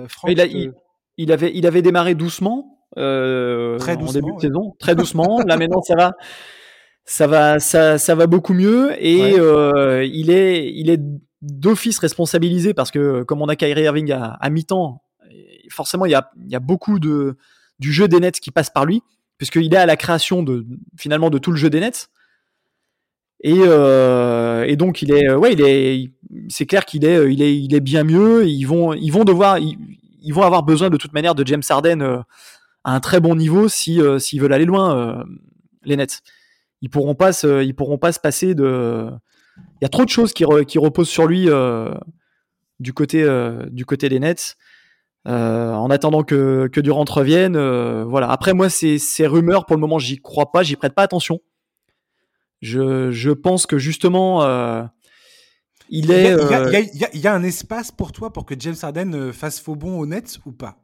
Franck, 0.09 0.31
il, 0.31 0.73
il 1.17 1.33
avait, 1.33 1.53
il 1.55 1.67
avait 1.67 1.83
démarré 1.83 2.15
doucement, 2.15 2.81
euh, 2.99 3.79
très 3.79 3.97
doucement 3.97 4.11
en 4.11 4.13
début 4.13 4.37
de 4.37 4.41
saison, 4.41 4.75
très 4.79 4.95
doucement. 4.95 5.41
Là 5.47 5.57
maintenant, 5.57 5.81
ça 5.83 5.95
va, 5.95 6.13
ça 7.05 7.27
va, 7.27 7.61
ça, 7.61 7.99
ça 7.99 8.15
va 8.15 8.27
beaucoup 8.27 8.55
mieux. 8.55 8.93
Et 8.99 9.39
euh, 9.39 10.05
il 10.05 10.31
est, 10.31 10.73
il 10.75 10.91
est 10.91 11.01
d'office 11.41 11.99
responsabilisé 11.99 12.75
parce 12.75 12.91
que 12.91 13.23
comme 13.23 13.43
on 13.43 13.49
a 13.49 13.57
Kyrie 13.57 13.83
Irving 13.83 14.11
à, 14.13 14.25
à 14.41 14.51
mi-temps, 14.51 15.03
forcément 15.71 16.05
il 16.05 16.11
y 16.11 16.17
a, 16.17 16.31
il 16.45 16.51
y 16.51 16.57
a 16.57 16.61
beaucoup 16.61 16.99
de 16.99 17.37
du 17.79 17.93
jeu 17.93 18.07
des 18.07 18.21
Nets 18.21 18.39
qui 18.39 18.51
passe 18.51 18.71
par 18.71 18.85
lui 18.85 19.03
puisqu'il 19.43 19.75
est 19.75 19.77
à 19.77 19.87
la 19.87 19.97
création 19.97 20.45
de 20.45 20.65
finalement 20.97 21.29
de 21.29 21.37
tout 21.37 21.51
le 21.51 21.57
jeu 21.57 21.69
des 21.69 21.81
Nets. 21.81 22.11
Et, 23.43 23.57
euh, 23.59 24.77
donc 24.77 25.03
il 25.03 25.11
est, 25.11 25.35
ouais, 25.35 25.55
il 25.55 25.61
est, 25.63 26.13
c'est 26.49 26.65
clair 26.65 26.85
qu'il 26.85 27.05
est, 27.05 27.33
il 27.33 27.43
est, 27.43 27.61
il 27.61 27.75
est 27.75 27.81
bien 27.81 28.05
mieux. 28.05 28.47
Ils 28.47 28.63
vont, 28.63 28.93
ils 28.93 29.11
vont 29.11 29.25
devoir, 29.25 29.59
ils 29.59 30.33
vont 30.33 30.43
avoir 30.43 30.63
besoin 30.63 30.91
de 30.91 30.97
toute 30.97 31.13
manière 31.13 31.35
de 31.35 31.45
James 31.45 31.63
Harden 31.69 32.03
euh, 32.03 32.19
à 32.85 32.95
un 32.95 33.01
très 33.01 33.19
bon 33.19 33.35
niveau 33.35 33.69
si 33.69 34.01
euh, 34.01 34.21
s'ils 34.21 34.41
veulent 34.41 34.53
aller 34.53 34.65
loin 34.65 34.97
euh, 34.97 35.25
les 35.83 35.97
Nets. 35.97 36.21
Ils 36.81 36.89
pourront 36.89 37.17
pas 37.17 37.33
se, 37.33 37.65
ils 37.65 37.75
pourront 37.75 37.99
pas 37.99 38.13
se 38.13 38.21
passer 38.21 38.55
de 38.55 39.11
il 39.57 39.83
y 39.83 39.87
a 39.87 39.89
trop 39.89 40.05
de 40.05 40.11
choses 40.11 40.33
qui, 40.33 40.45
qui 40.69 40.79
reposent 40.79 41.09
sur 41.09 41.27
lui 41.27 41.49
du 42.79 42.93
côté 42.93 43.27
du 43.73 43.85
côté 43.87 44.09
des 44.09 44.21
Nets. 44.21 44.57
En 45.27 45.91
attendant 45.91 46.23
que, 46.23 46.69
que 46.73 46.81
Durant 46.81 47.05
revienne, 47.09 47.57
voilà. 48.05 48.31
Après 48.31 48.55
moi, 48.55 48.69
ces, 48.69 48.99
ces 48.99 49.27
rumeurs, 49.27 49.67
pour 49.67 49.77
le 49.77 49.81
moment, 49.81 49.99
j'y 49.99 50.19
crois 50.19 50.53
pas, 50.53 50.63
j'y 50.63 50.77
prête 50.77 50.95
pas 50.95 51.03
attention. 51.03 51.41
Je, 52.61 53.11
je 53.11 53.31
pense 53.31 53.67
que 53.67 53.79
justement, 53.79 54.43
il 55.93 56.11
est. 56.11 56.33
Il 57.13 57.21
y, 57.21 57.27
a, 57.27 57.35
un 57.35 57.43
espace 57.43 57.93
pour 57.93 58.13
toi 58.13 58.33
pour 58.33 58.47
que 58.47 58.55
James 58.59 58.75
Harden 58.81 59.15
euh, 59.15 59.33
fasse 59.33 59.61
faux 59.61 59.77
bon 59.77 59.99
au 59.99 60.07
net 60.07 60.39
ou 60.47 60.53
pas? 60.53 60.83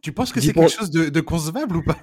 Tu 0.00 0.12
penses 0.12 0.32
que 0.32 0.40
c'est 0.40 0.52
quelque 0.52 0.70
chose 0.70 0.90
de, 0.90 1.20
concevable 1.20 1.76
ou 1.76 1.82
pas? 1.82 1.98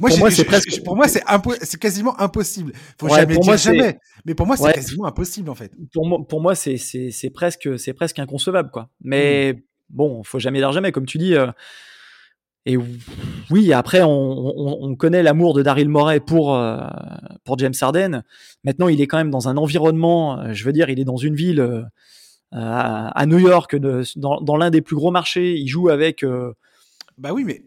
Moi, 0.00 0.10
pour, 0.10 0.18
moi, 0.18 0.30
c'est 0.30 0.44
presque... 0.44 0.82
pour 0.82 0.96
moi, 0.96 1.06
c'est 1.08 1.78
quasiment 1.78 2.18
impossible. 2.20 2.72
Faut 2.98 3.08
jamais 3.08 3.36
dire 3.36 3.56
jamais. 3.56 3.98
Mais 4.24 4.34
pour 4.34 4.46
moi, 4.46 4.56
c'est 4.56 4.72
quasiment 4.72 5.06
impossible 5.06 5.50
en 5.50 5.54
fait. 5.54 5.72
Pour 5.92 6.06
moi, 6.06 6.18
pour 6.26 6.40
moi, 6.40 6.54
c'est 6.54 7.30
presque, 7.32 7.78
c'est 7.78 7.92
presque 7.92 8.18
inconcevable 8.18 8.70
quoi. 8.70 8.90
Mais 9.02 9.64
bon, 9.90 10.22
faut 10.24 10.38
jamais 10.38 10.58
dire 10.58 10.72
jamais, 10.72 10.92
comme 10.92 11.06
tu 11.06 11.18
dis. 11.18 11.34
Euh, 11.34 11.50
et 12.66 12.78
oui, 13.50 13.72
après, 13.72 14.00
on, 14.02 14.96
connaît 14.96 15.22
l'amour 15.22 15.52
de 15.52 15.62
Daryl 15.62 15.88
Morey 15.88 16.20
pour, 16.20 16.56
euh, 16.56 16.78
pour 17.44 17.58
James 17.58 17.74
Harden. 17.78 18.22
Maintenant, 18.64 18.88
il 18.88 19.00
est 19.02 19.06
quand 19.06 19.18
même 19.18 19.30
dans 19.30 19.48
un 19.48 19.58
environnement, 19.58 20.40
euh, 20.40 20.52
je 20.54 20.64
veux 20.64 20.72
dire, 20.72 20.88
il 20.88 20.98
est 20.98 21.04
dans 21.04 21.18
une 21.18 21.34
ville 21.34 21.60
euh, 21.60 21.82
à, 22.52 23.26
New 23.26 23.38
York, 23.38 23.76
dans, 23.76 24.56
l'un 24.56 24.70
des 24.70 24.80
plus 24.80 24.96
gros 24.96 25.10
marchés. 25.10 25.56
Il 25.56 25.68
joue 25.68 25.90
avec. 25.90 26.24
bah 27.18 27.32
oui, 27.32 27.44
mais 27.44 27.64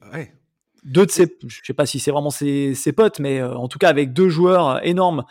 Deux 0.84 1.05
de 1.05 1.11
ses. 1.11 1.38
Je 1.47 1.59
sais 1.65 1.73
pas 1.73 1.86
si 1.86 1.99
c'est 1.99 2.11
vraiment 2.11 2.30
ses, 2.30 2.75
ses, 2.75 2.91
potes, 2.91 3.19
mais 3.19 3.41
en 3.41 3.67
tout 3.67 3.80
cas, 3.80 3.89
avec 3.89 4.13
deux 4.13 4.30
joueurs 4.30 4.86
énormes 4.86 5.25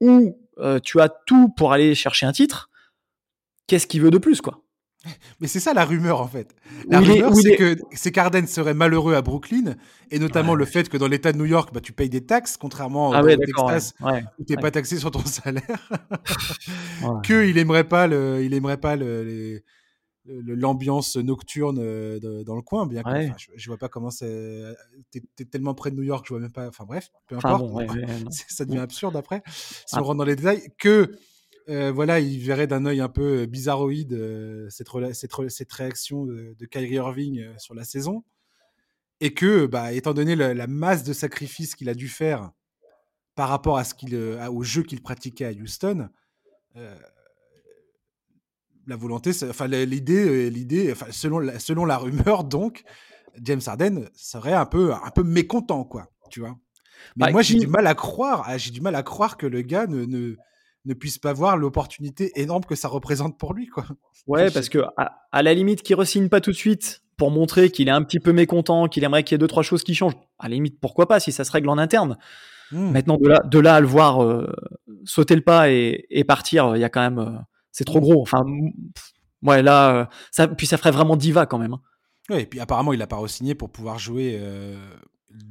où 0.00 0.36
tu 0.82 1.00
as 1.00 1.08
tout 1.08 1.48
pour 1.50 1.72
aller 1.72 1.94
chercher 1.94 2.26
un 2.26 2.32
titre. 2.32 2.70
Qu'est-ce 3.66 3.86
qu'il 3.86 4.02
veut 4.02 4.10
de 4.10 4.18
plus, 4.18 4.40
quoi? 4.40 4.62
Mais 5.40 5.48
c'est 5.48 5.60
ça 5.60 5.74
la 5.74 5.84
rumeur 5.84 6.20
en 6.20 6.28
fait. 6.28 6.54
La 6.88 7.00
rumeur, 7.00 7.34
c'est 7.34 7.56
que 7.56 7.76
c'est 7.92 8.12
qu'Arden 8.12 8.46
serait 8.46 8.74
malheureux 8.74 9.14
à 9.14 9.22
Brooklyn, 9.22 9.74
et 10.10 10.18
notamment 10.18 10.54
le 10.54 10.64
fait 10.64 10.88
que 10.88 10.96
dans 10.96 11.08
l'État 11.08 11.32
de 11.32 11.38
New 11.38 11.44
York, 11.44 11.70
bah, 11.72 11.80
tu 11.80 11.92
payes 11.92 12.08
des 12.08 12.24
taxes, 12.24 12.56
contrairement 12.56 13.12
ah 13.12 13.22
au 13.22 13.26
Texas 13.26 13.94
où 14.38 14.44
tu 14.44 14.54
n'es 14.54 14.60
pas 14.60 14.70
taxé 14.70 14.98
sur 14.98 15.10
ton 15.10 15.24
salaire. 15.24 15.62
Qu'il 17.24 17.58
aimerait 17.58 17.84
pas 17.84 18.06
le, 18.06 18.42
il 18.44 18.54
aimerait 18.54 18.78
pas 18.78 18.96
le, 18.96 19.62
l'ambiance 20.26 21.16
nocturne 21.16 21.78
euh, 21.80 22.44
dans 22.44 22.54
le 22.54 22.62
coin, 22.62 22.86
bien 22.86 23.02
que 23.02 23.10
je, 23.38 23.50
je, 23.54 23.66
vois 23.68 23.78
pas 23.78 23.88
comment 23.88 24.10
c'est. 24.10 24.62
T'es 25.10 25.22
es 25.40 25.44
tellement 25.44 25.74
près 25.74 25.90
de 25.90 25.96
New 25.96 26.02
York, 26.02 26.24
je 26.26 26.34
vois 26.34 26.40
même 26.40 26.52
pas. 26.52 26.68
Enfin 26.68 26.84
bref, 26.84 27.10
peu 27.26 27.36
importe. 27.36 27.64
ça 28.30 28.64
devient 28.64 28.78
absurde 28.78 29.16
après 29.16 29.42
si 29.46 29.94
on 29.94 29.98
ah. 29.98 30.00
rentre 30.02 30.18
dans 30.18 30.24
les 30.24 30.36
détails. 30.36 30.68
Que 30.78 31.12
euh, 31.68 31.92
voilà, 31.92 32.20
il 32.20 32.40
verrait 32.40 32.66
d'un 32.66 32.86
œil 32.86 33.00
un 33.00 33.08
peu 33.08 33.42
euh, 33.42 33.46
bizarroïde 33.46 34.12
euh, 34.14 34.68
cette, 34.70 34.88
cette, 35.12 35.72
réaction 35.72 36.24
de, 36.24 36.66
Kyrie 36.66 36.94
Irving 36.94 37.46
sur 37.58 37.74
la 37.74 37.84
saison. 37.84 38.24
Et 39.20 39.34
que, 39.34 39.66
bah, 39.66 39.92
étant 39.92 40.14
donné 40.14 40.34
la, 40.34 40.66
masse 40.66 41.04
de 41.04 41.12
sacrifices 41.12 41.76
qu'il 41.76 41.88
a 41.88 41.94
dû 41.94 42.08
faire 42.08 42.50
par 43.36 43.48
rapport 43.48 43.78
à 43.78 43.84
ce 43.84 43.94
qu'il, 43.94 44.16
au 44.16 44.62
jeu 44.62 44.82
qu'il 44.82 45.00
pratiquait 45.00 45.44
à 45.44 45.52
Houston, 45.52 46.08
la 48.86 48.96
volonté, 48.96 49.30
enfin 49.48 49.66
l'idée, 49.66 50.50
l'idée, 50.50 50.92
enfin, 50.92 51.06
selon, 51.10 51.38
la, 51.38 51.58
selon 51.58 51.84
la 51.84 51.98
rumeur, 51.98 52.44
donc, 52.44 52.82
James 53.40 53.60
Harden 53.66 54.08
serait 54.14 54.52
un 54.52 54.66
peu, 54.66 54.92
un 54.92 55.10
peu 55.10 55.22
mécontent, 55.22 55.84
quoi, 55.84 56.10
tu 56.30 56.40
vois. 56.40 56.56
Mais 57.16 57.26
bah, 57.26 57.32
moi, 57.32 57.42
j'ai 57.42 57.58
du 57.58 57.66
mal 57.66 57.86
à 57.86 57.94
croire, 57.94 58.46
j'ai 58.58 58.70
du 58.70 58.80
mal 58.80 58.94
à 58.94 59.02
croire 59.02 59.36
que 59.36 59.46
le 59.46 59.62
gars 59.62 59.86
ne 59.86 60.36
ne 60.84 60.94
puisse 60.94 61.18
pas 61.18 61.32
voir 61.32 61.56
l'opportunité 61.56 62.32
énorme 62.40 62.64
que 62.64 62.74
ça 62.74 62.88
représente 62.88 63.38
pour 63.38 63.54
lui, 63.54 63.66
quoi. 63.66 63.84
Ouais, 64.26 64.50
parce 64.50 64.68
que 64.68 64.78
à, 64.96 65.42
la 65.42 65.54
limite, 65.54 65.82
qu'il 65.82 65.96
resigne 65.96 66.28
pas 66.28 66.40
tout 66.40 66.50
de 66.50 66.56
suite 66.56 67.02
pour 67.16 67.30
montrer 67.30 67.70
qu'il 67.70 67.88
est 67.88 67.92
un 67.92 68.02
petit 68.02 68.20
peu 68.20 68.32
mécontent, 68.32 68.88
qu'il 68.88 69.04
aimerait 69.04 69.22
qu'il 69.22 69.34
y 69.34 69.36
ait 69.36 69.38
deux 69.38 69.46
trois 69.46 69.62
choses 69.62 69.84
qui 69.84 69.94
changent. 69.94 70.16
À 70.38 70.48
la 70.48 70.54
limite, 70.54 70.80
pourquoi 70.80 71.06
pas 71.06 71.20
si 71.20 71.32
ça 71.32 71.44
se 71.44 71.52
règle 71.52 71.68
en 71.68 71.78
interne. 71.78 72.18
Hmm. 72.72 72.90
Maintenant, 72.90 73.16
de 73.16 73.28
là, 73.28 73.40
de 73.44 73.58
là 73.58 73.76
à 73.76 73.80
le 73.80 73.86
voir 73.86 74.22
euh, 74.22 74.52
sauter 75.04 75.34
le 75.34 75.42
pas 75.42 75.70
et, 75.70 76.24
partir, 76.26 76.74
il 76.76 76.80
y 76.80 76.84
a 76.84 76.88
quand 76.88 77.00
même, 77.00 77.18
euh, 77.18 77.38
c'est 77.72 77.84
trop 77.84 78.00
gros. 78.00 78.22
Enfin, 78.22 78.44
ouais, 79.42 79.62
là, 79.62 79.94
euh, 79.94 80.06
ça, 80.30 80.46
puis 80.48 80.66
ça 80.66 80.76
ferait 80.76 80.90
vraiment 80.90 81.16
diva 81.16 81.46
quand 81.46 81.58
même. 81.58 81.74
Hein. 81.74 81.80
Oui, 82.30 82.40
et 82.40 82.46
puis 82.46 82.60
apparemment, 82.60 82.92
il 82.92 83.00
n'a 83.00 83.06
pas 83.06 83.16
re-signé 83.16 83.54
pour 83.54 83.70
pouvoir 83.70 83.98
jouer 83.98 84.40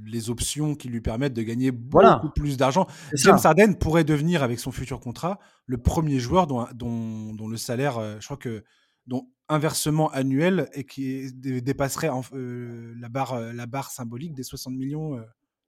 les 0.06 0.30
options 0.30 0.74
qui 0.76 0.88
lui 0.88 1.02
permettent 1.02 1.34
de 1.34 1.42
gagner 1.42 1.72
beaucoup 1.72 2.30
plus 2.30 2.56
d'argent. 2.56 2.88
James 3.14 3.40
Harden 3.44 3.76
pourrait 3.76 4.06
devenir, 4.06 4.42
avec 4.42 4.58
son 4.60 4.72
futur 4.72 5.02
contrat, 5.02 5.38
le 5.66 5.78
premier 5.78 6.20
joueur 6.20 6.48
dont, 6.48 6.66
dont, 6.74 7.48
le 7.48 7.58
salaire, 7.58 8.00
je 8.22 8.26
crois 8.26 8.38
que, 8.38 8.64
dont 9.06 9.28
inversement 9.50 10.10
annuel 10.12 10.70
et 10.74 10.86
qui 10.86 11.34
dépasserait 11.34 12.10
la, 12.32 13.10
barre, 13.10 13.38
la 13.38 13.66
barre 13.66 13.92
symbolique 13.92 14.34
des 14.34 14.44
60 14.44 14.74
millions 14.74 15.22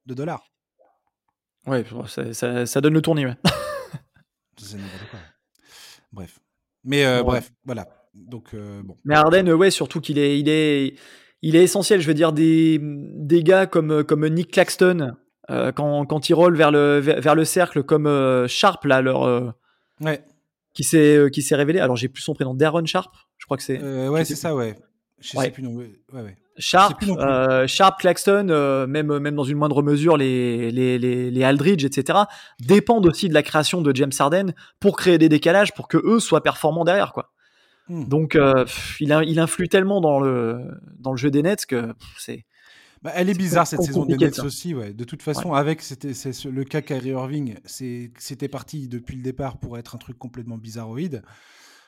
de 0.06 0.14
dollars. 0.14 0.50
Ouais, 1.66 1.84
ça, 2.32 2.66
ça, 2.66 2.80
donne 2.80 2.92
le 2.94 3.02
tournis, 3.02 3.24
ouais. 3.24 3.36
c'est 4.58 4.76
n'importe 4.76 5.10
quoi. 5.10 5.18
Bref. 6.12 6.40
Mais 6.84 7.04
euh, 7.04 7.22
bref, 7.22 7.52
voilà. 7.64 7.88
Donc, 8.14 8.54
euh, 8.54 8.82
bon. 8.82 8.96
Mais 9.04 9.14
Arden, 9.14 9.50
ouais, 9.52 9.70
surtout 9.70 10.00
qu'il 10.00 10.18
est, 10.18 10.38
il 10.38 10.48
est, 10.48 10.94
il 11.42 11.56
est 11.56 11.64
essentiel. 11.64 12.00
Je 12.00 12.06
veux 12.06 12.14
dire, 12.14 12.32
des, 12.32 12.78
des 12.82 13.42
gars 13.42 13.66
comme, 13.66 14.04
comme 14.04 14.28
Nick 14.28 14.52
Claxton, 14.52 15.14
euh, 15.50 15.72
quand, 15.72 16.06
quand 16.06 16.28
ils 16.28 16.34
roulent 16.34 16.56
vers 16.56 16.70
le, 16.70 16.98
vers 17.00 17.34
le 17.34 17.44
cercle, 17.44 17.82
comme 17.82 18.46
Sharp, 18.46 18.84
là, 18.84 19.02
leur. 19.02 19.54
ouais. 20.00 20.22
Qui 20.72 20.82
s'est, 20.82 21.28
qui 21.32 21.40
s'est 21.42 21.54
révélé. 21.54 21.78
Alors, 21.78 21.94
j'ai 21.96 22.08
plus 22.08 22.22
son 22.22 22.34
prénom, 22.34 22.52
Darren 22.52 22.84
Sharp, 22.84 23.14
je 23.38 23.44
crois 23.44 23.56
que 23.56 23.62
c'est. 23.62 23.80
ouais, 24.08 24.24
c'est 24.24 24.34
ça, 24.34 24.54
ouais. 24.54 24.74
Je 25.20 25.38
sais 25.38 25.50
plus, 25.50 25.62
non. 25.62 25.74
Ouais, 25.74 25.90
ouais. 26.12 26.36
Sharp, 26.58 27.02
euh, 27.02 27.66
Sharp, 27.66 27.98
Claxton, 28.00 28.48
euh, 28.50 28.86
même 28.86 29.18
même 29.18 29.34
dans 29.34 29.44
une 29.44 29.58
moindre 29.58 29.82
mesure 29.82 30.16
les 30.16 30.70
les 30.70 30.98
les, 30.98 31.30
les 31.30 31.44
Aldridge, 31.44 31.84
etc. 31.84 32.20
dépendent 32.60 33.06
aussi 33.06 33.28
de 33.28 33.34
la 33.34 33.42
création 33.42 33.82
de 33.82 33.94
James 33.94 34.12
Harden 34.18 34.54
pour 34.80 34.96
créer 34.96 35.18
des 35.18 35.28
décalages 35.28 35.74
pour 35.74 35.88
que 35.88 35.98
eux 36.04 36.20
soient 36.20 36.42
performants 36.42 36.84
derrière 36.84 37.12
quoi. 37.12 37.32
Hmm. 37.88 38.04
Donc 38.04 38.36
euh, 38.36 38.64
il 39.00 39.16
il 39.26 39.38
influe 39.38 39.68
tellement 39.68 40.00
dans 40.00 40.20
le 40.20 40.60
dans 40.98 41.10
le 41.10 41.16
jeu 41.16 41.30
des 41.30 41.42
Nets 41.42 41.66
que 41.66 41.92
c'est 42.18 42.44
bah, 43.02 43.12
elle 43.14 43.28
est 43.28 43.36
bizarre 43.36 43.66
cette 43.66 43.82
saison 43.82 44.06
des 44.06 44.16
Nets 44.16 44.38
aussi, 44.38 44.72
ouais. 44.72 44.94
De 44.94 45.04
toute 45.04 45.20
façon, 45.20 45.52
avec 45.52 45.82
c'était 45.82 46.12
le 46.50 46.64
cas 46.64 46.80
Kyrie 46.80 47.10
Irving, 47.10 47.56
c'était 47.66 48.48
parti 48.48 48.88
depuis 48.88 49.16
le 49.16 49.22
départ 49.22 49.58
pour 49.58 49.76
être 49.76 49.94
un 49.94 49.98
truc 49.98 50.18
complètement 50.18 50.56
bizarroïde. 50.56 51.22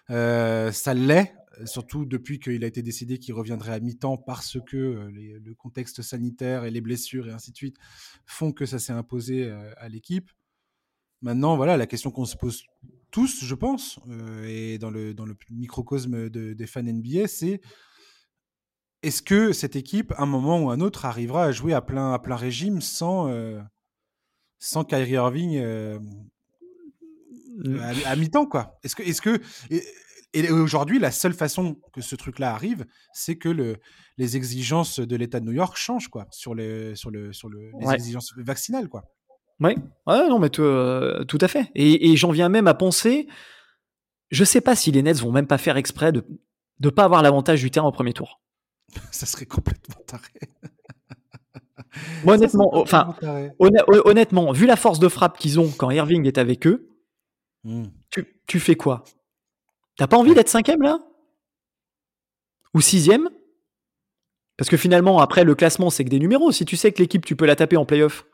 Ça 0.09 0.95
l'est 0.95 1.35
surtout 1.65 2.05
depuis 2.05 2.39
qu'il 2.39 2.63
a 2.65 2.67
été 2.67 2.83
décidé 2.83 3.19
qu'il 3.19 3.35
reviendrait 3.35 3.73
à 3.73 3.81
mi-temps 3.81 4.19
parce 4.19 4.59
que 4.67 4.77
euh, 4.77 5.11
le 5.11 5.55
contexte 5.55 6.03
sanitaire 6.03 6.65
et 6.65 6.71
les 6.71 6.81
blessures 6.81 7.29
et 7.29 7.33
ainsi 7.33 7.53
de 7.53 7.57
suite 7.57 7.77
font 8.27 8.53
que 8.53 8.67
ça 8.67 8.79
s'est 8.79 8.93
imposé 8.93 9.45
euh, 9.45 9.73
à 9.77 9.89
l'équipe. 9.89 10.31
Maintenant, 11.23 11.57
voilà, 11.57 11.77
la 11.77 11.87
question 11.87 12.11
qu'on 12.11 12.27
se 12.27 12.37
pose 12.37 12.65
tous, 13.11 13.45
je 13.45 13.55
pense, 13.55 13.99
euh, 14.09 14.45
et 14.47 14.79
dans 14.79 14.91
le, 14.91 15.15
dans 15.15 15.25
le 15.25 15.37
microcosme 15.51 16.29
des 16.29 16.67
fans 16.67 16.83
NBA, 16.83 17.27
c'est 17.27 17.61
est-ce 19.03 19.23
que 19.23 19.53
cette 19.53 19.77
équipe, 19.77 20.13
à 20.13 20.23
un 20.23 20.27
moment 20.27 20.61
ou 20.61 20.71
un 20.71 20.81
autre, 20.81 21.05
arrivera 21.05 21.45
à 21.45 21.53
jouer 21.53 21.73
à 21.73 21.81
plein, 21.81 22.13
à 22.13 22.19
plein 22.19 22.37
régime 22.37 22.81
sans, 22.81 23.33
sans 24.59 24.85
Kyrie 24.85 25.13
Irving 25.13 25.61
à, 27.81 28.11
à 28.11 28.17
mi-temps, 28.17 28.47
quoi 28.47 28.79
Est-ce 28.83 28.97
que, 28.97 29.03
est-ce 29.03 29.21
que 29.21 29.41
et 30.33 30.51
aujourd'hui, 30.51 30.99
la 30.99 31.11
seule 31.11 31.33
façon 31.33 31.77
que 31.95 32.03
ce 32.03 32.15
truc-là 32.15 32.53
arrive, 32.53 32.85
c'est 33.15 33.37
que 33.37 33.49
le, 33.49 33.77
les 34.19 34.37
exigences 34.37 35.01
de 35.01 35.17
l'État 35.17 35.41
de 35.41 35.47
New 35.47 35.53
York 35.53 35.77
changent 35.79 36.09
quoi, 36.09 36.27
sur, 36.31 36.55
les, 36.55 36.95
sur, 36.95 37.11
le, 37.11 37.33
sur 37.33 37.49
le, 37.49 37.71
les 37.81 37.95
exigences 37.95 38.35
vaccinales. 38.37 38.91
Quoi. 38.91 39.05
Oui, 39.61 39.75
ouais, 40.07 40.29
non, 40.29 40.39
mais 40.39 40.51
euh, 40.59 41.25
tout 41.25 41.39
à 41.41 41.49
fait. 41.49 41.71
Et, 41.75 42.11
et 42.11 42.17
j'en 42.17 42.33
viens 42.33 42.51
même 42.51 42.67
à 42.67 42.75
penser, 42.75 43.29
je 44.31 44.45
sais 44.45 44.61
pas 44.61 44.77
si 44.77 44.93
les 44.93 45.03
Nets 45.03 45.21
vont 45.21 45.33
même 45.33 45.47
pas 45.47 45.57
faire 45.57 45.79
exprès 45.79 46.13
de 46.13 46.27
ne 46.81 46.91
pas 46.91 47.05
avoir 47.05 47.23
l'avantage 47.23 47.63
du 47.63 47.71
terrain 47.71 47.89
au 47.89 47.93
premier 47.93 48.13
tour. 48.13 48.43
Ça 49.11 49.25
serait 49.25 49.47
complètement 49.47 50.03
taré. 50.07 50.33
honnêtement, 52.27 52.77
enfin, 52.77 53.17
honnêtement, 53.59 54.53
vu 54.53 54.67
la 54.67 54.77
force 54.77 54.99
de 54.99 55.09
frappe 55.09 55.39
qu'ils 55.39 55.59
ont 55.61 55.71
quand 55.71 55.91
Irving 55.91 56.27
est 56.27 56.37
avec 56.37 56.67
eux, 56.67 56.96
hmm. 57.65 57.87
tu, 58.11 58.41
tu 58.47 58.61
fais 58.61 58.77
quoi? 58.77 59.05
T'as 59.97 60.07
pas 60.07 60.17
envie 60.17 60.35
d'être 60.35 60.49
cinquième 60.49 60.83
là? 60.83 60.99
Ou 62.75 62.81
sixième? 62.81 63.31
Parce 64.57 64.71
que 64.71 64.77
finalement, 64.77 65.21
après, 65.21 65.45
le 65.45 65.55
classement, 65.55 65.91
c'est 65.91 66.05
que 66.05 66.11
des 66.11 66.19
numéros. 66.19 66.53
Si 66.53 66.65
tu 66.65 66.77
sais 66.77 66.93
que 66.93 66.99
l'équipe, 66.99 67.25
tu 67.25 67.37
peux 67.37 67.47
la 67.47 67.57
taper 67.57 67.77
en 67.77 67.85
playoff. 67.85 68.27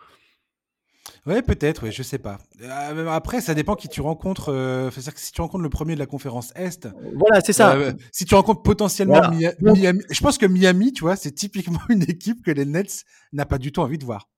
Ouais, 1.26 1.42
peut-être, 1.42 1.84
ouais, 1.84 1.92
je 1.92 2.02
sais 2.02 2.18
pas. 2.18 2.38
Euh, 2.60 3.08
après, 3.08 3.40
ça 3.40 3.54
dépend 3.54 3.74
qui 3.74 3.88
tu 3.88 4.00
rencontres. 4.00 4.50
Euh, 4.50 4.90
c'est-à-dire 4.90 5.14
que 5.14 5.20
si 5.20 5.32
tu 5.32 5.40
rencontres 5.40 5.62
le 5.62 5.70
premier 5.70 5.94
de 5.94 6.00
la 6.00 6.06
conférence 6.06 6.52
Est. 6.56 6.88
Voilà, 7.14 7.40
c'est 7.40 7.52
ça. 7.52 7.74
Euh, 7.74 7.92
si 8.12 8.24
tu 8.24 8.34
rencontres 8.34 8.62
potentiellement 8.62 9.20
Miami. 9.60 10.02
Je 10.10 10.20
pense 10.20 10.38
que 10.38 10.46
Miami, 10.46 10.92
tu 10.92 11.02
vois, 11.02 11.16
c'est 11.16 11.32
typiquement 11.32 11.80
une 11.88 12.02
équipe 12.02 12.44
que 12.44 12.50
les 12.50 12.64
Nets 12.64 13.04
n'a 13.32 13.46
pas 13.46 13.58
du 13.58 13.72
tout 13.72 13.80
envie 13.80 13.98
de 13.98 14.04
voir. 14.04 14.28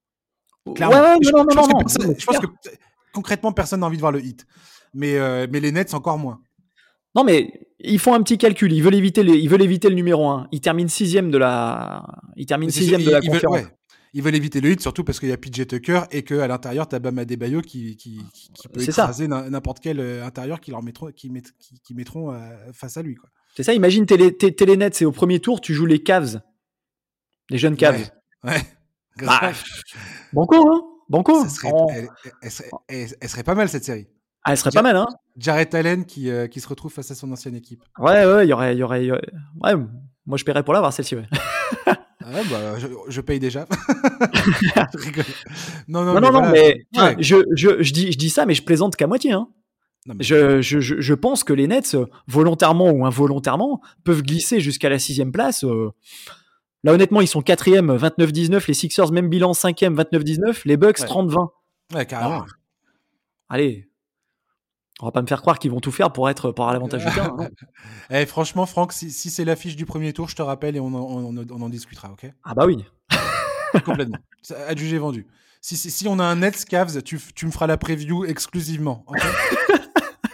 Clairement. 0.75 0.97
Ouais, 0.97 1.17
je, 1.23 1.31
non, 1.31 1.45
non, 1.45 1.69
pense 1.69 1.99
je 2.19 2.25
pense 2.25 2.39
que 2.39 2.47
concrètement, 3.13 3.53
personne 3.53 3.81
n'a 3.81 3.87
envie 3.87 3.97
de 3.97 4.03
voir 4.03 4.13
le 4.13 4.23
hit. 4.23 4.47
Mais, 4.95 5.47
mais 5.49 5.61
les 5.61 5.73
Nets, 5.73 5.95
encore 5.95 6.19
moins. 6.19 6.41
Non, 7.15 7.23
mais 7.25 7.53
ils 7.79 7.99
font 7.99 8.15
un 8.15 8.23
petit 8.23 8.39
calcul. 8.39 8.73
Ils 8.73 8.83
veulent 8.83 8.95
éviter, 8.95 9.23
les, 9.23 9.35
ils 9.35 9.49
veulent 9.49 9.63
éviter 9.63 9.89
le 9.89 9.95
numéro 9.95 10.29
1. 10.29 10.49
Ils 10.53 10.61
terminent 10.61 10.89
sixième 10.89 11.31
de 11.31 11.39
la, 11.39 12.05
ils 12.37 12.47
terminent 12.47 12.73
sixième 12.73 13.05
de 13.05 13.11
la 13.11 13.21
conférence. 13.21 13.61
Ils 14.17 14.23
veulent 14.23 14.37
éviter 14.37 14.61
le 14.61 14.71
hit, 14.71 14.81
surtout 14.81 15.03
parce 15.03 15.19
qu'il 15.19 15.29
y 15.29 15.33
a 15.33 15.37
PJ 15.37 15.67
Tucker 15.67 16.03
et 16.13 16.23
qu'à 16.23 16.47
l'intérieur, 16.47 16.89
tu 16.89 16.95
as 16.95 17.01
Bama 17.01 17.25
Debayo 17.25 17.61
qui, 17.61 17.97
qui, 17.97 18.21
qui 18.33 18.69
peut 18.69 18.81
écraser 18.81 19.27
n'importe 19.27 19.81
quel 19.81 19.99
euh, 19.99 20.25
intérieur 20.25 20.61
qui, 20.61 20.71
leur 20.71 20.85
mettront, 20.85 21.11
qui, 21.11 21.31
met, 21.31 21.43
qui, 21.83 21.95
mettront 21.95 22.33
euh, 22.33 22.39
face 22.73 22.97
à 22.97 23.03
lui. 23.03 23.17
C'est 23.57 23.65
ça, 23.65 23.75
imagine 23.75 24.07
t'es 24.07 24.17
les, 24.17 24.77
Nets 24.77 25.03
et 25.03 25.05
au 25.05 25.11
premier 25.11 25.41
tour, 25.41 25.61
tu 25.61 25.75
joues 25.75 25.87
les 25.87 26.01
Cavs. 26.01 26.41
Les 27.51 27.59
jeunes 27.59 27.77
Cavs. 27.77 28.09
Ouais. 28.45 28.63
Bah, 29.21 29.53
banco, 30.33 30.57
hein 30.57 30.83
Banco. 31.09 31.45
elle, 32.89 33.09
serait, 33.29 33.43
pas 33.43 33.55
mal 33.57 33.69
cette 33.69 33.85
série. 33.85 34.07
Ah, 34.45 34.53
elle 34.53 34.59
serait 34.59 34.71
pas 34.71 34.83
mal, 34.83 34.97
hein 34.97 35.07
Jared 35.37 35.75
Allen 35.75 36.05
qui, 36.05 36.31
euh, 36.31 36.47
qui 36.47 36.61
se 36.61 36.69
retrouve 36.69 36.93
face 36.93 37.11
à 37.11 37.15
son 37.15 37.33
ancienne 37.33 37.57
équipe. 37.57 37.83
Ouais, 37.99 38.25
ouais, 38.27 38.47
il 38.47 38.51
y 38.51 38.53
aurait, 38.53 38.77
y 38.77 38.83
aurait, 38.83 39.11
Ouais, 39.11 39.75
moi 40.27 40.37
je 40.37 40.45
paierais 40.45 40.63
pour 40.63 40.75
l'avoir 40.75 40.93
celle-ci, 40.93 41.17
ouais. 41.17 41.27
Ah 42.27 42.41
bah, 42.51 42.79
je, 43.09 43.21
paye 43.21 43.39
déjà. 43.39 43.67
non, 45.89 46.05
non, 46.05 46.21
non, 46.21 46.33
non, 46.33 46.51
mais 46.51 46.87
je, 47.19 47.45
je, 47.55 47.83
je, 47.83 47.93
dis, 47.93 48.13
je 48.13 48.19
dis 48.19 48.31
ça, 48.31 48.47
mais 48.47 48.55
je 48.55 48.63
plaisante 48.63 48.97
qu'à 48.97 49.07
moitié. 49.07 49.33
Hein. 49.33 49.49
je, 50.21 50.63
je, 50.63 50.81
je, 50.81 51.15
pense 51.15 51.45
que 51.45 51.53
les 51.53 51.67
Nets, 51.67 51.97
volontairement 52.27 52.91
ou 52.91 53.05
involontairement, 53.05 53.83
peuvent 54.05 54.23
glisser 54.23 54.61
jusqu'à 54.61 54.89
la 54.89 54.99
sixième 54.99 55.33
place. 55.33 55.65
Euh. 55.65 55.91
Là, 56.83 56.95
honnêtement, 56.95 57.21
ils 57.21 57.29
sont 57.29 57.43
quatrième, 57.43 57.95
29-19. 57.95 58.65
Les 58.69 58.75
Sixers, 58.75 59.13
même 59.13 59.29
bilan, 59.29 59.53
cinquième, 59.53 59.95
29-19. 59.95 60.63
Les 60.65 60.79
Bucks, 60.79 61.01
30-20. 61.01 61.49
Ouais, 61.95 62.07
carrément. 62.07 62.47
allez, 63.51 63.87
on 65.01 65.07
va 65.07 65.13
pas 65.13 65.23
me 65.23 65.27
faire 65.27 65.41
croire 65.41 65.59
qu'ils 65.59 65.71
vont 65.71 65.81
tout 65.81 65.91
faire 65.91 66.13
pour 66.13 66.31
être 66.31 66.51
avoir 66.51 66.73
l'avantage 66.73 67.05
du 67.05 67.13
terrain. 67.13 67.37
eh, 68.11 68.27
franchement, 68.27 68.65
Franck, 68.67 68.93
si, 68.93 69.11
c'est 69.11 69.45
l'affiche 69.45 69.77
du 69.77 69.87
premier 69.87 70.13
tour, 70.13 70.29
je 70.29 70.37
te 70.37 70.43
rappelle 70.43 70.77
et 70.77 70.81
on 70.81 70.87
en, 70.95 71.37
on, 71.37 71.63
en 71.63 71.69
discutera, 71.69 72.11
ok? 72.13 72.31
Ah 72.45 72.55
bah 72.55 72.67
oui. 72.67 72.85
Complètement. 73.85 74.19
Adjugé 74.69 74.99
vendu. 74.99 75.27
Si, 75.61 75.77
si, 75.77 75.91
si, 75.91 76.07
on 76.07 76.19
a 76.19 76.25
un 76.25 76.37
Nets 76.37 76.65
Cavs, 76.67 77.03
tu, 77.03 77.19
tu 77.35 77.47
me 77.47 77.51
feras 77.51 77.67
la 77.67 77.77
preview 77.77 78.25
exclusivement. 78.25 79.05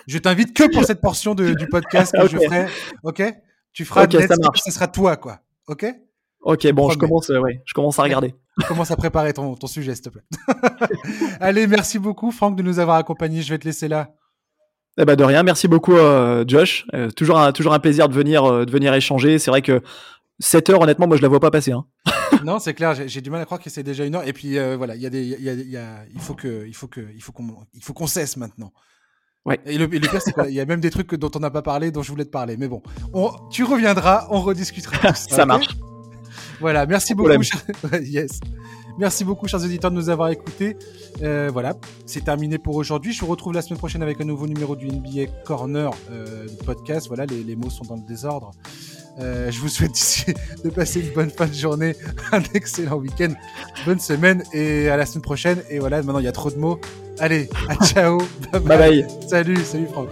je 0.07 0.19
t'invite 0.19 0.55
que 0.55 0.71
pour 0.71 0.85
cette 0.85 1.01
portion 1.01 1.35
de, 1.35 1.55
du 1.55 1.67
podcast 1.69 2.13
que 2.13 2.29
je 2.29 2.37
ferai. 2.37 2.67
Ok? 3.03 3.23
Tu 3.73 3.85
feras 3.85 4.05
okay, 4.05 4.19
Nets, 4.19 4.29
ça, 4.29 4.37
ça 4.57 4.71
sera 4.71 4.89
toi, 4.89 5.17
quoi. 5.17 5.41
Ok? 5.69 5.87
Ok, 6.43 6.71
bon, 6.73 6.91
je 6.91 6.97
commence, 6.97 7.31
euh, 7.31 7.39
ouais, 7.39 7.63
je 7.67 7.75
commence 7.75 7.99
à 7.99 8.03
regarder. 8.03 8.35
commence 8.67 8.91
à 8.91 8.97
préparer 8.97 9.33
ton, 9.33 9.55
ton 9.55 9.67
sujet, 9.67 9.95
s'il 9.95 10.05
te 10.05 10.09
plaît. 10.09 10.25
Allez, 11.41 11.67
merci 11.67 11.99
beaucoup, 11.99 12.31
Franck, 12.31 12.57
de 12.57 12.63
nous 12.63 12.79
avoir 12.79 12.97
accompagnés. 12.97 13.43
Je 13.43 13.51
vais 13.51 13.59
te 13.59 13.67
laisser 13.67 13.89
là. 13.89 14.15
Eh 14.99 15.05
ben 15.05 15.17
de 15.17 15.25
rien, 15.25 15.43
merci 15.43 15.69
beaucoup 15.69 15.97
euh, 15.97 16.45
Josh. 16.47 16.87
Euh, 16.95 17.11
toujours, 17.11 17.39
un, 17.39 17.53
toujours 17.53 17.73
un 17.73 17.79
plaisir 17.79 18.09
de 18.09 18.15
venir, 18.15 18.45
euh, 18.45 18.65
de 18.65 18.71
venir 18.71 18.93
échanger. 18.95 19.39
C'est 19.39 19.51
vrai 19.51 19.63
que 19.63 19.83
7 20.41 20.71
heures, 20.71 20.81
honnêtement, 20.81 21.07
moi 21.07 21.17
je 21.17 21.23
la 21.23 21.29
vois 21.29 21.41
pas 21.41 21.51
passer. 21.51 21.73
Hein. 21.73 21.85
non, 22.45 22.59
c'est 22.59 22.75
clair, 22.75 22.95
j'ai 23.07 23.21
du 23.21 23.31
mal 23.31 23.41
à 23.41 23.45
croire 23.45 23.61
que 23.61 23.71
c'est 23.71 23.83
déjà 23.83 24.05
une 24.05 24.15
heure. 24.15 24.27
Et 24.27 24.33
puis 24.33 24.59
voilà, 24.77 24.97
il 24.97 25.03
y 25.03 25.07
a 25.07 25.11
des, 25.11 25.25
y 25.25 25.49
a, 25.49 25.55
y 25.55 25.77
a, 25.77 26.05
il 26.13 26.21
faut 26.21 26.35
que, 26.35 26.67
il 26.67 26.75
faut 26.75 26.89
que, 26.89 27.01
il 27.15 27.23
faut 27.23 27.33
qu'on, 27.33 27.47
il 27.75 27.83
faut 27.83 27.93
qu'on 27.93 28.07
cesse 28.07 28.37
maintenant. 28.37 28.73
Ouais. 29.47 29.59
Et 29.65 29.79
le, 29.79 29.89
pire, 29.89 30.21
c'est 30.21 30.35
qu'il 30.35 30.53
y 30.53 30.61
a 30.61 30.67
même 30.67 30.81
des 30.81 30.91
trucs 30.91 31.15
dont 31.15 31.31
on 31.35 31.39
n'a 31.39 31.51
pas 31.51 31.63
parlé, 31.63 31.91
dont 31.91 32.03
je 32.03 32.11
voulais 32.11 32.27
te 32.27 32.31
parler. 32.31 32.57
Mais 32.59 32.69
bon, 32.69 32.83
on, 33.15 33.33
tu 33.51 33.65
reviendras, 33.65 34.27
on 34.31 34.41
rediscutera. 34.41 35.15
ça, 35.15 35.47
marche. 35.47 35.69
Voilà, 36.61 36.85
merci 36.85 37.15
beaucoup. 37.15 37.31
yes. 38.03 38.41
Merci 39.01 39.25
beaucoup, 39.25 39.49
chers 39.49 39.65
auditeurs, 39.65 39.91
de 39.91 39.97
nous 39.97 40.11
avoir 40.11 40.29
écoutés. 40.29 40.77
Euh, 41.23 41.49
voilà, 41.51 41.75
c'est 42.05 42.23
terminé 42.23 42.59
pour 42.59 42.77
aujourd'hui. 42.77 43.15
Je 43.15 43.21
vous 43.23 43.29
retrouve 43.29 43.55
la 43.55 43.63
semaine 43.63 43.79
prochaine 43.79 44.03
avec 44.03 44.21
un 44.21 44.27
nouveau 44.27 44.47
numéro 44.47 44.77
du 44.77 44.89
NBA 44.89 45.33
Corner 45.47 45.91
euh, 46.11 46.47
podcast. 46.67 47.09
Voilà, 47.09 47.25
les, 47.25 47.43
les, 47.43 47.57
mots 47.57 47.71
sont 47.71 47.85
dans 47.85 47.97
le 47.97 48.07
désordre. 48.07 48.51
Euh, 49.19 49.51
je 49.51 49.59
vous 49.59 49.69
souhaite 49.71 49.97
de 50.65 50.69
passer 50.69 51.01
une 51.01 51.15
bonne 51.15 51.31
fin 51.31 51.47
de 51.47 51.55
journée, 51.55 51.97
un 52.33 52.43
excellent 52.53 52.97
week-end, 52.97 53.33
bonne 53.87 54.01
semaine 54.01 54.45
et 54.53 54.91
à 54.91 54.99
la 54.99 55.07
semaine 55.07 55.23
prochaine. 55.23 55.63
Et 55.71 55.79
voilà, 55.79 56.03
maintenant 56.03 56.19
il 56.19 56.27
y 56.27 56.29
a 56.29 56.33
trop 56.33 56.51
de 56.51 56.59
mots. 56.59 56.79
Allez, 57.21 57.49
à 57.71 57.77
ciao. 57.87 58.19
bye. 58.53 58.61
bye. 58.61 59.07
Salut, 59.27 59.65
salut 59.65 59.87
Franck. 59.87 60.11